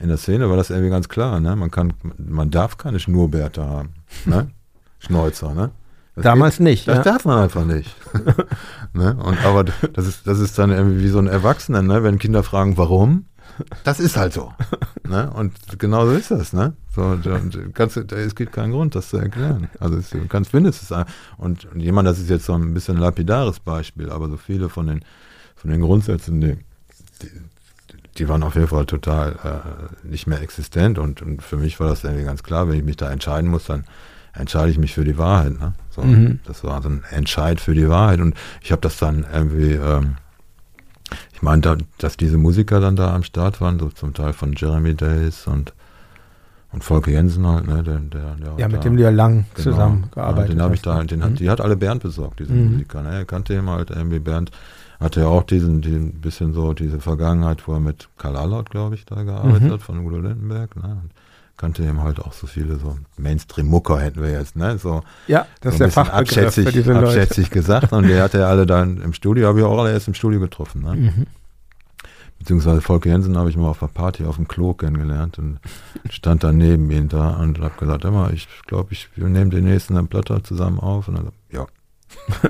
in 0.00 0.08
der 0.08 0.16
Szene 0.16 0.50
war 0.50 0.56
das 0.56 0.70
irgendwie 0.70 0.90
ganz 0.90 1.08
klar. 1.08 1.38
Ne? 1.38 1.54
Man 1.54 1.70
kann, 1.70 1.92
man 2.18 2.50
darf 2.50 2.78
keine 2.78 2.98
Schnurrbärte 2.98 3.64
haben. 3.64 3.90
Ne? 4.24 4.50
Schnäuzer, 4.98 5.54
ne? 5.54 5.70
Das 6.16 6.24
Damals 6.24 6.56
geht, 6.56 6.64
nicht. 6.64 6.88
Das 6.88 6.98
ja. 6.98 7.02
darf 7.02 7.24
man 7.24 7.38
einfach 7.38 7.64
nicht. 7.64 7.94
ne? 8.92 9.16
Und 9.16 9.44
aber 9.44 9.64
das 9.64 10.06
ist, 10.06 10.26
das 10.26 10.38
ist 10.40 10.58
dann 10.58 10.70
irgendwie 10.70 11.04
wie 11.04 11.08
so 11.08 11.18
ein 11.18 11.28
Erwachsener, 11.28 11.82
ne? 11.82 12.02
wenn 12.02 12.18
Kinder 12.18 12.42
fragen, 12.42 12.76
warum, 12.76 13.26
das 13.84 14.00
ist 14.00 14.16
halt 14.16 14.32
so. 14.32 14.52
ne? 15.08 15.30
Und 15.30 15.52
genau 15.78 16.06
so 16.06 16.12
ist 16.12 16.30
das. 16.30 16.52
Ne? 16.52 16.74
So, 16.94 17.18
kannst, 17.74 17.96
es 17.96 18.34
gibt 18.34 18.52
keinen 18.52 18.72
Grund, 18.72 18.94
das 18.94 19.10
zu 19.10 19.18
erklären. 19.18 19.68
Also 19.78 19.96
es, 19.96 20.10
du 20.10 20.26
kannst 20.26 20.52
mindestens 20.54 20.96
und, 21.36 21.66
und 21.66 21.80
jemand, 21.80 22.08
das 22.08 22.18
ist 22.18 22.30
jetzt 22.30 22.46
so 22.46 22.54
ein 22.54 22.74
bisschen 22.74 22.96
lapidares 22.96 23.60
Beispiel, 23.60 24.10
aber 24.10 24.28
so 24.28 24.36
viele 24.36 24.68
von 24.68 24.86
den, 24.86 25.04
von 25.56 25.70
den 25.70 25.80
Grundsätzen, 25.80 26.40
die, 26.40 26.58
die, 27.22 27.30
die 28.18 28.28
waren 28.28 28.42
auf 28.42 28.54
jeden 28.54 28.68
Fall 28.68 28.86
total 28.86 29.32
äh, 30.04 30.06
nicht 30.06 30.26
mehr 30.26 30.40
existent 30.40 30.98
und, 30.98 31.22
und 31.22 31.42
für 31.42 31.56
mich 31.56 31.78
war 31.80 31.88
das 31.88 32.04
irgendwie 32.04 32.24
ganz 32.24 32.42
klar, 32.42 32.68
wenn 32.68 32.76
ich 32.76 32.84
mich 32.84 32.96
da 32.96 33.10
entscheiden 33.10 33.50
muss, 33.50 33.66
dann 33.66 33.84
entscheide 34.32 34.70
ich 34.70 34.78
mich 34.78 34.94
für 34.94 35.04
die 35.04 35.18
Wahrheit. 35.18 35.58
Ne? 35.58 35.74
So, 35.90 36.02
mhm. 36.02 36.40
Das 36.44 36.64
war 36.64 36.80
so 36.82 36.88
ein 36.88 37.02
Entscheid 37.10 37.60
für 37.60 37.74
die 37.74 37.88
Wahrheit 37.88 38.20
und 38.20 38.34
ich 38.62 38.72
habe 38.72 38.82
das 38.82 38.96
dann 38.98 39.26
irgendwie 39.32 39.72
ähm, 39.72 40.16
ich 41.40 41.42
meine, 41.42 41.62
da, 41.62 41.76
dass 41.96 42.18
diese 42.18 42.36
Musiker 42.36 42.80
dann 42.80 42.96
da 42.96 43.14
am 43.14 43.22
Start 43.22 43.60
waren, 43.62 43.78
so 43.78 43.88
zum 43.88 44.12
Teil 44.12 44.34
von 44.34 44.52
Jeremy 44.52 44.94
Days 44.94 45.46
und, 45.46 45.72
und 46.70 46.84
Volker 46.84 47.10
Jensen 47.10 47.46
halt, 47.46 47.66
ne, 47.66 47.82
der, 47.82 47.98
der, 47.98 48.36
der 48.36 48.54
Ja, 48.58 48.68
mit 48.68 48.76
da, 48.76 48.80
dem 48.80 48.98
du 48.98 49.02
ja 49.02 49.10
lang 49.10 49.46
genau, 49.54 49.70
zusammengearbeitet 49.70 50.50
ja, 50.50 50.54
den 50.54 50.62
habe 50.62 50.74
ich 50.74 50.82
da, 50.82 51.02
den 51.02 51.24
hat, 51.24 51.30
mhm. 51.30 51.36
die 51.36 51.48
hat 51.48 51.60
alle 51.62 51.76
Bernd 51.76 52.02
besorgt, 52.02 52.40
diese 52.40 52.52
mhm. 52.52 52.72
Musiker, 52.72 53.02
ne, 53.02 53.14
er 53.14 53.24
kannte 53.24 53.54
ihn 53.54 53.68
halt, 53.70 53.90
irgendwie 53.90 54.18
Bernd 54.18 54.50
hatte 55.00 55.20
ja 55.20 55.28
auch 55.28 55.44
diesen, 55.44 55.80
diesen 55.80 56.20
bisschen 56.20 56.52
so 56.52 56.74
diese 56.74 57.00
Vergangenheit, 57.00 57.66
wo 57.66 57.72
er 57.72 57.80
mit 57.80 58.10
Karl 58.18 58.36
Allert, 58.36 58.68
glaube 58.68 58.94
ich, 58.94 59.06
da 59.06 59.22
gearbeitet 59.22 59.62
mhm. 59.62 59.72
hat, 59.72 59.82
von 59.82 60.04
Udo 60.04 60.18
Lindenberg, 60.18 60.76
ne, 60.76 60.98
und 61.02 61.10
kannte 61.60 61.82
eben 61.82 62.02
halt 62.02 62.20
auch 62.20 62.32
so 62.32 62.46
viele 62.46 62.76
so 62.78 62.96
Mainstream-Mucker 63.18 64.00
hätten 64.00 64.22
wir 64.22 64.30
jetzt, 64.30 64.56
ne? 64.56 64.78
So, 64.78 65.02
ja, 65.26 65.46
das 65.60 65.76
so 65.76 65.84
ist 65.84 65.96
der 65.96 66.04
Fachbegriff 66.04 66.38
abschätzig, 66.38 66.66
für 66.66 66.72
diese 66.72 66.92
Leute. 66.94 67.06
abschätzig 67.08 67.50
gesagt. 67.50 67.92
Und 67.92 68.08
der 68.08 68.22
hatte 68.22 68.38
ja 68.38 68.46
alle 68.46 68.64
dann 68.64 69.02
im 69.02 69.12
Studio, 69.12 69.48
habe 69.48 69.58
ich 69.58 69.64
auch 69.66 69.78
alle 69.78 69.92
erst 69.92 70.08
im 70.08 70.14
Studio 70.14 70.40
getroffen, 70.40 70.82
ne? 70.82 70.94
Mhm. 70.94 71.26
Beziehungsweise 72.38 72.80
Volker 72.80 73.10
Jensen 73.10 73.36
habe 73.36 73.50
ich 73.50 73.58
mal 73.58 73.68
auf 73.68 73.82
einer 73.82 73.92
Party 73.92 74.24
auf 74.24 74.36
dem 74.36 74.48
Klo 74.48 74.72
kennengelernt 74.72 75.38
und 75.38 75.60
stand 76.08 76.42
dann 76.42 76.56
neben 76.56 76.90
ihm 76.90 77.10
da 77.10 77.36
und 77.36 77.60
habe 77.60 77.74
gesagt, 77.78 78.06
immer, 78.06 78.32
ich 78.32 78.48
glaube, 78.66 78.94
ich, 78.94 79.10
wir 79.14 79.28
nehmen 79.28 79.50
den 79.50 79.64
nächsten 79.64 79.94
dann 79.94 80.08
Platter 80.08 80.42
zusammen 80.42 80.80
auf. 80.80 81.08
Und 81.08 81.16
dann, 81.16 81.28
ja. 81.50 81.66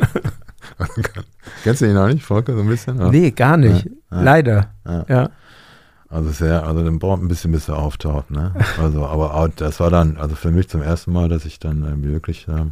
Kennst 1.65 1.81
du 1.81 1.91
ihn 1.91 1.97
auch 1.97 2.07
nicht, 2.07 2.25
Volker, 2.25 2.55
so 2.55 2.61
ein 2.61 2.69
bisschen? 2.69 3.01
Ja. 3.01 3.11
Nee, 3.11 3.33
gar 3.33 3.57
nicht. 3.57 3.87
Ja, 3.87 4.17
ja. 4.17 4.23
Leider. 4.23 4.75
ja. 5.09 5.31
Also 6.11 6.31
sehr, 6.31 6.67
also 6.67 6.85
dann 6.85 6.99
braucht 6.99 7.23
ein 7.23 7.29
bisschen, 7.29 7.53
bis 7.53 7.69
er 7.69 7.79
auftaucht, 7.79 8.33
ne? 8.33 8.53
Also, 8.83 9.07
aber 9.07 9.49
das 9.55 9.79
war 9.79 9.91
dann, 9.91 10.17
also 10.17 10.35
für 10.35 10.51
mich 10.51 10.69
zum 10.69 10.83
ersten 10.83 11.13
Mal, 11.13 11.29
dass 11.29 11.45
ich 11.45 11.61
dann 11.61 11.85
äh, 11.85 12.05
wirklich, 12.05 12.49
äh, 12.49 12.67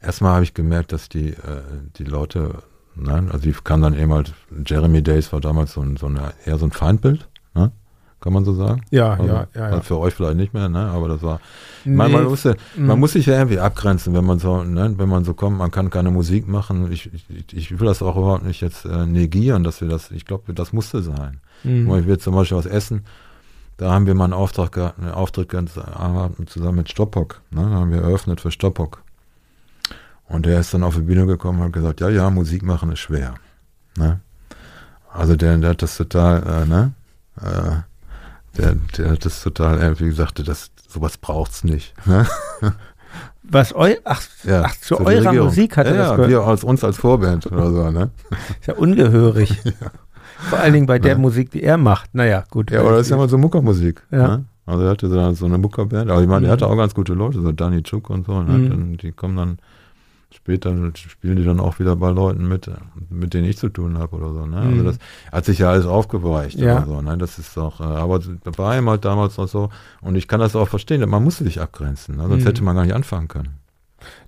erstmal 0.00 0.32
habe 0.32 0.44
ich 0.44 0.54
gemerkt, 0.54 0.92
dass 0.92 1.10
die, 1.10 1.28
äh, 1.28 1.62
die 1.98 2.04
Leute, 2.04 2.62
ne, 2.94 3.28
also 3.30 3.38
die 3.40 3.52
kam 3.52 3.82
dann 3.82 3.92
eben 3.92 4.14
halt, 4.14 4.32
Jeremy 4.64 5.02
Days 5.02 5.30
war 5.34 5.42
damals 5.42 5.74
so 5.74 5.82
ein, 5.82 5.98
so 5.98 6.06
eine, 6.06 6.32
eher 6.46 6.56
so 6.56 6.64
ein 6.64 6.72
Feindbild, 6.72 7.28
ne? 7.54 7.70
Kann 8.18 8.32
man 8.32 8.46
so 8.46 8.54
sagen? 8.54 8.80
Ja, 8.90 9.12
also, 9.12 9.26
ja, 9.26 9.46
ja, 9.54 9.70
ja. 9.72 9.80
Für 9.82 9.98
euch 9.98 10.14
vielleicht 10.14 10.36
nicht 10.36 10.54
mehr, 10.54 10.70
ne? 10.70 10.86
Aber 10.86 11.08
das 11.08 11.22
war, 11.22 11.38
nee. 11.84 11.94
man, 11.94 12.10
man, 12.10 12.24
musste, 12.24 12.56
man 12.78 12.96
mhm. 12.96 13.00
muss 13.00 13.12
sich 13.12 13.26
ja 13.26 13.34
irgendwie 13.34 13.58
abgrenzen, 13.58 14.14
wenn 14.14 14.24
man 14.24 14.38
so, 14.38 14.64
ne, 14.64 14.94
wenn 14.96 15.10
man 15.10 15.24
so 15.24 15.34
kommt, 15.34 15.58
man 15.58 15.70
kann 15.70 15.90
keine 15.90 16.10
Musik 16.10 16.48
machen. 16.48 16.90
Ich, 16.90 17.10
ich, 17.12 17.52
ich 17.52 17.78
will 17.78 17.86
das 17.86 18.00
auch 18.02 18.16
überhaupt 18.16 18.46
nicht 18.46 18.62
jetzt 18.62 18.86
äh, 18.86 19.04
negieren, 19.04 19.64
dass 19.64 19.82
wir 19.82 19.88
das, 19.88 20.10
ich 20.10 20.24
glaube, 20.24 20.54
das 20.54 20.72
musste 20.72 21.02
sein. 21.02 21.40
Mhm. 21.64 21.92
Ich 21.96 22.06
will 22.06 22.18
zum 22.18 22.34
Beispiel 22.34 22.58
aus 22.58 22.66
Essen, 22.66 23.04
da 23.76 23.90
haben 23.90 24.06
wir 24.06 24.14
mal 24.14 24.24
einen 24.24 24.32
Auftrag 24.32 24.72
gehabt, 24.72 24.98
einen 24.98 25.10
Auftritt 25.10 25.48
ganz 25.48 25.72
zusammen 26.46 26.76
mit 26.76 26.90
Stoppock. 26.90 27.40
Ne? 27.50 27.62
Da 27.62 27.70
haben 27.70 27.90
wir 27.90 28.02
eröffnet 28.02 28.40
für 28.40 28.50
Stoppock. 28.50 29.02
Und 30.28 30.46
der 30.46 30.60
ist 30.60 30.72
dann 30.72 30.84
auf 30.84 30.94
die 30.94 31.02
Bühne 31.02 31.26
gekommen 31.26 31.60
und 31.60 31.66
hat 31.66 31.72
gesagt, 31.72 32.00
ja, 32.00 32.08
ja, 32.08 32.30
Musik 32.30 32.62
machen 32.62 32.92
ist 32.92 33.00
schwer. 33.00 33.34
Ne? 33.96 34.20
Also 35.12 35.36
der, 35.36 35.56
der 35.58 35.70
hat 35.70 35.82
das 35.82 35.96
total, 35.96 36.42
äh, 36.42 36.66
ne? 36.66 36.92
Äh, 37.40 38.56
der, 38.56 38.76
der 38.96 39.10
hat 39.12 39.24
das 39.24 39.42
total 39.42 39.80
irgendwie 39.80 40.06
gesagt, 40.06 40.46
das, 40.46 40.70
sowas 40.88 41.18
braucht's 41.18 41.64
nicht. 41.64 41.94
Ne? 42.06 42.26
Was 43.42 43.74
eu 43.74 43.94
ach, 44.04 44.22
ja, 44.44 44.62
ach 44.64 44.76
zu 44.80 44.98
eurer. 45.00 45.32
Musik 45.32 45.76
hat 45.76 45.86
er 45.86 45.94
ja, 45.94 45.98
das 45.98 46.10
gehört? 46.12 46.30
wir 46.30 46.40
als 46.40 46.64
uns 46.64 46.82
als 46.82 46.96
Vorband 46.96 47.46
oder 47.46 47.70
so, 47.70 47.90
ne? 47.90 48.10
Ist 48.60 48.66
ja 48.66 48.74
ungehörig. 48.74 49.60
ja. 49.64 49.72
Vor 50.38 50.58
allen 50.58 50.72
Dingen 50.72 50.86
bei 50.86 50.98
der 50.98 51.12
ja. 51.12 51.18
Musik, 51.18 51.50
die 51.50 51.62
er 51.62 51.76
macht. 51.76 52.14
Naja, 52.14 52.44
gut. 52.50 52.70
Ja, 52.70 52.80
aber 52.80 52.92
das 52.92 53.02
ist 53.02 53.10
ja 53.10 53.16
mal 53.16 53.28
so 53.28 53.38
Muckermusik. 53.38 54.02
Ja. 54.10 54.28
Ne? 54.28 54.44
Also 54.66 54.84
er 54.84 54.90
hatte 54.90 55.08
so, 55.08 55.32
so 55.32 55.46
eine 55.46 55.58
Muckerband. 55.58 56.10
Aber 56.10 56.22
ich 56.22 56.28
meine, 56.28 56.40
mhm. 56.40 56.46
er 56.46 56.52
hatte 56.52 56.66
auch 56.66 56.76
ganz 56.76 56.94
gute 56.94 57.14
Leute, 57.14 57.40
so 57.40 57.52
Danny 57.52 57.82
Chuk 57.82 58.10
und 58.10 58.26
so. 58.26 58.42
Ne? 58.42 58.52
Mhm. 58.52 58.96
Die 58.96 59.12
kommen 59.12 59.36
dann 59.36 59.58
später, 60.34 60.74
spielen 60.94 61.36
die 61.36 61.44
dann 61.44 61.60
auch 61.60 61.78
wieder 61.78 61.96
bei 61.96 62.10
Leuten 62.10 62.48
mit, 62.48 62.70
mit 63.08 63.34
denen 63.34 63.46
ich 63.46 63.58
zu 63.58 63.68
tun 63.68 63.98
habe 63.98 64.16
oder 64.16 64.32
so. 64.32 64.46
Ne? 64.46 64.56
Also 64.56 64.70
mhm. 64.70 64.84
das 64.84 64.98
hat 65.30 65.44
sich 65.44 65.58
ja 65.58 65.70
alles 65.70 65.86
aufgeweicht 65.86 66.58
ja. 66.58 66.78
oder 66.78 66.86
so. 66.86 67.02
Ne? 67.02 67.18
Das 67.18 67.38
ist 67.38 67.56
doch, 67.56 67.80
äh, 67.80 67.84
aber 67.84 68.20
war 68.56 68.76
ihm 68.76 68.88
halt 68.88 69.04
damals 69.04 69.36
noch 69.36 69.48
so. 69.48 69.70
Und 70.00 70.16
ich 70.16 70.28
kann 70.28 70.40
das 70.40 70.56
auch 70.56 70.68
verstehen, 70.68 71.08
man 71.08 71.22
musste 71.22 71.44
sich 71.44 71.60
abgrenzen. 71.60 72.16
Ne? 72.16 72.26
Sonst 72.28 72.42
mhm. 72.42 72.46
hätte 72.46 72.64
man 72.64 72.74
gar 72.74 72.84
nicht 72.84 72.94
anfangen 72.94 73.28
können. 73.28 73.54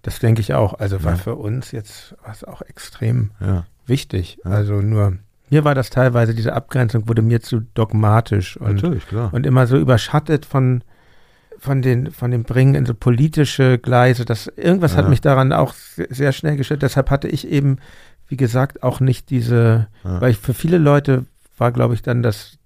Das 0.03 0.19
denke 0.21 0.41
ich 0.41 0.55
auch. 0.55 0.75
Also 0.75 1.03
war 1.05 1.13
ja. 1.13 1.19
für 1.19 1.35
uns 1.35 1.71
jetzt 1.71 2.15
was 2.25 2.45
auch 2.45 2.63
extrem 2.63 3.33
ja. 3.41 3.65
wichtig. 3.87 4.39
Also 4.45 4.81
nur 4.81 5.19
mir 5.51 5.65
war 5.65 5.75
das 5.75 5.91
teilweise, 5.91 6.35
diese 6.35 6.53
Abgrenzung 6.53 7.09
wurde 7.09 7.23
mir 7.23 7.41
zu 7.41 7.61
dogmatisch 7.75 8.57
und, 8.57 8.77
Natürlich, 8.77 9.07
klar. 9.07 9.33
und 9.33 9.47
immer 9.47 9.67
so 9.67 9.77
überschattet 9.77 10.45
von, 10.45 10.83
von, 11.59 11.83
den, 11.83 12.11
von 12.11 12.31
dem 12.31 12.43
Bringen 12.43 12.75
in 12.75 12.87
so 12.87 12.95
politische 12.95 13.79
Gleise. 13.79 14.25
Das, 14.25 14.49
irgendwas 14.57 14.93
ja. 14.93 14.99
hat 14.99 15.09
mich 15.09 15.21
daran 15.21 15.53
auch 15.53 15.75
sehr 15.75 16.33
schnell 16.33 16.57
gestellt. 16.57 16.83
Deshalb 16.83 17.11
hatte 17.11 17.29
ich 17.29 17.49
eben, 17.49 17.79
wie 18.29 18.37
gesagt, 18.37 18.83
auch 18.83 19.01
nicht 19.01 19.31
diese, 19.31 19.89
ja. 20.05 20.21
weil 20.21 20.33
ich 20.33 20.39
für 20.39 20.55
viele 20.55 20.79
Leute 20.79 21.27
war, 21.59 21.73
glaube 21.73 21.95
ich, 21.95 22.03
dann 22.03 22.23
das, 22.23 22.59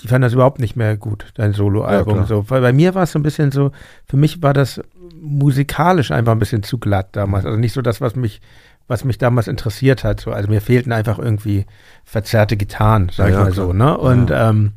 die 0.00 0.08
fanden 0.08 0.22
das 0.22 0.32
überhaupt 0.32 0.58
nicht 0.58 0.76
mehr 0.76 0.96
gut, 0.96 1.26
dein 1.34 1.52
Soloalbum. 1.52 2.18
Ja, 2.18 2.24
so. 2.24 2.48
Weil 2.48 2.62
bei 2.62 2.72
mir 2.72 2.94
war 2.94 3.04
es 3.04 3.12
so 3.12 3.18
ein 3.18 3.22
bisschen 3.22 3.52
so, 3.52 3.72
für 4.06 4.16
mich 4.16 4.42
war 4.42 4.54
das 4.54 4.80
musikalisch 5.20 6.10
einfach 6.10 6.32
ein 6.32 6.38
bisschen 6.38 6.62
zu 6.62 6.78
glatt 6.78 7.08
damals. 7.12 7.44
Also 7.44 7.58
nicht 7.58 7.72
so 7.72 7.82
das, 7.82 8.00
was 8.00 8.16
mich 8.16 8.40
was 8.88 9.04
mich 9.04 9.18
damals 9.18 9.48
interessiert 9.48 10.04
hat. 10.04 10.20
So, 10.20 10.32
also 10.32 10.48
mir 10.48 10.60
fehlten 10.60 10.92
einfach 10.92 11.18
irgendwie 11.18 11.66
verzerrte 12.04 12.56
Gitarren, 12.56 13.10
sag 13.12 13.30
ja, 13.30 13.38
ich 13.38 13.44
mal 13.44 13.52
klar. 13.52 13.66
so. 13.66 13.72
Ne? 13.72 13.96
Und 13.96 14.30
ja. 14.30 14.50
ähm, 14.50 14.72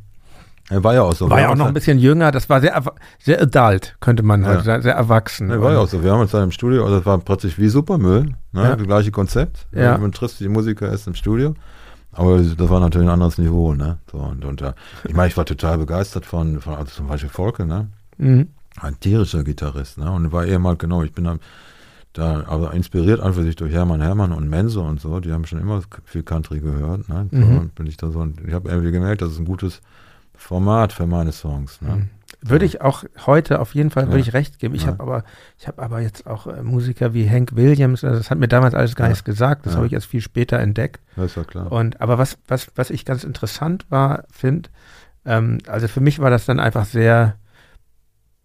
er 0.69 0.84
war 0.84 0.94
ja 0.94 1.02
auch 1.02 1.14
so. 1.14 1.30
War 1.30 1.41
ja 1.41 1.49
auch 1.49 1.56
noch 1.56 1.65
ein 1.65 1.73
bisschen 1.73 1.98
jünger, 1.98 2.31
das 2.31 2.48
war 2.48 2.61
sehr, 2.61 2.80
sehr 3.18 3.41
adult, 3.41 3.95
könnte 4.02 4.22
man 4.22 4.45
halt 4.45 4.64
sagen, 4.64 4.84
sehr 4.84 4.94
erwachsen. 4.94 5.49
Er 5.49 5.61
war 5.61 5.73
ja 5.73 5.80
auch 5.80 5.88
so. 5.88 6.03
Wir 6.03 6.11
haben 6.11 6.22
uns 6.22 6.31
dann 6.31 6.44
im 6.44 6.52
Studio, 6.52 6.84
also 6.84 6.98
das 6.98 7.06
war 7.07 7.18
plötzlich 7.18 7.57
wie 7.57 7.69
Supermüll, 7.69 8.36
ne? 8.52 8.64
Ja. 8.64 8.76
das 8.76 8.86
gleiche 8.86 9.11
Konzept. 9.11 9.68
Ja. 9.72 9.98
Man 9.98 10.11
trifft 10.11 10.40
die 10.40 10.48
Musiker 10.48 10.90
erst 10.90 11.07
im 11.07 11.15
Studio. 11.15 11.56
Aber 12.11 12.38
das 12.40 12.69
war 12.69 12.80
natürlich 12.80 13.07
ein 13.07 13.14
anderes 13.14 13.38
Niveau, 13.38 13.73
ne? 13.73 13.98
So, 14.11 14.18
und, 14.18 14.45
und 14.45 14.61
ja. 14.61 14.73
ich 15.07 15.14
meine, 15.14 15.30
ich 15.30 15.38
war 15.38 15.45
total 15.45 15.77
begeistert 15.77 16.26
von, 16.26 16.60
von 16.60 16.76
also 16.76 16.91
zum 16.91 17.07
Beispiel 17.07 17.30
Volke, 17.30 17.65
ne? 17.65 17.88
Mhm. 18.18 18.49
Ein 18.80 18.99
tierischer 18.99 19.44
Gitarrist, 19.44 19.98
ne? 19.98 20.11
Und 20.11 20.31
war 20.31 20.45
eben 20.45 20.68
halt 20.68 20.80
genau, 20.80 21.02
ich 21.02 21.14
bin 21.14 21.23
dann 21.23 21.40
da, 22.14 22.44
aber 22.48 22.73
inspiriert 22.73 23.19
einfach 23.19 23.44
sich 23.44 23.56
durch 23.56 23.72
Hermann 23.72 24.02
Hermann 24.02 24.31
und 24.31 24.49
Menso 24.49 24.81
und 24.81 24.99
so, 24.99 25.19
die 25.19 25.31
haben 25.31 25.45
schon 25.45 25.60
immer 25.61 25.81
viel 26.06 26.23
Country 26.23 26.60
gehört. 26.60 27.07
Ne? 27.07 27.27
Mhm. 27.31 27.69
bin 27.76 27.86
ich 27.88 27.98
da 27.98 28.10
so, 28.10 28.26
ich 28.45 28.53
habe 28.53 28.69
irgendwie 28.69 28.91
gemerkt, 28.91 29.22
das 29.22 29.31
ist 29.31 29.40
ein 29.40 29.45
gutes 29.45 29.81
Format 30.36 30.91
für 30.94 31.06
meine 31.06 31.31
Songs. 31.31 31.81
Ne? 31.81 31.90
Mhm. 31.95 32.10
Würde 32.41 32.65
ich 32.65 32.81
auch 32.81 33.03
heute 33.26 33.60
auf 33.60 33.76
jeden 33.76 33.90
Fall 33.91 34.07
würde 34.07 34.19
Ja. 34.19 34.27
ich 34.27 34.34
recht 34.34 34.60
geben. 34.60 34.73
Ich 34.73 34.84
Ja. 34.84 34.90
habe 34.90 35.03
aber 35.03 35.23
ich 35.57 35.68
habe 35.68 35.81
aber 35.81 35.99
jetzt 35.99 36.26
auch 36.26 36.48
äh, 36.48 36.64
Musiker 36.64 37.14
wie 37.14 37.30
Hank 37.30 37.56
Williams, 37.56 38.03
also 38.03 38.18
das 38.18 38.31
hat 38.31 38.38
mir 38.40 38.48
damals 38.48 38.73
alles 38.73 38.95
gar 38.95 39.10
nichts 39.10 39.23
gesagt, 39.26 39.65
das 39.65 39.76
habe 39.76 39.86
ich 39.88 39.94
erst 39.94 40.07
viel 40.07 40.22
später 40.22 40.57
entdeckt. 40.57 41.02
Das 41.15 41.26
ist 41.27 41.36
ja 41.36 41.44
klar. 41.44 41.72
Und 41.72 41.99
aber 42.02 42.18
was 42.18 42.38
was 42.48 42.68
was 42.76 42.90
ich 42.91 43.03
ganz 43.06 43.23
interessant 43.23 43.86
war, 43.90 44.23
finde, 44.31 44.69
ähm, 45.26 45.57
also 45.68 45.88
für 45.90 45.99
mich 46.02 46.19
war 46.19 46.30
das 46.30 46.45
dann 46.45 46.60
einfach 46.61 46.86
sehr 46.86 47.36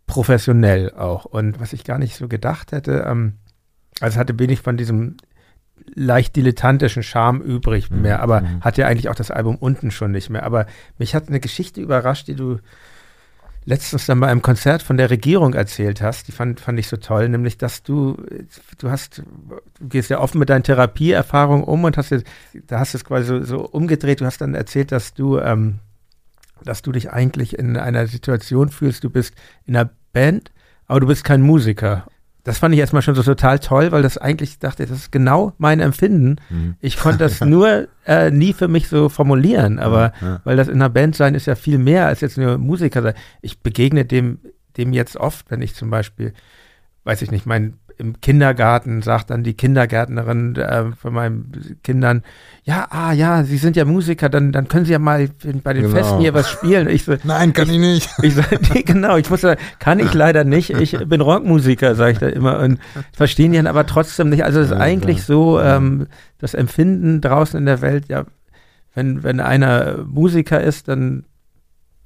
professionell 0.07 0.91
auch 0.93 1.25
und 1.25 1.61
was 1.61 1.73
ich 1.73 1.85
gar 1.85 1.99
nicht 1.99 2.17
so 2.17 2.29
gedacht 2.29 2.73
hätte, 2.73 3.05
ähm, 3.07 3.35
also 4.01 4.19
hatte 4.19 4.39
wenig 4.39 4.61
von 4.61 4.77
diesem 4.77 5.17
leicht 5.95 6.35
dilettantischen 6.37 7.03
Charme 7.03 7.41
übrig 7.43 7.91
Mhm. 7.91 8.03
mehr, 8.03 8.21
aber 8.21 8.41
Mhm. 8.41 8.61
hat 8.63 8.79
ja 8.79 8.87
eigentlich 8.87 9.09
auch 9.09 9.15
das 9.15 9.31
Album 9.31 9.57
unten 9.57 9.91
schon 9.91 10.13
nicht 10.13 10.31
mehr. 10.31 10.45
Aber 10.45 10.67
mich 10.99 11.15
hat 11.15 11.29
eine 11.29 11.41
Geschichte 11.41 11.81
überrascht, 11.81 12.27
die 12.29 12.35
du 12.35 12.59
letztens 13.67 14.05
dann 14.07 14.21
bei 14.21 14.29
einem 14.29 14.43
Konzert 14.43 14.83
von 14.83 14.97
der 14.99 15.09
Regierung 15.11 15.55
erzählt 15.55 16.03
hast. 16.03 16.29
Die 16.29 16.33
fand, 16.33 16.61
fand 16.61 16.79
ich 16.79 16.89
so 16.89 16.97
toll, 16.99 17.29
nämlich, 17.31 17.57
dass 17.57 17.83
du, 17.83 18.17
du 18.79 18.91
hast, 18.91 19.19
du 19.81 19.89
gehst 19.89 20.11
ja 20.11 20.21
offen 20.21 20.39
mit 20.39 20.51
deinen 20.51 20.63
Therapieerfahrungen 20.65 21.65
um 21.65 21.85
und 21.85 21.97
hast 21.97 22.11
jetzt, 22.11 22.27
da 22.67 22.79
hast 22.79 22.93
du 22.95 22.99
es 22.99 23.05
quasi 23.05 23.27
so, 23.27 23.43
so 23.43 23.61
umgedreht. 23.67 24.21
Du 24.21 24.27
hast 24.27 24.41
dann 24.41 24.55
erzählt, 24.55 24.93
dass 24.93 25.15
du, 25.15 25.39
ähm, 25.39 25.79
dass 26.63 26.83
du 26.83 26.93
dich 26.93 27.11
eigentlich 27.11 27.59
in 27.59 27.77
einer 27.77 28.07
Situation 28.07 28.69
fühlst, 28.69 29.03
du 29.03 29.09
bist 29.11 29.35
in 29.67 29.77
einer 29.77 29.91
Band, 30.13 30.51
aber 30.87 31.01
du 31.01 31.07
bist 31.07 31.25
kein 31.25 31.41
Musiker. 31.41 32.07
Das 32.45 32.59
fand 32.59 32.75
ich 32.75 32.81
erstmal 32.81 33.01
schon 33.01 33.15
so 33.15 33.23
total 33.23 33.59
toll, 33.59 33.91
weil 33.91 34.03
das 34.03 34.19
eigentlich, 34.19 34.51
ich 34.51 34.59
dachte, 34.59 34.85
das 34.85 34.99
ist 34.99 35.13
genau 35.13 35.55
mein 35.57 35.81
Empfinden. 35.81 36.37
Mhm. 36.51 36.77
Ich 36.81 36.99
konnte 36.99 37.19
das 37.19 37.41
nur 37.41 37.89
äh, 38.07 38.31
nie 38.31 38.53
für 38.53 38.69
mich 38.69 38.89
so 38.89 39.09
formulieren, 39.09 39.79
aber 39.79 40.13
ja. 40.21 40.41
weil 40.45 40.57
das 40.57 40.69
in 40.69 40.75
einer 40.75 40.91
Band 40.91 41.17
sein 41.17 41.35
ist 41.35 41.47
ja 41.47 41.55
viel 41.55 41.79
mehr 41.79 42.07
als 42.07 42.21
jetzt 42.21 42.37
nur 42.37 42.59
Musiker 42.59 43.01
sein. 43.01 43.15
Ich 43.41 43.61
begegne 43.61 44.05
dem, 44.05 44.41
dem 44.77 44.93
jetzt 44.93 45.17
oft, 45.17 45.51
wenn 45.51 45.63
ich 45.63 45.75
zum 45.75 45.89
Beispiel, 45.89 46.35
weiß 47.05 47.23
ich 47.23 47.31
nicht, 47.31 47.47
mein 47.47 47.79
im 47.99 48.21
Kindergarten 48.21 49.03
sagt 49.03 49.31
dann 49.31 49.43
die 49.45 49.55
Kindergärtnerin 49.55 50.57
äh, 50.57 50.85
von 51.01 51.15
meinen 51.15 51.79
Kindern, 51.83 52.23
ja, 52.65 52.87
ah 52.91 53.13
ja, 53.13 53.45
Sie 53.45 53.57
sind 53.59 53.77
ja 53.77 53.85
Musiker, 53.85 54.29
dann, 54.29 54.53
dann 54.53 54.69
können 54.69 54.85
Sie 54.87 54.93
ja 54.93 54.99
mal 54.99 55.29
bei 55.63 55.73
den 55.75 55.83
Genau. 55.85 55.95
Festen 55.97 56.21
hier 56.21 56.35
was 56.35 56.49
spielen. 56.51 56.89
Ich 56.89 57.05
so, 57.05 57.15
Nein, 57.25 57.53
kann 57.53 57.69
ich 57.71 57.79
nicht. 57.79 58.11
ich 58.23 58.35
sag, 58.35 58.51
nee, 58.75 58.83
genau, 58.83 59.17
ich 59.17 59.29
muss 59.31 59.43
sagen, 59.43 59.61
kann 59.79 59.99
ich 59.99 60.13
leider 60.15 60.45
nicht. 60.45 60.71
Ich 60.71 60.97
bin 61.07 61.21
Rockmusiker, 61.21 61.95
sage 61.95 62.13
ich 62.13 62.19
da 62.19 62.29
immer. 62.29 62.59
Und 62.61 62.79
verstehen 63.13 63.53
die 63.53 63.59
dann 63.59 63.67
aber 63.67 63.87
trotzdem 63.87 64.31
nicht. 64.31 64.45
Also 64.45 64.61
es 64.61 64.67
ist 64.67 64.73
Ja, 64.73 64.79
eigentlich 64.81 65.17
klar. 65.19 65.27
so, 65.27 65.61
Ja. 65.61 65.77
ähm, 65.77 66.07
das 66.39 66.55
Empfinden 66.55 67.21
draußen 67.21 67.59
in 67.59 67.67
der 67.67 67.81
Welt, 67.81 68.07
ja, 68.09 68.25
wenn, 68.95 69.23
wenn 69.23 69.41
einer 69.41 70.05
Musiker 70.07 70.61
ist, 70.61 70.89
dann, 70.89 71.25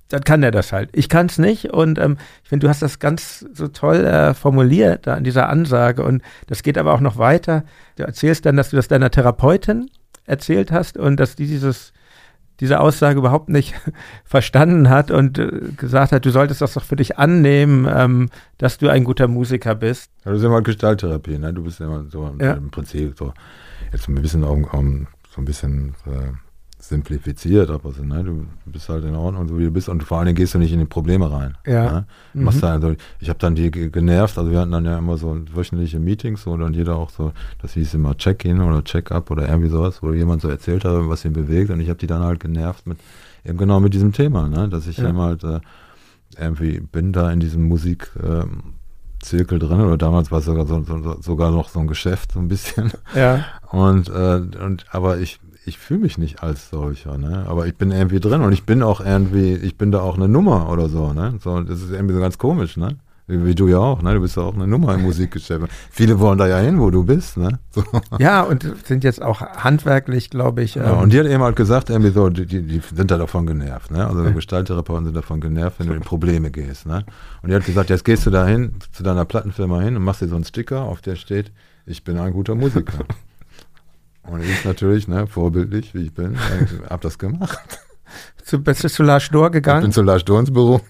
dann 0.08 0.22
kann 0.22 0.42
er 0.42 0.50
das 0.50 0.72
halt. 0.72 0.90
Ich 0.92 1.08
kann 1.08 1.26
es 1.26 1.38
nicht 1.38 1.72
und 1.72 1.98
ähm, 1.98 2.16
ich 2.42 2.48
finde, 2.48 2.64
du 2.66 2.70
hast 2.70 2.82
das 2.82 2.98
ganz 2.98 3.44
so 3.52 3.68
toll 3.68 4.04
äh, 4.04 4.34
formuliert 4.34 5.06
da 5.06 5.16
in 5.16 5.24
dieser 5.24 5.48
Ansage 5.48 6.02
und 6.02 6.22
das 6.46 6.62
geht 6.62 6.78
aber 6.78 6.92
auch 6.94 7.00
noch 7.00 7.18
weiter. 7.18 7.64
Du 7.96 8.04
erzählst 8.04 8.46
dann, 8.46 8.56
dass 8.56 8.70
du 8.70 8.76
das 8.76 8.88
deiner 8.88 9.10
Therapeutin 9.10 9.90
erzählt 10.24 10.72
hast 10.72 10.96
und 10.96 11.18
dass 11.18 11.36
die 11.36 11.46
dieses 11.46 11.92
diese 12.60 12.80
Aussage 12.80 13.18
überhaupt 13.20 13.50
nicht 13.50 13.74
verstanden 14.24 14.88
hat 14.90 15.10
und 15.12 15.38
äh, 15.38 15.48
gesagt 15.76 16.10
hat, 16.10 16.24
du 16.24 16.30
solltest 16.30 16.60
das 16.60 16.74
doch 16.74 16.82
für 16.82 16.96
dich 16.96 17.16
annehmen, 17.16 17.86
ähm, 17.88 18.30
dass 18.58 18.78
du 18.78 18.88
ein 18.88 19.04
guter 19.04 19.28
Musiker 19.28 19.76
bist. 19.76 20.10
Ja, 20.24 20.32
das 20.32 20.40
ist 20.40 20.44
immer 20.46 20.60
Gestalttherapie, 20.62 21.38
ne? 21.38 21.52
Du 21.54 21.62
bist 21.62 21.80
immer 21.80 22.04
so 22.10 22.34
Ja. 22.40 22.54
im 22.54 22.70
Prinzip 22.70 23.16
so, 23.16 23.32
jetzt 23.92 24.08
ein 24.08 24.16
bisschen 24.16 24.42
um, 24.42 24.64
um, 24.64 25.06
so 25.32 25.40
ein 25.40 25.44
bisschen 25.44 25.94
äh, 26.06 26.32
simplifiziert, 26.80 27.70
aber 27.70 27.92
so, 27.92 28.02
ne? 28.04 28.22
Du 28.22 28.46
bist 28.66 28.88
halt 28.88 29.04
in 29.04 29.14
Ordnung, 29.14 29.48
so 29.48 29.58
wie 29.58 29.64
du 29.64 29.70
bist 29.70 29.88
und 29.88 30.02
vor 30.04 30.18
allen 30.18 30.26
Dingen 30.26 30.36
gehst 30.36 30.54
du 30.54 30.58
nicht 30.58 30.72
in 30.72 30.78
die 30.78 30.84
Probleme 30.84 31.30
rein. 31.30 31.56
Ja. 31.66 31.92
Ne? 31.92 32.06
Mhm. 32.34 32.48
Also, 32.62 32.94
ich 33.20 33.28
habe 33.28 33.38
dann 33.40 33.54
die 33.56 33.70
ge- 33.70 33.90
genervt, 33.90 34.38
also 34.38 34.50
wir 34.50 34.60
hatten 34.60 34.70
dann 34.70 34.84
ja 34.84 34.96
immer 34.98 35.16
so 35.18 35.36
wöchentliche 35.54 35.98
Meetings 35.98 36.42
so, 36.42 36.52
und 36.52 36.60
dann 36.60 36.74
jeder 36.74 36.96
auch 36.96 37.10
so, 37.10 37.32
das 37.60 37.72
hieß 37.74 37.94
immer 37.94 38.16
Check-in 38.16 38.60
oder 38.60 38.84
Check-up 38.84 39.30
oder 39.30 39.48
irgendwie 39.48 39.68
sowas, 39.70 40.02
wo 40.02 40.12
jemand 40.12 40.40
so 40.42 40.48
erzählt 40.48 40.84
hat, 40.84 40.94
was 41.08 41.24
ihn 41.24 41.32
bewegt 41.32 41.70
und 41.70 41.80
ich 41.80 41.88
habe 41.88 41.98
die 41.98 42.06
dann 42.06 42.22
halt 42.22 42.40
genervt 42.40 42.86
mit, 42.86 42.98
eben 43.44 43.58
genau 43.58 43.80
mit 43.80 43.92
diesem 43.92 44.12
Thema, 44.12 44.48
ne? 44.48 44.68
dass 44.68 44.86
ich 44.86 44.98
Ja. 44.98 45.08
eben 45.08 45.18
halt 45.18 45.42
äh, 45.44 45.60
irgendwie 46.38 46.80
bin 46.80 47.12
da 47.12 47.30
in 47.32 47.40
diesem 47.40 47.66
Musik 47.66 48.10
ähm, 48.22 48.74
Zirkel 49.20 49.58
drin 49.58 49.80
oder 49.80 49.96
damals 49.96 50.30
war 50.30 50.38
es 50.38 50.44
sogar, 50.44 50.64
so, 50.66 50.80
so, 50.84 51.20
sogar 51.20 51.50
noch 51.50 51.68
so 51.70 51.80
ein 51.80 51.88
Geschäft 51.88 52.32
so 52.32 52.38
ein 52.38 52.46
bisschen 52.46 52.92
Ja. 53.16 53.44
und, 53.72 54.08
äh, 54.08 54.40
und 54.64 54.86
aber 54.92 55.18
ich 55.18 55.40
ich 55.68 55.78
fühle 55.78 56.00
mich 56.00 56.18
nicht 56.18 56.42
als 56.42 56.70
solcher, 56.70 57.18
ne? 57.18 57.44
Aber 57.48 57.66
ich 57.66 57.76
bin 57.76 57.92
irgendwie 57.92 58.20
drin 58.20 58.40
und 58.40 58.52
ich 58.52 58.64
bin 58.64 58.82
auch 58.82 59.00
irgendwie, 59.00 59.54
ich 59.54 59.76
bin 59.76 59.92
da 59.92 60.00
auch 60.00 60.16
eine 60.16 60.28
Nummer 60.28 60.70
oder 60.70 60.88
so, 60.88 61.12
ne? 61.12 61.34
So, 61.42 61.60
das 61.60 61.82
ist 61.82 61.90
irgendwie 61.92 62.14
so 62.14 62.20
ganz 62.20 62.38
komisch, 62.38 62.76
ne? 62.76 62.96
Wie, 63.30 63.54
du 63.54 63.68
ja 63.68 63.76
auch, 63.76 64.00
ne? 64.00 64.14
Du 64.14 64.20
bist 64.22 64.36
ja 64.38 64.42
auch 64.42 64.54
eine 64.54 64.66
Nummer 64.66 64.94
im 64.94 65.02
Musikgeschäft. 65.02 65.66
Viele 65.90 66.18
wollen 66.18 66.38
da 66.38 66.48
ja 66.48 66.58
hin, 66.60 66.80
wo 66.80 66.90
du 66.90 67.04
bist, 67.04 67.36
ne? 67.36 67.58
So. 67.70 67.84
ja, 68.18 68.40
und 68.40 68.66
sind 68.86 69.04
jetzt 69.04 69.20
auch 69.20 69.42
handwerklich, 69.42 70.30
glaube 70.30 70.62
ich. 70.62 70.76
Ja, 70.76 70.94
ähm, 70.94 70.98
und 71.00 71.12
die 71.12 71.20
hat 71.20 71.26
eben 71.26 71.42
halt 71.42 71.54
gesagt, 71.54 71.90
irgendwie 71.90 72.10
so, 72.10 72.30
die, 72.30 72.46
die, 72.46 72.62
die 72.62 72.80
sind 72.94 73.10
da 73.10 73.18
davon 73.18 73.46
genervt, 73.46 73.90
ne? 73.90 74.06
Also 74.06 74.24
Ja. 74.24 74.30
Gestalttherapeuten 74.30 75.04
sind 75.04 75.14
davon 75.14 75.42
genervt, 75.42 75.78
wenn 75.78 75.88
du 75.88 75.92
in 75.92 76.00
Probleme 76.00 76.50
gehst, 76.50 76.86
ne? 76.86 77.04
Und 77.42 77.50
die 77.50 77.54
hat 77.54 77.66
gesagt, 77.66 77.90
jetzt 77.90 78.06
gehst 78.06 78.24
du 78.24 78.30
da 78.30 78.46
hin, 78.46 78.76
zu 78.92 79.02
deiner 79.02 79.26
Plattenfirma 79.26 79.82
hin 79.82 79.94
und 79.96 80.02
machst 80.04 80.22
dir 80.22 80.28
so 80.28 80.34
einen 80.34 80.44
Sticker, 80.44 80.84
auf 80.84 81.02
der 81.02 81.16
steht, 81.16 81.52
ich 81.84 82.04
bin 82.04 82.16
ein 82.16 82.32
guter 82.32 82.54
Musiker. 82.54 82.98
und 84.30 84.42
ich 84.42 84.64
natürlich, 84.64 85.08
ne, 85.08 85.26
vorbildlich, 85.26 85.94
wie 85.94 86.02
ich 86.06 86.14
bin, 86.14 86.34
äh, 86.34 86.88
hab 86.90 87.00
das 87.00 87.18
gemacht. 87.18 87.58
zu, 88.44 88.62
bist 88.62 88.84
du 88.84 88.88
zu 88.88 89.02
Lars 89.02 89.28
Dor 89.30 89.46
Ich 89.46 89.52
gegangen 89.52 89.82
bin 89.82 89.92
zu 89.92 90.02
Lars 90.02 90.24
Dorns 90.24 90.50
Büro. 90.52 90.80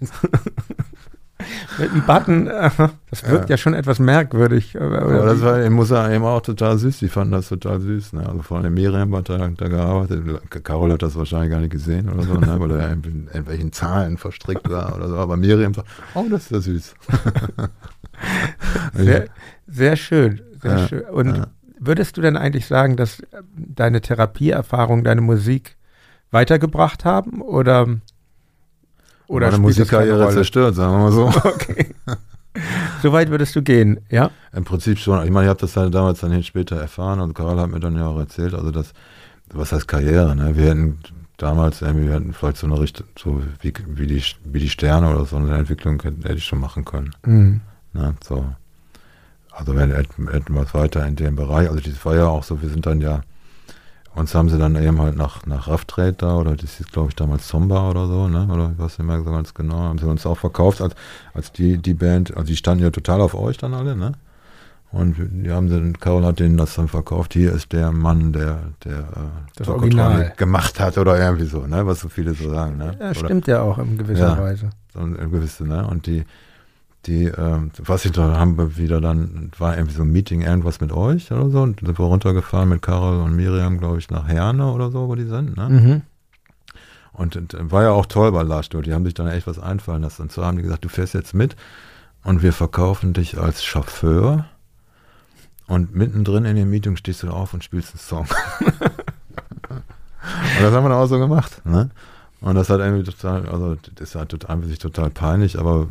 mit 1.78 1.90
einem 1.92 2.02
Button. 2.06 2.46
äh, 2.48 2.70
das 3.10 3.28
wirkt 3.28 3.48
ja, 3.50 3.56
schon 3.56 3.74
etwas 3.74 3.98
merkwürdig. 4.00 4.76
aber- 4.80 5.02
Aber 5.02 5.24
das 5.26 5.40
war, 5.40 5.62
ich 5.62 5.70
muss 5.70 5.88
sagen, 5.88 6.12
eben 6.14 6.24
auch 6.24 6.40
total 6.40 6.76
süß. 6.78 6.98
Die 6.98 7.08
fanden 7.08 7.32
das 7.32 7.48
total 7.48 7.80
süß. 7.80 8.12
Ne? 8.14 8.28
Also 8.28 8.42
vor 8.42 8.58
allem 8.58 8.74
Miriam 8.74 9.14
hat 9.16 9.28
da, 9.28 9.48
da 9.48 9.68
gearbeitet. 9.68 10.24
Carol 10.64 10.92
hat 10.92 11.02
das 11.02 11.14
wahrscheinlich 11.16 11.50
gar 11.50 11.60
nicht 11.60 11.70
gesehen 11.70 12.08
oder 12.10 12.22
so, 12.24 12.34
ne? 12.34 12.56
weil 12.58 12.70
er 12.72 12.92
in 12.92 13.28
irgendwelchen 13.32 13.72
Zahlen 13.72 14.18
verstrickt 14.18 14.68
war 14.68 14.96
oder 14.96 15.08
so. 15.08 15.16
Aber 15.16 15.36
Miriam 15.36 15.72
sagt, 15.74 15.88
oh, 16.14 16.26
das 16.30 16.42
ist 16.44 16.50
ja 16.50 16.60
süß. 16.60 16.94
sehr, 18.94 19.26
sehr 19.66 19.96
schön. 19.96 20.40
Sehr 20.60 20.70
Ja, 20.78 20.88
schön. 20.88 21.02
Und 21.04 21.36
ja. 21.36 21.46
Würdest 21.78 22.16
du 22.16 22.20
denn 22.20 22.36
eigentlich 22.36 22.66
sagen, 22.66 22.96
dass 22.96 23.20
äh, 23.20 23.42
deine 23.54 24.00
Therapieerfahrung 24.00 25.04
deine 25.04 25.20
Musik 25.20 25.76
weitergebracht 26.30 27.04
haben? 27.04 27.40
Oder, 27.40 27.86
oder 29.26 29.50
Meine 29.50 29.58
Musikkarriere 29.58 30.30
zerstört, 30.30 30.74
sagen 30.74 30.92
wir 30.92 30.98
mal 30.98 31.12
so. 31.12 31.28
Okay. 31.44 31.94
so 33.02 33.12
weit 33.12 33.30
würdest 33.30 33.54
du 33.54 33.62
gehen, 33.62 34.00
ja? 34.10 34.30
Im 34.52 34.64
Prinzip 34.64 34.98
schon. 34.98 35.24
Ich 35.24 35.30
meine, 35.30 35.46
ich 35.46 35.50
habe 35.50 35.60
das 35.60 35.76
halt 35.76 35.94
damals 35.94 36.20
dann 36.20 36.42
später 36.42 36.76
erfahren 36.76 37.20
und 37.20 37.34
Karl 37.34 37.60
hat 37.60 37.70
mir 37.70 37.78
dann 37.78 37.94
ja 37.94 38.06
auch 38.08 38.18
erzählt, 38.18 38.54
also 38.54 38.70
das, 38.70 38.92
was 39.52 39.70
heißt 39.70 39.86
Karriere, 39.86 40.34
ne? 40.34 40.56
Wir 40.56 40.70
hätten 40.70 40.98
damals 41.36 41.82
irgendwie, 41.82 42.08
wir 42.08 42.14
hätten 42.14 42.32
vielleicht 42.32 42.56
so 42.58 42.66
eine 42.66 42.80
Richtung, 42.80 43.06
so 43.16 43.42
wie, 43.60 43.72
wie, 43.86 44.06
die, 44.06 44.22
wie 44.44 44.58
die 44.58 44.68
Sterne 44.68 45.14
oder 45.14 45.24
so 45.24 45.36
eine 45.36 45.56
Entwicklung 45.56 46.02
hätte, 46.02 46.22
hätte 46.24 46.34
ich 46.34 46.44
schon 46.44 46.60
machen 46.60 46.84
können. 46.84 47.14
Mhm. 47.24 47.60
Ne? 47.92 48.14
So. 48.22 48.44
Also 49.58 49.74
wenn 49.76 49.90
es 49.90 50.74
weiter 50.74 51.04
in 51.06 51.16
dem 51.16 51.34
Bereich, 51.34 51.68
also 51.68 51.80
das 51.80 52.04
war 52.04 52.14
ja 52.14 52.26
auch 52.26 52.44
so, 52.44 52.62
wir 52.62 52.68
sind 52.68 52.86
dann 52.86 53.00
ja, 53.00 53.22
uns 54.14 54.32
haben 54.34 54.48
sie 54.48 54.56
dann 54.58 54.76
eben 54.76 55.00
halt 55.00 55.16
nach, 55.16 55.46
nach 55.46 55.66
Rafftrade 55.66 56.12
da, 56.12 56.36
oder 56.36 56.54
das 56.54 56.76
hieß 56.78 56.86
glaube 56.92 57.08
ich 57.08 57.16
damals 57.16 57.48
Zomba 57.48 57.90
oder 57.90 58.06
so, 58.06 58.28
ne? 58.28 58.46
Oder 58.52 58.70
ich 58.72 58.78
weiß 58.78 58.98
nicht 58.98 59.06
mehr 59.08 59.18
so 59.22 59.30
ganz 59.32 59.54
genau, 59.54 59.78
haben 59.78 59.98
sie 59.98 60.06
uns 60.06 60.24
auch 60.26 60.38
verkauft 60.38 60.80
als, 60.80 60.94
als 61.34 61.50
die, 61.52 61.78
die 61.78 61.94
Band, 61.94 62.36
also 62.36 62.46
die 62.46 62.56
standen 62.56 62.84
ja 62.84 62.90
total 62.90 63.20
auf 63.20 63.34
euch 63.34 63.58
dann 63.58 63.74
alle, 63.74 63.96
ne? 63.96 64.12
Und 64.90 65.16
die 65.18 65.50
haben 65.50 65.68
dann, 65.68 65.98
Carol 66.00 66.24
hat 66.24 66.38
denen 66.40 66.56
das 66.56 66.74
dann 66.74 66.88
verkauft, 66.88 67.34
hier 67.34 67.52
ist 67.52 67.72
der 67.72 67.92
Mann, 67.92 68.32
der, 68.32 68.60
der 68.84 68.98
äh, 69.00 69.02
Das 69.56 69.68
Original. 69.68 70.32
gemacht 70.36 70.80
hat 70.80 70.96
oder 70.98 71.18
irgendwie 71.18 71.44
so, 71.46 71.66
ne? 71.66 71.84
Was 71.86 72.00
so 72.00 72.08
viele 72.08 72.32
so 72.34 72.48
sagen, 72.48 72.78
ne? 72.78 72.96
Ja, 72.98 73.10
Oder- 73.10 73.14
stimmt 73.14 73.46
ja 73.48 73.60
auch 73.60 73.76
in 73.78 73.98
gewisser 73.98 74.28
Ja. 74.36 74.38
Weise. 74.38 74.70
so 74.94 75.00
ein 75.00 75.14
gewisse, 75.30 75.64
ne? 75.66 75.86
Und 75.86 76.06
die, 76.06 76.24
die, 77.06 77.24
ähm, 77.24 77.70
was 77.78 78.04
ich 78.04 78.12
da 78.12 78.36
haben 78.36 78.58
wir 78.58 78.76
wieder 78.76 79.00
dann, 79.00 79.50
war 79.58 79.76
irgendwie 79.76 79.94
so 79.94 80.02
ein 80.02 80.12
Meeting 80.12 80.42
irgendwas 80.42 80.80
mit 80.80 80.92
euch 80.92 81.30
oder 81.32 81.48
so 81.48 81.62
und 81.62 81.80
sind 81.80 81.98
wir 81.98 82.04
runtergefahren 82.04 82.68
mit 82.68 82.82
Carol 82.82 83.20
und 83.20 83.36
Miriam, 83.36 83.78
glaube 83.78 83.98
ich, 83.98 84.10
nach 84.10 84.26
Herne 84.26 84.72
oder 84.72 84.90
so, 84.90 85.08
wo 85.08 85.14
die 85.14 85.24
sind, 85.24 85.56
ne? 85.56 85.68
Mhm. 85.68 86.02
Und, 87.12 87.36
und 87.36 87.54
äh, 87.54 87.70
war 87.70 87.82
ja 87.82 87.90
auch 87.90 88.06
toll 88.06 88.30
bei 88.32 88.42
Lars 88.42 88.68
die 88.68 88.92
haben 88.92 89.04
sich 89.04 89.14
dann 89.14 89.26
echt 89.26 89.46
was 89.46 89.58
einfallen 89.58 90.02
lassen. 90.02 90.22
Und 90.22 90.32
so 90.32 90.44
haben 90.44 90.56
die 90.56 90.62
gesagt, 90.62 90.84
du 90.84 90.88
fährst 90.88 91.14
jetzt 91.14 91.34
mit 91.34 91.56
und 92.22 92.42
wir 92.42 92.52
verkaufen 92.52 93.12
dich 93.12 93.38
als 93.38 93.64
Chauffeur 93.64 94.44
und 95.66 95.94
mittendrin 95.94 96.44
in 96.44 96.56
dem 96.56 96.70
Meeting 96.70 96.96
stehst 96.96 97.22
du 97.22 97.30
auf 97.30 97.54
und 97.54 97.64
spielst 97.64 97.92
einen 97.92 98.00
Song. 98.00 98.26
und 98.60 99.82
das 100.60 100.72
haben 100.72 100.84
wir 100.84 100.90
dann 100.90 100.92
auch 100.92 101.06
so 101.06 101.18
gemacht, 101.18 101.64
ne? 101.64 101.90
Und 102.40 102.54
das 102.54 102.70
hat 102.70 102.80
irgendwie 102.80 103.02
total, 103.02 103.48
also 103.48 103.76
das 103.96 104.12
total, 104.12 104.50
an 104.50 104.62
sich 104.62 104.78
total 104.78 105.10
peinlich, 105.10 105.58
aber 105.58 105.88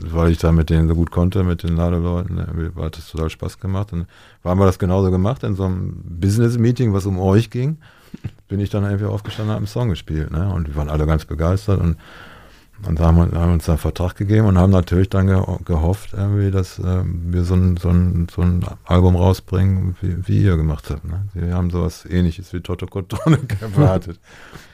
weil 0.00 0.30
ich 0.30 0.38
da 0.38 0.52
mit 0.52 0.70
denen 0.70 0.88
so 0.88 0.94
gut 0.94 1.10
konnte, 1.10 1.44
mit 1.44 1.62
den 1.62 1.76
Ladeleuten, 1.76 2.38
hat 2.76 2.96
das 2.96 3.10
total 3.10 3.30
Spaß 3.30 3.58
gemacht. 3.58 3.92
Und 3.92 4.06
haben 4.44 4.60
wir 4.60 4.66
das 4.66 4.78
genauso 4.78 5.10
gemacht 5.10 5.42
in 5.42 5.54
so 5.54 5.64
einem 5.64 6.02
Business-Meeting, 6.04 6.92
was 6.92 7.06
um 7.06 7.18
euch 7.18 7.50
ging, 7.50 7.78
bin 8.48 8.60
ich 8.60 8.70
dann 8.70 8.84
irgendwie 8.84 9.06
aufgestanden 9.06 9.50
und 9.50 9.54
habe 9.54 9.60
einen 9.60 9.66
Song 9.66 9.88
gespielt. 9.88 10.30
Ne? 10.30 10.52
Und 10.52 10.68
wir 10.68 10.76
waren 10.76 10.90
alle 10.90 11.06
ganz 11.06 11.24
begeistert 11.24 11.80
und 11.80 11.96
und 12.86 12.98
da 12.98 13.06
haben 13.06 13.16
wir, 13.16 13.40
haben 13.40 13.52
uns 13.52 13.68
einen 13.68 13.78
Vertrag 13.78 14.16
gegeben 14.16 14.46
und 14.46 14.58
haben 14.58 14.70
natürlich 14.72 15.08
dann 15.08 15.28
ge 15.28 15.40
gehofft, 15.64 16.14
irgendwie, 16.14 16.50
dass 16.50 16.78
äh, 16.78 17.02
wir 17.04 17.44
so 17.44 17.54
ein, 17.54 17.76
so, 17.76 17.90
ein, 17.90 18.26
so 18.34 18.42
ein 18.42 18.64
Album 18.84 19.14
rausbringen, 19.14 19.96
wie, 20.00 20.26
wie 20.26 20.42
ihr 20.42 20.56
gemacht 20.56 20.90
habt. 20.90 21.04
Ne? 21.04 21.26
Wir 21.34 21.54
haben 21.54 21.70
sowas 21.70 22.04
ähnliches 22.04 22.52
wie 22.52 22.60
Toto 22.60 22.86
Kotronik 22.86 23.56
erwartet. 23.60 24.18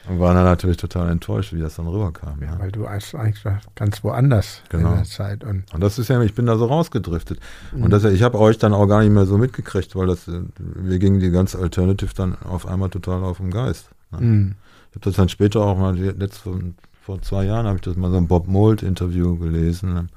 und 0.07 0.19
waren 0.19 0.35
dann 0.35 0.45
natürlich 0.45 0.77
total 0.77 1.09
enttäuscht, 1.09 1.53
wie 1.53 1.59
das 1.59 1.75
dann 1.75 1.87
rüberkam. 1.87 2.41
Ja. 2.41 2.59
Weil 2.59 2.71
du 2.71 2.87
eigentlich 2.87 3.43
ganz 3.75 4.03
woanders 4.03 4.63
genau. 4.69 4.89
in 4.89 4.95
der 4.95 5.05
Zeit. 5.05 5.43
Und, 5.43 5.71
und 5.71 5.81
das 5.81 5.99
ist 5.99 6.07
ja, 6.07 6.19
ich 6.21 6.33
bin 6.33 6.47
da 6.47 6.57
so 6.57 6.65
rausgedriftet. 6.65 7.39
Mhm. 7.71 7.83
Und 7.83 7.91
das, 7.91 8.03
ich 8.05 8.23
habe 8.23 8.39
euch 8.39 8.57
dann 8.57 8.73
auch 8.73 8.87
gar 8.87 9.01
nicht 9.01 9.11
mehr 9.11 9.25
so 9.25 9.37
mitgekriegt, 9.37 9.95
weil 9.95 10.07
das, 10.07 10.29
wir 10.57 10.97
gingen 10.97 11.19
die 11.19 11.31
ganze 11.31 11.59
Alternative 11.59 12.13
dann 12.15 12.37
auf 12.43 12.65
einmal 12.65 12.89
total 12.89 13.23
auf 13.23 13.37
den 13.37 13.51
Geist. 13.51 13.89
Ne? 14.11 14.21
Mhm. 14.21 14.55
Ich 14.89 14.95
habe 14.95 15.05
das 15.05 15.15
dann 15.15 15.29
später 15.29 15.61
auch 15.61 15.77
mal, 15.77 15.95
letzte 15.95 16.49
vor 17.09 17.23
zwei 17.23 17.45
Jahren 17.45 17.65
habe 17.65 17.77
ich 17.77 17.81
das 17.81 17.95
mal 17.95 18.11
so 18.11 18.17
ein 18.17 18.27
Bob 18.27 18.47
Mold-Interview 18.47 19.35
gelesen. 19.35 20.09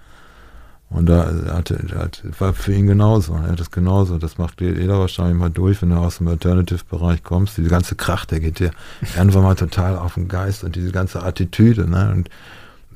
Und 0.91 1.07
da 1.09 1.25
hatte, 1.55 1.79
hatte, 1.97 2.31
war 2.39 2.53
für 2.53 2.75
ihn 2.75 2.87
genauso. 2.87 3.33
Er 3.33 3.53
hat 3.53 3.61
das 3.61 3.71
genauso. 3.71 4.19
Das 4.19 4.37
macht 4.37 4.61
jeder 4.61 4.99
wahrscheinlich 4.99 5.39
mal 5.39 5.49
durch, 5.49 5.81
wenn 5.81 5.89
du 5.89 5.97
aus 5.97 6.19
dem 6.19 6.29
Alternative-Bereich 6.29 7.23
kommst. 7.23 7.57
Diese 7.57 7.71
ganze 7.71 7.95
Kracht, 7.95 8.31
der 8.31 8.41
geht 8.41 8.59
dir 8.59 8.73
irgendwann 9.17 9.45
mal 9.45 9.55
total 9.55 9.97
auf 9.97 10.17
den 10.17 10.29
Geist 10.29 10.65
und 10.65 10.77
diese 10.77 10.93
ganze 10.93 11.23
Attitüde. 11.23 11.89
Ne? 11.89 12.13
Und 12.13 12.29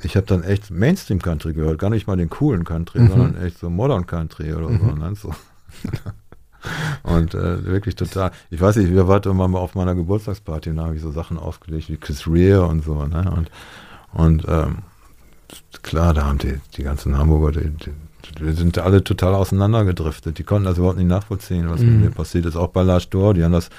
ich 0.03 0.15
habe 0.15 0.27
dann 0.27 0.43
echt 0.43 0.71
Mainstream-Country 0.71 1.55
gehört. 1.55 1.79
Gar 1.79 1.89
nicht 1.89 2.07
mal 2.07 2.19
den 2.19 2.29
coolen 2.29 2.65
Country, 2.65 3.01
mhm. 3.01 3.09
sondern 3.09 3.43
echt 3.43 3.61
so 3.61 3.71
Modern 3.71 4.07
Country 4.07 4.53
oder 4.53 4.69
mhm. 4.69 4.79
so. 4.79 4.95
Ne? 4.95 5.15
so. 5.15 5.35
Und 7.03 7.35
äh, 7.35 7.65
wirklich 7.65 7.95
total. 7.95 8.31
Ich 8.51 8.61
weiß 8.61 8.77
nicht, 8.77 8.91
wir 8.91 9.09
warten 9.09 9.35
mal 9.37 9.55
auf 9.55 9.75
meiner 9.75 9.95
Geburtstagsparty 9.95 10.71
und 10.71 10.77
da 10.77 10.85
habe 10.85 10.97
ich 10.97 11.03
so 11.03 11.13
Sachen 11.13 11.39
aufgelegt 11.39 11.89
wie 11.89 11.97
Chris 11.97 12.27
Rea 12.27 12.65
und 12.65 12.85
so. 12.85 13.05
Ne? 13.07 13.31
Und 13.37 13.51
und 14.13 14.45
ähm, 14.49 14.79
klar, 15.83 16.15
da 16.15 16.27
haben 16.27 16.39
die, 16.39 16.59
die 16.77 16.83
ganzen 16.83 17.17
Hamburger, 17.17 17.61
die, 17.61 17.71
die, 17.71 17.93
die 18.39 18.53
sind 18.53 18.79
alle 18.79 19.05
total 19.05 19.35
auseinandergedriftet. 19.35 20.39
Die 20.39 20.45
konnten 20.45 20.67
das 20.67 20.79
überhaupt 20.79 20.99
nicht 20.99 21.09
nachvollziehen, 21.09 21.71
was 21.71 21.81
mhm. 21.81 21.93
mit 21.93 22.01
mir 22.01 22.11
passiert 22.11 22.47
ist. 22.47 22.57
Auch 22.57 22.69
bei 22.69 22.83
Lars 22.83 23.09
Dor, 23.09 23.35
die 23.35 23.45
haben 23.45 23.53
das, 23.53 23.71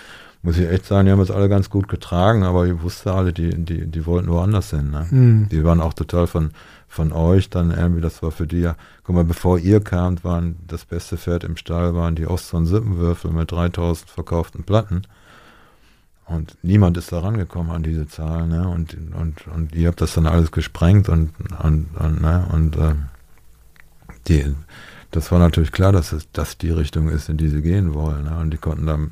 muss 0.41 0.57
ich 0.57 0.69
echt 0.69 0.85
sagen, 0.85 1.05
die 1.05 1.11
haben 1.11 1.19
das 1.19 1.31
alle 1.31 1.49
ganz 1.49 1.69
gut 1.69 1.87
getragen, 1.87 2.43
aber 2.43 2.65
ich 2.65 2.81
wusste 2.81 3.13
alle, 3.13 3.33
die, 3.33 3.49
die, 3.49 3.87
die 3.87 4.05
wollten 4.05 4.29
woanders 4.29 4.69
hin. 4.69 4.91
Ne? 4.91 5.07
Mhm. 5.09 5.49
Die 5.49 5.63
waren 5.63 5.81
auch 5.81 5.93
total 5.93 6.27
von, 6.27 6.51
von 6.87 7.11
euch 7.11 7.49
dann 7.49 7.71
irgendwie, 7.71 8.01
das 8.01 8.23
war 8.23 8.31
für 8.31 8.47
die 8.47 8.61
ja, 8.61 8.75
guck 9.03 9.15
mal, 9.15 9.25
bevor 9.25 9.59
ihr 9.59 9.81
kamt, 9.81 10.23
waren 10.23 10.57
das 10.67 10.85
beste 10.85 11.17
Pferd 11.17 11.43
im 11.43 11.57
Stall, 11.57 11.95
waren 11.95 12.15
die 12.15 12.27
Ostern 12.27 12.65
Sippenwürfel 12.65 13.31
mit 13.31 13.51
3000 13.51 14.09
verkauften 14.09 14.63
Platten. 14.63 15.03
Und 16.27 16.57
niemand 16.61 16.97
ist 16.97 17.11
da 17.13 17.19
rangekommen 17.19 17.71
an 17.71 17.83
diese 17.83 18.07
Zahl, 18.07 18.47
ne? 18.47 18.67
Und, 18.67 18.97
und, 19.15 19.47
und 19.47 19.73
ihr 19.73 19.87
habt 19.87 20.01
das 20.01 20.13
dann 20.13 20.27
alles 20.27 20.51
gesprengt 20.51 21.07
und, 21.07 21.31
und, 21.63 21.87
und, 21.97 22.21
ne? 22.21 22.45
und 22.51 22.75
äh, 22.75 22.95
die, 24.27 24.53
das 25.11 25.31
war 25.31 25.39
natürlich 25.39 25.71
klar, 25.71 25.93
dass 25.93 26.11
es 26.11 26.29
dass 26.33 26.57
die 26.57 26.71
Richtung 26.71 27.07
ist, 27.07 27.29
in 27.29 27.37
die 27.37 27.47
sie 27.47 27.61
gehen 27.61 27.93
wollen. 27.93 28.25
Ne? 28.25 28.37
Und 28.37 28.51
die 28.51 28.57
konnten 28.57 28.85
dann, 28.85 29.11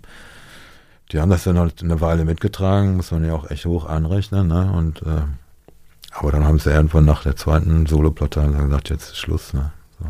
die 1.11 1.21
haben 1.21 1.29
das 1.29 1.45
dann 1.45 1.57
halt 1.57 1.81
eine 1.81 2.01
Weile 2.01 2.25
mitgetragen, 2.25 2.97
muss 2.97 3.11
man 3.11 3.23
ja 3.23 3.33
auch 3.33 3.49
echt 3.49 3.65
hoch 3.65 3.85
anrechnen, 3.85 4.47
ne? 4.47 4.71
Und 4.73 5.01
äh, 5.03 5.21
aber 6.11 6.31
dann 6.31 6.45
haben 6.45 6.59
sie 6.59 6.71
irgendwann 6.71 7.05
nach 7.05 7.23
der 7.23 7.35
zweiten 7.35 7.85
Soloplatte 7.85 8.45
gesagt, 8.49 8.89
jetzt 8.89 9.11
ist 9.11 9.17
Schluss, 9.17 9.53
ne? 9.53 9.71
So. 9.99 10.05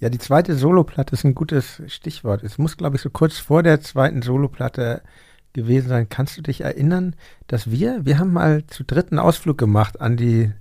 Ja, 0.00 0.10
die 0.10 0.18
zweite 0.18 0.54
Soloplatte 0.54 1.14
ist 1.14 1.24
ein 1.24 1.34
gutes 1.34 1.82
Stichwort. 1.86 2.42
Es 2.42 2.58
muss, 2.58 2.76
glaube 2.76 2.96
ich, 2.96 3.02
so 3.02 3.08
kurz 3.08 3.38
vor 3.38 3.62
der 3.62 3.80
zweiten 3.80 4.20
Soloplatte 4.20 5.02
gewesen 5.56 5.88
sein. 5.88 6.08
Kannst 6.08 6.36
du 6.36 6.42
dich 6.42 6.60
erinnern, 6.60 7.16
dass 7.48 7.70
wir, 7.70 8.04
wir 8.04 8.18
haben 8.18 8.32
mal 8.32 8.64
zu 8.68 8.84
dritten 8.84 9.18
Ausflug 9.18 9.58
gemacht 9.58 10.00
an 10.00 10.16
die 10.16 10.52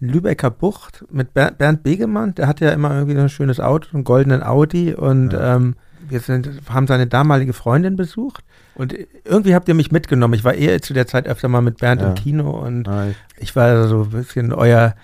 Lübecker 0.00 0.50
Bucht 0.50 1.04
mit 1.10 1.32
Bernd 1.34 1.82
Begemann, 1.82 2.34
der 2.34 2.46
hat 2.48 2.60
ja 2.60 2.70
immer 2.70 2.94
irgendwie 2.94 3.18
ein 3.18 3.28
schönes 3.28 3.60
Auto, 3.60 3.88
einen 3.94 4.04
goldenen 4.04 4.42
Audi 4.42 4.94
und 4.94 5.32
ja. 5.32 5.56
ähm, 5.56 5.74
wir 6.08 6.20
sind, 6.20 6.50
haben 6.68 6.86
seine 6.86 7.06
damalige 7.06 7.54
Freundin 7.54 7.96
besucht 7.96 8.44
und 8.74 8.94
irgendwie 9.24 9.54
habt 9.54 9.68
ihr 9.68 9.74
mich 9.74 9.90
mitgenommen. 9.90 10.34
Ich 10.34 10.44
war 10.44 10.54
eher 10.54 10.82
zu 10.82 10.92
der 10.92 11.06
Zeit 11.06 11.26
öfter 11.26 11.48
mal 11.48 11.62
mit 11.62 11.78
Bernd 11.78 12.02
ja. 12.02 12.08
im 12.08 12.14
Kino 12.14 12.50
und 12.50 12.82
Nein. 12.82 13.14
ich 13.38 13.56
war 13.56 13.88
so 13.88 14.02
ein 14.02 14.10
bisschen 14.10 14.52
euer, 14.52 14.94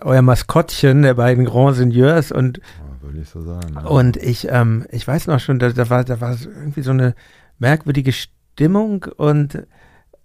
euer 0.00 0.22
Maskottchen 0.22 1.02
der 1.02 1.14
beiden 1.14 1.44
Grand 1.44 1.76
Seigneurs 1.76 2.32
und 2.32 2.60
würde 3.04 3.20
ich 3.20 3.28
so 3.28 3.42
sagen. 3.42 3.76
Und 3.76 4.16
ich, 4.16 4.48
ähm, 4.50 4.86
ich 4.90 5.06
weiß 5.06 5.26
noch 5.26 5.40
schon, 5.40 5.58
da, 5.58 5.70
da, 5.70 5.90
war, 5.90 6.04
da 6.04 6.20
war 6.20 6.36
irgendwie 6.40 6.82
so 6.82 6.90
eine 6.90 7.14
merkwürdige 7.58 8.12
Stimmung 8.54 9.04
und 9.16 9.66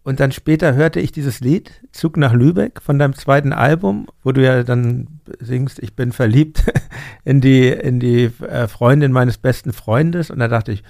und 0.03 0.19
dann 0.19 0.31
später 0.31 0.73
hörte 0.73 0.99
ich 0.99 1.11
dieses 1.11 1.39
Lied, 1.39 1.71
Zug 1.91 2.17
nach 2.17 2.33
Lübeck, 2.33 2.81
von 2.81 2.97
deinem 2.97 3.13
zweiten 3.13 3.53
Album, 3.53 4.07
wo 4.23 4.31
du 4.31 4.43
ja 4.43 4.63
dann 4.63 5.19
singst, 5.39 5.77
ich 5.79 5.95
bin 5.95 6.13
verliebt 6.13 6.63
in 7.25 7.41
die, 7.41 7.67
in 7.67 7.99
die 7.99 8.31
äh, 8.41 8.67
Freundin 8.67 9.11
meines 9.11 9.37
besten 9.37 9.73
Freundes. 9.73 10.31
Und 10.31 10.39
da 10.39 10.47
dachte 10.47 10.71
ich, 10.71 10.83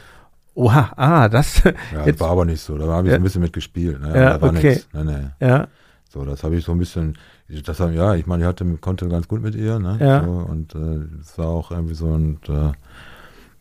oha, 0.53 0.93
ah, 0.95 1.27
das. 1.27 1.63
Ja, 1.63 2.05
das 2.05 2.19
war 2.19 2.29
aber 2.29 2.45
nicht 2.45 2.61
so. 2.61 2.77
Da 2.77 2.85
habe 2.87 3.07
ich 3.07 3.11
ja. 3.11 3.17
ein 3.17 3.23
bisschen 3.23 3.41
mitgespielt. 3.41 3.99
Ne? 3.99 4.07
Ja, 4.09 4.37
da 4.37 4.41
war 4.41 4.51
okay. 4.51 4.79
Nee, 4.93 5.03
nee. 5.03 5.45
Ja. 5.45 5.67
So, 6.07 6.23
das 6.23 6.43
habe 6.43 6.55
ich 6.55 6.63
so 6.63 6.71
ein 6.71 6.79
bisschen, 6.79 7.17
das 7.65 7.79
haben, 7.79 7.93
ja, 7.93 8.15
ich 8.15 8.25
meine, 8.25 8.43
ich 8.43 8.47
hatte, 8.47 8.65
konnte 8.77 9.09
ganz 9.09 9.27
gut 9.27 9.41
mit 9.41 9.55
ihr, 9.55 9.79
ne? 9.79 9.97
Ja. 9.99 10.23
So, 10.23 10.31
und 10.31 10.75
es 10.75 11.33
äh, 11.33 11.37
war 11.37 11.47
auch 11.47 11.71
irgendwie 11.71 11.93
so, 11.93 12.07
und, 12.07 12.47
äh, 12.47 12.71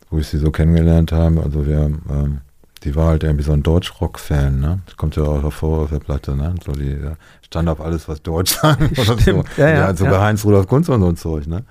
wo 0.09 0.19
ich 0.19 0.27
sie 0.27 0.37
so 0.37 0.51
kennengelernt 0.51 1.11
habe, 1.11 1.43
also 1.43 1.67
wir, 1.67 1.91
ähm, 2.09 2.41
die 2.83 2.95
war 2.95 3.07
halt 3.07 3.23
irgendwie 3.23 3.43
so 3.43 3.51
ein 3.51 3.63
Deutsch-Rock-Fan, 3.63 4.59
ne? 4.59 4.79
Das 4.85 4.95
kommt 4.95 5.15
ja 5.15 5.23
auch 5.23 5.43
hervor 5.43 5.83
auf 5.83 5.89
der 5.89 5.99
Platte, 5.99 6.35
ne? 6.35 6.55
So 6.65 6.71
die 6.71 6.91
ja, 6.91 7.15
stand 7.45 7.67
auf 7.67 7.81
alles, 7.81 8.07
was 8.07 8.21
Deutsch 8.21 8.57
sang 8.59 8.77
oder 8.91 9.19
Stimmt, 9.19 9.47
so. 9.47 9.61
Ja, 9.61 9.69
ja, 9.69 9.75
ja, 9.75 9.95
sogar 9.95 10.13
ja. 10.13 10.21
Heinz-Rudolf 10.21 10.67
Kunz 10.67 10.87
und 10.89 11.01
so 11.01 11.07
ein 11.07 11.17
Zeug, 11.17 11.47
ne? 11.47 11.63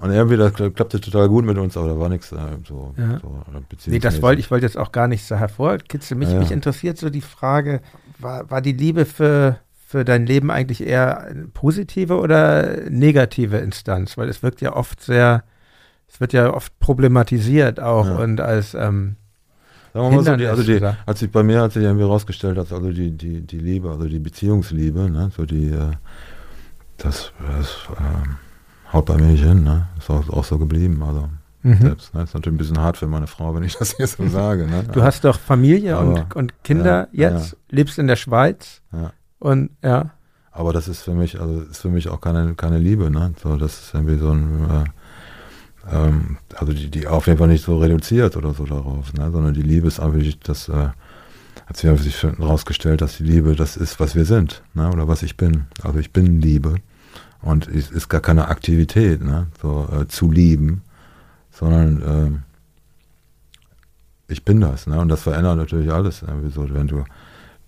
Und 0.00 0.10
irgendwie, 0.10 0.36
das 0.36 0.52
klappte 0.54 1.00
total 1.00 1.28
gut 1.28 1.44
mit 1.44 1.56
uns, 1.58 1.76
aber 1.76 1.86
da 1.86 1.98
war 1.98 2.08
nichts 2.08 2.32
äh, 2.32 2.36
so, 2.66 2.92
ja. 2.96 3.20
so 3.20 3.44
Nee, 3.86 4.00
das 4.00 4.20
wollte 4.20 4.40
ich 4.40 4.50
wollte 4.50 4.66
jetzt 4.66 4.76
auch 4.76 4.90
gar 4.90 5.06
nicht 5.06 5.24
so 5.24 5.36
hervorkitzeln. 5.36 6.18
Mich, 6.18 6.30
ja, 6.30 6.40
mich 6.40 6.50
interessiert 6.50 6.98
so 6.98 7.08
die 7.08 7.20
Frage, 7.20 7.80
war, 8.18 8.50
war 8.50 8.60
die 8.60 8.72
Liebe 8.72 9.04
für, 9.04 9.60
für 9.86 10.04
dein 10.04 10.26
Leben 10.26 10.50
eigentlich 10.50 10.84
eher 10.84 11.20
eine 11.20 11.46
positive 11.46 12.18
oder 12.18 12.90
negative 12.90 13.58
Instanz? 13.58 14.18
Weil 14.18 14.28
es 14.28 14.42
wirkt 14.42 14.60
ja 14.60 14.74
oft 14.74 15.00
sehr, 15.00 15.44
es 16.08 16.18
wird 16.18 16.32
ja 16.32 16.52
oft 16.52 16.76
problematisiert 16.80 17.78
auch 17.78 18.18
und 18.18 18.40
als 18.40 18.74
ähm, 18.74 19.14
Sagen 19.92 20.10
wir 20.10 20.16
mal 20.16 20.24
so, 20.24 20.36
die, 20.36 20.46
also 20.46 20.62
die, 20.62 20.80
hat 20.80 21.18
sich 21.18 21.30
bei 21.30 21.42
mir 21.42 21.60
hat 21.60 21.72
sich 21.72 21.82
irgendwie 21.82 22.04
rausgestellt, 22.04 22.56
dass 22.56 22.72
also 22.72 22.90
die, 22.90 23.10
die, 23.10 23.42
die 23.42 23.58
Liebe, 23.58 23.90
also 23.90 24.06
die 24.06 24.18
Beziehungsliebe, 24.18 25.10
ne, 25.10 25.30
so 25.36 25.44
die, 25.44 25.68
äh, 25.68 25.90
das, 26.96 27.32
das 27.46 27.88
äh, 27.98 28.92
haut 28.92 29.06
bei 29.06 29.16
mir 29.16 29.26
nicht 29.26 29.44
hin, 29.44 29.64
ne? 29.64 29.88
Ist 29.98 30.08
auch, 30.10 30.28
auch 30.30 30.44
so 30.44 30.58
geblieben, 30.58 31.02
also. 31.02 31.28
Mhm. 31.62 31.76
Selbst, 31.80 32.14
ne? 32.14 32.22
Ist 32.22 32.34
natürlich 32.34 32.56
ein 32.56 32.58
bisschen 32.58 32.80
hart 32.80 32.96
für 32.96 33.06
meine 33.06 33.26
Frau, 33.26 33.54
wenn 33.54 33.62
ich 33.62 33.76
das 33.78 33.96
hier 33.96 34.06
so 34.06 34.26
sage. 34.28 34.66
Ne? 34.66 34.84
Du 34.92 35.02
hast 35.02 35.24
doch 35.24 35.38
Familie 35.38 35.96
Aber, 35.96 36.08
und, 36.08 36.36
und 36.36 36.64
Kinder 36.64 37.08
ja, 37.12 37.30
jetzt, 37.30 37.52
ja. 37.52 37.58
lebst 37.70 37.98
in 37.98 38.06
der 38.06 38.16
Schweiz 38.16 38.80
ja. 38.92 39.12
und 39.38 39.70
ja. 39.82 40.10
Aber 40.50 40.72
das 40.72 40.88
ist 40.88 41.02
für 41.02 41.14
mich, 41.14 41.40
also 41.40 41.62
ist 41.62 41.80
für 41.80 41.88
mich 41.88 42.08
auch 42.08 42.20
keine, 42.20 42.54
keine 42.54 42.78
Liebe, 42.78 43.10
ne? 43.10 43.32
So, 43.42 43.56
das 43.56 43.80
ist 43.80 43.94
irgendwie 43.94 44.18
so 44.18 44.30
ein 44.30 44.64
äh, 44.70 44.84
ähm, 45.90 46.38
also 46.54 46.72
die, 46.72 46.90
die 46.90 47.06
auf 47.06 47.26
jeden 47.26 47.38
Fall 47.38 47.48
nicht 47.48 47.64
so 47.64 47.78
reduziert 47.78 48.36
oder 48.36 48.54
so 48.54 48.64
darauf, 48.64 49.12
ne? 49.14 49.30
sondern 49.30 49.54
die 49.54 49.62
Liebe 49.62 49.88
ist 49.88 50.00
einfach, 50.00 50.20
das 50.44 50.68
äh, 50.68 50.88
hat 51.66 51.76
sich 51.76 51.88
einfach 51.88 52.38
herausgestellt, 52.38 53.00
dass 53.00 53.18
die 53.18 53.24
Liebe 53.24 53.56
das 53.56 53.76
ist, 53.76 54.00
was 54.00 54.14
wir 54.14 54.24
sind, 54.24 54.62
ne? 54.74 54.90
oder 54.90 55.08
was 55.08 55.22
ich 55.22 55.36
bin. 55.36 55.66
Also 55.82 55.98
ich 55.98 56.12
bin 56.12 56.40
Liebe 56.40 56.76
und 57.40 57.68
es 57.68 57.90
ist 57.90 58.08
gar 58.08 58.20
keine 58.20 58.48
Aktivität, 58.48 59.22
ne? 59.22 59.48
so 59.60 59.88
äh, 59.92 60.06
zu 60.08 60.30
lieben, 60.30 60.82
sondern 61.50 62.02
äh, 62.02 62.52
ich 64.32 64.44
bin 64.44 64.60
das, 64.60 64.86
ne? 64.86 64.98
Und 64.98 65.08
das 65.08 65.22
verändert 65.22 65.58
natürlich 65.58 65.92
alles. 65.92 66.22
Ne? 66.22 66.50
So, 66.54 66.72
wenn 66.72 66.86
du 66.86 67.04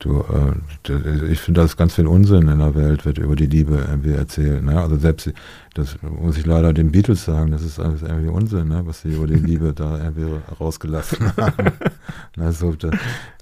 Du, 0.00 0.22
äh, 0.22 1.30
ich 1.30 1.40
finde, 1.40 1.62
dass 1.62 1.76
ganz 1.76 1.94
viel 1.94 2.06
Unsinn 2.06 2.48
in 2.48 2.58
der 2.58 2.74
Welt 2.74 3.06
wird 3.06 3.18
über 3.18 3.36
die 3.36 3.46
Liebe 3.46 3.86
irgendwie 3.88 4.12
erzählt. 4.12 4.62
Ne? 4.64 4.78
Also 4.80 4.96
selbst, 4.96 5.32
das 5.74 5.96
muss 6.02 6.36
ich 6.36 6.44
leider 6.44 6.72
den 6.72 6.90
Beatles 6.90 7.24
sagen, 7.24 7.52
das 7.52 7.62
ist 7.62 7.78
alles 7.78 8.02
irgendwie 8.02 8.28
Unsinn, 8.28 8.68
ne? 8.68 8.82
was 8.84 9.02
sie 9.02 9.14
über 9.14 9.26
die 9.26 9.34
Liebe 9.34 9.72
da 9.72 9.98
irgendwie 9.98 10.40
rausgelassen 10.60 11.32
haben. 11.36 11.72
ne? 12.36 12.52
so, 12.52 12.72
the, 12.72 12.90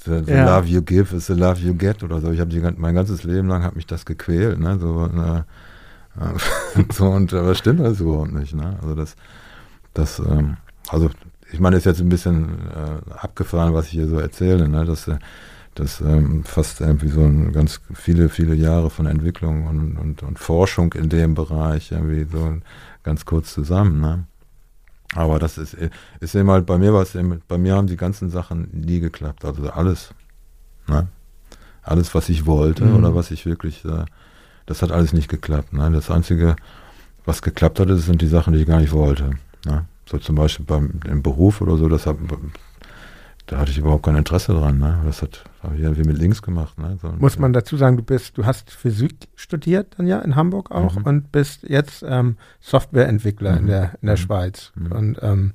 the, 0.04 0.22
the 0.24 0.32
ja. 0.32 0.44
love 0.44 0.68
you 0.68 0.82
give 0.82 1.16
is 1.16 1.26
the 1.26 1.34
love 1.34 1.58
you 1.60 1.74
get 1.74 2.02
oder 2.02 2.20
so. 2.20 2.30
Ich 2.30 2.40
habe 2.40 2.74
mein 2.76 2.94
ganzes 2.94 3.24
Leben 3.24 3.48
lang 3.48 3.62
hat 3.64 3.74
mich 3.74 3.86
das 3.86 4.04
gequält. 4.04 4.60
Ne? 4.60 4.78
So, 4.78 5.06
ne? 5.06 5.44
so 6.92 7.06
und 7.06 7.32
aber 7.32 7.54
stimmt 7.54 7.80
das 7.80 8.00
überhaupt 8.00 8.32
nicht. 8.32 8.54
Ne? 8.54 8.76
Also 8.82 8.94
das, 8.94 9.16
das, 9.94 10.18
ähm, 10.18 10.58
also 10.88 11.10
ich 11.50 11.60
meine, 11.60 11.76
ist 11.76 11.86
jetzt 11.86 12.00
ein 12.00 12.08
bisschen 12.08 12.50
äh, 12.70 13.14
abgefahren, 13.14 13.74
was 13.74 13.86
ich 13.86 13.92
hier 13.92 14.06
so 14.06 14.18
erzähle, 14.18 14.68
ne? 14.68 14.84
dass 14.84 15.08
äh, 15.08 15.18
das 15.74 16.00
ähm, 16.00 16.44
fasst 16.44 16.80
irgendwie 16.80 17.08
so 17.08 17.22
ein 17.22 17.52
ganz 17.52 17.80
viele, 17.94 18.28
viele 18.28 18.54
Jahre 18.54 18.90
von 18.90 19.06
Entwicklung 19.06 19.66
und, 19.66 19.96
und, 19.96 20.22
und 20.22 20.38
Forschung 20.38 20.92
in 20.92 21.08
dem 21.08 21.34
Bereich 21.34 21.92
irgendwie 21.92 22.26
so 22.30 22.58
ganz 23.02 23.24
kurz 23.24 23.54
zusammen. 23.54 24.00
Ne? 24.00 24.24
Aber 25.14 25.38
das 25.38 25.58
ist, 25.58 25.76
ist 26.20 26.34
eben 26.34 26.50
halt, 26.50 26.66
bei 26.66 26.78
mir 26.78 26.92
war 26.92 27.02
es 27.02 27.14
eben, 27.14 27.40
bei 27.48 27.58
mir 27.58 27.74
haben 27.74 27.86
die 27.86 27.96
ganzen 27.96 28.28
Sachen 28.28 28.68
nie 28.72 29.00
geklappt. 29.00 29.44
Also 29.44 29.70
alles. 29.70 30.14
Ne? 30.88 31.08
Alles, 31.82 32.14
was 32.14 32.28
ich 32.28 32.46
wollte 32.46 32.84
mhm. 32.84 32.96
oder 32.96 33.14
was 33.14 33.30
ich 33.30 33.46
wirklich, 33.46 33.84
äh, 33.84 34.04
das 34.66 34.82
hat 34.82 34.92
alles 34.92 35.12
nicht 35.12 35.28
geklappt. 35.28 35.72
Ne? 35.72 35.90
Das 35.90 36.10
Einzige, 36.10 36.56
was 37.24 37.40
geklappt 37.40 37.80
hat, 37.80 37.88
sind 37.88 38.20
die 38.20 38.26
Sachen, 38.26 38.52
die 38.52 38.60
ich 38.60 38.66
gar 38.66 38.80
nicht 38.80 38.92
wollte. 38.92 39.30
Ne? 39.64 39.86
So 40.06 40.18
zum 40.18 40.36
Beispiel 40.36 40.66
beim 40.66 41.00
im 41.06 41.22
Beruf 41.22 41.60
oder 41.60 41.76
so, 41.76 41.88
das 41.88 42.06
hab, 42.06 42.18
da 43.46 43.58
hatte 43.58 43.70
ich 43.70 43.78
überhaupt 43.78 44.04
kein 44.04 44.16
Interesse 44.16 44.52
dran. 44.52 44.78
Ne? 44.78 45.00
Das 45.04 45.22
hat 45.22 45.44
habe 45.62 45.76
ich 45.76 45.82
irgendwie 45.82 46.04
mit 46.04 46.18
links 46.18 46.42
gemacht. 46.42 46.78
Ne? 46.78 46.98
So, 47.00 47.12
Muss 47.18 47.38
man 47.38 47.52
dazu 47.52 47.76
sagen, 47.76 47.96
du 47.96 48.02
bist, 48.02 48.36
du 48.36 48.44
hast 48.44 48.70
Physik 48.70 49.28
studiert 49.36 49.94
dann 49.96 50.06
ja 50.06 50.18
in 50.20 50.34
Hamburg 50.34 50.70
auch 50.70 50.96
mhm. 50.96 51.02
und 51.04 51.32
bist 51.32 51.62
jetzt 51.68 52.04
ähm, 52.06 52.36
Softwareentwickler 52.60 53.52
mhm. 53.52 53.58
in 53.58 53.66
der 53.66 53.82
in 54.00 54.06
der 54.06 54.16
mhm. 54.16 54.20
Schweiz. 54.20 54.72
Mhm. 54.74 54.92
Und 54.92 55.18
ähm, 55.22 55.54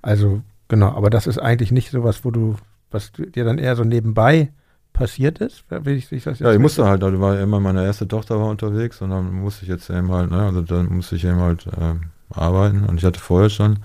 also 0.00 0.42
genau, 0.68 0.88
aber 0.88 1.10
das 1.10 1.26
ist 1.26 1.38
eigentlich 1.38 1.72
nicht 1.72 1.90
sowas, 1.90 2.24
wo 2.24 2.30
du, 2.30 2.56
was 2.90 3.12
dir 3.12 3.44
dann 3.44 3.58
eher 3.58 3.76
so 3.76 3.84
nebenbei 3.84 4.52
passiert 4.92 5.38
ist? 5.38 5.64
Will 5.70 5.96
ich, 5.96 6.12
ich 6.12 6.24
das 6.24 6.38
ja, 6.38 6.52
ich 6.52 6.58
musste 6.58 6.84
halt, 6.84 7.02
also 7.02 7.20
war 7.20 7.38
immer 7.40 7.60
meine 7.60 7.84
erste 7.84 8.06
Tochter 8.06 8.38
war 8.38 8.48
unterwegs 8.48 9.00
und 9.00 9.10
dann 9.10 9.32
musste 9.32 9.64
ich 9.64 9.68
jetzt 9.68 9.88
eben 9.90 10.10
halt, 10.12 10.30
ne, 10.30 10.42
also 10.42 10.62
dann 10.62 10.94
musste 10.94 11.16
ich 11.16 11.24
eben 11.24 11.40
halt 11.40 11.66
äh, 11.66 11.94
arbeiten 12.30 12.84
und 12.84 12.98
ich 12.98 13.04
hatte 13.04 13.20
vorher 13.20 13.50
schon 13.50 13.78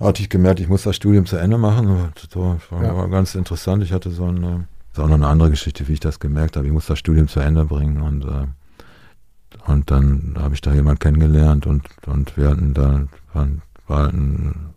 hatte 0.00 0.22
ich 0.22 0.28
gemerkt, 0.28 0.60
ich 0.60 0.68
muss 0.68 0.82
das 0.82 0.96
Studium 0.96 1.26
zu 1.26 1.36
Ende 1.36 1.58
machen. 1.58 2.12
Das 2.14 2.36
war, 2.36 2.58
ja. 2.82 3.06
ganz 3.06 3.34
interessant. 3.34 3.82
Ich 3.82 3.92
hatte 3.92 4.10
so 4.10 4.24
eine, 4.24 4.66
das 4.92 4.98
ist 4.98 5.04
auch 5.04 5.08
noch 5.08 5.14
eine 5.14 5.28
andere 5.28 5.50
Geschichte, 5.50 5.86
wie 5.88 5.94
ich 5.94 6.00
das 6.00 6.20
gemerkt 6.20 6.56
habe. 6.56 6.66
Ich 6.66 6.72
muss 6.72 6.86
das 6.86 6.98
Studium 6.98 7.28
zu 7.28 7.40
Ende 7.40 7.64
bringen 7.64 8.00
und 8.02 8.24
äh, 8.24 8.46
und 9.66 9.90
dann 9.90 10.34
habe 10.38 10.54
ich 10.54 10.60
da 10.60 10.72
jemanden 10.72 10.98
kennengelernt 10.98 11.66
und, 11.66 11.88
und 12.06 12.36
wir 12.36 12.50
hatten 12.50 12.74
da, 12.74 13.06
waren, 13.32 13.62
war 13.86 14.08
ein, 14.08 14.74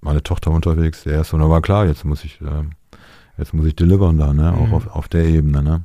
meine 0.00 0.22
Tochter 0.22 0.50
unterwegs, 0.50 1.02
der 1.04 1.14
erste, 1.14 1.36
und 1.36 1.42
da 1.42 1.48
war 1.48 1.60
klar, 1.60 1.86
jetzt 1.86 2.04
muss 2.04 2.24
ich, 2.24 2.40
äh, 2.40 2.64
jetzt 3.36 3.52
muss 3.52 3.66
ich 3.66 3.74
delivern 3.74 4.18
da, 4.18 4.32
ne, 4.32 4.52
mhm. 4.52 4.58
auch 4.58 4.72
auf, 4.72 4.86
auf 4.88 5.08
der 5.08 5.24
Ebene, 5.24 5.62
ne. 5.62 5.82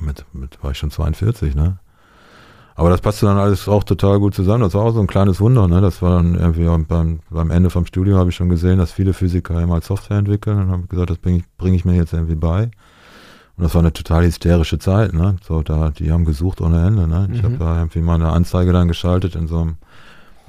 Mit, 0.00 0.24
mit 0.32 0.62
war 0.62 0.72
ich 0.72 0.78
schon 0.78 0.90
42, 0.90 1.54
ne. 1.54 1.78
Aber 2.76 2.90
das 2.90 3.00
passte 3.00 3.26
dann 3.26 3.38
alles 3.38 3.68
auch 3.68 3.84
total 3.84 4.18
gut 4.18 4.34
zusammen. 4.34 4.62
Das 4.62 4.74
war 4.74 4.82
auch 4.82 4.92
so 4.92 5.00
ein 5.00 5.06
kleines 5.06 5.40
Wunder. 5.40 5.68
Ne? 5.68 5.80
Das 5.80 6.02
war 6.02 6.16
dann 6.16 6.34
irgendwie 6.34 6.64
beim, 6.86 7.20
beim 7.30 7.50
Ende 7.50 7.70
vom 7.70 7.86
Studium 7.86 8.18
habe 8.18 8.30
ich 8.30 8.36
schon 8.36 8.48
gesehen, 8.48 8.78
dass 8.78 8.90
viele 8.90 9.12
Physiker 9.12 9.60
immer 9.60 9.80
Software 9.80 10.18
entwickeln 10.18 10.58
und 10.58 10.70
habe 10.70 10.86
gesagt, 10.88 11.10
das 11.10 11.18
bringe 11.18 11.38
ich, 11.38 11.44
bring 11.56 11.74
ich 11.74 11.84
mir 11.84 11.94
jetzt 11.94 12.12
irgendwie 12.12 12.34
bei. 12.34 12.70
Und 13.56 13.62
das 13.62 13.74
war 13.74 13.82
eine 13.82 13.92
total 13.92 14.24
hysterische 14.24 14.80
Zeit. 14.80 15.12
Ne? 15.12 15.36
So, 15.46 15.62
da, 15.62 15.90
die 15.90 16.10
haben 16.10 16.24
gesucht 16.24 16.60
ohne 16.60 16.84
Ende. 16.84 17.06
Ne? 17.06 17.28
Ich 17.32 17.42
mhm. 17.42 17.44
habe 17.44 17.58
da 17.58 17.78
irgendwie 17.78 18.00
mal 18.00 18.16
eine 18.16 18.30
Anzeige 18.30 18.72
dann 18.72 18.88
geschaltet 18.88 19.36
in 19.36 19.46
so 19.46 19.60
einem, 19.60 19.76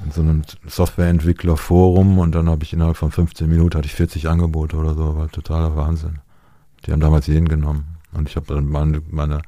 in 0.04 0.12
so 0.12 0.22
einem 0.22 0.42
Softwareentwicklerforum 0.66 2.18
und 2.18 2.34
dann 2.34 2.50
habe 2.50 2.64
ich 2.64 2.74
innerhalb 2.74 2.98
von 2.98 3.12
15 3.12 3.48
Minuten 3.48 3.78
hatte 3.78 3.86
ich 3.86 3.94
40 3.94 4.28
Angebote 4.30 4.76
oder 4.78 4.96
so. 4.96 5.16
War 5.16 5.30
totaler 5.30 5.76
Wahnsinn. 5.76 6.20
Die 6.86 6.92
haben 6.92 7.02
damals 7.02 7.28
jeden 7.28 7.48
genommen. 7.48 7.86
Und 8.14 8.28
ich 8.28 8.36
habe 8.36 8.48
dann 8.48 8.68
meine, 8.68 9.04
meine 9.12 9.42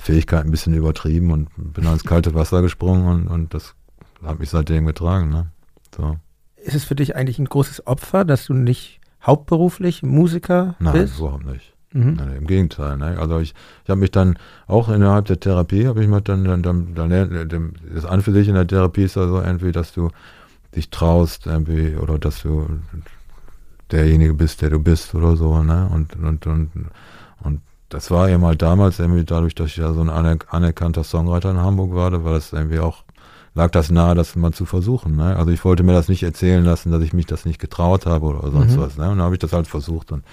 Fähigkeit 0.00 0.44
ein 0.44 0.50
bisschen 0.50 0.74
übertrieben 0.74 1.30
und 1.30 1.48
bin 1.56 1.84
ins 1.84 2.04
kalte 2.04 2.34
Wasser 2.34 2.62
gesprungen 2.62 3.06
und, 3.06 3.28
und 3.28 3.54
das 3.54 3.74
hat 4.24 4.38
mich 4.38 4.50
seitdem 4.50 4.86
getragen. 4.86 5.30
Ne? 5.30 5.46
So. 5.94 6.16
Ist 6.56 6.74
es 6.74 6.84
für 6.84 6.94
dich 6.94 7.16
eigentlich 7.16 7.38
ein 7.38 7.46
großes 7.46 7.86
Opfer, 7.86 8.24
dass 8.24 8.46
du 8.46 8.54
nicht 8.54 9.00
hauptberuflich 9.22 10.02
Musiker 10.02 10.74
Nein, 10.78 10.92
bist? 10.94 11.14
Nein, 11.14 11.18
überhaupt 11.18 11.46
nicht. 11.46 11.74
Mhm. 11.92 12.14
Nein, 12.14 12.36
Im 12.36 12.46
Gegenteil. 12.46 12.96
Ne? 12.96 13.18
Also 13.18 13.40
ich, 13.40 13.54
ich 13.84 13.90
habe 13.90 14.00
mich 14.00 14.10
dann 14.10 14.38
auch 14.66 14.88
innerhalb 14.88 15.26
der 15.26 15.40
Therapie, 15.40 15.86
habe 15.86 16.02
ich 16.02 16.08
mir 16.08 16.22
dann, 16.22 16.44
dann, 16.44 16.62
dann, 16.62 16.94
dann 16.94 17.72
das 17.92 18.04
an 18.04 18.22
für 18.22 18.32
sich 18.32 18.48
in 18.48 18.54
der 18.54 18.66
Therapie 18.66 19.02
ist 19.02 19.18
also 19.18 19.40
irgendwie, 19.40 19.72
dass 19.72 19.92
du 19.92 20.10
dich 20.74 20.90
traust 20.90 21.46
irgendwie 21.46 21.96
oder 21.96 22.18
dass 22.18 22.42
du 22.42 22.68
derjenige 23.90 24.34
bist, 24.34 24.62
der 24.62 24.70
du 24.70 24.78
bist 24.78 25.14
oder 25.14 25.36
so, 25.36 25.62
ne? 25.64 25.90
Und, 25.92 26.14
und, 26.14 26.46
und, 26.46 26.70
und 27.42 27.60
das 27.90 28.10
war 28.10 28.28
eben 28.28 28.44
halt 28.44 28.62
damals 28.62 28.98
irgendwie 28.98 29.24
dadurch, 29.24 29.54
dass 29.54 29.68
ich 29.68 29.76
ja 29.76 29.92
so 29.92 30.00
ein 30.00 30.08
anerkannter 30.08 31.04
Songwriter 31.04 31.50
in 31.50 31.58
Hamburg 31.58 31.94
war, 31.94 32.10
da 32.10 32.24
war 32.24 32.32
das 32.32 32.52
irgendwie 32.52 32.78
auch, 32.78 33.04
lag 33.54 33.70
das 33.70 33.90
nahe, 33.90 34.14
das 34.14 34.36
mal 34.36 34.52
zu 34.52 34.64
versuchen. 34.64 35.16
Ne? 35.16 35.36
Also 35.36 35.50
ich 35.50 35.64
wollte 35.64 35.82
mir 35.82 35.92
das 35.92 36.08
nicht 36.08 36.22
erzählen 36.22 36.64
lassen, 36.64 36.92
dass 36.92 37.02
ich 37.02 37.12
mich 37.12 37.26
das 37.26 37.44
nicht 37.44 37.58
getraut 37.58 38.06
habe 38.06 38.26
oder 38.26 38.50
sonst 38.50 38.76
mhm. 38.76 38.80
was. 38.80 38.96
Ne? 38.96 39.10
Und 39.10 39.18
dann 39.18 39.24
habe 39.24 39.34
ich 39.34 39.40
das 39.40 39.52
halt 39.52 39.66
versucht 39.66 40.12
und 40.12 40.24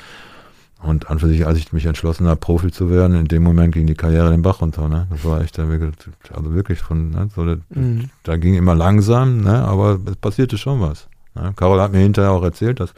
und 0.83 1.09
an 1.09 1.17
für 1.17 1.27
sich, 1.27 1.47
als 1.47 1.57
ich 1.57 1.73
mich 1.73 1.87
entschlossen 1.87 2.27
habe, 2.27 2.39
Profi 2.39 2.71
zu 2.71 2.91
werden, 2.91 3.15
in 3.15 3.27
dem 3.27 3.41
Moment 3.41 3.73
ging 3.73 3.87
die 3.87 3.95
Karriere 3.95 4.29
den 4.29 4.43
Bach 4.43 4.61
runter. 4.61 4.87
Ne? 4.87 5.07
Das 5.09 5.25
war 5.25 5.41
echt, 5.41 5.57
also 5.57 6.53
wirklich 6.53 6.79
von, 6.79 7.09
ne? 7.09 7.29
so, 7.35 7.41
mhm. 7.41 8.11
da 8.21 8.37
ging 8.37 8.53
immer 8.53 8.75
langsam, 8.75 9.41
ne? 9.41 9.65
aber 9.65 9.99
es 10.05 10.15
passierte 10.17 10.59
schon 10.59 10.79
was. 10.79 11.07
Ne? 11.33 11.51
Carol 11.55 11.81
hat 11.81 11.93
mir 11.93 11.99
hinterher 11.99 12.31
auch 12.31 12.43
erzählt, 12.43 12.79
dass 12.79 12.93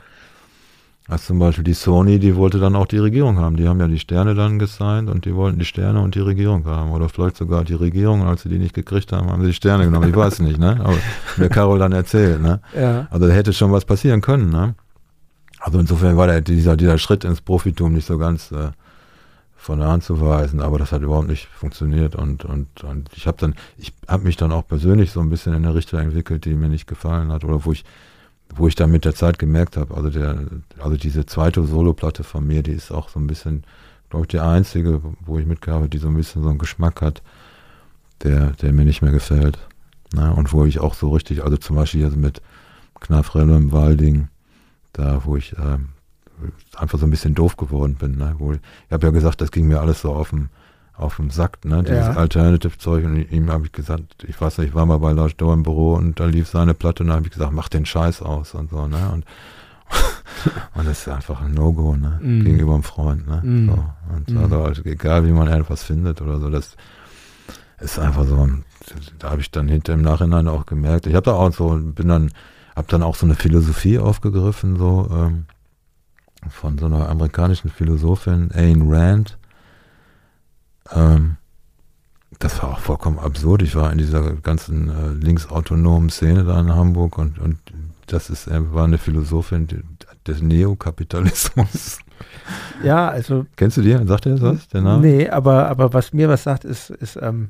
als 1.10 1.26
zum 1.26 1.40
Beispiel 1.40 1.64
die 1.64 1.74
Sony, 1.74 2.20
die 2.20 2.36
wollte 2.36 2.60
dann 2.60 2.76
auch 2.76 2.86
die 2.86 3.00
Regierung 3.00 3.40
haben. 3.40 3.56
Die 3.56 3.68
haben 3.68 3.80
ja 3.80 3.88
die 3.88 3.98
Sterne 3.98 4.36
dann 4.36 4.60
gesigned 4.60 5.10
und 5.10 5.26
die 5.26 5.34
wollten 5.34 5.58
die 5.58 5.66
Sterne 5.66 6.02
und 6.02 6.14
die 6.14 6.20
Regierung 6.20 6.66
haben. 6.66 6.92
Oder 6.92 7.10
vielleicht 7.10 7.36
sogar 7.36 7.64
die 7.64 7.74
Regierung, 7.74 8.24
als 8.24 8.44
sie 8.44 8.50
die 8.50 8.60
nicht 8.60 8.76
gekriegt 8.76 9.12
haben, 9.12 9.30
haben 9.32 9.42
sie 9.42 9.48
die 9.48 9.54
Sterne 9.56 9.86
genommen. 9.86 10.08
Ich 10.08 10.16
weiß 10.16 10.40
nicht, 10.42 10.60
ne? 10.60 10.80
Aber 10.80 10.98
mir 11.38 11.50
Carol 11.50 11.80
dann 11.80 11.94
erzählt, 11.94 12.42
ne? 12.42 12.62
Ja. 12.80 13.08
Also 13.10 13.28
da 13.28 13.34
hätte 13.34 13.54
schon 13.54 13.72
was 13.72 13.86
passieren 13.86 14.22
können, 14.22 14.52
ne? 14.52 14.76
Also 15.60 15.80
insofern 15.80 16.16
war 16.16 16.28
der, 16.28 16.42
dieser, 16.42 16.78
dieser 16.78 17.00
Schritt 17.00 17.24
ins 17.24 17.42
Profitum 17.42 17.94
nicht 17.94 18.06
so 18.06 18.20
ganz 18.20 18.52
äh, 18.52 18.70
von 19.56 19.80
der 19.80 19.90
Hand 19.90 20.04
zu 20.04 20.22
weisen, 20.22 20.62
aber 20.62 20.78
das 20.78 20.92
hat 20.92 21.02
überhaupt 21.02 21.28
nicht 21.28 21.48
funktioniert 21.48 22.16
und 22.16 22.46
und 22.46 22.84
und 22.86 23.10
ich 23.14 23.28
habe 23.28 23.38
dann 23.40 23.56
ich 23.78 23.94
habe 24.08 24.24
mich 24.24 24.38
dann 24.38 24.54
auch 24.54 24.66
persönlich 24.66 25.12
so 25.12 25.20
ein 25.20 25.30
bisschen 25.30 25.54
in 25.54 25.66
eine 25.66 25.76
Richtung 25.76 26.00
entwickelt, 26.00 26.46
die 26.46 26.54
mir 26.54 26.70
nicht 26.70 26.88
gefallen 26.88 27.30
hat 27.32 27.44
oder 27.44 27.66
wo 27.66 27.74
ich 27.74 27.84
wo 28.56 28.68
ich 28.68 28.76
dann 28.76 28.92
mit 28.92 29.06
der 29.06 29.16
Zeit 29.16 29.40
gemerkt 29.40 29.78
habe, 29.78 29.96
also 29.96 30.10
der, 30.10 30.46
also 30.80 30.98
diese 30.98 31.26
zweite 31.26 31.64
Soloplatte 31.64 32.24
von 32.24 32.46
mir, 32.46 32.64
die 32.64 32.72
ist 32.72 32.92
auch 32.92 33.10
so 33.10 33.20
ein 33.20 33.28
bisschen, 33.28 33.64
glaube 34.10 34.26
ich, 34.26 34.30
die 34.30 34.40
einzige, 34.40 35.02
wo 35.22 35.38
ich 35.38 35.46
mitgearbeitet, 35.46 35.94
die 35.94 35.98
so 36.00 36.08
ein 36.08 36.16
bisschen 36.16 36.44
so 36.44 36.50
einen 36.50 36.58
Geschmack 36.58 37.02
hat, 37.02 37.22
der, 38.24 38.52
der 38.52 38.74
mir 38.74 38.86
nicht 38.86 39.02
mehr 39.02 39.12
gefällt. 39.12 39.60
Ne? 40.14 40.34
Und 40.34 40.52
wo 40.52 40.66
ich 40.66 40.80
auch 40.80 40.94
so 40.94 41.12
richtig, 41.12 41.44
also 41.44 41.58
zum 41.58 41.76
Beispiel 41.76 42.04
also 42.04 42.18
mit 42.18 42.42
Knafrelle 43.00 43.56
im 43.56 43.72
Walding, 43.72 44.28
da 44.94 45.24
wo 45.26 45.38
ich 45.38 45.54
äh, 45.54 45.78
einfach 46.76 47.00
so 47.00 47.06
ein 47.06 47.12
bisschen 47.12 47.36
doof 47.36 47.58
geworden 47.58 47.96
bin. 47.96 48.18
Ne? 48.18 48.36
Wo 48.38 48.54
ich, 48.54 48.60
ich 48.88 48.94
habe 48.94 49.08
ja 49.08 49.12
gesagt, 49.12 49.42
das 49.42 49.52
ging 49.52 49.68
mir 49.68 49.80
alles 49.80 50.02
so 50.02 50.12
auf 50.14 50.30
dem 50.32 50.50
auf 51.00 51.16
dem 51.16 51.30
Sack, 51.30 51.64
ne, 51.64 51.82
dieses 51.84 52.08
ja. 52.08 52.14
Alternative-Zeug. 52.14 53.06
Und 53.06 53.32
ihm 53.32 53.52
habe 53.52 53.66
ich 53.66 53.72
gesagt, 53.72 54.26
ich 54.28 54.40
weiß 54.40 54.58
nicht, 54.58 54.70
ich 54.70 54.76
war 54.76 54.86
mal 54.86 55.00
bei 55.00 55.14
Lars 55.14 55.36
Doe 55.38 55.54
im 55.54 55.64
Büro 55.64 55.96
und 55.96 56.20
da 56.20 56.26
lief 56.26 56.50
seine 56.50 56.74
Platte 56.74 57.04
und 57.04 57.10
da 57.10 57.16
habe 57.16 57.26
ich 57.26 57.34
gesagt, 57.34 57.54
mach 57.54 57.70
den 57.70 57.86
Scheiß 57.86 58.22
aus 58.22 58.54
und 58.54 58.70
so, 58.70 58.88
ne. 58.88 59.10
Und, 59.14 59.26
und 60.76 60.88
das 60.88 61.00
ist 61.02 61.08
einfach 61.08 61.42
ein 61.42 61.54
No-Go, 61.54 61.96
ne, 61.96 62.20
mm. 62.22 62.44
gegenüber 62.44 62.74
einem 62.74 62.84
Freund, 62.84 63.28
ne. 63.28 63.42
Mm. 63.44 63.68
So. 63.68 63.86
Und 64.16 64.30
mm. 64.30 64.38
also, 64.38 64.64
also, 64.64 64.82
egal 64.84 65.26
wie 65.26 65.32
man 65.32 65.48
etwas 65.48 65.84
findet 65.84 66.22
oder 66.22 66.40
so, 66.40 66.50
das 66.50 66.76
ist 67.80 67.98
einfach 67.98 68.26
so, 68.26 68.48
da 69.18 69.32
habe 69.32 69.42
ich 69.42 69.52
dann 69.52 69.68
hinter 69.68 69.94
im 69.94 70.02
Nachhinein 70.02 70.48
auch 70.48 70.66
gemerkt, 70.66 71.08
ich 71.08 71.16
habe 71.16 71.26
da 71.26 71.34
auch 71.34 71.54
so, 71.54 71.80
bin 71.82 72.10
dann, 72.10 72.32
habe 72.76 72.88
dann 72.90 73.04
auch 73.04 73.16
so 73.16 73.26
eine 73.26 73.36
Philosophie 73.36 74.00
aufgegriffen, 74.00 74.78
so, 74.78 75.10
ähm, 75.12 75.46
von 76.50 76.78
so 76.78 76.86
einer 76.86 77.10
amerikanischen 77.10 77.70
Philosophin, 77.70 78.52
Ayn 78.52 78.92
Rand, 78.92 79.39
ähm, 80.94 81.38
das 82.40 82.62
war 82.62 82.72
auch 82.72 82.80
vollkommen 82.80 83.20
absurd. 83.20 83.62
Ich 83.62 83.76
war 83.76 83.92
in 83.92 83.98
dieser 83.98 84.34
ganzen 84.36 84.90
äh, 84.90 85.26
linksautonomen 85.26 86.10
Szene 86.10 86.44
da 86.46 86.60
in 86.60 86.74
Hamburg 86.74 87.18
und, 87.18 87.40
und 87.40 87.58
das 88.08 88.30
ist, 88.30 88.48
äh, 88.48 88.74
war 88.74 88.86
eine 88.86 88.98
Philosophin 88.98 89.68
des 90.26 90.42
Neokapitalismus. 90.42 92.00
Ja, 92.84 93.10
also. 93.10 93.46
Kennst 93.56 93.78
du 93.78 93.82
die? 93.82 93.92
Sagt 94.06 94.26
er 94.26 94.34
das 94.34 94.42
was, 94.42 94.68
der 94.70 94.82
Name? 94.82 95.06
Nee, 95.06 95.30
aber, 95.30 95.68
aber 95.68 95.94
was 95.94 96.14
mir 96.14 96.30
was 96.30 96.44
sagt, 96.44 96.66
ist, 96.66 96.90
ist 96.90 97.18
ähm, 97.22 97.50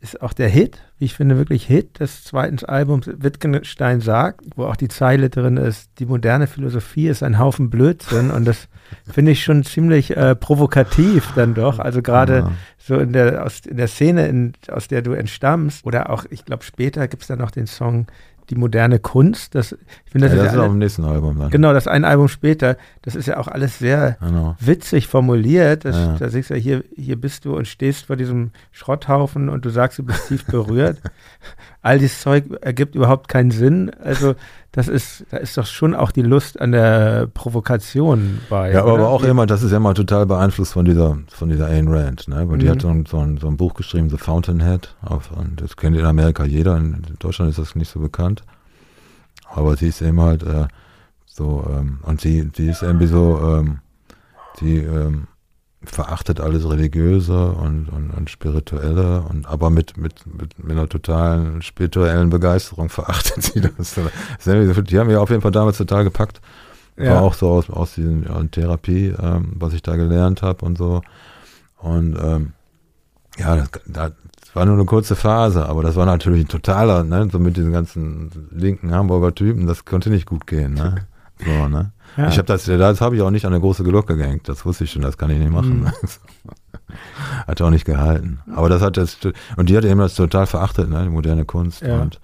ist 0.00 0.20
auch 0.20 0.32
der 0.32 0.48
Hit, 0.48 0.82
wie 0.98 1.06
ich 1.06 1.14
finde, 1.14 1.38
wirklich 1.38 1.66
Hit 1.66 2.00
des 2.00 2.24
zweiten 2.24 2.64
Albums. 2.64 3.08
Wittgenstein 3.16 4.00
sagt, 4.00 4.42
wo 4.54 4.64
auch 4.64 4.76
die 4.76 4.88
Zeile 4.88 5.30
drin 5.30 5.56
ist, 5.56 5.90
die 5.98 6.06
moderne 6.06 6.46
Philosophie 6.46 7.08
ist 7.08 7.22
ein 7.22 7.38
Haufen 7.38 7.70
Blödsinn. 7.70 8.30
Und 8.30 8.44
das 8.44 8.68
finde 9.10 9.32
ich 9.32 9.42
schon 9.42 9.64
ziemlich 9.64 10.16
äh, 10.16 10.34
provokativ 10.34 11.32
dann 11.34 11.54
doch, 11.54 11.78
also 11.78 12.02
gerade 12.02 12.36
ja. 12.36 12.52
so 12.78 12.98
in 12.98 13.12
der, 13.12 13.44
aus, 13.44 13.60
in 13.60 13.76
der 13.78 13.88
Szene, 13.88 14.28
in, 14.28 14.52
aus 14.70 14.88
der 14.88 15.02
du 15.02 15.12
entstammst. 15.12 15.84
Oder 15.84 16.10
auch, 16.10 16.24
ich 16.30 16.44
glaube 16.44 16.62
später 16.62 17.08
gibt 17.08 17.22
es 17.22 17.28
dann 17.28 17.38
noch 17.38 17.50
den 17.50 17.66
Song 17.66 18.06
die 18.50 18.56
moderne 18.56 18.98
Kunst. 18.98 19.54
Das, 19.54 19.72
ich 19.72 20.12
finde, 20.12 20.28
das, 20.28 20.36
ja, 20.36 20.42
das 20.44 20.52
ist, 20.52 20.58
ja 20.58 20.64
auch 20.64 20.70
im 20.70 20.78
nächsten 20.78 21.04
Album 21.04 21.38
dann. 21.38 21.50
Genau, 21.50 21.72
das 21.72 21.86
ein 21.86 22.04
Album 22.04 22.28
später. 22.28 22.76
Das 23.02 23.14
ist 23.14 23.26
ja 23.26 23.38
auch 23.38 23.48
alles 23.48 23.78
sehr 23.78 24.16
genau. 24.20 24.56
witzig 24.60 25.08
formuliert. 25.08 25.84
Das, 25.84 25.96
ja. 25.96 26.16
Da 26.18 26.28
siehst 26.28 26.50
du 26.50 26.54
ja, 26.54 26.60
hier, 26.60 26.84
hier 26.94 27.20
bist 27.20 27.44
du 27.44 27.56
und 27.56 27.66
stehst 27.66 28.06
vor 28.06 28.16
diesem 28.16 28.50
Schrotthaufen 28.72 29.48
und 29.48 29.64
du 29.64 29.70
sagst, 29.70 29.98
du 29.98 30.04
bist 30.04 30.28
tief 30.28 30.44
berührt. 30.46 31.00
All 31.86 32.00
dieses 32.00 32.20
Zeug 32.20 32.44
ergibt 32.62 32.96
überhaupt 32.96 33.28
keinen 33.28 33.52
Sinn. 33.52 33.92
Also 34.02 34.34
das 34.72 34.88
ist, 34.88 35.24
da 35.30 35.36
ist 35.36 35.56
doch 35.56 35.66
schon 35.66 35.94
auch 35.94 36.10
die 36.10 36.22
Lust 36.22 36.60
an 36.60 36.72
der 36.72 37.28
Provokation 37.32 38.40
bei. 38.50 38.72
Ja, 38.72 38.82
aber, 38.82 38.94
aber 38.94 39.08
auch 39.08 39.22
immer, 39.22 39.46
das 39.46 39.62
ist 39.62 39.70
ja 39.70 39.78
mal 39.78 39.94
total 39.94 40.26
beeinflusst 40.26 40.72
von 40.72 40.84
dieser, 40.84 41.16
von 41.28 41.48
dieser 41.48 41.68
Ayn 41.68 41.86
Rand, 41.86 42.26
ne? 42.26 42.48
Weil 42.48 42.56
mhm. 42.56 42.58
die 42.58 42.70
hat 42.70 42.82
so 42.82 42.88
ein, 42.88 43.06
so, 43.06 43.18
ein, 43.18 43.38
so 43.38 43.46
ein 43.46 43.56
Buch 43.56 43.74
geschrieben, 43.74 44.10
The 44.10 44.16
Fountainhead, 44.16 44.96
auf, 45.00 45.30
das 45.54 45.76
kennt 45.76 45.96
in 45.96 46.04
Amerika 46.04 46.44
jeder, 46.44 46.76
in 46.76 47.04
Deutschland 47.20 47.50
ist 47.50 47.60
das 47.60 47.76
nicht 47.76 47.92
so 47.92 48.00
bekannt. 48.00 48.42
Aber 49.48 49.76
sie 49.76 49.86
ist 49.86 50.02
eben 50.02 50.20
halt 50.20 50.42
äh, 50.42 50.66
so, 51.24 51.64
ähm, 51.70 52.00
und 52.02 52.20
sie, 52.20 52.50
sie 52.56 52.68
ist 52.68 52.82
irgendwie 52.82 53.06
so, 53.06 53.38
ähm, 53.40 53.78
die 54.60 54.78
ähm, 54.78 55.28
verachtet 55.82 56.40
alles 56.40 56.68
Religiöse 56.68 57.52
und, 57.52 57.88
und, 57.88 58.10
und 58.10 58.30
Spirituelle 58.30 59.22
und 59.22 59.46
aber 59.46 59.70
mit, 59.70 59.96
mit, 59.96 60.26
mit, 60.26 60.58
mit 60.58 60.72
einer 60.72 60.88
totalen 60.88 61.62
spirituellen 61.62 62.30
Begeisterung 62.30 62.88
verachtet 62.88 63.42
sie 63.42 63.60
das. 63.60 63.94
Die 64.44 64.98
haben 64.98 65.10
ja 65.10 65.20
auf 65.20 65.30
jeden 65.30 65.42
Fall 65.42 65.52
damals 65.52 65.78
total 65.78 66.04
gepackt. 66.04 66.40
Ja. 66.96 67.16
War 67.16 67.22
auch 67.22 67.34
so 67.34 67.50
aus, 67.50 67.68
aus 67.68 67.94
diesen 67.94 68.24
ja, 68.24 68.42
Therapie, 68.44 69.14
ähm, 69.20 69.52
was 69.56 69.74
ich 69.74 69.82
da 69.82 69.96
gelernt 69.96 70.42
habe 70.42 70.64
und 70.64 70.78
so. 70.78 71.02
Und 71.76 72.16
ähm, 72.18 72.52
ja, 73.36 73.54
das, 73.56 73.70
das 73.86 74.12
war 74.54 74.64
nur 74.64 74.74
eine 74.74 74.86
kurze 74.86 75.14
Phase, 75.14 75.66
aber 75.68 75.82
das 75.82 75.96
war 75.96 76.06
natürlich 76.06 76.46
ein 76.46 76.48
totaler, 76.48 77.04
ne, 77.04 77.28
so 77.30 77.38
mit 77.38 77.58
diesen 77.58 77.72
ganzen 77.72 78.48
linken 78.50 78.92
Hamburger 78.92 79.34
Typen, 79.34 79.66
das 79.66 79.84
konnte 79.84 80.08
nicht 80.08 80.26
gut 80.26 80.46
gehen, 80.46 80.74
ne? 80.74 81.06
So, 81.44 81.68
ne? 81.68 81.92
Ja. 82.16 82.28
Ich 82.28 82.38
habe 82.38 82.46
das, 82.46 82.64
das 82.64 83.00
habe 83.00 83.16
ich 83.16 83.22
auch 83.22 83.30
nicht 83.30 83.44
an 83.44 83.52
eine 83.52 83.60
große 83.60 83.84
Glocke 83.84 84.16
gehängt. 84.16 84.48
Das 84.48 84.64
wusste 84.64 84.84
ich 84.84 84.92
schon, 84.92 85.02
das 85.02 85.18
kann 85.18 85.30
ich 85.30 85.38
nicht 85.38 85.50
machen. 85.50 85.80
Mhm. 85.80 85.92
hat 87.46 87.60
auch 87.60 87.70
nicht 87.70 87.84
gehalten. 87.84 88.40
Aber 88.54 88.68
das 88.68 88.82
hat 88.82 88.96
das, 88.96 89.18
und 89.56 89.68
die 89.68 89.76
hat 89.76 89.84
eben 89.84 90.00
das 90.00 90.14
total 90.14 90.46
verachtet, 90.46 90.88
ne? 90.88 91.04
Die 91.04 91.10
moderne 91.10 91.44
Kunst 91.44 91.82
ja. 91.82 92.00
und, 92.00 92.20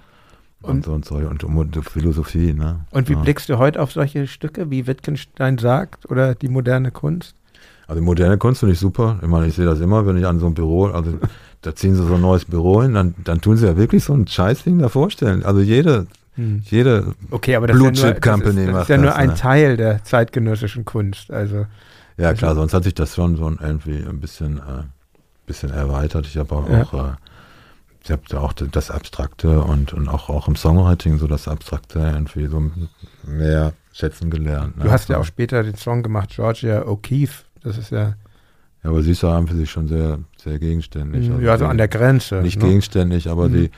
und, 0.63 0.87
und, 0.87 1.05
so 1.05 1.17
und, 1.17 1.45
und, 1.45 1.77
und 1.77 1.89
Philosophie, 1.89 2.55
ne? 2.55 2.87
Und 2.91 3.09
wie 3.09 3.15
ja. 3.15 3.19
blickst 3.21 3.49
du 3.49 3.59
heute 3.59 3.81
auf 3.81 3.93
solche 3.93 4.27
Stücke, 4.27 4.71
wie 4.71 4.87
Wittgenstein 4.87 5.59
sagt, 5.59 6.11
oder 6.11 6.35
die 6.35 6.49
moderne 6.49 6.91
Kunst? 6.91 7.35
Also 7.87 8.01
die 8.01 8.07
moderne 8.07 8.39
Kunst 8.39 8.61
finde 8.61 8.75
ich 8.75 8.79
super. 8.79 9.19
Ich 9.21 9.29
meine, 9.29 9.47
ich 9.47 9.55
sehe 9.55 9.67
das 9.67 9.81
immer, 9.81 10.07
wenn 10.07 10.17
ich 10.17 10.27
an 10.27 10.39
so 10.39 10.47
ein 10.47 10.55
Büro, 10.55 10.87
also 10.87 11.19
da 11.61 11.75
ziehen 11.75 11.95
sie 11.95 12.07
so 12.07 12.15
ein 12.15 12.21
neues 12.21 12.45
Büro 12.45 12.83
hin, 12.83 12.95
dann, 12.95 13.15
dann 13.25 13.41
tun 13.41 13.57
sie 13.57 13.67
ja 13.67 13.77
wirklich 13.77 14.05
so 14.05 14.15
ein 14.15 14.27
Scheißding 14.27 14.79
da 14.79 14.89
vorstellen. 14.89 15.45
Also 15.45 15.61
jede 15.61 16.07
hm. 16.35 16.63
Jede 16.65 17.15
okay, 17.31 17.57
aber 17.57 17.67
das 17.67 17.77
Blue 17.77 17.93
Chip 17.93 18.25
ja 18.25 18.33
Company 18.33 18.67
das 18.67 18.67
ist, 18.67 18.73
das 18.75 18.83
ist 18.83 18.89
ja 18.89 18.97
nur 18.97 19.07
das, 19.07 19.17
ein 19.17 19.29
ne? 19.29 19.35
Teil 19.35 19.77
der 19.77 20.05
zeitgenössischen 20.05 20.85
Kunst. 20.85 21.31
Also, 21.31 21.67
ja, 22.17 22.29
also, 22.29 22.39
klar, 22.39 22.55
sonst 22.55 22.73
hat 22.73 22.85
sich 22.85 22.95
das 22.95 23.15
schon 23.15 23.37
so 23.37 23.51
irgendwie 23.51 23.99
ein 23.99 24.21
bisschen, 24.21 24.59
äh, 24.59 24.85
bisschen 25.47 25.71
erweitert. 25.71 26.27
Ich 26.27 26.39
habe 26.39 26.55
auch, 26.55 26.69
ja. 26.69 26.83
auch 26.83 26.95
äh, 26.95 27.13
ich 28.05 28.11
habe 28.11 28.41
auch 28.41 28.53
das 28.53 28.91
Abstrakte 28.91 29.61
und, 29.61 29.93
und 29.93 30.09
auch, 30.09 30.29
auch 30.29 30.49
im 30.49 30.57
Songwriting 30.57 31.19
so 31.19 31.29
das 31.29 31.47
Abstrakte 31.47 32.01
irgendwie 32.01 32.47
so 32.47 32.71
mehr 33.25 33.75
schätzen 33.93 34.31
gelernt. 34.31 34.77
Ne? 34.77 34.85
Du 34.85 34.91
hast 34.91 35.09
ja 35.09 35.19
auch 35.19 35.25
später 35.25 35.63
den 35.63 35.77
Song 35.77 36.03
gemacht, 36.03 36.31
Georgia 36.35 36.83
O'Keeffe. 36.83 37.45
Das 37.63 37.79
ist 37.79 37.91
ja. 37.91 38.15
Ja, 38.83 38.91
aber 38.91 39.03
sie 39.03 39.13
ist 39.13 39.23
ja 39.23 39.41
für 39.47 39.55
sich 39.55 39.71
schon 39.71 39.87
sehr, 39.87 40.19
sehr 40.37 40.59
gegenständig. 40.59 41.29
Mhm, 41.29 41.35
also 41.35 41.47
ja, 41.47 41.59
so 41.59 41.67
an 41.67 41.79
der 41.79 41.87
Grenze. 41.87 42.37
Nicht 42.43 42.61
ne? 42.61 42.69
gegenständig, 42.69 43.29
aber 43.29 43.49
mhm. 43.49 43.53
die, 43.53 43.71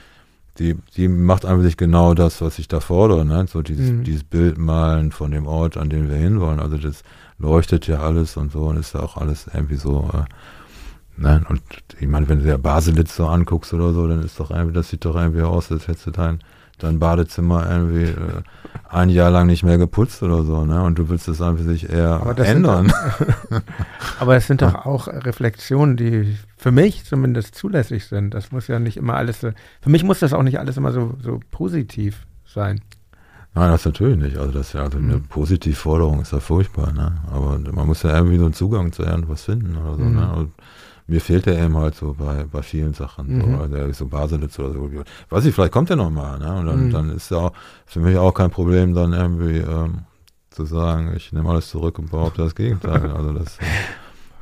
die, 0.59 0.75
die 0.95 1.07
macht 1.07 1.45
einfach 1.45 1.63
sich 1.63 1.77
genau 1.77 2.13
das, 2.13 2.41
was 2.41 2.59
ich 2.59 2.67
da 2.67 2.79
fordere, 2.79 3.25
ne? 3.25 3.45
So 3.47 3.61
dieses, 3.61 3.91
mhm. 3.91 4.03
dieses 4.03 4.23
Bild 4.23 4.57
malen 4.57 5.11
von 5.11 5.31
dem 5.31 5.47
Ort, 5.47 5.77
an 5.77 5.89
den 5.89 6.09
wir 6.09 6.15
hinwollen. 6.15 6.59
Also 6.59 6.77
das 6.77 7.03
leuchtet 7.37 7.87
ja 7.87 7.99
alles 7.99 8.37
und 8.37 8.51
so 8.51 8.67
und 8.67 8.77
ist 8.77 8.93
ja 8.93 9.01
auch 9.01 9.17
alles 9.17 9.47
irgendwie 9.53 9.75
so, 9.75 10.09
äh, 10.13 11.21
ne? 11.21 11.45
Und 11.49 11.61
ich 11.99 12.07
meine, 12.07 12.29
wenn 12.29 12.39
du 12.39 12.45
dir 12.45 12.57
Baselitz 12.57 13.15
so 13.15 13.27
anguckst 13.27 13.73
oder 13.73 13.93
so, 13.93 14.07
dann 14.07 14.23
ist 14.23 14.39
doch 14.39 14.49
irgendwie, 14.51 14.73
das 14.73 14.89
sieht 14.89 15.03
doch 15.03 15.15
irgendwie 15.15 15.41
aus, 15.41 15.71
als 15.71 15.87
hättest 15.87 16.07
du 16.07 16.11
dein, 16.11 16.39
dein 16.77 16.99
Badezimmer 16.99 17.69
irgendwie 17.69 18.03
äh, 18.03 18.41
ein 18.89 19.09
Jahr 19.09 19.31
lang 19.31 19.47
nicht 19.47 19.63
mehr 19.63 19.77
geputzt 19.77 20.23
oder 20.23 20.43
so, 20.43 20.65
ne? 20.65 20.83
Und 20.83 20.97
du 20.97 21.09
willst 21.09 21.27
es 21.27 21.41
einfach 21.41 21.63
sich 21.63 21.89
eher 21.89 22.21
ändern. 22.37 22.87
Doch, 22.87 23.61
aber 24.19 24.35
es 24.35 24.47
sind 24.47 24.61
doch 24.61 24.85
auch 24.85 25.07
Reflexionen, 25.07 25.97
die 25.97 26.37
für 26.57 26.71
mich 26.71 27.03
zumindest 27.05 27.55
zulässig 27.55 28.05
sind. 28.05 28.33
Das 28.33 28.51
muss 28.51 28.67
ja 28.67 28.79
nicht 28.79 28.97
immer 28.97 29.15
alles 29.15 29.41
so, 29.41 29.51
für 29.81 29.89
mich 29.89 30.03
muss 30.03 30.19
das 30.19 30.33
auch 30.33 30.43
nicht 30.43 30.59
alles 30.59 30.77
immer 30.77 30.91
so, 30.91 31.15
so 31.21 31.39
positiv 31.51 32.25
sein. 32.45 32.81
Nein, 33.53 33.71
das 33.71 33.85
natürlich 33.85 34.17
nicht. 34.17 34.37
Also 34.37 34.51
das 34.51 34.67
ist 34.67 34.73
ja 34.73 34.83
also 34.83 34.97
eine 34.97 35.15
mhm. 35.15 35.23
Positivforderung 35.23 36.21
ist 36.21 36.33
ja 36.33 36.41
furchtbar, 36.41 36.91
ne? 36.91 37.15
Aber 37.31 37.57
man 37.71 37.87
muss 37.87 38.03
ja 38.03 38.13
irgendwie 38.13 38.37
so 38.37 38.45
einen 38.45 38.53
Zugang 38.53 38.91
zu 38.91 39.03
irgendwas 39.03 39.43
finden 39.43 39.77
oder 39.77 39.95
so, 39.95 40.03
ne? 40.03 40.09
mhm. 40.09 40.15
ne? 40.15 40.35
Und 40.35 40.51
mir 41.07 41.21
fehlt 41.21 41.45
der 41.45 41.61
eben 41.61 41.77
halt 41.77 41.95
so 41.95 42.15
bei, 42.17 42.45
bei 42.51 42.61
vielen 42.61 42.93
Sachen. 42.93 43.37
Mhm. 43.37 43.41
So, 43.41 43.61
also 43.61 43.91
so 43.93 44.05
Baselitz 44.07 44.57
oder 44.59 44.73
so. 44.73 44.89
Weiß 45.29 45.45
ich, 45.45 45.53
vielleicht 45.53 45.71
kommt 45.71 45.89
der 45.89 45.97
nochmal, 45.97 46.39
ne? 46.39 46.55
Und 46.55 46.65
dann, 46.65 46.85
mhm. 46.85 46.91
dann 46.91 47.09
ist 47.11 47.29
ja 47.31 47.37
auch 47.37 47.51
für 47.85 47.99
mich 47.99 48.17
auch 48.17 48.33
kein 48.33 48.49
Problem, 48.49 48.93
dann 48.93 49.13
irgendwie 49.13 49.57
ähm, 49.57 50.05
zu 50.49 50.65
sagen, 50.65 51.13
ich 51.15 51.31
nehme 51.31 51.49
alles 51.49 51.69
zurück 51.69 51.99
und 51.99 52.09
behaupte 52.09 52.41
das 52.41 52.55
Gegenteil. 52.55 53.11
also 53.15 53.33
das, 53.33 53.57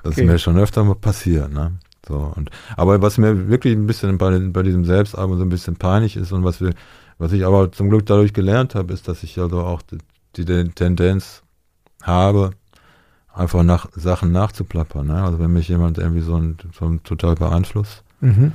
das 0.03 0.13
okay. 0.13 0.21
ist 0.21 0.27
mir 0.27 0.39
schon 0.39 0.57
öfter 0.57 0.83
mal 0.83 0.95
passiert, 0.95 1.51
ne? 1.51 1.73
So, 2.07 2.33
und, 2.35 2.49
aber 2.75 3.01
was 3.01 3.17
mir 3.17 3.47
wirklich 3.47 3.73
ein 3.75 3.87
bisschen 3.87 4.17
bei, 4.17 4.37
bei 4.37 4.61
diesem 4.63 4.83
Selbstalbum 4.83 5.37
so 5.37 5.43
ein 5.43 5.49
bisschen 5.49 5.75
peinlich 5.75 6.17
ist 6.17 6.33
und 6.33 6.43
was 6.43 6.59
wir, 6.59 6.73
was 7.17 7.31
ich 7.31 7.45
aber 7.45 7.71
zum 7.71 7.89
Glück 7.89 8.05
dadurch 8.05 8.33
gelernt 8.33 8.75
habe, 8.75 8.93
ist, 8.93 9.07
dass 9.07 9.23
ich 9.23 9.39
also 9.39 9.61
auch 9.61 9.81
die, 9.81 9.97
die 10.35 10.45
Tendenz 10.45 11.43
habe, 12.01 12.51
einfach 13.33 13.63
nach 13.63 13.87
Sachen 13.95 14.31
nachzuplappern. 14.31 15.07
Ne? 15.07 15.23
Also 15.23 15.39
wenn 15.39 15.53
mich 15.53 15.67
jemand 15.67 15.97
irgendwie 15.97 16.21
so 16.21 16.35
ein, 16.35 16.57
so 16.77 16.85
ein 16.85 17.03
total 17.03 17.35
beeinflusst, 17.35 18.03
mhm. 18.21 18.53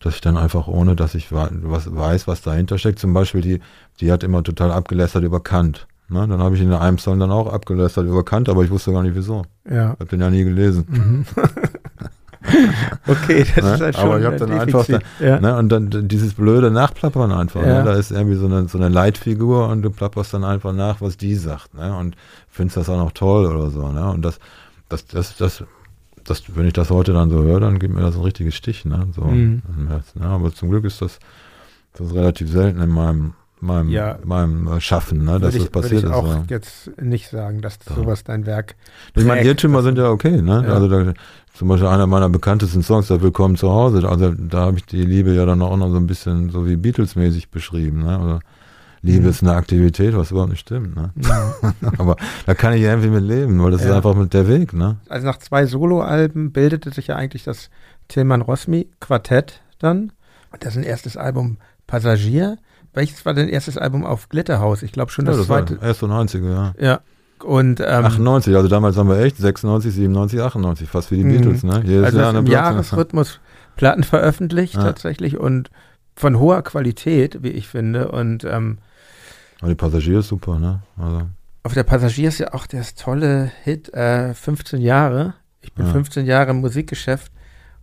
dass 0.00 0.14
ich 0.14 0.20
dann 0.20 0.36
einfach 0.36 0.66
ohne, 0.66 0.96
dass 0.96 1.14
ich 1.14 1.32
was 1.32 1.94
weiß, 1.94 2.26
was 2.26 2.42
dahinter 2.42 2.78
steckt, 2.78 2.98
zum 2.98 3.12
Beispiel 3.12 3.40
die, 3.40 3.60
die 4.00 4.10
hat 4.10 4.24
immer 4.24 4.42
total 4.42 4.72
abgelästert 4.72 5.24
über 5.24 5.40
Kant. 5.40 5.86
Ne? 6.08 6.26
Dann 6.26 6.40
habe 6.40 6.54
ich 6.54 6.62
in 6.62 6.72
einem 6.72 6.98
Song 6.98 7.18
dann 7.18 7.30
auch 7.30 7.52
abgelästert 7.52 8.06
über 8.06 8.24
Kant, 8.24 8.48
aber 8.48 8.64
ich 8.64 8.70
wusste 8.70 8.92
gar 8.92 9.02
nicht 9.02 9.14
wieso. 9.16 9.44
Ja. 9.68 9.92
Ich 9.94 10.00
habe 10.00 10.06
den 10.06 10.20
ja 10.20 10.30
nie 10.30 10.44
gelesen. 10.44 10.86
Mhm. 10.88 11.26
okay, 13.06 13.44
das 13.54 13.64
ne? 13.64 13.74
ist 13.74 13.80
halt 13.80 13.96
schon 13.96 14.04
Aber 14.04 14.20
ich 14.20 14.26
habe 14.26 14.36
dann 14.36 14.52
einfach, 14.52 14.86
da, 14.86 14.98
ja. 15.20 15.40
ne? 15.40 15.56
und 15.56 15.68
dann 15.68 16.08
dieses 16.08 16.34
blöde 16.34 16.70
Nachplappern 16.70 17.32
einfach. 17.32 17.62
Ne? 17.62 17.68
Ja. 17.68 17.78
Ne? 17.78 17.84
Da 17.84 17.94
ist 17.94 18.10
irgendwie 18.10 18.36
so 18.36 18.46
eine, 18.46 18.68
so 18.68 18.78
eine 18.78 18.88
Leitfigur 18.88 19.68
und 19.68 19.82
du 19.82 19.90
plapperst 19.90 20.34
dann 20.34 20.44
einfach 20.44 20.72
nach, 20.72 21.00
was 21.00 21.16
die 21.16 21.34
sagt. 21.34 21.74
Ne? 21.74 21.96
Und 21.96 22.16
findest 22.48 22.76
das 22.76 22.88
auch 22.88 22.98
noch 22.98 23.12
toll 23.12 23.46
oder 23.46 23.70
so. 23.70 23.88
Ne? 23.92 24.10
Und 24.10 24.22
das, 24.22 24.38
das, 24.88 25.06
das, 25.06 25.36
das, 25.36 25.64
das, 26.24 26.42
wenn 26.54 26.66
ich 26.66 26.72
das 26.72 26.90
heute 26.90 27.12
dann 27.12 27.30
so 27.30 27.42
höre, 27.42 27.60
dann 27.60 27.78
gibt 27.78 27.94
mir 27.94 28.02
das 28.02 28.16
ein 28.16 28.22
richtiges 28.22 28.54
Stich. 28.54 28.84
Ne? 28.84 29.08
So 29.14 29.22
mhm. 29.22 29.62
Ne? 29.76 30.26
Aber 30.26 30.52
zum 30.52 30.70
Glück 30.70 30.84
ist 30.84 31.02
das, 31.02 31.18
das 31.94 32.08
ist 32.08 32.14
relativ 32.14 32.50
selten 32.50 32.80
in 32.80 32.90
meinem 32.90 33.34
meinem, 33.60 33.90
ja, 33.90 34.18
meinem 34.24 34.80
Schaffen, 34.80 35.24
ne, 35.24 35.38
dass 35.40 35.54
ich, 35.54 35.62
das 35.62 35.70
passiert 35.70 36.04
ich 36.04 36.10
auch 36.10 36.42
ist. 36.42 36.50
jetzt 36.50 37.00
nicht 37.00 37.28
sagen, 37.28 37.62
dass 37.62 37.78
so. 37.86 37.94
sowas 37.94 38.24
dein 38.24 38.46
Werk. 38.46 38.76
Ich 39.14 39.24
meine, 39.24 39.42
Irrtümer 39.42 39.82
sind 39.82 39.98
ja 39.98 40.10
okay, 40.10 40.42
ne? 40.42 40.64
Ja. 40.66 40.74
Also 40.74 40.88
da, 40.88 41.14
zum 41.56 41.68
Beispiel 41.68 41.88
einer 41.88 42.06
meiner 42.06 42.28
bekanntesten 42.28 42.82
Songs, 42.82 43.08
der 43.08 43.22
Willkommen 43.22 43.56
zu 43.56 43.70
Hause, 43.70 44.06
also 44.06 44.30
da 44.30 44.58
habe 44.66 44.76
ich 44.76 44.84
die 44.84 45.02
Liebe 45.02 45.32
ja 45.32 45.46
dann 45.46 45.62
auch 45.62 45.76
noch 45.76 45.90
so 45.90 45.96
ein 45.96 46.06
bisschen 46.06 46.50
so 46.50 46.66
wie 46.66 46.76
Beatles-mäßig 46.76 47.50
beschrieben, 47.50 48.04
ne? 48.04 48.20
Oder 48.20 48.40
Liebe 49.00 49.22
mhm. 49.22 49.30
ist 49.30 49.42
eine 49.42 49.54
Aktivität, 49.54 50.14
was 50.14 50.30
überhaupt 50.30 50.50
nicht 50.50 50.60
stimmt, 50.60 50.96
ne? 50.96 51.12
Ja. 51.16 51.54
Aber 51.98 52.16
da 52.44 52.54
kann 52.54 52.74
ich 52.74 52.82
irgendwie 52.82 53.08
mit 53.08 53.24
leben, 53.24 53.62
weil 53.62 53.70
das 53.70 53.82
ja. 53.82 53.90
ist 53.90 53.96
einfach 53.96 54.14
mit 54.14 54.34
der 54.34 54.48
Weg, 54.48 54.74
ne? 54.74 54.96
Also 55.08 55.26
nach 55.26 55.38
zwei 55.38 55.64
Soloalben 55.64 56.52
bildete 56.52 56.90
sich 56.90 57.06
ja 57.06 57.16
eigentlich 57.16 57.44
das 57.44 57.70
Tillmann 58.08 58.42
Rosmi 58.42 58.90
Quartett 59.00 59.62
dann. 59.78 60.12
Dessen 60.62 60.82
erstes 60.82 61.16
Album 61.16 61.58
Passagier. 61.86 62.56
Welches 62.94 63.26
war 63.26 63.34
dein 63.34 63.48
erstes 63.48 63.76
Album 63.76 64.06
auf 64.06 64.30
Glitterhaus? 64.30 64.82
Ich 64.82 64.92
glaube 64.92 65.10
schon 65.10 65.26
das, 65.26 65.36
ja, 65.36 65.38
das 65.38 65.46
zweite. 65.48 65.80
War 65.80 65.88
erst 65.88 66.02
90er, 66.02 66.50
ja. 66.50 66.74
Ja, 66.78 67.00
und, 67.44 67.80
ähm, 67.80 68.04
98, 68.04 68.54
also 68.54 68.68
damals 68.68 68.96
haben 68.96 69.08
wir 69.08 69.18
echt 69.18 69.36
96, 69.36 69.94
97, 69.94 70.40
98, 70.40 70.88
fast 70.88 71.10
wie 71.10 71.16
die 71.16 71.24
mhm. 71.24 71.32
Beatles, 71.32 71.62
ne? 71.62 71.82
Jedes 71.84 72.06
also 72.06 72.18
Jahr 72.18 72.34
im 72.34 72.46
Jahresrhythmus 72.46 73.40
Platten 73.76 74.04
veröffentlicht 74.04 74.74
ja. 74.74 74.82
tatsächlich 74.82 75.38
und 75.38 75.70
von 76.16 76.38
hoher 76.38 76.62
Qualität, 76.62 77.42
wie 77.42 77.50
ich 77.50 77.68
finde. 77.68 78.10
Und 78.10 78.44
ähm, 78.44 78.78
aber 79.60 79.68
die 79.68 79.74
Passagier 79.74 80.20
ist 80.20 80.28
super, 80.28 80.58
ne? 80.58 80.80
Also. 80.98 81.22
Auf 81.62 81.74
der 81.74 81.82
Passagier 81.82 82.28
ist 82.28 82.38
ja 82.38 82.54
auch 82.54 82.66
das 82.66 82.94
tolle 82.94 83.50
Hit, 83.64 83.92
äh, 83.92 84.34
15 84.34 84.80
Jahre. 84.80 85.34
Ich 85.60 85.72
bin 85.72 85.86
ja. 85.86 85.92
15 85.92 86.26
Jahre 86.26 86.50
im 86.50 86.60
Musikgeschäft 86.60 87.32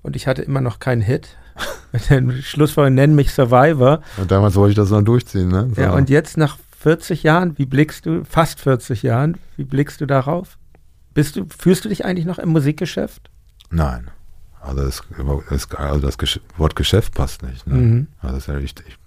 und 0.02 0.16
ich 0.16 0.28
hatte 0.28 0.42
immer 0.42 0.62
noch 0.62 0.80
keinen 0.80 1.02
Hit. 1.02 1.38
Mit 1.92 2.10
dem 2.10 2.32
Schlussfolgerung 2.32 2.96
nennen 2.96 3.16
mich 3.16 3.32
Survivor. 3.32 4.02
Und 4.18 4.32
damals 4.32 4.56
wollte 4.56 4.72
ich 4.72 4.78
das 4.78 4.90
dann 4.90 5.06
durchziehen, 5.06 5.50
ne? 5.50 5.70
So. 5.76 5.82
Ja, 5.82 5.94
und 5.94 6.10
jetzt 6.10 6.38
nach 6.38 6.58
40 6.84 7.24
Jahren, 7.24 7.58
wie 7.58 7.66
blickst 7.66 8.06
du, 8.06 8.26
fast 8.26 8.60
40 8.60 9.04
Jahren, 9.04 9.38
wie 9.56 9.64
blickst 9.64 10.02
du 10.02 10.06
darauf? 10.06 10.58
Bist 11.14 11.38
du, 11.38 11.46
fühlst 11.46 11.86
du 11.86 11.90
dich 11.90 12.04
eigentlich 12.04 12.26
noch 12.26 12.40
im 12.40 12.50
Musikgeschäft? 12.50 13.30
Nein. 13.70 14.12
Also 14.60 14.84
das, 14.84 15.02
das, 15.50 15.72
also 15.76 16.06
das 16.06 16.40
Wort 16.58 16.76
Geschäft 16.76 17.14
passt 17.14 17.42
nicht. 17.42 17.66
Ne? 17.68 17.76
Mhm. 17.76 18.08
Also 18.20 18.36
das, 18.36 18.48
ja, 18.48 18.56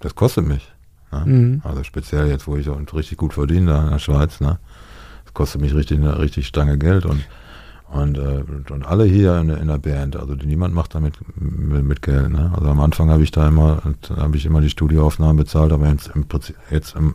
das, 0.01 0.15
kostet 0.15 0.47
mich. 0.47 0.73
Ne? 1.13 1.23
Mhm. 1.27 1.63
Also 1.65 1.85
speziell 1.85 2.29
jetzt, 2.29 2.47
wo 2.47 2.57
ich 2.57 2.67
auch 2.71 2.81
richtig 2.95 3.19
gut 3.19 3.35
verdiene 3.35 3.73
da 3.73 3.85
in 3.85 3.91
der 3.91 3.99
Schweiz. 3.99 4.41
Ne? 4.41 4.59
Das 5.25 5.35
kostet 5.35 5.61
mich 5.61 5.75
richtig, 5.75 6.01
richtig 6.03 6.47
Stange 6.47 6.79
Geld 6.79 7.05
und 7.05 7.23
und, 7.89 8.19
äh, 8.19 8.43
und 8.73 8.85
alle 8.85 9.05
hier 9.05 9.39
in, 9.39 9.49
in 9.49 9.69
der 9.69 9.79
Band, 9.79 10.17
also 10.17 10.35
niemand 10.35 10.75
macht 10.75 10.97
damit 10.97 11.15
mit, 11.37 11.85
mit 11.85 12.03
Geld. 12.03 12.31
Ne? 12.31 12.53
Also 12.53 12.69
am 12.69 12.81
Anfang 12.81 13.11
habe 13.11 13.23
ich 13.23 13.31
da 13.31 13.47
immer, 13.47 13.81
habe 14.17 14.37
ich 14.37 14.45
immer 14.45 14.61
die 14.61 14.71
Studioaufnahmen 14.71 15.37
bezahlt, 15.37 15.73
aber 15.73 15.89
jetzt 15.89 16.11
im 16.13 16.27
Prinzip, 16.27 16.57
jetzt 16.69 16.97
im 16.97 17.15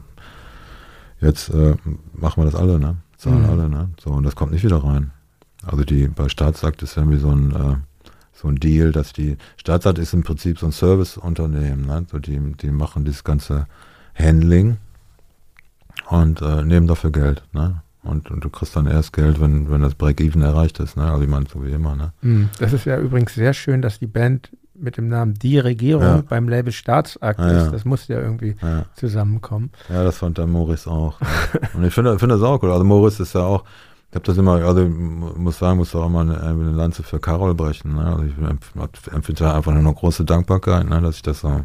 jetzt 1.22 1.50
äh, 1.50 1.76
machen 2.14 2.42
wir 2.44 2.46
das 2.46 2.56
alle, 2.56 2.80
ne? 2.80 2.98
Zahlen 3.18 3.44
Mhm. 3.44 3.50
alle, 3.50 3.70
ne? 3.70 3.90
So, 4.04 4.10
und 4.12 4.24
das 4.24 4.36
kommt 4.36 4.52
nicht 4.52 4.64
wieder 4.64 4.84
rein. 4.84 5.12
Also 5.66 5.84
die, 5.84 6.08
bei 6.08 6.28
Staatsakt 6.28 6.82
ist 6.82 6.98
irgendwie 6.98 7.20
so 7.20 7.30
ein, 7.30 7.52
äh, 7.52 7.76
so 8.34 8.48
ein 8.48 8.56
Deal, 8.56 8.92
dass 8.92 9.14
die, 9.14 9.38
Staatsakt 9.58 10.00
ist 10.00 10.14
im 10.14 10.24
Prinzip 10.24 10.58
so 10.58 10.66
ein 10.66 10.72
Serviceunternehmen, 10.72 11.86
ne? 11.86 12.06
So 12.12 12.18
die, 12.20 12.40
die 12.62 12.72
machen 12.72 13.06
dieses 13.06 13.24
ganze 13.24 13.68
Handling 14.16 14.78
und 16.10 16.42
äh, 16.42 16.64
nehmen 16.64 16.88
dafür 16.88 17.12
Geld, 17.12 17.44
ne? 17.54 17.82
Und, 18.04 18.32
und 18.32 18.44
du 18.44 18.50
kriegst 18.50 18.76
dann 18.76 18.88
erst 18.88 19.14
Geld, 19.14 19.40
wenn, 19.40 19.70
wenn 19.70 19.82
das 19.82 19.94
Break-Even 19.94 20.42
erreicht 20.42 20.80
ist, 20.80 20.98
ne? 20.98 21.04
Also 21.12 21.22
ich 21.24 21.30
meine, 21.30 21.46
so 21.52 21.64
wie 21.64 21.72
immer, 21.72 21.96
ne? 21.96 22.14
Mhm. 22.22 22.50
Das 22.60 22.74
ist 22.74 22.86
ja 22.86 22.98
übrigens 23.00 23.36
sehr 23.36 23.54
schön, 23.54 23.82
dass 23.84 24.00
die 24.00 24.08
Band 24.08 24.50
mit 24.82 24.98
dem 24.98 25.08
Namen 25.08 25.34
Die 25.36 25.60
Regierung 25.60 26.04
Ja. 26.04 26.24
beim 26.28 26.50
Label 26.50 26.74
Staatsakt 26.74 27.40
Ah, 27.40 27.52
ja. 27.52 27.64
ist. 27.66 27.72
Das 27.72 27.86
muss 27.86 28.08
ja 28.08 28.20
irgendwie 28.20 28.56
Ja. 28.62 28.86
zusammenkommen. 28.96 29.72
Ja, 29.90 30.04
das 30.04 30.18
fand 30.18 30.38
der 30.38 30.48
Moritz 30.48 30.88
auch. 30.88 31.20
Und 31.74 31.84
ich 31.84 31.94
finde 31.94 32.18
finde 32.20 32.36
das 32.36 32.44
auch 32.44 32.62
cool. 32.64 32.72
Also 32.72 32.84
Moritz 32.84 33.20
ist 33.20 33.34
ja 33.34 33.42
auch, 33.42 33.64
ich 34.10 34.16
habe 34.16 34.26
das 34.26 34.38
immer, 34.38 34.56
also 34.66 34.86
muss 34.90 35.58
sagen, 35.60 35.78
muss 35.78 35.96
auch 35.96 36.08
immer 36.08 36.20
eine, 36.22 36.42
eine 36.42 36.72
Lanze 36.72 37.02
für 37.02 37.20
Carol 37.20 37.56
brechen. 37.56 37.96
Ne? 37.96 38.06
Also 38.06 38.24
ich 38.26 38.34
empf- 38.34 39.14
empfinde 39.14 39.44
da 39.46 39.56
einfach 39.56 39.72
nur 39.72 39.80
eine 39.80 39.94
große 39.94 40.26
Dankbarkeit, 40.26 40.90
ne? 40.90 41.00
dass 41.00 41.16
ich 41.16 41.22
das 41.22 41.40
so 41.40 41.62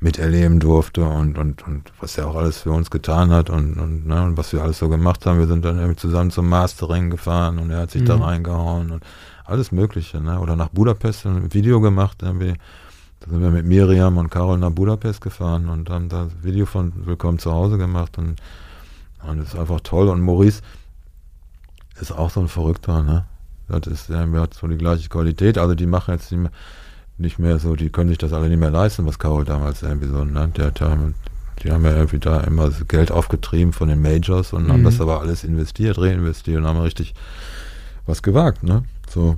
miterleben 0.00 0.58
durfte 0.58 1.04
und, 1.04 1.38
und, 1.38 1.64
und 1.66 1.92
was 2.00 2.18
er 2.18 2.26
auch 2.26 2.34
alles 2.34 2.58
für 2.62 2.72
uns 2.72 2.90
getan 2.90 3.30
hat 3.30 3.48
und, 3.48 3.78
und, 3.78 4.06
ne? 4.06 4.22
und 4.24 4.36
was 4.36 4.52
wir 4.52 4.62
alles 4.62 4.78
so 4.80 4.88
gemacht 4.88 5.24
haben. 5.24 5.38
Wir 5.38 5.46
sind 5.46 5.64
dann 5.64 5.76
irgendwie 5.78 5.96
zusammen 5.96 6.30
zum 6.32 6.48
Mastering 6.48 7.10
gefahren 7.10 7.58
und 7.58 7.70
er 7.70 7.78
hat 7.82 7.90
sich 7.92 8.02
da 8.04 8.16
Mhm. 8.16 8.22
reingehauen 8.22 8.90
und 8.90 9.04
alles 9.44 9.72
Mögliche. 9.72 10.20
Ne? 10.20 10.40
Oder 10.40 10.56
nach 10.56 10.68
Budapest 10.68 11.26
ein 11.26 11.52
Video 11.52 11.80
gemacht, 11.80 12.18
irgendwie. 12.22 12.54
Da 13.20 13.30
sind 13.30 13.40
wir 13.40 13.50
mit 13.50 13.64
Miriam 13.64 14.18
und 14.18 14.30
Carol 14.30 14.58
nach 14.58 14.70
Budapest 14.70 15.20
gefahren 15.22 15.68
und 15.68 15.88
haben 15.88 16.08
da 16.10 16.24
das 16.24 16.32
Video 16.42 16.66
von 16.66 16.92
Willkommen 17.06 17.38
zu 17.38 17.52
Hause 17.52 17.78
gemacht 17.78 18.18
und, 18.18 18.36
und 19.26 19.38
das 19.38 19.48
ist 19.54 19.58
einfach 19.58 19.80
toll. 19.80 20.08
Und 20.08 20.20
Maurice 20.20 20.60
ist 22.00 22.12
auch 22.12 22.30
so 22.30 22.40
ein 22.40 22.48
Verrückter, 22.48 23.02
ne? 23.02 23.24
Das 23.68 23.86
ist, 23.86 24.10
der 24.10 24.30
hat 24.32 24.52
so 24.52 24.66
die 24.66 24.76
gleiche 24.76 25.08
Qualität. 25.08 25.56
Also 25.56 25.74
die 25.74 25.86
machen 25.86 26.12
jetzt 26.12 26.30
nicht 26.30 26.40
mehr, 26.42 26.50
nicht 27.16 27.38
mehr 27.38 27.58
so, 27.58 27.76
die 27.76 27.88
können 27.88 28.10
sich 28.10 28.18
das 28.18 28.34
alle 28.34 28.48
nicht 28.50 28.58
mehr 28.58 28.70
leisten, 28.70 29.06
was 29.06 29.18
Carol 29.18 29.44
damals 29.46 29.82
irgendwie 29.82 30.08
so, 30.08 30.22
ne? 30.24 30.48
Der, 30.48 30.72
ja- 30.78 30.98
die 31.62 31.70
haben 31.70 31.84
ja 31.84 31.92
irgendwie 31.92 32.18
da 32.18 32.40
immer 32.40 32.70
so 32.72 32.84
Geld 32.84 33.10
aufgetrieben 33.10 33.72
von 33.72 33.88
den 33.88 34.02
Majors 34.02 34.52
und 34.52 34.68
haben 34.70 34.80
Mhm. 34.80 34.84
das 34.84 35.00
aber 35.00 35.20
alles 35.20 35.44
investiert, 35.44 35.96
reinvestiert 35.98 36.58
und 36.58 36.66
haben 36.66 36.80
richtig 36.80 37.14
was 38.06 38.22
gewagt, 38.22 38.64
ne? 38.64 38.82
So. 39.14 39.36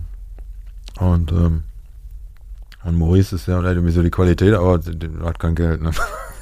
Und, 0.98 1.30
ähm, 1.32 1.62
und 2.84 2.96
Maurice 2.96 3.34
ist 3.36 3.46
ja, 3.46 3.60
der 3.60 3.70
hat 3.70 3.76
irgendwie 3.76 3.92
so 3.92 4.02
die 4.02 4.10
Qualität, 4.10 4.54
aber 4.54 4.80
hat 5.24 5.38
kein 5.38 5.54
Geld, 5.54 5.82
ne? 5.82 5.90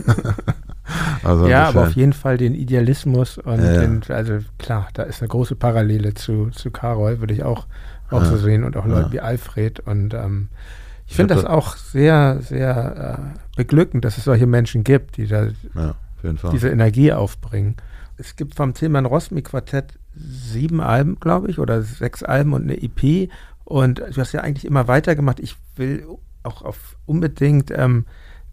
also 1.24 1.46
ja, 1.48 1.68
aber 1.68 1.82
auf 1.82 1.92
jeden 1.92 2.12
Fall 2.12 2.36
den 2.36 2.54
Idealismus 2.54 3.38
und 3.38 3.58
Ja, 3.62 3.72
ja. 3.72 3.80
den, 3.80 4.02
also 4.08 4.38
klar, 4.58 4.88
da 4.94 5.02
ist 5.04 5.20
eine 5.22 5.28
große 5.28 5.56
Parallele 5.56 6.14
zu, 6.14 6.50
zu 6.50 6.70
Carol, 6.70 7.20
würde 7.20 7.34
ich 7.34 7.42
auch, 7.42 7.66
auch 8.10 8.22
Ja. 8.22 8.26
so 8.26 8.36
sehen 8.36 8.64
und 8.64 8.76
auch 8.76 8.86
Leute 8.86 9.10
wie 9.12 9.20
Alfred 9.20 9.80
und 9.80 10.14
ähm, 10.14 10.48
ich 11.06 11.12
Ich 11.12 11.16
finde 11.16 11.34
das 11.34 11.44
da- 11.44 11.50
auch 11.50 11.76
sehr, 11.76 12.40
sehr 12.42 13.18
äh, 13.34 13.38
beglückend, 13.56 14.04
dass 14.04 14.18
es 14.18 14.24
solche 14.24 14.46
Menschen 14.46 14.84
gibt, 14.84 15.16
die 15.16 15.26
da 15.26 15.48
diese 16.52 16.68
Energie 16.70 17.12
aufbringen. 17.12 17.76
Es 18.16 18.36
gibt 18.36 18.54
vom 18.54 18.74
Tilman 18.74 19.06
Rosmi 19.06 19.42
Quartett 19.42 19.98
sieben 20.16 20.80
Alben, 20.80 21.18
glaube 21.20 21.50
ich, 21.50 21.58
oder 21.58 21.82
sechs 21.82 22.22
Alben 22.22 22.52
und 22.52 22.62
eine 22.62 22.82
EP. 22.82 23.30
Und 23.64 23.98
du 23.98 24.16
hast 24.16 24.32
ja 24.32 24.40
eigentlich 24.40 24.64
immer 24.64 24.88
weitergemacht. 24.88 25.40
Ich 25.40 25.56
will 25.76 26.06
auch 26.42 26.62
auf 26.62 26.96
unbedingt 27.06 27.70
ähm, 27.70 28.06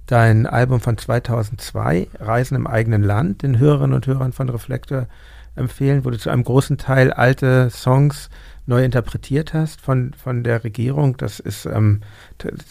dein 0.05 0.47
Album 0.47 0.79
von 0.79 0.97
2002, 0.97 2.07
Reisen 2.19 2.55
im 2.55 2.67
eigenen 2.67 3.03
Land, 3.03 3.43
den 3.43 3.59
Hörerinnen 3.59 3.95
und 3.95 4.07
Hörern 4.07 4.33
von 4.33 4.49
Reflektor 4.49 5.07
empfehlen, 5.55 6.05
wo 6.05 6.09
du 6.09 6.17
zu 6.17 6.29
einem 6.29 6.43
großen 6.43 6.77
Teil 6.77 7.11
alte 7.11 7.69
Songs 7.69 8.29
neu 8.71 8.83
interpretiert 8.83 9.53
hast 9.53 9.81
von, 9.81 10.13
von 10.13 10.43
der 10.43 10.63
Regierung. 10.63 11.17
Das 11.17 11.39
ist, 11.39 11.65
ähm, 11.65 12.01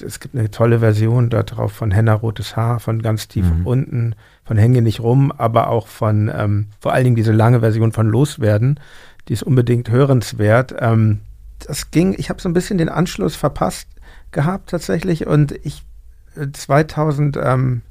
es 0.05 0.19
gibt 0.19 0.35
eine 0.35 0.51
tolle 0.51 0.81
Version 0.81 1.31
darauf 1.31 1.73
von 1.73 1.91
Henna 1.93 2.15
Rotes 2.15 2.57
Haar, 2.57 2.81
von 2.81 3.03
ganz 3.03 3.29
tief 3.29 3.45
Mhm. 3.45 3.67
unten, 3.67 4.15
von 4.45 4.57
Hänge 4.57 4.83
nicht 4.83 5.01
rum, 5.01 5.31
aber 5.31 5.69
auch 5.69 5.87
von 5.87 6.31
ähm, 6.35 6.67
vor 6.81 6.93
allen 6.93 7.05
Dingen 7.05 7.17
diese 7.17 7.33
lange 7.33 7.61
Version 7.61 7.93
von 7.93 8.09
Loswerden, 8.09 8.81
die 9.29 9.35
ist 9.35 9.43
unbedingt 9.43 9.91
hörenswert. 9.91 10.75
Ähm, 10.81 11.21
das 11.61 11.91
ging, 11.91 12.15
ich 12.19 12.31
habe 12.31 12.41
so 12.41 12.49
ein 12.49 12.55
bisschen 12.55 12.79
den 12.79 12.89
Anschluss 12.89 13.37
verpasst 13.37 13.87
gehabt 14.33 14.71
tatsächlich 14.71 15.27
und 15.27 15.53
ich 15.65 15.85
äh, 16.37 16.47
2014 16.51 17.83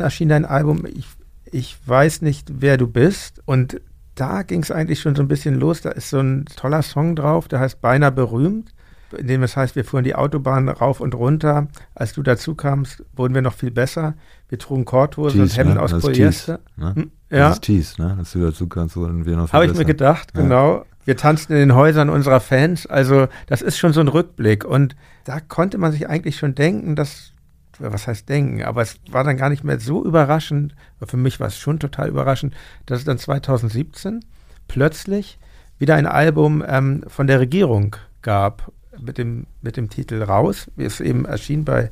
erschien 0.00 0.28
dein 0.28 0.44
Album 0.44 0.84
ich, 0.84 1.06
ich 1.50 1.76
weiß 1.86 2.22
nicht, 2.22 2.48
wer 2.60 2.76
du 2.76 2.88
bist 2.88 3.40
und 3.46 3.80
da 4.20 4.42
ging 4.42 4.62
es 4.62 4.70
eigentlich 4.70 5.00
schon 5.00 5.14
so 5.14 5.22
ein 5.22 5.28
bisschen 5.28 5.54
los. 5.54 5.80
Da 5.82 5.90
ist 5.90 6.10
so 6.10 6.18
ein 6.20 6.44
toller 6.56 6.82
Song 6.82 7.14
drauf, 7.16 7.48
der 7.48 7.60
heißt 7.60 7.80
Beinahe 7.80 8.10
berühmt, 8.12 8.70
in 9.16 9.26
dem 9.26 9.42
es 9.42 9.56
heißt, 9.56 9.76
wir 9.76 9.84
fuhren 9.84 10.04
die 10.04 10.14
Autobahn 10.14 10.68
rauf 10.68 11.00
und 11.00 11.14
runter. 11.14 11.68
Als 11.94 12.12
du 12.12 12.22
dazu 12.22 12.54
kamst, 12.54 13.02
wurden 13.16 13.34
wir 13.34 13.42
noch 13.42 13.54
viel 13.54 13.70
besser. 13.70 14.14
Wir 14.48 14.58
trugen 14.58 14.84
Korthose 14.84 15.40
und 15.40 15.56
Hemden 15.56 15.74
ne? 15.74 15.82
aus 15.82 15.90
Das 15.92 16.02
Polyester. 16.02 16.58
Tees, 16.58 16.76
ne? 16.84 16.94
Hm, 16.94 17.10
Das 17.30 17.38
Ja, 17.38 17.50
ist 17.50 17.62
Tees, 17.62 17.98
ne? 17.98 18.14
Dass 18.18 18.32
du 18.32 18.40
dazu 18.40 18.66
kannst 18.66 18.96
und 18.96 19.24
wir 19.26 19.36
noch 19.36 19.46
viel 19.48 19.52
habe 19.54 19.64
ich 19.66 19.70
mir 19.72 19.76
besser. 19.78 19.84
gedacht, 19.86 20.32
Ja. 20.34 20.42
genau. 20.42 20.84
Wir 21.04 21.16
tanzten 21.16 21.54
in 21.54 21.60
den 21.60 21.74
Häusern 21.74 22.10
unserer 22.10 22.38
Fans. 22.40 22.86
Also 22.86 23.28
das 23.46 23.62
ist 23.62 23.78
schon 23.78 23.94
so 23.94 24.00
ein 24.00 24.08
Rückblick. 24.08 24.64
Und 24.66 24.94
da 25.24 25.40
konnte 25.40 25.78
man 25.78 25.92
sich 25.92 26.06
eigentlich 26.10 26.36
schon 26.36 26.54
denken, 26.54 26.96
dass, 26.96 27.32
was 27.78 28.06
heißt 28.06 28.28
denken, 28.28 28.62
aber 28.62 28.82
es 28.82 28.96
war 29.10 29.24
dann 29.24 29.36
gar 29.36 29.50
nicht 29.50 29.64
mehr 29.64 29.80
so 29.80 30.04
überraschend, 30.04 30.74
für 31.04 31.16
mich 31.16 31.40
war 31.40 31.48
es 31.48 31.58
schon 31.58 31.78
total 31.78 32.08
überraschend, 32.08 32.54
dass 32.86 33.00
es 33.00 33.04
dann 33.04 33.18
2017 33.18 34.24
plötzlich 34.66 35.38
wieder 35.78 35.94
ein 35.94 36.06
Album 36.06 36.64
ähm, 36.66 37.04
von 37.06 37.26
der 37.26 37.40
Regierung 37.40 37.96
gab 38.22 38.72
mit 39.00 39.18
dem, 39.18 39.46
mit 39.62 39.76
dem 39.76 39.90
Titel 39.90 40.22
Raus, 40.22 40.70
wie 40.76 40.84
es 40.84 41.00
eben 41.00 41.24
erschien 41.24 41.64
bei, 41.64 41.90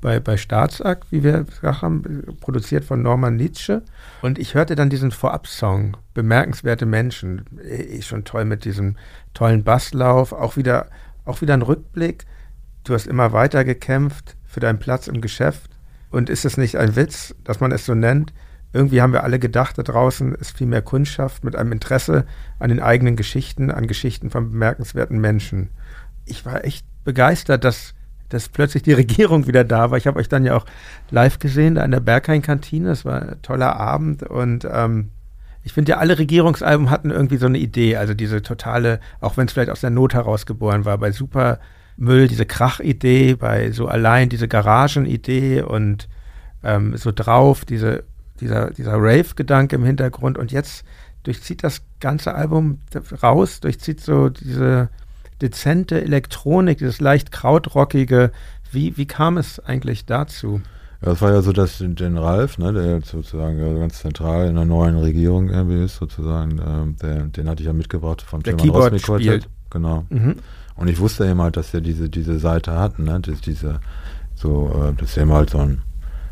bei, 0.00 0.20
bei 0.20 0.36
Staatsakt, 0.36 1.10
wie 1.10 1.22
wir 1.22 1.44
gesagt 1.44 1.82
haben, 1.82 2.36
produziert 2.40 2.84
von 2.84 3.02
Norman 3.02 3.36
Nietzsche. 3.36 3.82
Und 4.22 4.38
ich 4.38 4.54
hörte 4.54 4.74
dann 4.74 4.90
diesen 4.90 5.10
Vorab-Song, 5.10 5.96
Bemerkenswerte 6.14 6.86
Menschen, 6.86 7.44
eh, 7.62 8.02
schon 8.02 8.24
toll 8.24 8.44
mit 8.44 8.64
diesem 8.64 8.96
tollen 9.34 9.62
Basslauf, 9.62 10.32
auch 10.32 10.56
wieder, 10.56 10.86
auch 11.24 11.40
wieder 11.40 11.54
ein 11.54 11.62
Rückblick. 11.62 12.26
Du 12.84 12.94
hast 12.94 13.06
immer 13.06 13.32
weiter 13.32 13.64
gekämpft 13.64 14.36
für 14.58 14.66
deinen 14.66 14.80
Platz 14.80 15.06
im 15.06 15.20
Geschäft. 15.20 15.70
Und 16.10 16.28
ist 16.28 16.44
es 16.44 16.56
nicht 16.56 16.76
ein 16.78 16.96
Witz, 16.96 17.32
dass 17.44 17.60
man 17.60 17.70
es 17.70 17.86
so 17.86 17.94
nennt? 17.94 18.32
Irgendwie 18.72 19.00
haben 19.00 19.12
wir 19.12 19.22
alle 19.22 19.38
gedacht, 19.38 19.78
da 19.78 19.84
draußen 19.84 20.34
ist 20.34 20.56
viel 20.56 20.66
mehr 20.66 20.82
Kundschaft 20.82 21.44
mit 21.44 21.54
einem 21.54 21.70
Interesse 21.70 22.26
an 22.58 22.70
den 22.70 22.80
eigenen 22.80 23.14
Geschichten, 23.14 23.70
an 23.70 23.86
Geschichten 23.86 24.30
von 24.30 24.50
bemerkenswerten 24.50 25.20
Menschen. 25.20 25.70
Ich 26.24 26.44
war 26.44 26.64
echt 26.64 26.84
begeistert, 27.04 27.62
dass, 27.62 27.94
dass 28.30 28.48
plötzlich 28.48 28.82
die 28.82 28.92
Regierung 29.04 29.46
wieder 29.46 29.62
da 29.62 29.92
war. 29.92 29.96
Ich 29.96 30.08
habe 30.08 30.18
euch 30.18 30.28
dann 30.28 30.44
ja 30.44 30.56
auch 30.56 30.66
live 31.10 31.38
gesehen, 31.38 31.76
da 31.76 31.84
in 31.84 31.92
der 31.92 32.00
Berghain-Kantine. 32.00 32.88
Das 32.88 33.04
war 33.04 33.22
ein 33.22 33.42
toller 33.42 33.76
Abend 33.76 34.24
und 34.24 34.66
ähm, 34.68 35.10
ich 35.62 35.72
finde 35.72 35.92
ja, 35.92 35.98
alle 35.98 36.18
Regierungsalben 36.18 36.90
hatten 36.90 37.10
irgendwie 37.10 37.36
so 37.36 37.46
eine 37.46 37.58
Idee, 37.58 37.96
also 37.96 38.12
diese 38.12 38.42
totale, 38.42 38.98
auch 39.20 39.36
wenn 39.36 39.46
es 39.46 39.52
vielleicht 39.52 39.70
aus 39.70 39.82
der 39.82 39.90
Not 39.90 40.14
heraus 40.14 40.46
geboren 40.46 40.84
war, 40.84 40.98
bei 40.98 41.12
Supermüll 41.98 42.28
diese 42.28 42.46
Krach-Idee, 42.46 43.34
bei 43.34 43.72
so 43.72 43.88
allein 43.88 44.28
diese 44.28 44.48
Garagen-Idee 44.48 45.62
und 45.62 46.08
ähm, 46.62 46.96
so 46.96 47.12
drauf, 47.12 47.64
diese, 47.64 48.04
dieser, 48.40 48.70
dieser 48.70 48.94
Rave-Gedanke 48.94 49.76
im 49.76 49.84
Hintergrund 49.84 50.38
und 50.38 50.52
jetzt 50.52 50.84
durchzieht 51.24 51.64
das 51.64 51.82
ganze 52.00 52.34
Album 52.34 52.78
raus, 53.22 53.60
durchzieht 53.60 54.00
so 54.00 54.28
diese 54.28 54.88
dezente 55.42 56.00
Elektronik, 56.00 56.78
dieses 56.78 57.00
leicht 57.00 57.32
krautrockige. 57.32 58.30
Wie, 58.72 58.96
wie 58.96 59.06
kam 59.06 59.36
es 59.36 59.60
eigentlich 59.60 60.06
dazu? 60.06 60.60
Ja, 61.04 61.12
es 61.12 61.22
war 61.22 61.32
ja 61.32 61.42
so, 61.42 61.52
dass 61.52 61.78
den, 61.78 62.18
Ralf, 62.18 62.58
ne, 62.58 62.72
der 62.72 63.00
sozusagen 63.02 63.58
ja 63.58 63.72
ganz 63.78 64.00
zentral 64.00 64.48
in 64.48 64.56
der 64.56 64.64
neuen 64.64 64.96
Regierung 64.96 65.48
irgendwie 65.48 65.84
ist, 65.84 65.96
sozusagen, 65.96 66.60
ähm, 66.64 66.96
der, 67.00 67.24
den 67.26 67.48
hatte 67.48 67.62
ich 67.62 67.66
ja 67.66 67.72
mitgebracht 67.72 68.22
vom 68.22 68.42
Der 68.42 68.54
Keyboard 68.54 69.00
spielt. 69.00 69.48
Genau. 69.70 70.06
Mhm. 70.08 70.36
Und 70.78 70.88
ich 70.88 70.98
wusste 71.00 71.26
eben 71.28 71.42
halt, 71.42 71.56
dass 71.56 71.74
er 71.74 71.80
diese, 71.82 72.08
diese 72.08 72.38
Seite 72.38 72.72
hat, 72.72 72.98
ne, 72.98 73.20
das, 73.20 73.40
diese, 73.40 73.80
so, 74.34 74.70
äh, 74.88 74.94
das 74.96 75.10
ist 75.10 75.18
eben 75.18 75.32
halt 75.32 75.50
so 75.50 75.58
ein 75.58 75.82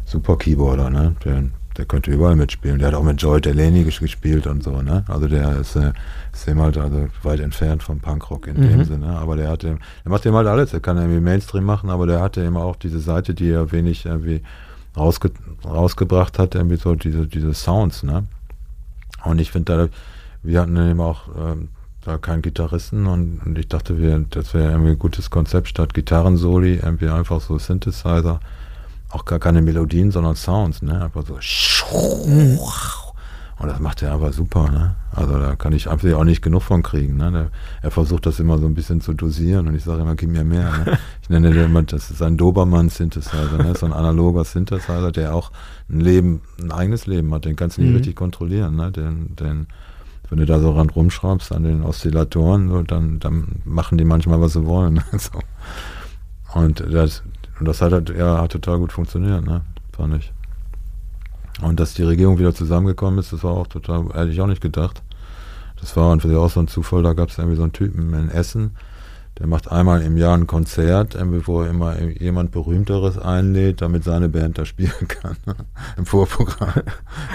super 0.05 0.39
Keyboarder, 0.39 0.89
ne, 0.89 1.14
der, 1.24 1.43
der 1.77 1.85
könnte 1.85 2.10
überall 2.10 2.36
mitspielen. 2.36 2.78
Der 2.78 2.89
hat 2.89 2.94
auch 2.94 3.02
mit 3.02 3.20
Joy 3.20 3.40
Delaney 3.40 3.82
ges- 3.82 3.98
gespielt 4.01 4.47
und 4.47 4.62
so, 4.62 4.81
ne, 4.82 5.05
also 5.09 5.27
der 5.27 5.56
ist, 5.59 5.74
äh, 5.77 5.93
ist 6.32 6.47
eben 6.48 6.60
halt 6.62 6.78
also 6.78 7.09
weit 7.24 7.40
entfernt 7.40 7.82
vom 7.82 7.98
Punkrock 7.98 8.47
in 8.47 8.56
Mhm. 8.56 8.68
dem 8.68 8.85
Sinne, 8.85 9.09
aber 9.18 9.35
der 9.36 9.51
hat 9.51 9.64
eben, 9.64 9.81
der 10.05 10.12
macht 10.12 10.24
eben 10.24 10.36
halt 10.36 10.47
alles, 10.47 10.73
er 10.73 10.81
kann 10.81 10.97
irgendwie 10.97 11.20
Mainstream 11.20 11.64
machen, 11.64 11.90
aber 11.90 12.06
der 12.06 12.20
hatte 12.23 12.43
eben 12.44 12.56
auch 12.56 12.77
diese 12.77 13.01
Seite, 13.01 13.35
die 13.35 13.51
er 13.51 13.73
wenig 13.73 14.06
irgendwie 14.06 14.43
rausge 14.97 15.31
rausgebracht 15.64 16.39
hat, 16.39 16.55
irgendwie 16.55 16.77
so 16.77 16.94
diese, 16.94 17.27
diese 17.27 17.52
Sounds, 17.52 18.05
ne, 18.05 18.24
und 19.24 19.40
ich 19.40 19.51
finde 19.51 19.77
da, 19.77 19.89
wir 20.44 20.60
hatten 20.60 20.77
eben 20.77 21.01
auch 21.01 21.23
ähm, 21.36 21.68
da 22.07 22.19
keinen 22.19 22.43
Gitarristen 22.43 23.07
und, 23.07 23.41
und 23.45 23.59
ich 23.59 23.69
dachte, 23.69 23.99
wir, 23.99 24.24
das 24.31 24.55
wäre 24.55 24.70
irgendwie 24.70 24.93
ein 24.93 24.99
gutes 24.99 25.31
Konzept 25.31 25.69
statt 25.69 25.93
Gitarrensoli, 25.93 26.77
irgendwie 26.77 27.09
einfach 27.09 27.41
so 27.41 27.59
Synthesizer, 27.59 28.41
auch 29.11 29.24
gar 29.24 29.39
keine 29.39 29.61
Melodien, 29.61 30.11
sondern 30.11 30.37
Sounds, 30.37 30.83
ne? 30.83 31.03
Einfach 31.03 31.24
so. 31.27 31.39
Und 33.59 33.69
das 33.69 33.81
macht 33.81 34.03
er 34.03 34.12
aber 34.12 34.35
super, 34.35 34.70
ne? 34.70 34.97
Also 35.12 35.39
da 35.39 35.57
kann 35.57 35.73
ich 35.73 35.89
einfach 35.89 36.12
auch 36.12 36.24
nicht 36.24 36.43
genug 36.43 36.62
von 36.62 36.83
kriegen. 36.83 37.16
Ne? 37.16 37.33
Der, 37.33 37.51
er 37.81 37.91
versucht 37.91 38.27
das 38.27 38.39
immer 38.39 38.59
so 38.59 38.66
ein 38.66 38.74
bisschen 38.74 39.01
zu 39.01 39.15
dosieren 39.15 39.66
und 39.66 39.74
ich 39.74 39.83
sage 39.83 40.03
immer, 40.03 40.15
gib 40.15 40.28
mir 40.28 40.45
mehr. 40.45 40.70
Ne? 40.85 40.99
Ich 41.23 41.31
nenne 41.31 41.51
den 41.51 41.65
immer, 41.65 41.83
das 41.83 42.11
ist 42.11 42.20
ein 42.20 42.37
Dobermann-Synthesizer, 42.37 43.57
ne? 43.57 43.74
so 43.74 43.87
ein 43.87 43.95
analoger 43.95 44.45
Synthesizer, 44.45 45.11
der 45.11 45.35
auch 45.35 45.51
ein 45.89 46.01
Leben, 46.01 46.43
ein 46.61 46.70
eigenes 46.70 47.07
Leben 47.07 47.33
hat, 47.33 47.47
den 47.47 47.57
kannst 47.57 47.78
du 47.78 47.81
nicht 47.81 47.91
mhm. 47.91 47.97
richtig 47.97 48.15
kontrollieren. 48.15 48.77
Ne? 48.77 48.93
Den, 48.93 49.35
den, 49.37 49.66
wenn 50.28 50.39
du 50.39 50.47
da 50.47 50.59
so 50.61 50.73
ran 50.73 50.90
rumschraubst 50.90 51.53
an 51.53 51.62
den 51.62 51.82
Oszillatoren, 51.82 52.69
so, 52.69 52.82
dann, 52.82 53.19
dann 53.20 53.62
machen 53.65 53.98
die 53.98 54.05
manchmal, 54.05 54.40
was 54.40 54.55
sie 54.55 54.66
wollen. 54.66 55.03
so. 55.12 55.39
Und 56.55 56.81
das, 56.81 57.23
das 57.61 57.81
hat 57.81 57.93
halt, 57.93 58.11
ja, 58.11 58.40
hat 58.40 58.53
total 58.53 58.78
gut 58.78 58.93
funktioniert, 58.93 59.44
ne? 59.44 59.62
Fand 59.93 60.15
ich. 60.16 60.32
Und 61.62 61.81
dass 61.81 61.94
die 61.94 62.03
Regierung 62.03 62.39
wieder 62.39 62.55
zusammengekommen 62.55 63.19
ist, 63.19 63.32
das 63.32 63.43
war 63.43 63.53
auch 63.53 63.66
total, 63.66 64.07
hätte 64.12 64.31
ich 64.31 64.40
auch 64.40 64.47
nicht 64.47 64.61
gedacht. 64.61 65.03
Das 65.81 65.97
war 65.97 66.19
für 66.20 66.39
auch 66.39 66.51
so 66.51 66.61
ein 66.61 66.69
Zufall, 66.69 67.03
da 67.03 67.12
gab 67.12 67.31
es 67.31 67.39
irgendwie 67.39 67.57
so 67.57 67.62
einen 67.62 67.73
Typen 67.73 68.12
in 68.15 68.31
Essen, 68.31 68.73
der 69.39 69.47
macht 69.47 69.71
einmal 69.71 70.01
im 70.01 70.17
Jahr 70.17 70.35
ein 70.35 70.47
Konzert, 70.47 71.17
wo 71.47 71.63
er 71.63 71.71
immer 71.71 72.01
jemand 72.01 72.53
Berühmteres 72.53 73.19
einlädt, 73.19 73.83
damit 73.83 74.03
seine 74.03 74.31
Band 74.31 74.57
da 74.57 74.65
spielen 74.65 74.93
kann. 75.09 75.37
Im 75.99 76.07
Vorprogramm. 76.07 76.83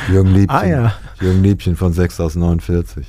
Jürgen 0.10 0.34
Liebchen. 0.34 0.58
Ah, 0.58 0.66
ja. 0.66 0.94
Jürgen 1.20 1.44
Liebchen 1.44 1.76
von 1.76 1.94
6 1.94 2.20
aus 2.20 2.36
49. 2.36 3.08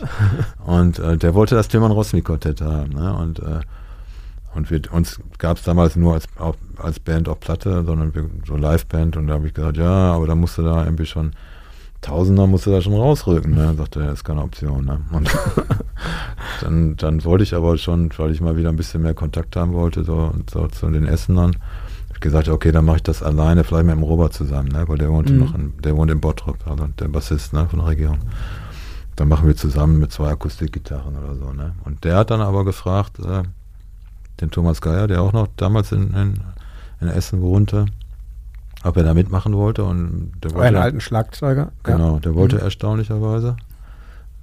Und 0.67 0.99
äh, 0.99 1.17
der 1.17 1.33
wollte 1.33 1.55
das 1.55 1.69
Tilman 1.69 1.91
Rosmi 1.91 2.21
Quartett 2.21 2.61
haben. 2.61 2.91
Ne? 2.91 3.15
Und, 3.15 3.39
äh, 3.39 3.61
und 4.55 4.71
wir, 4.71 4.83
uns 4.93 5.19
gab 5.39 5.57
es 5.57 5.63
damals 5.63 5.97
nur 5.97 6.13
als, 6.13 6.27
auch, 6.39 6.57
als 6.77 7.01
Band 7.01 7.31
auf 7.31 7.41
Platte, 7.41 7.85
sondern 7.87 8.15
wir, 8.15 8.29
so 8.47 8.57
Liveband. 8.59 9.17
Und 9.17 9.29
da 9.29 9.35
habe 9.35 9.47
ich 9.47 9.55
gesagt, 9.55 9.79
ja, 9.79 10.13
aber 10.13 10.27
da 10.27 10.35
musst 10.35 10.59
du 10.59 10.63
da 10.63 10.85
irgendwie 10.85 11.07
schon 11.07 11.33
Tausender 12.03 12.49
musst 12.49 12.67
du 12.67 12.73
da 12.73 12.83
schon 12.83 12.95
rausrücken. 12.95 13.55
Ne? 13.55 13.75
Sagte 13.77 14.03
er, 14.03 14.13
ist 14.13 14.25
keine 14.25 14.43
Option. 14.43 14.85
Ne? 14.85 15.01
Und 15.13 15.31
dann, 16.61 16.97
dann 16.97 17.25
wollte 17.25 17.45
ich 17.45 17.55
aber 17.55 17.79
schon, 17.79 18.11
weil 18.17 18.33
ich 18.33 18.41
mal 18.41 18.57
wieder 18.57 18.71
ein 18.71 18.77
bisschen 18.77 19.03
mehr 19.03 19.15
Kontakt 19.15 19.55
haben 19.55 19.73
wollte, 19.73 20.03
so, 20.03 20.35
so 20.53 20.67
zu 20.67 20.91
den 20.91 21.07
Essenern, 21.07 21.57
ich 22.13 22.21
gesagt, 22.21 22.49
okay, 22.49 22.73
dann 22.73 22.85
mache 22.85 22.97
ich 22.97 23.03
das 23.05 23.23
alleine, 23.23 23.63
vielleicht 23.63 23.87
mit 23.87 23.95
dem 23.95 24.03
Robert 24.03 24.33
zusammen, 24.33 24.69
ne? 24.69 24.85
weil 24.89 24.99
der 24.99 25.11
wohnt 25.11 25.31
mhm. 25.31 25.39
noch 25.39 25.55
in, 25.55 25.75
der 25.81 25.97
wohnt 25.97 26.11
in 26.11 26.21
Bottrop, 26.21 26.59
also 26.67 26.89
der 26.99 27.07
Bassist 27.07 27.53
ne? 27.53 27.69
von 27.69 27.79
der 27.79 27.89
Regierung. 27.89 28.19
Dann 29.15 29.29
machen 29.29 29.47
wir 29.47 29.55
zusammen 29.57 30.01
mit 30.01 30.11
zwei 30.11 30.31
Akustikgitarren 30.31 31.17
oder 31.17 31.37
so. 31.37 31.53
Ne? 31.53 31.75
Und 31.85 32.03
der 32.03 32.17
hat 32.17 32.31
dann 32.31 32.41
aber 32.41 32.65
gefragt, 32.65 33.21
äh, 33.21 33.45
den 34.41 34.51
Thomas 34.51 34.81
Geier, 34.81 35.07
der 35.07 35.23
auch 35.23 35.33
noch 35.33 35.47
damals 35.57 35.93
in, 35.93 36.13
in, 36.15 36.41
in 37.01 37.09
Essen 37.09 37.43
wohnte, 37.43 37.87
ob 38.83 38.97
er 38.97 39.05
da 39.05 39.15
mitmachen 39.15 39.55
wollte. 39.55 39.85
Und 39.85 40.33
der 40.43 40.53
wollte 40.53 40.67
einen 40.69 40.77
alten 40.77 41.01
Schlagzeuger. 41.01 41.73
Genau, 41.83 42.19
der 42.19 42.35
wollte 42.35 42.57
mhm. 42.57 42.63
erstaunlicherweise. 42.63 43.57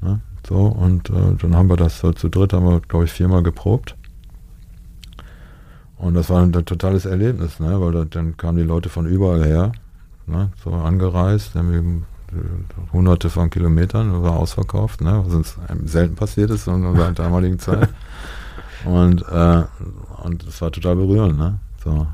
Ne, 0.01 0.19
so, 0.47 0.65
und 0.65 1.09
äh, 1.09 1.35
dann 1.39 1.55
haben 1.55 1.69
wir 1.69 1.75
das 1.75 1.99
so 1.99 2.11
zu 2.13 2.29
dritt, 2.29 2.53
haben 2.53 2.65
wir, 2.65 2.79
glaube 2.79 3.05
ich, 3.05 3.11
viermal 3.11 3.43
geprobt. 3.43 3.95
Und 5.97 6.13
das 6.13 6.29
war 6.29 6.41
ein, 6.41 6.53
totales 6.53 7.05
Erlebnis, 7.05 7.59
ne? 7.59 7.79
weil 7.81 7.91
da, 7.91 8.05
dann 8.05 8.37
kamen 8.37 8.57
die 8.57 8.63
Leute 8.63 8.87
von 8.87 9.05
überall 9.05 9.43
her, 9.43 9.73
ne? 10.27 10.49
so 10.63 10.71
angereist, 10.71 11.55
haben 11.55 12.05
hunderte 12.93 13.29
von 13.29 13.49
Kilometern, 13.49 14.23
war 14.23 14.37
ausverkauft, 14.37 15.01
ne? 15.01 15.21
was 15.25 15.33
uns 15.33 15.57
selten 15.85 16.15
passiert 16.15 16.51
ist 16.51 16.67
in 16.67 16.85
unserer 16.85 17.11
damaligen 17.13 17.59
Zeit. 17.59 17.89
Und, 18.85 19.23
äh, 19.27 19.63
und 20.23 20.47
das 20.47 20.61
war 20.61 20.71
total 20.71 20.95
berührend. 20.95 21.37
Ne? 21.37 21.59
So. 21.83 22.07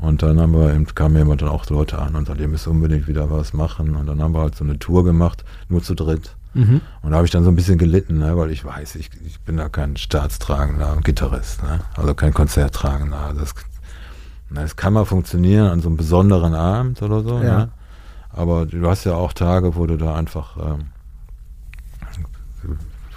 Und 0.00 0.22
dann 0.22 0.40
haben 0.40 0.52
wir, 0.52 0.84
kamen 0.94 1.16
jemand 1.16 1.42
dann 1.42 1.48
auch 1.48 1.68
Leute 1.68 1.98
an 1.98 2.14
und 2.14 2.26
sagten, 2.26 2.42
ihr 2.42 2.48
müsst 2.48 2.66
unbedingt 2.66 3.06
wieder 3.06 3.30
was 3.30 3.52
machen. 3.52 3.96
Und 3.96 4.06
dann 4.06 4.22
haben 4.22 4.34
wir 4.34 4.40
halt 4.40 4.54
so 4.54 4.64
eine 4.64 4.78
Tour 4.78 5.04
gemacht, 5.04 5.44
nur 5.68 5.82
zu 5.82 5.94
dritt. 5.94 6.36
Mhm. 6.54 6.80
Und 7.02 7.10
da 7.10 7.16
habe 7.16 7.26
ich 7.26 7.30
dann 7.30 7.44
so 7.44 7.50
ein 7.50 7.56
bisschen 7.56 7.78
gelitten, 7.78 8.18
ne, 8.18 8.36
weil 8.36 8.50
ich 8.50 8.64
weiß, 8.64 8.96
ich, 8.96 9.10
ich 9.24 9.40
bin 9.40 9.56
da 9.56 9.68
kein 9.68 9.96
staatstragender 9.96 10.98
Gitarrist, 11.02 11.62
ne? 11.62 11.80
also 11.96 12.14
kein 12.14 12.34
Konzerttragender. 12.34 13.18
Also 13.18 13.40
das, 13.40 13.54
das 14.50 14.76
kann 14.76 14.94
mal 14.94 15.04
funktionieren 15.04 15.68
an 15.68 15.80
so 15.80 15.88
einem 15.88 15.96
besonderen 15.96 16.54
Abend 16.54 17.02
oder 17.02 17.22
so. 17.22 17.38
Ja. 17.38 17.58
Ne? 17.58 17.68
Aber 18.30 18.66
du 18.66 18.88
hast 18.88 19.04
ja 19.04 19.14
auch 19.14 19.32
Tage, 19.32 19.76
wo 19.76 19.86
du 19.86 19.96
da 19.96 20.14
einfach, 20.14 20.56
ähm, 20.56 20.86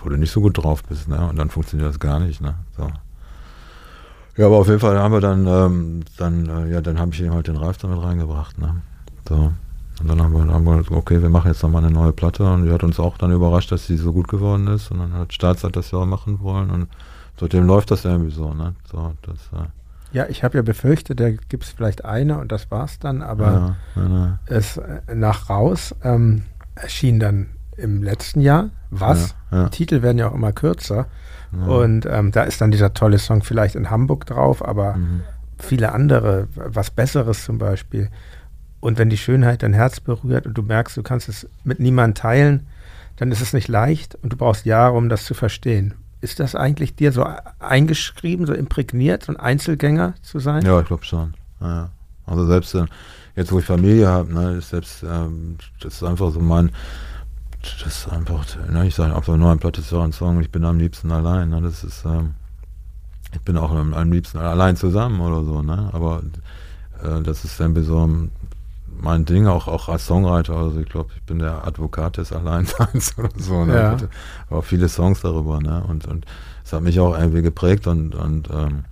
wo 0.03 0.09
du 0.09 0.17
nicht 0.17 0.31
so 0.31 0.41
gut 0.41 0.57
drauf 0.57 0.83
bist, 0.83 1.07
ne? 1.07 1.27
und 1.27 1.37
dann 1.37 1.49
funktioniert 1.49 1.89
das 1.89 1.99
gar 1.99 2.19
nicht. 2.19 2.39
Ne? 2.39 2.55
So. 2.77 2.91
Ja, 4.35 4.47
aber 4.47 4.57
auf 4.57 4.67
jeden 4.67 4.79
Fall 4.79 4.97
haben 4.97 5.13
wir 5.13 5.21
dann, 5.21 5.45
ähm, 5.45 5.99
dann, 6.17 6.49
äh, 6.49 6.71
ja, 6.71 6.81
dann 6.81 6.99
habe 6.99 7.11
ich 7.13 7.21
ihm 7.21 7.33
halt 7.33 7.47
den 7.47 7.55
Ralf 7.55 7.77
damit 7.77 8.01
reingebracht, 8.01 8.57
ne? 8.57 8.81
So. 9.29 9.53
Und 10.01 10.09
dann 10.09 10.21
haben 10.21 10.33
wir, 10.33 10.51
haben 10.51 10.65
wir 10.65 10.97
okay, 10.97 11.21
wir 11.21 11.29
machen 11.29 11.49
jetzt 11.49 11.61
nochmal 11.61 11.83
eine 11.83 11.93
neue 11.93 12.13
Platte 12.13 12.43
und 12.51 12.65
die 12.65 12.71
hat 12.71 12.83
uns 12.83 12.99
auch 12.99 13.17
dann 13.17 13.31
überrascht, 13.31 13.71
dass 13.71 13.85
sie 13.85 13.95
so 13.95 14.11
gut 14.11 14.27
geworden 14.27 14.67
ist. 14.67 14.89
Und 14.89 14.99
dann 14.99 15.13
hat 15.13 15.33
Staatszeit 15.33 15.75
das 15.75 15.91
ja 15.91 15.99
auch 15.99 16.05
machen 16.05 16.39
wollen 16.41 16.71
und 16.71 16.87
seitdem 17.39 17.65
läuft 17.65 17.91
das 17.91 18.05
irgendwie 18.05 18.31
so, 18.31 18.53
ne? 18.53 18.73
So, 18.91 19.13
das, 19.21 19.37
äh 19.53 19.67
ja, 20.13 20.27
ich 20.29 20.43
habe 20.43 20.57
ja 20.57 20.61
befürchtet, 20.61 21.19
da 21.19 21.31
gibt 21.31 21.63
es 21.63 21.71
vielleicht 21.71 22.05
eine 22.05 22.37
und 22.37 22.51
das 22.51 22.69
war's 22.69 22.99
dann, 22.99 23.23
aber 23.23 23.75
ja, 23.95 24.01
ja, 24.01 24.09
ja. 24.09 24.39
es 24.45 24.77
äh, 24.77 25.01
nach 25.13 25.49
raus 25.49 25.95
ähm, 26.03 26.43
erschien 26.75 27.19
dann 27.19 27.47
im 27.77 28.03
letzten 28.03 28.41
Jahr 28.41 28.69
was. 28.89 29.35
Titel 29.71 30.01
werden 30.01 30.17
ja 30.17 30.29
auch 30.29 30.33
immer 30.33 30.51
kürzer. 30.51 31.07
Und 31.67 32.07
ähm, 32.07 32.31
da 32.31 32.43
ist 32.43 32.61
dann 32.61 32.71
dieser 32.71 32.93
tolle 32.93 33.19
Song 33.19 33.43
vielleicht 33.43 33.75
in 33.75 33.91
Hamburg 33.91 34.25
drauf, 34.25 34.65
aber 34.65 34.95
mhm. 34.95 35.21
viele 35.59 35.91
andere, 35.91 36.47
was 36.55 36.89
Besseres 36.89 37.45
zum 37.45 37.59
Beispiel. 37.59 38.09
Und 38.79 38.97
wenn 38.97 39.09
die 39.09 39.17
Schönheit 39.17 39.61
dein 39.61 39.73
Herz 39.73 39.99
berührt 39.99 40.47
und 40.47 40.57
du 40.57 40.63
merkst, 40.63 40.97
du 40.97 41.03
kannst 41.03 41.29
es 41.29 41.47
mit 41.63 41.79
niemandem 41.79 42.15
teilen, 42.15 42.67
dann 43.17 43.31
ist 43.31 43.41
es 43.41 43.53
nicht 43.53 43.67
leicht 43.67 44.15
und 44.15 44.33
du 44.33 44.37
brauchst 44.37 44.65
Jahre, 44.65 44.97
um 44.97 45.09
das 45.09 45.25
zu 45.25 45.35
verstehen. 45.35 45.93
Ist 46.21 46.39
das 46.39 46.55
eigentlich 46.55 46.95
dir 46.95 47.11
so 47.11 47.27
eingeschrieben, 47.59 48.47
so 48.47 48.53
imprägniert, 48.53 49.23
so 49.23 49.33
ein 49.33 49.39
Einzelgänger 49.39 50.15
zu 50.21 50.39
sein? 50.39 50.65
Ja, 50.65 50.79
ich 50.79 50.87
glaube 50.87 51.05
schon. 51.05 51.35
Ja. 51.61 51.91
Also 52.25 52.45
selbst 52.47 52.73
äh, 52.73 52.85
jetzt, 53.35 53.51
wo 53.51 53.59
ich 53.59 53.65
Familie 53.65 54.07
habe, 54.07 54.33
ne, 54.33 54.53
ist 54.53 54.69
selbst 54.69 55.03
ähm, 55.03 55.57
das 55.81 55.95
ist 55.95 56.03
einfach 56.03 56.31
so 56.31 56.39
mein 56.39 56.71
das 57.63 57.97
ist 57.97 58.09
einfach, 58.09 58.45
ne, 58.69 58.87
ich 58.87 58.95
sage 58.95 59.15
einfach 59.15 59.35
nur 59.37 59.51
ein 59.51 59.59
Platte 59.59 59.81
ist 59.81 59.93
auch 59.93 60.03
ein 60.03 60.11
Song, 60.11 60.41
ich 60.41 60.51
bin 60.51 60.65
am 60.65 60.77
liebsten 60.77 61.11
allein. 61.11 61.49
Ne, 61.49 61.61
das 61.61 61.83
ist, 61.83 62.03
ähm, 62.05 62.35
ich 63.33 63.41
bin 63.41 63.57
auch 63.57 63.71
am, 63.71 63.93
am, 63.93 64.11
liebsten 64.11 64.37
allein 64.37 64.75
zusammen 64.75 65.21
oder 65.21 65.43
so, 65.43 65.61
ne? 65.61 65.89
Aber 65.93 66.21
äh, 67.01 67.21
das 67.21 67.45
ist 67.45 67.59
irgendwie 67.59 67.83
so 67.83 68.09
mein 68.99 69.25
Ding, 69.25 69.47
auch, 69.47 69.67
auch 69.67 69.89
als 69.89 70.05
Songwriter. 70.05 70.55
Also 70.55 70.79
ich 70.79 70.89
glaube, 70.89 71.11
ich 71.15 71.23
bin 71.23 71.39
der 71.39 71.65
Advokat 71.65 72.17
des 72.17 72.31
Alleinseins 72.31 73.13
oder 73.17 73.29
so. 73.37 73.65
Ne? 73.65 73.75
Ja. 73.75 73.97
Aber 74.49 74.61
viele 74.61 74.89
Songs 74.89 75.21
darüber, 75.21 75.59
ne? 75.59 75.83
Und, 75.87 76.05
und 76.07 76.25
es 76.63 76.73
hat 76.73 76.81
mich 76.81 76.99
auch 76.99 77.17
irgendwie 77.17 77.41
geprägt 77.41 77.87
und, 77.87 78.13
und, 78.13 78.49
ähm, 78.51 78.85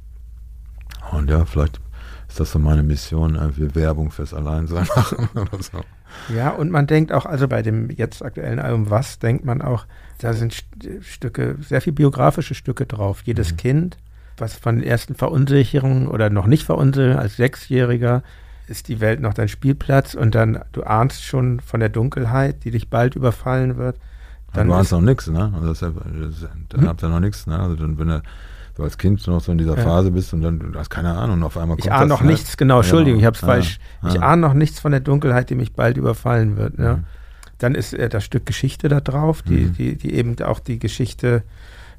und 1.12 1.30
ja, 1.30 1.46
vielleicht 1.46 1.80
ist 2.28 2.40
das 2.40 2.52
so 2.52 2.60
meine 2.60 2.84
Mission, 2.84 3.36
irgendwie 3.36 3.76
Werbung 3.76 4.12
fürs 4.12 4.34
Alleinsein 4.34 4.88
machen 4.96 5.30
oder 5.36 5.62
so. 5.62 5.82
Ja, 6.30 6.50
und 6.50 6.72
man 6.72 6.88
denkt 6.88 7.12
auch, 7.12 7.26
also 7.26 7.48
bei 7.48 7.62
dem 7.62 7.90
jetzt 7.90 8.24
aktuellen 8.24 8.60
Album 8.60 8.90
Was, 8.90 9.20
denkt 9.20 9.46
man 9.46 9.62
auch, 9.62 9.86
da 10.20 10.34
sind 10.34 10.64
Stücke, 11.02 11.58
sehr 11.62 11.82
viel 11.82 11.94
biografische 11.94 12.56
Stücke 12.56 12.86
drauf. 12.86 13.22
Jedes 13.26 13.54
mhm. 13.54 13.58
Kind, 13.58 13.98
was 14.38 14.56
von 14.56 14.76
den 14.76 14.84
ersten 14.84 15.16
Verunsicherungen 15.16 16.08
oder 16.08 16.30
noch 16.30 16.48
nicht 16.48 16.64
verunsichert, 16.64 17.18
als 17.18 17.38
Sechsjähriger, 17.38 18.24
ist 18.68 18.88
die 18.88 19.00
Welt 19.00 19.20
noch 19.20 19.34
dein 19.34 19.50
Spielplatz 19.50 20.14
und 20.14 20.34
dann, 20.36 20.60
du 20.72 20.84
ahnst 20.84 21.24
schon 21.24 21.60
von 21.60 21.80
der 21.80 21.90
Dunkelheit, 21.90 22.64
die 22.64 22.72
dich 22.72 22.90
bald 22.90 23.16
überfallen 23.16 23.78
wird. 23.78 23.98
Dann 24.54 24.68
du 24.68 24.74
ahnst 24.74 24.92
noch 24.92 25.02
nichts, 25.02 25.28
ne? 25.28 25.52
Also 25.54 25.68
das, 25.68 25.80
das, 25.80 26.50
dann 26.70 26.82
hm? 26.82 26.88
habt 26.88 27.04
ihr 27.04 27.10
noch 27.10 27.20
nichts, 27.20 27.48
ne? 27.48 27.60
Also 27.60 27.76
dann, 27.76 27.98
wenn 27.98 28.10
er 28.10 28.24
du 28.76 28.84
als 28.84 28.98
Kind 28.98 29.26
noch 29.28 29.42
so 29.42 29.52
in 29.52 29.58
dieser 29.58 29.78
ja. 29.78 29.84
Phase 29.84 30.12
bist 30.12 30.34
und 30.34 30.42
dann 30.42 30.60
du 30.60 30.80
hast 30.80 30.90
keine 30.90 31.14
Ahnung 31.18 31.38
und 31.38 31.44
auf 31.44 31.58
einmal 31.58 31.78
kommt 31.78 31.86
Ich 31.86 31.92
ahne 31.92 32.08
noch 32.08 32.22
halt. 32.22 32.30
nichts, 32.30 32.58
genau, 32.58 32.78
Entschuldigung, 32.78 33.20
ich 33.20 33.26
habe 33.26 33.36
es 33.36 33.42
falsch. 33.42 33.80
Ich 34.08 34.22
ahne 34.22 34.42
noch 34.42 34.54
nichts 34.54 34.80
von 34.80 34.92
der 34.92 35.02
Dunkelheit, 35.02 35.50
die 35.50 35.56
mich 35.56 35.74
bald 35.74 35.98
überfallen 35.98 36.58
wird. 36.58 36.78
Ja. 36.78 36.98
Mhm. 36.98 37.04
Dann 37.58 37.76
ist 37.76 37.94
äh, 37.94 38.10
das 38.10 38.24
Stück 38.24 38.46
Geschichte 38.46 38.90
da 38.90 39.02
drauf, 39.02 39.42
die, 39.44 39.66
mhm. 39.66 39.74
die, 39.74 39.96
die 39.96 40.14
eben 40.16 40.40
auch 40.42 40.60
die 40.60 40.80
Geschichte 40.80 41.44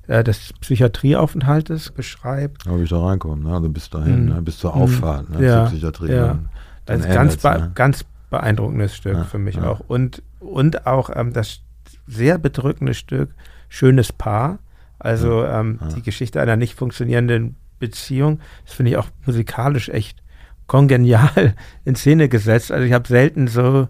äh, 0.08 0.24
des 0.24 0.52
Psychiatrieaufenthaltes 0.60 1.92
beschreibt. 1.92 2.66
Aber 2.66 2.78
wie 2.78 2.84
ich 2.84 2.90
da 2.90 3.00
reinkomme, 3.00 3.44
ne? 3.44 3.54
also 3.54 3.68
bis 3.68 3.88
dahin, 3.88 4.24
mhm. 4.24 4.34
ne? 4.34 4.42
bis 4.42 4.58
zur 4.58 4.74
Auffahrt 4.74 5.30
ne? 5.30 5.46
ja. 5.46 5.64
zur 5.64 5.72
Psychiatrie. 5.72 6.12
Ja. 6.12 6.26
Dann, 6.26 6.48
dann 6.86 7.02
also 7.02 7.14
ganz, 7.14 7.36
be 7.36 7.48
ne? 7.50 7.70
ganz 7.74 8.04
beeindruckendes 8.30 8.96
Stück 8.96 9.24
für 9.26 9.38
mich 9.38 9.60
auch. 9.60 9.80
Und, 9.80 10.22
und 10.40 10.86
auch 10.86 11.10
ähm, 11.14 11.32
das 11.32 11.60
sehr 12.06 12.38
bedrückende 12.38 12.94
Stück 12.94 13.30
Schönes 13.68 14.12
Paar 14.12 14.58
also 15.02 15.44
ähm, 15.44 15.78
ja. 15.80 15.88
die 15.88 16.02
Geschichte 16.02 16.40
einer 16.40 16.56
nicht 16.56 16.78
funktionierenden 16.78 17.56
Beziehung, 17.78 18.40
das 18.64 18.74
finde 18.74 18.92
ich 18.92 18.96
auch 18.96 19.08
musikalisch 19.26 19.88
echt 19.88 20.22
kongenial 20.68 21.54
in 21.84 21.96
Szene 21.96 22.28
gesetzt. 22.28 22.70
Also 22.70 22.84
ich 22.84 22.92
habe 22.92 23.08
selten 23.08 23.48
so 23.48 23.88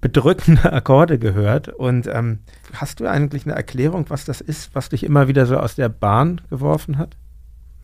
bedrückende 0.00 0.72
Akkorde 0.72 1.18
gehört. 1.18 1.68
Und 1.68 2.06
ähm, 2.08 2.40
hast 2.72 3.00
du 3.00 3.06
eigentlich 3.06 3.46
eine 3.46 3.54
Erklärung, 3.54 4.06
was 4.08 4.24
das 4.24 4.40
ist, 4.40 4.74
was 4.74 4.88
dich 4.88 5.04
immer 5.04 5.28
wieder 5.28 5.46
so 5.46 5.56
aus 5.56 5.76
der 5.76 5.88
Bahn 5.88 6.40
geworfen 6.50 6.98
hat? 6.98 7.16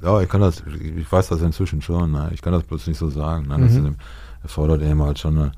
Ja, 0.02 0.20
ich 0.20 0.28
kann 0.28 0.40
das, 0.40 0.62
ich 0.66 1.10
weiß 1.10 1.28
das 1.28 1.40
inzwischen 1.40 1.80
schon. 1.80 2.10
Ne? 2.10 2.30
Ich 2.34 2.42
kann 2.42 2.52
das 2.52 2.64
bloß 2.64 2.86
nicht 2.88 2.98
so 2.98 3.08
sagen. 3.08 3.46
Ne? 3.48 3.58
Das 3.60 3.72
mhm. 3.72 3.96
erfordert 4.42 4.82
eben 4.82 5.02
halt 5.02 5.18
schon 5.18 5.38
eine 5.38 5.52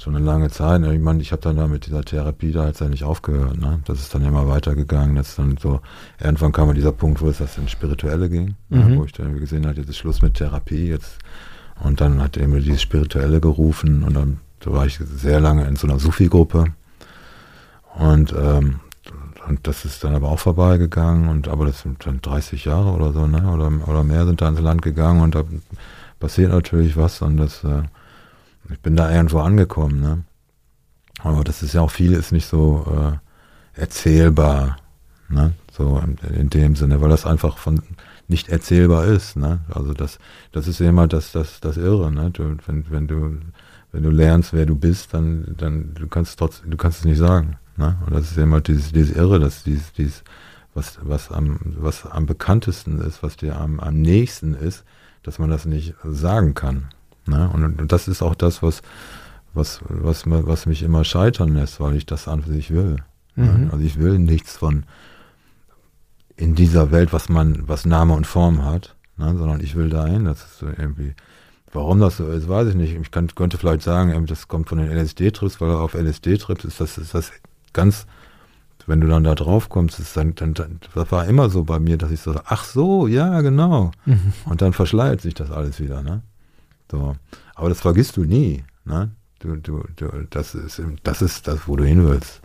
schon 0.00 0.16
eine 0.16 0.24
lange 0.24 0.50
Zeit. 0.50 0.82
Ich 0.82 1.00
meine, 1.00 1.20
ich 1.20 1.32
habe 1.32 1.42
dann 1.42 1.56
da 1.56 1.66
mit 1.66 1.86
dieser 1.86 2.02
Therapie 2.02 2.52
da 2.52 2.66
jetzt 2.66 2.80
ja 2.80 2.88
nicht 2.88 3.04
aufgehört. 3.04 3.58
Ne? 3.58 3.80
Das 3.84 4.00
ist 4.00 4.14
dann 4.14 4.24
immer 4.24 4.48
weitergegangen. 4.48 5.16
Das 5.16 5.36
dann 5.36 5.56
so, 5.58 5.80
irgendwann 6.18 6.52
kam 6.52 6.74
dieser 6.74 6.92
Punkt, 6.92 7.20
wo 7.20 7.28
es 7.28 7.38
das 7.38 7.58
ins 7.58 7.70
Spirituelle 7.70 8.30
ging, 8.30 8.54
ne? 8.70 8.84
mhm. 8.84 8.90
ne? 8.90 8.98
wo 8.98 9.04
ich 9.04 9.12
dann 9.12 9.38
gesehen 9.38 9.66
habe, 9.66 9.76
jetzt 9.76 9.90
ist 9.90 9.98
Schluss 9.98 10.22
mit 10.22 10.34
Therapie, 10.34 10.88
jetzt 10.88 11.18
und 11.82 12.00
dann 12.00 12.20
hat 12.20 12.36
er 12.36 12.46
mir 12.46 12.60
dieses 12.60 12.82
Spirituelle 12.82 13.40
gerufen 13.40 14.02
und 14.04 14.14
dann 14.14 14.40
da 14.60 14.72
war 14.72 14.86
ich 14.86 14.98
sehr 14.98 15.40
lange 15.40 15.66
in 15.66 15.76
so 15.76 15.86
einer 15.86 15.98
Sufi-Gruppe. 15.98 16.66
Und, 17.94 18.34
ähm, 18.38 18.80
und 19.48 19.66
das 19.66 19.84
ist 19.84 20.04
dann 20.04 20.14
aber 20.14 20.28
auch 20.28 20.38
vorbeigegangen 20.38 21.28
und 21.28 21.48
aber 21.48 21.64
das 21.64 21.80
sind 21.80 22.06
dann 22.06 22.20
30 22.20 22.66
Jahre 22.66 22.90
oder 22.90 23.12
so, 23.12 23.26
ne? 23.26 23.50
Oder, 23.50 23.72
oder 23.88 24.04
mehr 24.04 24.26
sind 24.26 24.40
da 24.40 24.48
ins 24.48 24.60
Land 24.60 24.82
gegangen 24.82 25.22
und 25.22 25.34
da 25.34 25.44
passiert 26.20 26.52
natürlich 26.52 26.96
was 26.96 27.22
und 27.22 27.38
das 27.38 27.64
äh, 27.64 27.82
ich 28.72 28.80
bin 28.80 28.96
da 28.96 29.10
irgendwo 29.10 29.40
angekommen, 29.40 30.00
ne? 30.00 30.24
Aber 31.22 31.44
das 31.44 31.62
ist 31.62 31.74
ja 31.74 31.82
auch 31.82 31.90
viel 31.90 32.12
ist 32.12 32.32
nicht 32.32 32.46
so 32.46 32.86
äh, 33.76 33.80
erzählbar, 33.80 34.76
ne? 35.28 35.52
So 35.72 35.98
in, 35.98 36.18
in, 36.34 36.50
dem 36.50 36.76
Sinne, 36.76 37.00
weil 37.00 37.10
das 37.10 37.26
einfach 37.26 37.58
von 37.58 37.82
nicht 38.28 38.48
erzählbar 38.48 39.04
ist, 39.06 39.36
ne? 39.36 39.60
Also 39.70 39.92
das, 39.92 40.18
das 40.52 40.68
ist 40.68 40.80
immer 40.80 41.06
das, 41.08 41.32
das, 41.32 41.60
das 41.60 41.76
Irre, 41.76 42.10
ne? 42.10 42.30
Du, 42.30 42.56
wenn, 42.66 42.90
wenn 42.90 43.06
du, 43.06 43.38
wenn 43.92 44.02
du 44.02 44.10
lernst, 44.10 44.52
wer 44.52 44.66
du 44.66 44.76
bist, 44.76 45.14
dann, 45.14 45.54
dann, 45.58 45.94
du 45.94 46.06
kannst 46.06 46.38
trotzdem, 46.38 46.70
du 46.70 46.76
kannst 46.76 47.00
es 47.00 47.04
nicht 47.04 47.18
sagen, 47.18 47.56
ne? 47.76 47.98
Und 48.06 48.14
das 48.14 48.30
ist 48.30 48.38
immer 48.38 48.60
dieses, 48.60 48.92
dieses 48.92 49.16
Irre, 49.16 49.38
dass 49.40 49.62
dieses, 49.64 49.92
dieses, 49.92 50.24
was, 50.74 50.98
was 51.02 51.30
am, 51.30 51.58
was 51.78 52.06
am 52.06 52.26
bekanntesten 52.26 53.00
ist, 53.00 53.22
was 53.22 53.36
dir 53.36 53.58
am, 53.58 53.80
am 53.80 54.00
nächsten 54.00 54.54
ist, 54.54 54.84
dass 55.22 55.38
man 55.38 55.50
das 55.50 55.66
nicht 55.66 55.94
sagen 56.04 56.54
kann, 56.54 56.88
Ne? 57.30 57.48
Und, 57.52 57.80
und, 57.80 57.92
das 57.92 58.08
ist 58.08 58.22
auch 58.22 58.34
das, 58.34 58.62
was, 58.62 58.82
was, 59.54 59.80
was, 59.88 60.24
was 60.26 60.66
mich 60.66 60.82
immer 60.82 61.04
scheitern 61.04 61.54
lässt, 61.54 61.80
weil 61.80 61.96
ich 61.96 62.04
das 62.04 62.28
an 62.28 62.42
sich 62.42 62.70
will. 62.70 62.96
Ne? 63.36 63.44
Mhm. 63.46 63.64
Ne? 63.64 63.68
Also 63.72 63.84
ich 63.84 63.98
will 63.98 64.18
nichts 64.18 64.58
von 64.58 64.84
in 66.36 66.54
dieser 66.54 66.90
Welt, 66.90 67.12
was 67.12 67.28
man, 67.28 67.68
was 67.68 67.84
Name 67.84 68.14
und 68.14 68.26
Form 68.26 68.64
hat, 68.64 68.96
ne? 69.16 69.34
sondern 69.36 69.60
ich 69.60 69.76
will 69.76 69.90
dahin, 69.90 70.24
das 70.24 70.42
ist 70.42 70.58
so 70.58 70.66
irgendwie, 70.66 71.14
warum 71.72 72.00
das 72.00 72.16
so 72.16 72.28
ist, 72.28 72.48
weiß 72.48 72.68
ich 72.68 72.74
nicht. 72.74 72.94
Ich 72.94 73.10
kann, 73.10 73.28
könnte 73.34 73.58
vielleicht 73.58 73.82
sagen, 73.82 74.26
das 74.26 74.48
kommt 74.48 74.68
von 74.68 74.78
den 74.78 74.90
LSD-Trips, 74.90 75.60
weil 75.60 75.70
auf 75.70 75.94
LSD-Trips 75.94 76.64
ist 76.64 76.80
das, 76.80 76.98
ist 76.98 77.14
das 77.14 77.30
ganz, 77.72 78.06
wenn 78.86 79.00
du 79.00 79.06
dann 79.06 79.24
da 79.24 79.34
drauf 79.34 79.68
kommst, 79.68 80.00
ist 80.00 80.16
dann, 80.16 80.34
dann, 80.34 80.54
dann, 80.54 80.80
das 80.94 81.12
war 81.12 81.26
immer 81.26 81.50
so 81.50 81.64
bei 81.64 81.78
mir, 81.78 81.98
dass 81.98 82.10
ich 82.10 82.20
so, 82.20 82.34
ach 82.44 82.64
so, 82.64 83.06
ja, 83.06 83.40
genau. 83.42 83.92
Mhm. 84.06 84.32
Und 84.46 84.62
dann 84.62 84.72
verschleiert 84.72 85.20
sich 85.20 85.34
das 85.34 85.50
alles 85.50 85.78
wieder, 85.80 86.02
ne? 86.02 86.22
So. 86.90 87.16
Aber 87.54 87.68
das 87.68 87.80
vergisst 87.80 88.16
du 88.16 88.24
nie. 88.24 88.64
Ne? 88.84 89.10
Du, 89.38 89.56
du, 89.56 89.84
du, 89.96 90.08
das, 90.30 90.54
ist, 90.54 90.82
das 91.02 91.22
ist 91.22 91.48
das, 91.48 91.66
wo 91.66 91.76
du 91.76 91.84
hin 91.84 92.06
willst. 92.06 92.42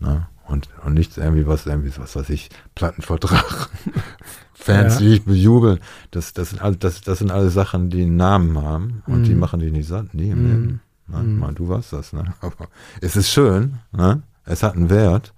Ne? 0.00 0.26
Und, 0.46 0.68
und 0.84 0.94
nichts 0.94 1.16
irgendwie, 1.16 1.46
was 1.46 1.66
irgendwie, 1.66 1.92
was 1.96 2.16
weiß 2.16 2.28
ich, 2.30 2.50
Plattenvertrag, 2.74 3.70
Fans, 4.54 4.94
ja. 4.94 5.00
die 5.00 5.14
ich 5.14 5.24
bejubeln. 5.24 5.80
Das, 6.10 6.32
das, 6.32 6.50
sind 6.50 6.60
all, 6.60 6.76
das, 6.76 7.00
das 7.00 7.18
sind 7.18 7.30
alle 7.30 7.50
Sachen, 7.50 7.90
die 7.90 8.02
einen 8.02 8.16
Namen 8.16 8.60
haben 8.60 9.02
und 9.06 9.22
mm. 9.22 9.24
die 9.24 9.34
mhm. 9.34 9.40
machen 9.40 9.60
dich 9.60 9.72
nicht 9.72 9.88
satt. 9.88 10.12
Nee, 10.12 10.34
mm. 10.34 10.46
Leben. 10.46 10.80
Ne? 11.06 11.18
Mm. 11.18 11.38
Mal, 11.38 11.54
du 11.54 11.68
warst 11.68 11.92
das, 11.92 12.12
ne? 12.12 12.34
Aber 12.40 12.68
es 13.00 13.16
ist 13.16 13.30
schön, 13.30 13.78
ne? 13.92 14.22
Es 14.44 14.62
hat 14.62 14.76
einen 14.76 14.90
Wert 14.90 15.32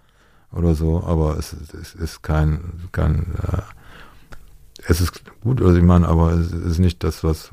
oder 0.50 0.74
so, 0.74 1.04
aber 1.04 1.38
es, 1.38 1.52
es 1.52 1.94
ist 1.94 2.22
kein, 2.22 2.88
kein 2.90 3.34
äh, 3.36 3.62
es 4.88 5.00
ist 5.00 5.22
gut, 5.40 5.60
also 5.60 5.76
ich 5.76 5.84
meine, 5.84 6.08
aber 6.08 6.32
es 6.32 6.52
ist 6.52 6.78
nicht 6.78 7.02
das, 7.02 7.24
was. 7.24 7.50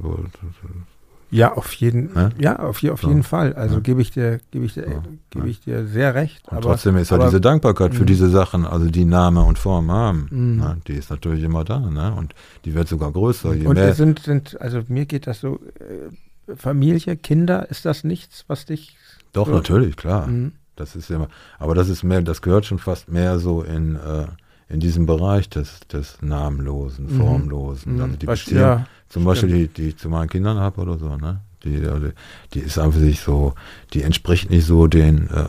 Ja, 1.31 1.53
auf 1.53 1.73
jeden, 1.73 2.13
ne? 2.13 2.29
ja, 2.37 2.59
auf, 2.59 2.83
auf 2.83 3.01
so. 3.01 3.07
jeden 3.07 3.23
Fall. 3.23 3.53
Also 3.53 3.75
ja. 3.75 3.81
gebe 3.81 4.03
ich 4.03 4.11
dir, 4.11 4.39
gebe 4.51 4.65
ich 4.65 4.75
dir, 4.75 4.83
so. 4.83 5.01
gebe 5.31 5.49
ich 5.49 5.61
dir 5.61 5.87
sehr 5.87 6.13
recht. 6.13 6.47
Und 6.47 6.57
aber, 6.57 6.61
trotzdem 6.61 6.95
ist 6.97 7.09
ja 7.09 7.17
diese 7.17 7.41
Dankbarkeit 7.41 7.95
für 7.95 8.03
mhm. 8.03 8.07
diese 8.07 8.29
Sachen, 8.29 8.67
also 8.67 8.87
die 8.87 9.05
Name 9.05 9.41
und 9.41 9.57
Form 9.57 9.89
haben, 9.89 10.27
mhm. 10.29 10.57
ne? 10.57 10.77
die 10.87 10.93
ist 10.93 11.09
natürlich 11.09 11.43
immer 11.43 11.63
da, 11.63 11.79
ne? 11.79 12.13
Und 12.13 12.35
die 12.65 12.75
wird 12.75 12.87
sogar 12.87 13.11
größer. 13.11 13.55
Je 13.55 13.65
und 13.65 13.73
mehr 13.73 13.95
sind, 13.95 14.19
sind, 14.19 14.61
also 14.61 14.83
mir 14.87 15.07
geht 15.07 15.25
das 15.25 15.39
so, 15.39 15.59
äh, 15.79 16.55
Familie, 16.55 17.17
Kinder, 17.17 17.67
ist 17.71 17.85
das 17.85 18.03
nichts, 18.03 18.45
was 18.47 18.65
dich. 18.65 18.95
Doch, 19.31 19.47
so 19.47 19.53
natürlich, 19.53 19.95
klar. 19.95 20.27
Mhm. 20.27 20.51
Das 20.75 20.95
ist 20.95 21.09
immer, 21.09 21.29
aber 21.57 21.73
das 21.73 21.89
ist 21.89 22.03
mehr, 22.03 22.21
das 22.21 22.43
gehört 22.43 22.65
schon 22.65 22.79
fast 22.79 23.09
mehr 23.09 23.39
so 23.39 23.63
in 23.63 23.95
äh, 23.95 24.27
in 24.73 24.79
diesem 24.79 25.05
Bereich 25.05 25.49
des, 25.49 25.81
des 25.91 26.17
Namenlosen, 26.21 27.05
mhm. 27.05 27.17
Formlosen. 27.17 27.95
Mhm. 27.95 28.01
Also 28.01 28.15
die 28.15 28.25
Beziehung, 28.25 28.59
ja, 28.59 28.87
zum 29.07 29.23
Beispiel, 29.23 29.49
die, 29.49 29.67
die 29.67 29.87
ich 29.89 29.97
zu 29.97 30.09
meinen 30.09 30.29
Kindern 30.29 30.57
habe 30.57 30.81
oder 30.81 30.97
so, 30.97 31.15
ne? 31.15 31.41
Die, 31.63 31.81
die, 32.53 32.59
ist 32.59 32.77
einfach 32.77 32.99
sich 32.99 33.21
so, 33.21 33.53
die 33.93 34.01
entspricht 34.01 34.49
nicht 34.49 34.65
so 34.65 34.87
den, 34.87 35.29
äh, 35.29 35.45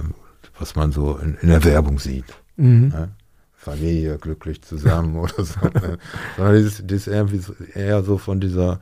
was 0.60 0.76
man 0.76 0.92
so 0.92 1.16
in, 1.16 1.36
in 1.40 1.48
der 1.48 1.64
Werbung 1.64 1.98
sieht. 1.98 2.26
Mhm. 2.56 2.88
Ne? 2.88 3.08
Familie 3.56 4.18
glücklich 4.18 4.62
zusammen 4.62 5.16
oder 5.18 5.42
so. 5.42 5.60
Ne? 5.64 5.98
Sondern 6.36 6.54
die 6.54 6.60
ist, 6.60 6.88
die 6.88 6.94
ist 6.94 7.08
irgendwie 7.08 7.38
so, 7.38 7.54
eher 7.74 8.04
so 8.04 8.18
von 8.18 8.38
dieser, 8.38 8.78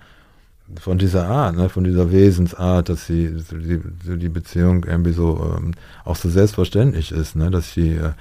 von 0.78 0.98
dieser 0.98 1.26
Art, 1.26 1.56
ne, 1.56 1.70
von 1.70 1.84
dieser 1.84 2.10
Wesensart, 2.10 2.90
dass 2.90 3.06
sie 3.06 3.34
die, 3.50 4.18
die 4.18 4.28
Beziehung 4.28 4.84
irgendwie 4.84 5.12
so 5.12 5.56
ähm, 5.56 5.72
auch 6.04 6.16
so 6.16 6.28
selbstverständlich 6.28 7.12
ist, 7.12 7.34
ne, 7.34 7.50
dass 7.50 7.72
sie 7.72 7.92
äh, 7.92 8.12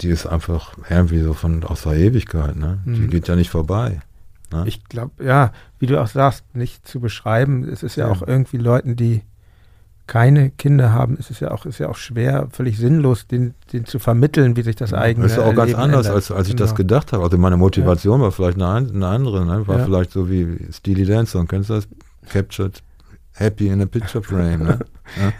die 0.00 0.08
ist 0.08 0.26
einfach 0.26 0.74
irgendwie 0.88 1.20
so 1.20 1.34
von 1.34 1.64
aus 1.64 1.82
der 1.82 1.94
Ewigkeit, 1.94 2.56
ne? 2.56 2.78
Die 2.84 2.90
mhm. 2.90 3.10
geht 3.10 3.28
ja 3.28 3.36
nicht 3.36 3.50
vorbei. 3.50 4.00
Ne? 4.52 4.64
Ich 4.66 4.84
glaube, 4.84 5.24
ja, 5.24 5.52
wie 5.78 5.86
du 5.86 6.00
auch 6.00 6.06
sagst, 6.06 6.44
nicht 6.54 6.86
zu 6.86 7.00
beschreiben. 7.00 7.66
Es 7.68 7.82
ist 7.82 7.96
ja, 7.96 8.06
ja, 8.06 8.12
auch 8.12 8.26
irgendwie 8.26 8.58
Leuten, 8.58 8.96
die 8.96 9.22
keine 10.06 10.50
Kinder 10.50 10.92
haben, 10.92 11.16
es 11.18 11.30
ist 11.30 11.40
ja 11.40 11.50
auch, 11.50 11.64
ist 11.64 11.78
ja 11.78 11.88
auch 11.88 11.96
schwer, 11.96 12.48
völlig 12.52 12.76
sinnlos, 12.76 13.26
den, 13.26 13.54
den 13.72 13.86
zu 13.86 13.98
vermitteln, 13.98 14.54
wie 14.54 14.62
sich 14.62 14.76
das 14.76 14.92
eigene. 14.92 15.24
Das 15.24 15.32
ist 15.32 15.38
ja 15.38 15.44
auch 15.44 15.54
ganz 15.54 15.70
Leben 15.70 15.80
anders, 15.80 16.06
ändert. 16.06 16.16
als, 16.16 16.30
als 16.30 16.48
ich 16.48 16.56
genau. 16.56 16.66
das 16.66 16.74
gedacht 16.74 17.12
habe. 17.12 17.24
Also 17.24 17.38
meine 17.38 17.56
Motivation 17.56 18.20
ja. 18.20 18.24
war 18.24 18.32
vielleicht 18.32 18.60
eine, 18.60 18.88
eine 18.88 19.06
andere, 19.06 19.46
ne? 19.46 19.66
War 19.66 19.84
vielleicht 19.84 20.12
so 20.12 20.28
wie 20.28 20.58
Steely 20.72 21.06
Dancer, 21.06 21.44
kennst 21.46 21.70
du 21.70 21.74
das? 21.74 21.88
Captured 22.28 22.82
Happy 23.32 23.68
in 23.68 23.80
a 23.80 23.86
Picture 23.86 24.22
Frame, 24.22 24.64
ne? 24.64 24.78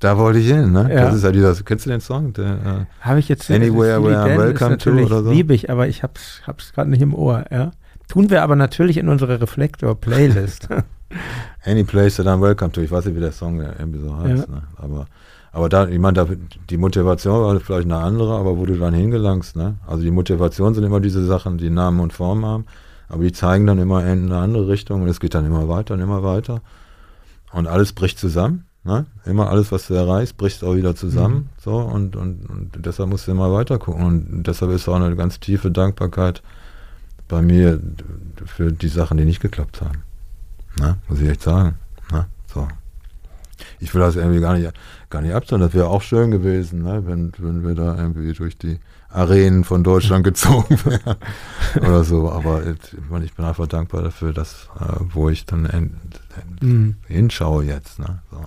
Da 0.00 0.16
wollte 0.16 0.38
ich 0.38 0.46
hin, 0.46 0.72
ne? 0.72 0.88
Ja. 0.92 1.04
Das 1.04 1.14
ist 1.14 1.24
ja 1.24 1.30
dieser, 1.30 1.54
kennst 1.62 1.84
du 1.84 1.90
den 1.90 2.00
Song? 2.00 2.32
Äh, 2.36 2.86
Habe 3.02 3.18
ich 3.18 3.28
jetzt 3.28 3.50
Anywhere 3.50 4.02
Where 4.02 4.24
I'm 4.24 4.38
Welcome 4.38 4.78
to 4.78 4.90
oder 4.92 5.22
so? 5.22 5.30
liebe 5.30 5.52
ich, 5.52 5.68
aber 5.68 5.88
ich 5.88 6.02
hab's, 6.02 6.40
hab's 6.46 6.72
gerade 6.72 6.88
nicht 6.88 7.02
im 7.02 7.14
Ohr, 7.14 7.44
ja. 7.50 7.72
Tun 8.08 8.30
wir 8.30 8.42
aber 8.42 8.56
natürlich 8.56 8.96
in 8.96 9.08
unsere 9.08 9.40
Reflektor-Playlist. 9.40 10.68
Any 11.64 11.84
place 11.84 12.16
that 12.16 12.26
I'm 12.26 12.40
welcome 12.40 12.72
to. 12.72 12.80
Ich 12.80 12.90
weiß 12.90 13.04
nicht, 13.04 13.14
wie 13.14 13.20
der 13.20 13.32
Song 13.32 13.60
irgendwie 13.60 14.00
so 14.00 14.16
heißt, 14.16 14.48
ja. 14.48 14.54
ne? 14.54 14.62
Aber, 14.76 15.06
aber 15.52 15.68
da, 15.68 15.86
ich 15.86 15.98
meine, 15.98 16.26
die 16.70 16.78
Motivation 16.78 17.42
war 17.42 17.60
vielleicht 17.60 17.84
eine 17.84 17.98
andere, 17.98 18.36
aber 18.36 18.56
wo 18.56 18.64
du 18.64 18.78
dann 18.78 18.94
hingelangst, 18.94 19.54
ne? 19.54 19.76
Also 19.86 20.02
die 20.02 20.10
Motivation 20.10 20.74
sind 20.74 20.84
immer 20.84 21.00
diese 21.00 21.24
Sachen, 21.26 21.58
die 21.58 21.68
Namen 21.68 22.00
und 22.00 22.14
Form 22.14 22.46
haben, 22.46 22.64
aber 23.10 23.22
die 23.22 23.32
zeigen 23.32 23.66
dann 23.66 23.78
immer 23.78 24.04
in 24.06 24.32
eine 24.32 24.38
andere 24.38 24.68
Richtung 24.68 25.02
und 25.02 25.08
es 25.08 25.20
geht 25.20 25.34
dann 25.34 25.44
immer 25.44 25.68
weiter 25.68 25.92
und 25.92 26.00
immer 26.00 26.22
weiter. 26.22 26.62
Und 27.52 27.66
alles 27.66 27.92
bricht 27.92 28.18
zusammen. 28.18 28.64
Ne? 28.82 29.04
Immer 29.26 29.50
alles, 29.50 29.70
was 29.72 29.88
du 29.88 29.94
erreichst, 29.94 30.38
bricht 30.38 30.64
auch 30.64 30.74
wieder 30.74 30.96
zusammen. 30.96 31.34
Mhm. 31.34 31.48
So, 31.62 31.78
und, 31.78 32.16
und, 32.16 32.48
und 32.48 32.70
deshalb 32.78 33.10
musst 33.10 33.26
du 33.26 33.32
immer 33.32 33.52
weiter 33.52 33.78
gucken. 33.78 34.04
Und 34.04 34.42
deshalb 34.44 34.70
ist 34.72 34.88
auch 34.88 34.94
eine 34.94 35.14
ganz 35.16 35.38
tiefe 35.38 35.70
Dankbarkeit 35.70 36.42
bei 37.28 37.42
mir 37.42 37.80
für 38.46 38.72
die 38.72 38.88
Sachen, 38.88 39.18
die 39.18 39.24
nicht 39.24 39.40
geklappt 39.40 39.82
haben. 39.82 40.02
Ne? 40.78 40.96
Muss 41.08 41.20
ich 41.20 41.28
echt 41.28 41.42
sagen. 41.42 41.74
Ne? 42.10 42.26
So. 42.46 42.66
Ich 43.78 43.94
will 43.94 44.00
das 44.00 44.16
irgendwie 44.16 44.40
gar 44.40 44.56
nicht, 44.56 44.72
gar 45.10 45.20
nicht 45.20 45.34
abtun. 45.34 45.60
Das 45.60 45.74
wäre 45.74 45.88
auch 45.88 46.00
schön 46.00 46.30
gewesen, 46.30 46.82
ne? 46.82 47.06
wenn, 47.06 47.32
wenn 47.36 47.66
wir 47.66 47.74
da 47.74 47.96
irgendwie 47.96 48.32
durch 48.32 48.56
die 48.56 48.78
Arenen 49.10 49.64
von 49.64 49.84
Deutschland 49.84 50.24
gezogen 50.24 50.78
wären 50.84 51.16
oder 51.76 52.02
so. 52.02 52.30
Aber 52.30 52.62
ich 52.66 53.34
bin 53.34 53.44
einfach 53.44 53.66
dankbar 53.66 54.02
dafür, 54.02 54.32
dass, 54.32 54.68
äh, 54.80 54.94
wo 55.12 55.28
ich 55.28 55.44
dann 55.44 55.98
mhm. 56.60 56.96
hinschaue 57.06 57.64
jetzt. 57.64 57.98
Ne? 57.98 58.22
So. 58.30 58.38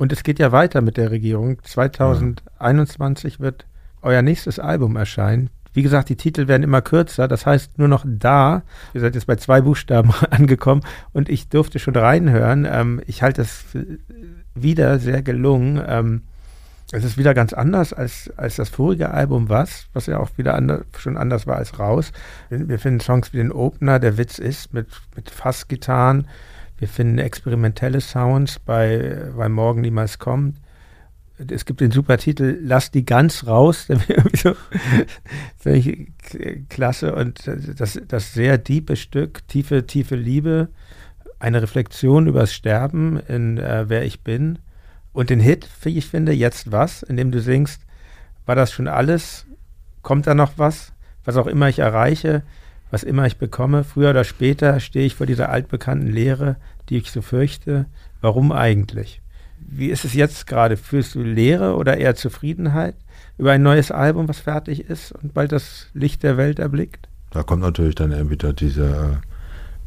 Und 0.00 0.12
es 0.12 0.22
geht 0.22 0.38
ja 0.38 0.50
weiter 0.50 0.80
mit 0.80 0.96
der 0.96 1.10
Regierung. 1.10 1.62
2021 1.62 3.34
ja. 3.34 3.40
wird 3.40 3.66
euer 4.00 4.22
nächstes 4.22 4.58
Album 4.58 4.96
erscheinen. 4.96 5.50
Wie 5.74 5.82
gesagt, 5.82 6.08
die 6.08 6.16
Titel 6.16 6.48
werden 6.48 6.62
immer 6.62 6.80
kürzer. 6.80 7.28
Das 7.28 7.44
heißt 7.44 7.78
nur 7.78 7.86
noch 7.86 8.06
da. 8.08 8.62
Ihr 8.94 9.02
seid 9.02 9.14
jetzt 9.14 9.26
bei 9.26 9.36
zwei 9.36 9.60
Buchstaben 9.60 10.10
angekommen 10.30 10.80
und 11.12 11.28
ich 11.28 11.50
durfte 11.50 11.78
schon 11.78 11.94
reinhören. 11.94 12.66
Ähm, 12.66 13.02
ich 13.06 13.22
halte 13.22 13.42
es 13.42 13.62
wieder 14.54 14.98
sehr 15.00 15.20
gelungen. 15.20 15.84
Ähm, 15.86 16.22
es 16.92 17.04
ist 17.04 17.18
wieder 17.18 17.34
ganz 17.34 17.52
anders 17.52 17.92
als, 17.92 18.32
als 18.38 18.56
das 18.56 18.70
vorige 18.70 19.10
Album 19.10 19.50
Was, 19.50 19.86
was 19.92 20.06
ja 20.06 20.18
auch 20.18 20.30
wieder 20.38 20.54
anders, 20.54 20.80
schon 20.96 21.18
anders 21.18 21.46
war 21.46 21.56
als 21.56 21.78
Raus. 21.78 22.12
Wir 22.48 22.78
finden 22.78 23.00
Songs 23.00 23.34
wie 23.34 23.36
den 23.36 23.52
Opener, 23.52 23.98
der 23.98 24.16
Witz 24.16 24.38
ist, 24.38 24.72
mit, 24.72 24.86
mit 25.14 25.28
Fassgitarren. 25.28 26.26
Wir 26.80 26.88
finden 26.88 27.18
experimentelle 27.18 28.00
Sounds 28.00 28.58
bei 28.58 29.28
Weil 29.34 29.50
Morgen 29.50 29.82
niemals 29.82 30.18
kommt. 30.18 30.56
Es 31.36 31.66
gibt 31.66 31.82
den 31.82 31.90
super 31.90 32.16
Titel 32.16 32.58
Lass 32.62 32.90
die 32.90 33.04
Gans 33.04 33.46
raus. 33.46 33.86
Finde 35.58 35.78
ich 35.78 36.08
klasse. 36.70 37.14
Und 37.14 37.42
das, 37.46 38.00
das 38.08 38.32
sehr 38.32 38.64
tiefe 38.64 38.96
Stück, 38.96 39.46
tiefe, 39.46 39.86
tiefe 39.86 40.16
Liebe, 40.16 40.68
eine 41.38 41.60
Reflexion 41.60 42.26
über 42.26 42.40
das 42.40 42.54
Sterben 42.54 43.20
in 43.28 43.58
äh, 43.58 43.84
Wer 43.88 44.06
ich 44.06 44.22
bin. 44.22 44.58
Und 45.12 45.28
den 45.28 45.40
Hit, 45.40 45.68
wie 45.82 45.98
ich 45.98 46.06
finde, 46.06 46.32
jetzt 46.32 46.72
was, 46.72 47.02
in 47.02 47.18
dem 47.18 47.30
du 47.30 47.42
singst, 47.42 47.82
war 48.46 48.54
das 48.54 48.72
schon 48.72 48.88
alles? 48.88 49.44
Kommt 50.00 50.26
da 50.26 50.34
noch 50.34 50.52
was? 50.56 50.94
Was 51.26 51.36
auch 51.36 51.46
immer 51.46 51.68
ich 51.68 51.80
erreiche, 51.80 52.42
was 52.90 53.02
immer 53.02 53.26
ich 53.26 53.38
bekomme, 53.38 53.84
früher 53.84 54.10
oder 54.10 54.24
später 54.24 54.80
stehe 54.80 55.06
ich 55.06 55.14
vor 55.14 55.26
dieser 55.26 55.50
altbekannten 55.50 56.08
Lehre, 56.08 56.56
die 56.88 56.98
ich 56.98 57.10
so 57.10 57.22
fürchte. 57.22 57.86
Warum 58.20 58.52
eigentlich? 58.52 59.22
Wie 59.58 59.88
ist 59.88 60.04
es 60.04 60.14
jetzt 60.14 60.46
gerade? 60.46 60.76
Fühlst 60.76 61.14
du 61.14 61.22
Leere 61.22 61.76
oder 61.76 61.98
eher 61.98 62.14
Zufriedenheit 62.14 62.94
über 63.38 63.52
ein 63.52 63.62
neues 63.62 63.90
Album, 63.90 64.28
was 64.28 64.40
fertig 64.40 64.88
ist 64.88 65.12
und 65.12 65.34
bald 65.34 65.52
das 65.52 65.86
Licht 65.94 66.22
der 66.22 66.36
Welt 66.36 66.58
erblickt? 66.58 67.08
Da 67.30 67.42
kommt 67.42 67.62
natürlich 67.62 67.94
dann 67.94 68.30
wieder 68.30 68.52
diese, 68.52 69.20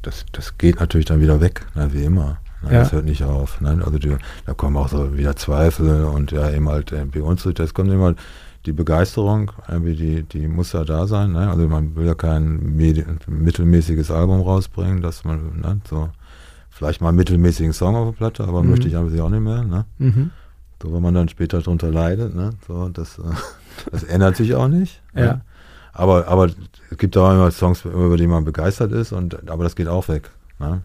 das, 0.02 0.26
das 0.32 0.58
geht 0.58 0.80
natürlich 0.80 1.06
dann 1.06 1.22
wieder 1.22 1.42
weg, 1.42 1.66
ne, 1.76 1.92
wie 1.92 2.04
immer. 2.04 2.40
Ne, 2.62 2.74
ja. 2.74 2.80
Das 2.80 2.94
hört 2.94 3.06
nicht 3.06 3.24
auf. 3.24 3.60
Ne? 3.60 3.82
Also 3.84 4.00
die, 4.00 4.16
da 4.46 4.54
kommen 4.54 4.78
auch 4.78 4.88
so 4.88 5.18
wieder 5.18 5.36
Zweifel 5.36 6.06
und 6.06 6.32
ja, 6.32 6.50
eben 6.52 6.70
halt 6.70 6.92
irgendwie 6.92 7.20
Unzufriedenheit. 7.20 7.68
Das 7.68 7.74
kommt 7.74 7.92
immer 7.92 8.16
die 8.66 8.72
Begeisterung, 8.72 9.52
irgendwie 9.68 9.96
die, 9.96 10.24
die 10.24 10.48
muss 10.48 10.72
ja 10.72 10.86
da 10.86 11.08
sein. 11.08 11.34
Ne? 11.34 11.50
Also 11.50 11.68
man 11.68 11.96
will 11.96 12.06
ja 12.06 12.16
kein 12.16 12.76
mittelmäßiges 13.28 14.10
Album 14.10 14.42
rausbringen, 14.42 15.02
dass 15.02 15.26
man 15.26 15.60
ne, 15.60 15.82
so 15.90 16.10
vielleicht 16.70 17.02
mal 17.02 17.10
einen 17.10 17.18
mittelmäßigen 17.18 17.74
Song 17.74 17.96
auf 17.96 18.10
der 18.10 18.18
Platte, 18.18 18.44
aber 18.46 18.64
mhm. 18.64 18.72
möchte 18.72 18.88
ich 18.88 18.96
einfach 18.96 19.18
auch 19.24 19.30
nicht 19.30 19.42
mehr. 19.42 19.64
Ne? 19.64 19.86
Mhm. 19.98 20.32
So, 20.82 20.94
wenn 20.94 21.02
man 21.02 21.14
dann 21.14 21.30
später 21.30 21.60
darunter 21.60 21.92
leidet, 21.92 22.36
ne? 22.36 22.52
so, 22.68 22.90
das, 22.90 23.20
äh, 23.20 23.24
das 23.92 24.04
ändert 24.04 24.38
sich 24.38 24.56
auch 24.56 24.68
nicht. 24.68 25.02
Ne? 25.14 25.26
Ja. 25.26 25.34
Ne? 25.34 25.42
Aber, 25.94 26.28
aber 26.28 26.50
es 26.90 26.98
gibt 26.98 27.16
auch 27.18 27.32
immer 27.32 27.52
Songs, 27.52 27.86
über 27.86 28.18
die 28.18 28.28
man 28.28 28.44
begeistert 28.46 28.92
ist, 28.92 29.12
und, 29.12 29.50
aber 29.50 29.64
das 29.64 29.76
geht 29.76 29.88
auch 29.88 30.08
weg. 30.08 30.32
Ne? 30.60 30.82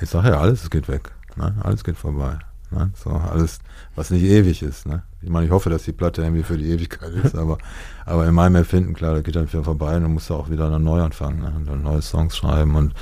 Ich 0.00 0.10
sage 0.10 0.28
ja, 0.28 0.40
alles 0.40 0.68
geht 0.70 0.88
weg. 0.88 1.12
Ne? 1.36 1.54
Alles 1.62 1.84
geht 1.84 1.96
vorbei. 1.96 2.38
Ne? 2.70 2.90
So 2.94 3.10
alles, 3.10 3.60
was 3.94 4.10
nicht 4.10 4.24
ewig 4.24 4.62
ist. 4.62 4.86
Ne? 4.86 5.02
Ich 5.24 5.30
meine, 5.30 5.46
ich 5.46 5.52
hoffe, 5.52 5.70
dass 5.70 5.84
die 5.84 5.92
Platte 5.92 6.22
irgendwie 6.22 6.42
für 6.42 6.56
die 6.56 6.70
Ewigkeit 6.70 7.12
ist, 7.12 7.34
aber, 7.36 7.58
aber 8.04 8.26
in 8.26 8.34
meinem 8.34 8.56
Empfinden, 8.56 8.94
klar, 8.94 9.14
da 9.14 9.20
geht 9.22 9.36
dann 9.36 9.50
wieder 9.50 9.64
vorbei 9.64 9.96
und 9.96 10.02
dann 10.02 10.12
musst 10.12 10.30
du 10.30 10.34
auch 10.34 10.50
wieder 10.50 10.78
neu 10.78 11.00
anfangen 11.00 11.40
ne? 11.40 11.52
und 11.56 11.66
dann 11.66 11.82
neue 11.82 12.02
Songs 12.02 12.36
schreiben 12.36 12.76
und 12.76 12.94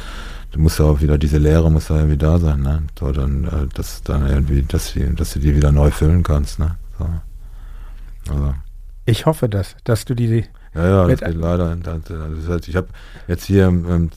du 0.52 0.60
musst 0.60 0.78
ja 0.78 0.84
auch 0.84 1.00
wieder, 1.00 1.18
diese 1.18 1.38
Lehre 1.38 1.70
muss 1.70 1.88
ja 1.88 1.96
irgendwie 1.96 2.18
da 2.18 2.38
sein, 2.38 2.60
ne? 2.60 2.82
So, 2.98 3.10
dann, 3.12 3.44
äh, 3.44 3.66
dass 3.74 4.02
dann 4.02 4.28
irgendwie, 4.28 4.62
dass, 4.62 4.92
die, 4.92 5.14
dass 5.14 5.32
du 5.32 5.40
die 5.40 5.56
wieder 5.56 5.72
neu 5.72 5.90
füllen 5.90 6.22
kannst, 6.22 6.58
ne? 6.58 6.76
So. 6.98 7.08
Also. 8.32 8.54
Ich 9.04 9.26
hoffe 9.26 9.48
das, 9.48 9.74
dass 9.84 10.04
du 10.04 10.14
die. 10.14 10.44
Ja, 10.74 10.88
ja, 10.88 11.06
das 11.08 11.20
geht 11.20 11.34
leider. 11.34 11.74
Das, 11.76 12.02
das 12.04 12.48
heißt, 12.48 12.68
ich 12.68 12.76
habe 12.76 12.88
jetzt 13.26 13.44
hier 13.44 13.66
ähm, 13.66 14.10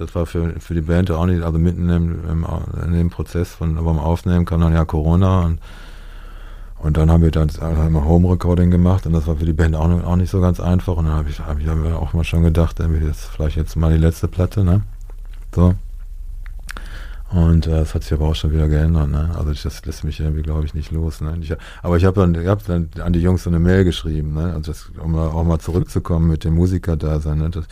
das 0.00 0.14
war 0.14 0.26
für, 0.26 0.58
für 0.60 0.74
die 0.74 0.80
Band 0.80 1.10
auch 1.10 1.26
nicht, 1.26 1.42
also 1.42 1.58
mitten 1.58 1.88
im, 1.90 2.28
im, 2.28 2.46
in 2.84 2.92
dem 2.92 3.10
Prozess 3.10 3.52
von 3.54 3.74
beim 3.74 3.98
Aufnehmen 3.98 4.46
kam 4.46 4.60
dann 4.60 4.72
ja 4.72 4.84
Corona 4.84 5.42
und, 5.42 5.60
und 6.82 6.96
dann 6.96 7.10
haben 7.10 7.22
wir 7.22 7.30
dann 7.30 7.50
einmal 7.60 8.04
Home 8.04 8.30
Recording 8.30 8.70
gemacht 8.70 9.06
und 9.06 9.12
das 9.12 9.26
war 9.26 9.36
für 9.36 9.44
die 9.44 9.52
Band 9.52 9.76
auch, 9.76 9.88
auch 10.04 10.16
nicht 10.16 10.30
so 10.30 10.40
ganz 10.40 10.60
einfach 10.60 10.96
und 10.96 11.06
dann 11.06 11.14
habe 11.14 11.28
ich, 11.28 11.38
hab 11.40 11.58
ich 11.58 11.66
hab 11.66 11.78
auch 11.94 12.12
mal 12.14 12.24
schon 12.24 12.42
gedacht, 12.42 12.80
irgendwie 12.80 13.06
jetzt 13.06 13.24
vielleicht 13.24 13.56
jetzt 13.56 13.76
mal 13.76 13.92
die 13.92 13.98
letzte 13.98 14.28
Platte, 14.28 14.64
ne? 14.64 14.82
So. 15.54 15.74
Und 17.30 17.66
äh, 17.66 17.70
das 17.70 17.94
hat 17.94 18.02
sich 18.02 18.12
aber 18.12 18.26
auch 18.26 18.34
schon 18.34 18.52
wieder 18.52 18.68
geändert, 18.68 19.10
ne? 19.10 19.30
Also 19.38 19.52
das 19.52 19.84
lässt 19.84 20.04
mich 20.04 20.18
irgendwie, 20.20 20.42
glaube 20.42 20.64
ich, 20.64 20.74
nicht 20.74 20.90
los. 20.90 21.20
Ne? 21.20 21.36
Ich, 21.40 21.54
aber 21.82 21.96
ich 21.96 22.04
habe 22.04 22.20
dann, 22.20 22.34
ich 22.34 22.48
hab 22.48 22.64
dann 22.66 22.88
an 23.00 23.12
die 23.12 23.20
Jungs 23.20 23.44
so 23.44 23.50
eine 23.50 23.60
Mail 23.60 23.84
geschrieben, 23.84 24.34
ne? 24.34 24.54
Also 24.54 24.72
das, 24.72 24.90
um 25.00 25.14
auch 25.14 25.44
mal 25.44 25.58
zurückzukommen 25.60 26.28
mit 26.28 26.44
dem 26.44 26.54
Musiker-Dasein, 26.54 27.38
ne? 27.38 27.50
Das, 27.50 27.66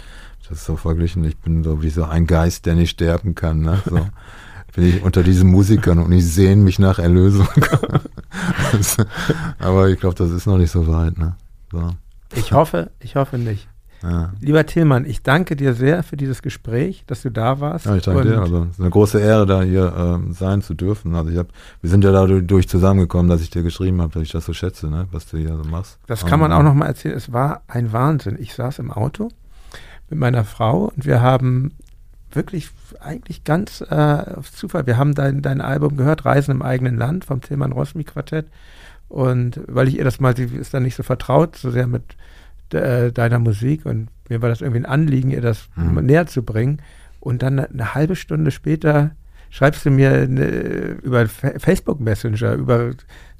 das 0.48 0.58
ist 0.58 0.66
so 0.66 0.76
verglichen, 0.76 1.24
ich 1.24 1.36
bin 1.36 1.64
so 1.64 1.82
wie 1.82 1.90
so 1.90 2.04
ein 2.04 2.26
Geist, 2.26 2.66
der 2.66 2.74
nicht 2.74 2.90
sterben 2.90 3.34
kann. 3.34 3.60
Ne? 3.60 3.82
So 3.84 3.96
bin 4.74 4.88
ich 4.88 5.02
unter 5.02 5.22
diesen 5.22 5.50
Musikern 5.50 5.98
und 5.98 6.12
ich 6.12 6.26
sehne 6.26 6.62
mich 6.62 6.78
nach 6.78 6.98
Erlösung. 6.98 7.48
aber 9.58 9.88
ich 9.88 9.98
glaube, 9.98 10.14
das 10.14 10.30
ist 10.30 10.46
noch 10.46 10.58
nicht 10.58 10.70
so 10.70 10.86
weit. 10.86 11.18
Ne? 11.18 11.34
So. 11.72 11.90
Ich 12.34 12.52
hoffe, 12.52 12.90
ich 13.00 13.16
hoffe 13.16 13.38
nicht. 13.38 13.68
Ja. 14.02 14.32
Lieber 14.40 14.64
Tillmann, 14.64 15.04
ich 15.04 15.22
danke 15.22 15.56
dir 15.56 15.74
sehr 15.74 16.02
für 16.02 16.16
dieses 16.16 16.42
Gespräch, 16.42 17.02
dass 17.06 17.22
du 17.22 17.30
da 17.30 17.58
warst. 17.58 17.86
Ja, 17.86 17.96
ich 17.96 18.04
danke 18.04 18.22
dir. 18.22 18.40
Also 18.40 18.64
es 18.64 18.70
ist 18.70 18.80
eine 18.80 18.90
große 18.90 19.18
Ehre, 19.18 19.44
da 19.44 19.62
hier 19.62 19.92
ähm, 19.96 20.32
sein 20.32 20.62
zu 20.62 20.74
dürfen. 20.74 21.16
Also 21.16 21.30
ich 21.30 21.38
hab, 21.38 21.48
wir 21.80 21.90
sind 21.90 22.04
ja 22.04 22.12
dadurch 22.12 22.68
zusammengekommen, 22.68 23.28
dass 23.28 23.40
ich 23.40 23.50
dir 23.50 23.62
geschrieben 23.62 24.00
habe, 24.00 24.12
dass 24.12 24.22
ich 24.22 24.30
das 24.30 24.44
so 24.44 24.52
schätze, 24.52 24.88
ne, 24.88 25.08
was 25.10 25.26
du 25.26 25.38
hier 25.38 25.56
so 25.56 25.68
machst. 25.68 25.98
Das 26.06 26.24
kann 26.24 26.38
man 26.38 26.52
auch 26.52 26.62
noch 26.62 26.74
mal 26.74 26.86
erzählen. 26.86 27.16
Es 27.16 27.32
war 27.32 27.62
ein 27.66 27.92
Wahnsinn. 27.92 28.36
Ich 28.38 28.54
saß 28.54 28.78
im 28.78 28.92
Auto 28.92 29.30
mit 30.10 30.20
meiner 30.20 30.44
Frau 30.44 30.92
und 30.94 31.04
wir 31.04 31.20
haben 31.20 31.72
wirklich 32.32 32.70
eigentlich 33.00 33.44
ganz 33.44 33.80
äh, 33.80 33.94
auf 33.94 34.52
Zufall, 34.52 34.86
wir 34.86 34.96
haben 34.96 35.14
dein, 35.14 35.42
dein 35.42 35.60
Album 35.60 35.96
gehört, 35.96 36.24
Reisen 36.24 36.52
im 36.52 36.62
eigenen 36.62 36.96
Land 36.96 37.24
vom 37.24 37.40
Tilman 37.40 37.72
Rosmi 37.72 38.04
Quartett 38.04 38.46
und 39.08 39.60
weil 39.66 39.88
ich 39.88 39.98
ihr 39.98 40.04
das 40.04 40.20
mal, 40.20 40.36
sie 40.36 40.44
ist 40.44 40.74
dann 40.74 40.82
nicht 40.82 40.96
so 40.96 41.02
vertraut, 41.02 41.56
so 41.56 41.70
sehr 41.70 41.86
mit 41.86 42.16
äh, 42.72 43.10
deiner 43.12 43.38
Musik 43.38 43.86
und 43.86 44.08
mir 44.28 44.42
war 44.42 44.48
das 44.48 44.60
irgendwie 44.60 44.80
ein 44.80 44.86
Anliegen, 44.86 45.30
ihr 45.30 45.40
das 45.40 45.68
mhm. 45.76 46.04
näher 46.04 46.26
zu 46.26 46.42
bringen 46.42 46.82
und 47.20 47.42
dann 47.42 47.58
eine, 47.58 47.70
eine 47.70 47.94
halbe 47.94 48.16
Stunde 48.16 48.50
später 48.50 49.12
schreibst 49.50 49.86
du 49.86 49.90
mir 49.90 50.12
eine, 50.12 50.44
über 51.02 51.26
Facebook 51.26 52.00
Messenger, 52.00 52.54
über 52.54 52.90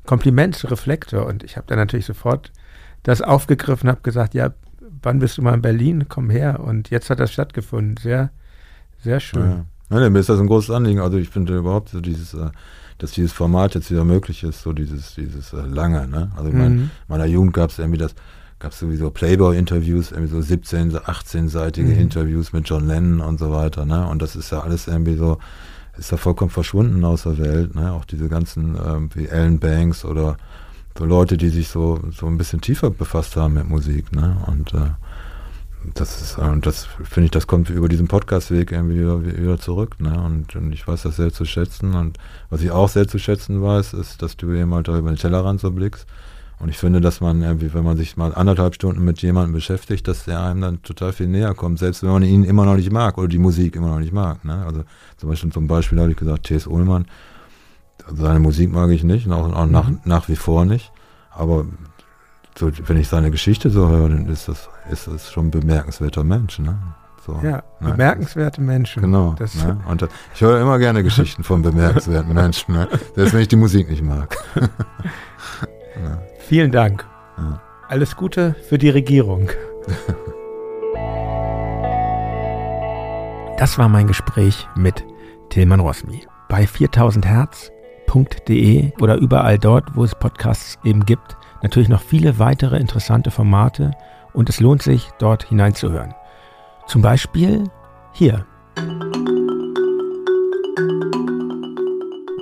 Komplimentsreflektor 0.06 1.27
und 1.27 1.44
ich 1.44 1.56
habe 1.56 1.66
dann 1.66 1.78
natürlich 1.78 2.06
sofort 2.06 2.52
das 3.02 3.20
aufgegriffen, 3.20 3.89
habe 3.89 4.01
gesagt, 4.01 4.35
ja, 4.35 4.52
wann 5.02 5.19
bist 5.19 5.39
du 5.39 5.43
mal 5.43 5.55
in 5.55 5.62
Berlin? 5.62 6.06
Komm 6.09 6.31
her. 6.31 6.60
Und 6.60 6.90
jetzt 6.90 7.10
hat 7.10 7.20
das 7.20 7.32
stattgefunden. 7.32 7.97
Sehr, 7.97 8.31
sehr 9.03 9.20
schön. 9.20 9.65
Ja. 9.91 10.01
ja 10.01 10.11
mir 10.11 10.19
ist 10.19 10.29
das 10.29 10.41
ein 10.41 10.47
großes 10.47 10.70
Anliegen. 10.70 11.01
Also 11.01 11.19
ich 11.19 11.29
finde 11.29 11.57
überhaupt 11.57 11.91
so 11.91 12.01
dieses, 12.01 12.35
äh, 12.35 12.51
dass 12.99 13.12
dieses 13.12 13.33
Format 13.33 13.75
jetzt 13.75 13.91
wieder 13.91 14.05
möglich 14.05 14.43
ist, 14.43 14.62
so 14.62 14.73
dieses, 14.73 15.15
dieses 15.15 15.53
äh, 15.53 15.62
lange, 15.62 16.07
ne? 16.09 16.31
Also 16.37 16.51
mhm. 16.51 16.62
in 16.62 16.91
meiner 17.07 17.27
Jugend 17.27 17.55
gab 17.55 17.70
es 17.70 17.79
irgendwie 17.79 17.99
das, 17.99 18.15
gab 18.59 18.73
es 18.73 18.79
sowieso 18.81 19.11
Playboy-Interviews, 19.11 20.11
irgendwie 20.11 20.31
so 20.31 20.41
17, 20.41 20.93
18-seitige 20.93 21.95
mhm. 21.95 22.01
Interviews 22.01 22.53
mit 22.53 22.69
John 22.69 22.87
Lennon 22.87 23.20
und 23.20 23.39
so 23.39 23.53
weiter, 23.53 23.85
ne? 23.85 24.07
Und 24.09 24.20
das 24.20 24.35
ist 24.35 24.51
ja 24.51 24.61
alles 24.61 24.89
irgendwie 24.89 25.15
so, 25.15 25.39
ist 25.97 26.11
ja 26.11 26.16
vollkommen 26.16 26.51
verschwunden 26.51 27.05
aus 27.05 27.23
der 27.23 27.39
Welt, 27.39 27.75
ne? 27.77 27.93
Auch 27.93 28.05
diese 28.05 28.29
ganzen, 28.29 28.77
ähm, 28.85 29.11
wie 29.15 29.31
Alan 29.31 29.61
Banks 29.61 30.05
oder 30.05 30.37
so 30.99 31.05
Leute, 31.05 31.37
die 31.37 31.51
sich 31.51 31.69
so, 31.69 32.01
so 32.11 32.27
ein 32.27 32.37
bisschen 32.37 32.61
tiefer 32.61 32.91
befasst 32.91 33.37
haben 33.37 33.55
mit 33.55 33.69
Musik, 33.69 34.12
ne? 34.12 34.37
Und 34.47 34.75
äh, 34.75 34.91
das 35.95 36.21
ist, 36.21 36.39
und 36.39 36.67
das 36.67 36.85
finde 36.85 37.27
ich, 37.27 37.31
das 37.31 37.47
kommt 37.47 37.71
über 37.71 37.89
diesen 37.89 38.09
Podcastweg 38.09 38.73
irgendwie 38.73 38.99
wieder, 38.99 39.25
wieder 39.25 39.59
zurück, 39.59 40.01
ne? 40.01 40.21
Und, 40.21 40.57
und, 40.57 40.73
ich 40.73 40.87
weiß 40.87 41.03
das 41.03 41.17
sehr 41.17 41.33
zu 41.33 41.45
schätzen. 41.45 41.95
Und 41.95 42.19
was 42.51 42.63
ich 42.63 42.71
auch 42.71 42.89
sehr 42.89 43.07
zu 43.07 43.19
schätzen 43.19 43.63
weiß, 43.63 43.95
ist, 43.95 44.23
dass 44.23 44.37
du 44.37 44.53
eben 44.53 44.75
halt 44.75 44.89
da 44.89 44.99
über 44.99 45.11
den 45.11 45.17
Tellerrand 45.17 45.61
so 45.61 45.71
blickst. 45.71 46.07
Und 46.61 46.69
ich 46.71 46.79
finde, 46.79 47.01
dass 47.01 47.21
man 47.21 47.43
irgendwie, 47.43 47.73
wenn 47.73 47.85
man 47.85 47.97
sich 47.97 48.17
mal 48.17 48.35
anderthalb 48.35 48.75
Stunden 48.75 49.05
mit 49.05 49.23
jemandem 49.23 49.53
beschäftigt, 49.53 50.09
dass 50.09 50.25
der 50.25 50.43
einem 50.43 50.61
dann 50.61 50.83
total 50.83 51.13
viel 51.13 51.29
näher 51.29 51.55
kommt, 51.55 51.79
selbst 51.79 52.03
wenn 52.03 52.11
man 52.11 52.25
ihn 52.25 52.43
immer 52.43 52.65
noch 52.65 52.75
nicht 52.75 52.91
mag 52.91 53.17
oder 53.17 53.29
die 53.29 53.39
Musik 53.39 53.77
immer 53.77 53.89
noch 53.89 54.01
nicht 54.01 54.13
mag. 54.13 54.45
Ne? 54.45 54.65
Also 54.67 54.83
zum 55.19 55.29
Beispiel 55.29 55.53
zum 55.53 55.69
Beispiel 55.69 56.01
habe 56.01 56.11
ich 56.11 56.17
gesagt, 56.17 56.45
T.S. 56.45 56.67
Ullmann, 56.67 57.07
seine 58.13 58.41
Musik 58.41 58.73
mag 58.73 58.91
ich 58.91 59.05
nicht, 59.05 59.31
auch, 59.31 59.53
auch 59.53 59.67
mhm. 59.67 59.73
nach, 59.73 59.91
nach 60.05 60.29
wie 60.29 60.37
vor 60.37 60.65
nicht. 60.65 60.91
Aber 61.31 61.67
so, 62.59 62.70
wenn 62.86 62.97
ich 62.97 63.09
seine 63.09 63.30
Geschichte 63.30 63.70
so 63.70 63.89
höre, 63.89 64.09
dann 64.09 64.26
ist 64.26 64.48
das, 64.48 64.68
ist 64.90 65.06
das 65.06 65.30
schon 65.30 65.47
ein 65.47 65.51
bemerkenswerter 65.51 66.24
Mensch. 66.24 66.59
Ne? 66.59 66.76
So, 67.24 67.39
ja, 67.43 67.62
ne? 67.80 67.90
bemerkenswerte 67.93 68.60
Menschen. 68.60 69.02
Genau. 69.02 69.36
Ne? 69.39 69.80
Und 69.89 70.02
äh, 70.02 70.09
ich 70.35 70.40
höre 70.40 70.60
immer 70.60 70.78
gerne 70.78 71.02
Geschichten 71.02 71.44
von 71.44 71.62
bemerkenswerten 71.62 72.35
Menschen, 72.35 72.74
ne? 72.74 72.89
selbst 73.14 73.32
wenn 73.32 73.40
ich 73.40 73.48
die 73.48 73.56
Musik 73.56 73.89
nicht 73.89 74.02
mag. 74.02 74.36
ja. 74.56 76.18
Vielen 76.40 76.72
Dank. 76.72 77.06
Ja. 77.36 77.60
Alles 77.89 78.16
Gute 78.16 78.55
für 78.68 78.78
die 78.78 78.90
Regierung. 78.90 79.51
Das 83.59 83.76
war 83.76 83.89
mein 83.89 84.06
Gespräch 84.06 84.68
mit 84.76 85.05
Tilman 85.51 85.80
Rosmi. 85.80 86.22
Bei 86.48 86.64
4000 86.64 87.26
Hertz 87.26 87.72
podcast.de 88.09 88.93
oder 89.01 89.16
überall 89.16 89.59
dort, 89.59 89.94
wo 89.94 90.02
es 90.02 90.14
Podcasts 90.14 90.78
eben 90.82 91.05
gibt. 91.05 91.36
Natürlich 91.62 91.89
noch 91.89 92.02
viele 92.02 92.39
weitere 92.39 92.76
interessante 92.76 93.30
Formate 93.30 93.93
und 94.32 94.48
es 94.48 94.60
lohnt 94.60 94.82
sich, 94.82 95.09
dort 95.18 95.48
hineinzuhören. 95.48 96.14
Zum 96.86 97.02
Beispiel 97.02 97.64
hier. 98.12 98.47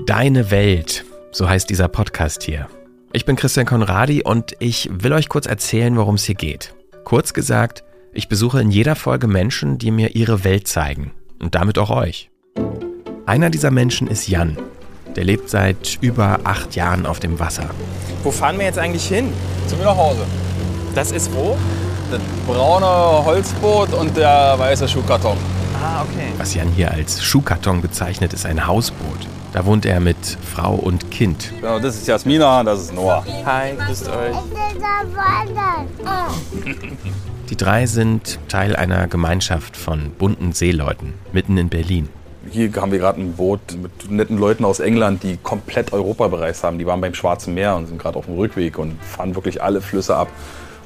Deine 0.06 0.50
Welt, 0.50 1.04
so 1.32 1.48
heißt 1.48 1.68
dieser 1.68 1.88
Podcast 1.88 2.42
hier. 2.42 2.68
Ich 3.12 3.24
bin 3.24 3.36
Christian 3.36 3.66
Konradi 3.66 4.22
und 4.22 4.54
ich 4.58 4.90
will 4.92 5.12
euch 5.12 5.28
kurz 5.28 5.46
erzählen, 5.46 5.96
worum 5.96 6.16
es 6.16 6.24
hier 6.24 6.34
geht. 6.34 6.74
Kurz 7.04 7.32
gesagt, 7.32 7.82
ich 8.12 8.28
besuche 8.28 8.60
in 8.60 8.70
jeder 8.70 8.94
Folge 8.94 9.26
Menschen, 9.26 9.78
die 9.78 9.90
mir 9.90 10.14
ihre 10.14 10.44
Welt 10.44 10.68
zeigen 10.68 11.12
und 11.40 11.54
damit 11.54 11.78
auch 11.78 11.90
euch. 11.90 12.30
Einer 13.26 13.50
dieser 13.50 13.70
Menschen 13.70 14.06
ist 14.06 14.28
Jan. 14.28 14.56
Der 15.16 15.24
lebt 15.24 15.48
seit 15.48 15.98
über 16.02 16.40
acht 16.44 16.76
Jahren 16.76 17.06
auf 17.06 17.20
dem 17.20 17.40
Wasser. 17.40 17.70
Wo 18.22 18.30
fahren 18.30 18.58
wir 18.58 18.66
jetzt 18.66 18.78
eigentlich 18.78 19.06
hin? 19.06 19.32
Zu 19.66 19.76
mir 19.76 19.84
nach 19.84 19.96
Hause. 19.96 20.20
Das 20.94 21.10
ist 21.10 21.32
wo? 21.34 21.56
Das 22.10 22.20
braune 22.46 23.24
Holzboot 23.24 23.92
und 23.94 24.16
der 24.16 24.54
weiße 24.58 24.86
Schuhkarton. 24.86 25.36
Ah, 25.82 26.02
okay. 26.02 26.32
Was 26.36 26.54
Jan 26.54 26.68
hier 26.68 26.90
als 26.90 27.22
Schuhkarton 27.24 27.80
bezeichnet, 27.80 28.32
ist 28.32 28.46
ein 28.46 28.66
Hausboot. 28.66 29.26
Da 29.52 29.64
wohnt 29.64 29.86
er 29.86 30.00
mit 30.00 30.16
Frau 30.54 30.74
und 30.74 31.10
Kind. 31.10 31.52
Genau, 31.60 31.78
das 31.78 31.96
ist 31.96 32.06
Jasmina, 32.06 32.62
das 32.62 32.80
ist 32.82 32.94
Noah. 32.94 33.24
Hi, 33.46 33.74
grüßt 33.74 34.08
euch. 34.08 34.36
Die 37.48 37.56
drei 37.56 37.86
sind 37.86 38.38
Teil 38.48 38.76
einer 38.76 39.06
Gemeinschaft 39.06 39.76
von 39.76 40.10
bunten 40.10 40.52
Seeleuten 40.52 41.14
mitten 41.32 41.56
in 41.56 41.68
Berlin. 41.68 42.08
Hier 42.50 42.72
haben 42.76 42.92
wir 42.92 42.98
gerade 42.98 43.20
ein 43.20 43.32
Boot 43.32 43.60
mit 43.80 44.10
netten 44.10 44.38
Leuten 44.38 44.64
aus 44.64 44.78
England, 44.78 45.22
die 45.22 45.36
komplett 45.36 45.92
Europa 45.92 46.28
bereist 46.28 46.62
haben. 46.62 46.78
Die 46.78 46.86
waren 46.86 47.00
beim 47.00 47.14
Schwarzen 47.14 47.54
Meer 47.54 47.74
und 47.74 47.86
sind 47.86 47.98
gerade 47.98 48.18
auf 48.18 48.26
dem 48.26 48.36
Rückweg 48.36 48.78
und 48.78 49.02
fahren 49.02 49.34
wirklich 49.34 49.62
alle 49.62 49.80
Flüsse 49.80 50.16
ab. 50.16 50.28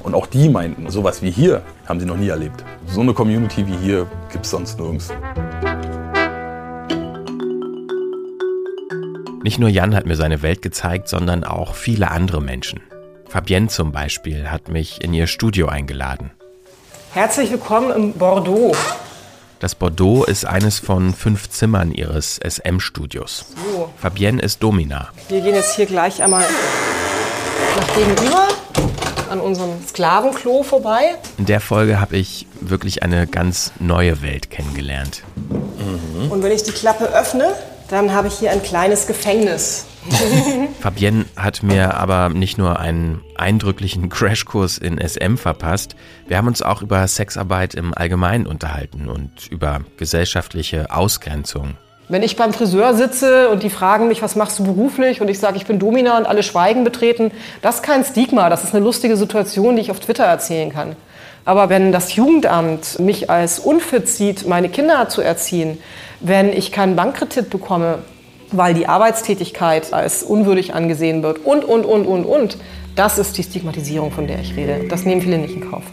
Und 0.01 0.15
auch 0.15 0.25
die 0.25 0.49
meinten, 0.49 0.89
sowas 0.89 1.21
wie 1.21 1.29
hier 1.29 1.61
haben 1.85 1.99
sie 1.99 2.05
noch 2.05 2.17
nie 2.17 2.29
erlebt. 2.29 2.63
So 2.87 3.01
eine 3.01 3.13
Community 3.13 3.67
wie 3.67 3.77
hier 3.77 4.07
gibt 4.31 4.45
es 4.45 4.51
sonst 4.51 4.79
nirgends. 4.79 5.09
Nicht 9.43 9.59
nur 9.59 9.69
Jan 9.69 9.95
hat 9.95 10.05
mir 10.05 10.15
seine 10.15 10.41
Welt 10.41 10.61
gezeigt, 10.61 11.07
sondern 11.07 11.43
auch 11.43 11.75
viele 11.75 12.09
andere 12.09 12.41
Menschen. 12.41 12.79
Fabienne 13.27 13.67
zum 13.67 13.91
Beispiel 13.91 14.49
hat 14.49 14.69
mich 14.69 15.03
in 15.03 15.13
ihr 15.13 15.27
Studio 15.27 15.67
eingeladen. 15.67 16.31
Herzlich 17.13 17.51
willkommen 17.51 17.91
im 17.91 18.13
Bordeaux. 18.13 18.75
Das 19.61 19.75
Bordeaux 19.75 20.23
ist 20.23 20.43
eines 20.43 20.79
von 20.79 21.13
fünf 21.13 21.47
Zimmern 21.51 21.91
ihres 21.91 22.39
SM-Studios. 22.43 23.45
So, 23.71 23.91
Fabienne 23.95 24.41
ist 24.41 24.63
Domina. 24.63 25.09
wir 25.29 25.41
gehen 25.41 25.53
jetzt 25.53 25.75
hier 25.75 25.85
gleich 25.85 26.23
einmal 26.23 26.43
nach 27.77 27.95
gegenüber 27.95 28.47
an 29.29 29.39
unserem 29.39 29.69
Sklavenklo 29.87 30.63
vorbei. 30.63 31.13
In 31.37 31.45
der 31.45 31.61
Folge 31.61 32.01
habe 32.01 32.17
ich 32.17 32.47
wirklich 32.59 33.03
eine 33.03 33.27
ganz 33.27 33.71
neue 33.79 34.23
Welt 34.23 34.49
kennengelernt. 34.49 35.21
Und 36.31 36.41
wenn 36.41 36.51
ich 36.51 36.63
die 36.63 36.71
Klappe 36.71 37.05
öffne, 37.05 37.53
dann 37.87 38.13
habe 38.13 38.29
ich 38.29 38.39
hier 38.39 38.49
ein 38.49 38.63
kleines 38.63 39.05
Gefängnis. 39.05 39.85
Fabienne 40.79 41.25
hat 41.35 41.63
mir 41.63 41.95
aber 41.95 42.29
nicht 42.29 42.57
nur 42.57 42.79
einen 42.79 43.21
eindrücklichen 43.35 44.09
Crashkurs 44.09 44.77
in 44.77 44.99
SM 44.99 45.35
verpasst, 45.35 45.95
wir 46.27 46.37
haben 46.37 46.47
uns 46.47 46.61
auch 46.61 46.81
über 46.81 47.07
Sexarbeit 47.07 47.75
im 47.75 47.93
Allgemeinen 47.93 48.47
unterhalten 48.47 49.07
und 49.07 49.47
über 49.49 49.81
gesellschaftliche 49.97 50.91
Ausgrenzung. 50.91 51.75
Wenn 52.09 52.23
ich 52.23 52.35
beim 52.35 52.51
Friseur 52.51 52.93
sitze 52.93 53.49
und 53.49 53.63
die 53.63 53.69
fragen 53.69 54.07
mich, 54.09 54.21
was 54.21 54.35
machst 54.35 54.59
du 54.59 54.65
beruflich 54.65 55.21
und 55.21 55.29
ich 55.29 55.39
sage, 55.39 55.55
ich 55.55 55.65
bin 55.65 55.79
Domina 55.79 56.17
und 56.17 56.25
alle 56.25 56.43
schweigen 56.43 56.83
betreten, 56.83 57.31
das 57.61 57.75
ist 57.75 57.83
kein 57.83 58.03
Stigma, 58.03 58.49
das 58.49 58.63
ist 58.63 58.75
eine 58.75 58.83
lustige 58.83 59.15
Situation, 59.15 59.75
die 59.75 59.81
ich 59.81 59.91
auf 59.91 59.99
Twitter 60.01 60.25
erzählen 60.25 60.73
kann. 60.73 60.95
Aber 61.45 61.69
wenn 61.69 61.91
das 61.91 62.15
Jugendamt 62.15 62.99
mich 62.99 63.29
als 63.29 63.59
unfit 63.59 64.07
sieht, 64.07 64.47
meine 64.47 64.69
Kinder 64.69 65.09
zu 65.09 65.21
erziehen, 65.21 65.77
wenn 66.19 66.53
ich 66.53 66.71
keinen 66.71 66.95
Bankkredit 66.95 67.49
bekomme, 67.49 67.99
weil 68.51 68.73
die 68.73 68.87
Arbeitstätigkeit 68.87 69.93
als 69.93 70.23
unwürdig 70.23 70.73
angesehen 70.73 71.23
wird 71.23 71.39
und, 71.45 71.63
und, 71.63 71.85
und, 71.85 72.05
und, 72.05 72.25
und, 72.25 72.57
das 72.95 73.17
ist 73.17 73.37
die 73.37 73.43
Stigmatisierung, 73.43 74.11
von 74.11 74.27
der 74.27 74.39
ich 74.41 74.55
rede. 74.55 74.87
Das 74.89 75.05
nehmen 75.05 75.21
viele 75.21 75.37
nicht 75.37 75.55
in 75.55 75.69
Kauf. 75.69 75.83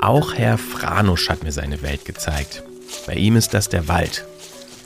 Auch 0.00 0.34
Herr 0.34 0.56
Franusch 0.56 1.28
hat 1.28 1.42
mir 1.42 1.52
seine 1.52 1.82
Welt 1.82 2.04
gezeigt. 2.04 2.62
Bei 3.06 3.14
ihm 3.14 3.36
ist 3.36 3.52
das 3.52 3.68
der 3.68 3.88
Wald. 3.88 4.24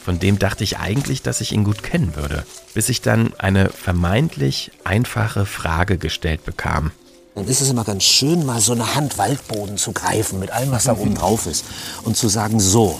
Von 0.04 0.18
dem 0.18 0.38
dachte 0.38 0.64
ich 0.64 0.78
eigentlich, 0.78 1.22
dass 1.22 1.40
ich 1.40 1.52
ihn 1.52 1.64
gut 1.64 1.82
kennen 1.82 2.16
würde, 2.16 2.44
bis 2.74 2.88
ich 2.88 3.00
dann 3.00 3.32
eine 3.38 3.70
vermeintlich 3.70 4.70
einfache 4.84 5.46
Frage 5.46 5.98
gestellt 5.98 6.44
bekam. 6.44 6.90
Dann 7.34 7.46
ist 7.46 7.60
es 7.60 7.70
immer 7.70 7.84
ganz 7.84 8.04
schön, 8.04 8.44
mal 8.44 8.60
so 8.60 8.72
eine 8.72 8.94
Hand 8.94 9.18
Waldboden 9.18 9.76
zu 9.76 9.92
greifen 9.92 10.40
mit 10.40 10.50
allem, 10.50 10.70
was 10.70 10.84
da 10.84 10.92
oben 10.92 11.14
drauf 11.14 11.46
ist. 11.46 11.64
Und 12.02 12.16
zu 12.16 12.28
sagen, 12.28 12.60
so, 12.60 12.98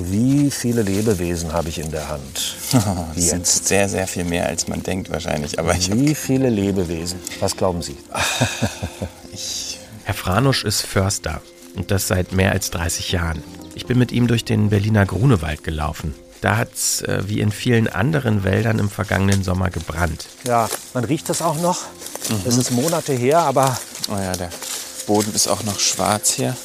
wie 0.00 0.48
viele 0.50 0.82
Lebewesen 0.82 1.52
habe 1.52 1.68
ich 1.68 1.78
in 1.78 1.90
der 1.90 2.08
Hand? 2.08 2.54
Das 3.14 3.30
sind 3.30 3.38
Jetzt. 3.38 3.66
sehr, 3.66 3.88
sehr 3.88 4.06
viel 4.06 4.24
mehr, 4.24 4.46
als 4.46 4.68
man 4.68 4.82
denkt 4.82 5.10
wahrscheinlich. 5.10 5.58
Aber 5.58 5.74
Wie 5.74 6.14
viele 6.14 6.48
Lebewesen? 6.48 7.18
Was 7.40 7.56
glauben 7.56 7.82
Sie? 7.82 7.96
Herr 10.04 10.14
Franusch 10.14 10.64
ist 10.64 10.82
Förster 10.82 11.42
und 11.74 11.90
das 11.90 12.06
seit 12.06 12.32
mehr 12.32 12.52
als 12.52 12.70
30 12.70 13.10
Jahren. 13.12 13.42
Ich 13.74 13.86
bin 13.86 13.98
mit 13.98 14.12
ihm 14.12 14.28
durch 14.28 14.44
den 14.44 14.70
Berliner 14.70 15.04
Grunewald 15.04 15.64
gelaufen. 15.64 16.14
Da 16.40 16.56
hat's 16.56 17.02
äh, 17.02 17.24
wie 17.26 17.40
in 17.40 17.50
vielen 17.50 17.88
anderen 17.88 18.44
Wäldern 18.44 18.78
im 18.78 18.88
vergangenen 18.88 19.42
Sommer 19.42 19.70
gebrannt. 19.70 20.26
Ja, 20.46 20.68
man 20.94 21.04
riecht 21.04 21.28
das 21.28 21.42
auch 21.42 21.60
noch. 21.60 21.80
Das 22.44 22.56
ist 22.56 22.70
Monate 22.70 23.12
her, 23.14 23.40
aber 23.40 23.76
oh 24.08 24.16
ja, 24.16 24.32
der 24.32 24.50
Boden 25.06 25.34
ist 25.34 25.48
auch 25.48 25.64
noch 25.64 25.80
schwarz 25.80 26.30
hier. 26.30 26.56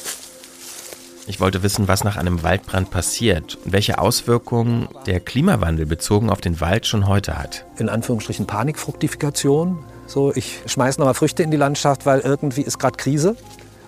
Ich 1.26 1.40
wollte 1.40 1.62
wissen, 1.62 1.88
was 1.88 2.04
nach 2.04 2.16
einem 2.16 2.42
Waldbrand 2.42 2.90
passiert 2.90 3.56
und 3.64 3.72
welche 3.72 3.98
Auswirkungen 3.98 4.88
der 5.06 5.20
Klimawandel 5.20 5.86
bezogen 5.86 6.28
auf 6.28 6.42
den 6.42 6.60
Wald 6.60 6.86
schon 6.86 7.08
heute 7.08 7.38
hat. 7.38 7.64
in 7.78 7.88
Anführungsstrichen 7.88 8.46
Panikfruktifikation. 8.46 9.78
So, 10.06 10.34
ich 10.34 10.60
schmeiß 10.66 10.98
noch 10.98 11.06
mal 11.06 11.14
Früchte 11.14 11.42
in 11.42 11.50
die 11.50 11.56
Landschaft, 11.56 12.04
weil 12.04 12.20
irgendwie 12.20 12.60
ist 12.60 12.78
gerade 12.78 12.98
Krise 12.98 13.36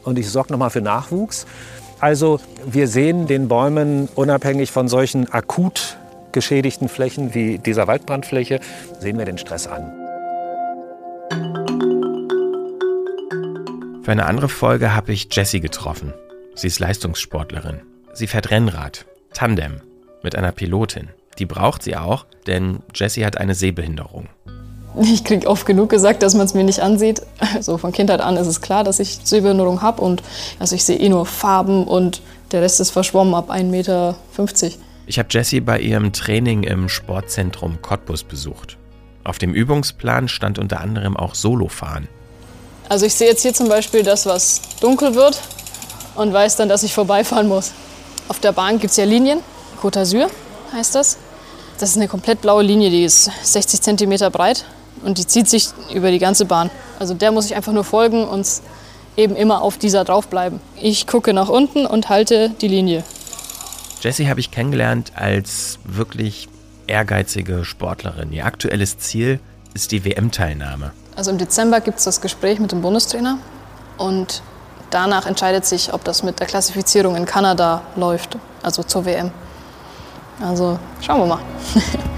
und 0.02 0.18
ich 0.18 0.30
sorge 0.30 0.50
noch 0.52 0.58
mal 0.58 0.70
für 0.70 0.80
Nachwuchs. 0.80 1.46
Also 2.00 2.40
wir 2.64 2.88
sehen 2.88 3.26
den 3.26 3.48
Bäumen 3.48 4.08
unabhängig 4.14 4.70
von 4.70 4.88
solchen 4.88 5.30
akut 5.30 5.98
geschädigten 6.32 6.88
Flächen 6.88 7.34
wie 7.34 7.58
dieser 7.58 7.86
Waldbrandfläche, 7.86 8.60
sehen 8.98 9.18
wir 9.18 9.26
den 9.26 9.38
Stress 9.38 9.66
an. 9.66 9.92
Für 14.02 14.12
eine 14.12 14.26
andere 14.26 14.48
Folge 14.48 14.94
habe 14.94 15.12
ich 15.12 15.28
Jessie 15.30 15.60
getroffen. 15.60 16.12
Sie 16.58 16.68
ist 16.68 16.78
Leistungssportlerin. 16.80 17.82
Sie 18.14 18.26
fährt 18.26 18.50
Rennrad, 18.50 19.04
Tandem, 19.34 19.82
mit 20.22 20.36
einer 20.36 20.52
Pilotin. 20.52 21.10
Die 21.38 21.44
braucht 21.44 21.82
sie 21.82 21.96
auch, 21.96 22.24
denn 22.46 22.78
Jessie 22.94 23.26
hat 23.26 23.36
eine 23.36 23.54
Sehbehinderung. 23.54 24.28
Ich 24.98 25.22
kriege 25.22 25.46
oft 25.46 25.66
genug 25.66 25.90
gesagt, 25.90 26.22
dass 26.22 26.32
man 26.32 26.46
es 26.46 26.54
mir 26.54 26.64
nicht 26.64 26.80
ansieht. 26.80 27.20
Also 27.54 27.76
von 27.76 27.92
Kindheit 27.92 28.22
an 28.22 28.38
ist 28.38 28.46
es 28.46 28.62
klar, 28.62 28.84
dass 28.84 29.00
ich 29.00 29.18
Sehbehinderung 29.22 29.82
habe 29.82 30.00
und 30.00 30.22
also 30.58 30.74
ich 30.74 30.84
sehe 30.84 30.96
eh 30.96 31.10
nur 31.10 31.26
Farben 31.26 31.84
und 31.84 32.22
der 32.52 32.62
Rest 32.62 32.80
ist 32.80 32.90
verschwommen 32.90 33.34
ab 33.34 33.50
1,50 33.50 33.64
Meter. 33.64 34.16
Ich 35.06 35.18
habe 35.18 35.28
Jessie 35.30 35.60
bei 35.60 35.78
ihrem 35.78 36.14
Training 36.14 36.62
im 36.62 36.88
Sportzentrum 36.88 37.82
Cottbus 37.82 38.24
besucht. 38.24 38.78
Auf 39.24 39.38
dem 39.38 39.52
Übungsplan 39.52 40.28
stand 40.28 40.58
unter 40.58 40.80
anderem 40.80 41.18
auch 41.18 41.34
Solofahren. 41.34 42.08
Also 42.88 43.04
ich 43.04 43.14
sehe 43.14 43.28
jetzt 43.28 43.42
hier 43.42 43.52
zum 43.52 43.68
Beispiel 43.68 44.02
das, 44.02 44.24
was 44.24 44.62
dunkel 44.80 45.14
wird 45.14 45.38
und 46.16 46.32
weiß 46.32 46.56
dann, 46.56 46.68
dass 46.68 46.82
ich 46.82 46.94
vorbeifahren 46.94 47.48
muss. 47.48 47.72
Auf 48.28 48.40
der 48.40 48.52
Bahn 48.52 48.78
gibt 48.78 48.90
es 48.90 48.97
ja 48.97 49.05
Linien, 49.05 49.40
Côte 49.80 50.01
d'Azur 50.01 50.28
heißt 50.72 50.94
das. 50.94 51.18
Das 51.78 51.90
ist 51.90 51.97
eine 51.97 52.09
komplett 52.09 52.40
blaue 52.40 52.62
Linie, 52.62 52.90
die 52.90 53.05
ist 53.05 53.30
60 53.43 53.82
Zentimeter 53.82 54.30
breit 54.30 54.64
und 55.05 55.18
die 55.18 55.26
zieht 55.26 55.48
sich 55.48 55.68
über 55.93 56.10
die 56.10 56.18
ganze 56.18 56.47
Bahn. 56.47 56.70
Also 56.98 57.14
der 57.14 57.32
muss 57.32 57.47
ich 57.47 57.55
einfach 57.55 57.72
nur 57.72 57.84
folgen 57.84 58.24
und 58.24 58.47
eben 59.16 59.36
immer 59.36 59.62
auf 59.62 59.78
dieser 59.78 60.05
draufbleiben. 60.05 60.60
Ich 60.80 61.06
gucke 61.06 61.32
nach 61.32 61.48
unten 61.48 61.86
und 61.86 62.09
halte 62.09 62.51
die 62.60 62.68
Linie. 62.68 63.05
Jessie 64.01 64.28
habe 64.28 64.40
ich 64.40 64.51
kennengelernt 64.51 65.12
als 65.14 65.78
wirklich 65.84 66.48
ehrgeizige 66.86 67.64
Sportlerin. 67.64 68.32
Ihr 68.32 68.44
aktuelles 68.47 68.98
Ziel 68.98 69.40
ist 69.74 69.93
die 69.93 70.05
WM-Teilnahme. 70.05 70.93
Also 71.16 71.30
im 71.30 71.38
Dezember 71.38 71.80
gibt 71.80 71.98
es 71.98 72.05
das 72.05 72.20
Gespräch 72.20 72.59
mit 72.59 72.72
dem 72.72 72.82
Bundestrainer 72.82 73.38
und 73.98 74.43
danach 74.90 75.26
entscheidet 75.26 75.64
sich, 75.64 75.92
ob 75.92 76.04
das 76.04 76.22
mit 76.22 76.40
der 76.40 76.46
Klassifizierung 76.46 77.16
in 77.16 77.26
Kanada 77.26 77.82
läuft, 77.96 78.38
also 78.62 78.82
zur 78.82 79.04
WM. 79.04 79.30
Also 80.40 80.78
schauen 81.00 81.20
wir 81.20 81.26
mal. 81.26 81.40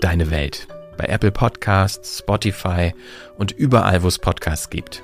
Deine 0.00 0.30
Welt. 0.30 0.68
Bei 0.96 1.04
Apple 1.04 1.30
Podcasts, 1.30 2.18
Spotify 2.18 2.94
und 3.36 3.52
überall, 3.52 4.02
wo 4.02 4.08
es 4.08 4.18
Podcasts 4.18 4.68
gibt. 4.68 5.02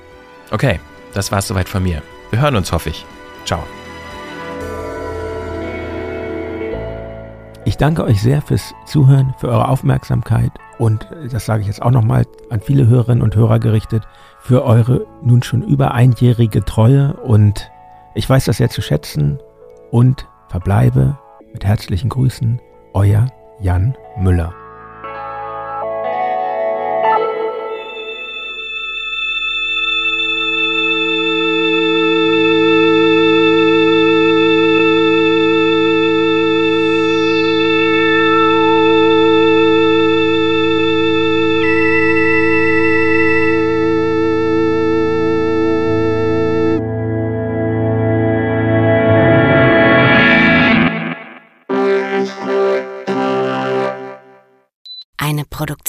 Okay, 0.50 0.80
das 1.14 1.30
war's 1.30 1.46
soweit 1.46 1.68
von 1.68 1.82
mir. 1.82 2.02
Wir 2.30 2.40
hören 2.40 2.56
uns, 2.56 2.72
hoffe 2.72 2.90
ich. 2.90 3.04
Ciao. 3.44 3.62
Ich 7.64 7.76
danke 7.76 8.04
euch 8.04 8.20
sehr 8.20 8.42
fürs 8.42 8.74
Zuhören, 8.86 9.34
für 9.38 9.48
eure 9.48 9.68
Aufmerksamkeit 9.68 10.50
und 10.78 11.06
das 11.30 11.46
sage 11.46 11.62
ich 11.62 11.68
jetzt 11.68 11.82
auch 11.82 11.90
nochmal 11.90 12.24
an 12.50 12.60
viele 12.60 12.86
Hörerinnen 12.86 13.22
und 13.22 13.36
Hörer 13.36 13.58
gerichtet, 13.58 14.04
für 14.40 14.64
eure 14.64 15.06
nun 15.22 15.42
schon 15.42 15.62
über 15.62 15.92
einjährige 15.92 16.64
Treue 16.64 17.14
und 17.14 17.70
ich 18.14 18.28
weiß 18.28 18.44
das 18.44 18.58
sehr 18.58 18.70
zu 18.70 18.82
schätzen 18.82 19.38
und 19.90 20.26
verbleibe 20.48 21.18
mit 21.52 21.64
herzlichen 21.64 22.08
Grüßen, 22.08 22.60
euer 22.92 23.26
Jan 23.60 23.96
Müller. 24.18 24.63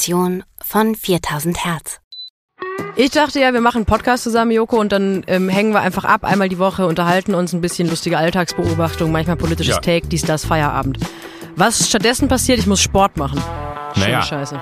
Produktion 0.05 0.43
von 0.61 0.95
4000 0.95 1.65
Hertz. 1.65 1.99
Ich 2.95 3.09
dachte 3.11 3.39
ja, 3.39 3.53
wir 3.53 3.61
machen 3.61 3.77
einen 3.77 3.85
Podcast 3.85 4.23
zusammen, 4.23 4.51
Joko, 4.51 4.79
und 4.79 4.91
dann 4.91 5.23
ähm, 5.27 5.49
hängen 5.49 5.73
wir 5.73 5.81
einfach 5.81 6.05
ab, 6.05 6.23
einmal 6.23 6.47
die 6.47 6.59
Woche, 6.59 6.85
unterhalten 6.85 7.33
uns 7.33 7.53
ein 7.53 7.61
bisschen 7.61 7.89
lustige 7.89 8.17
Alltagsbeobachtung, 8.17 9.11
manchmal 9.11 9.35
politisches 9.35 9.75
Ja. 9.75 9.81
Take, 9.81 10.07
dies, 10.07 10.21
das, 10.21 10.45
Feierabend. 10.45 10.99
Was 11.55 11.89
stattdessen 11.89 12.27
passiert, 12.27 12.59
ich 12.59 12.67
muss 12.67 12.81
Sport 12.81 13.17
machen. 13.17 13.41
Schöne 13.95 14.05
Naja, 14.05 14.21
Scheiße. 14.21 14.61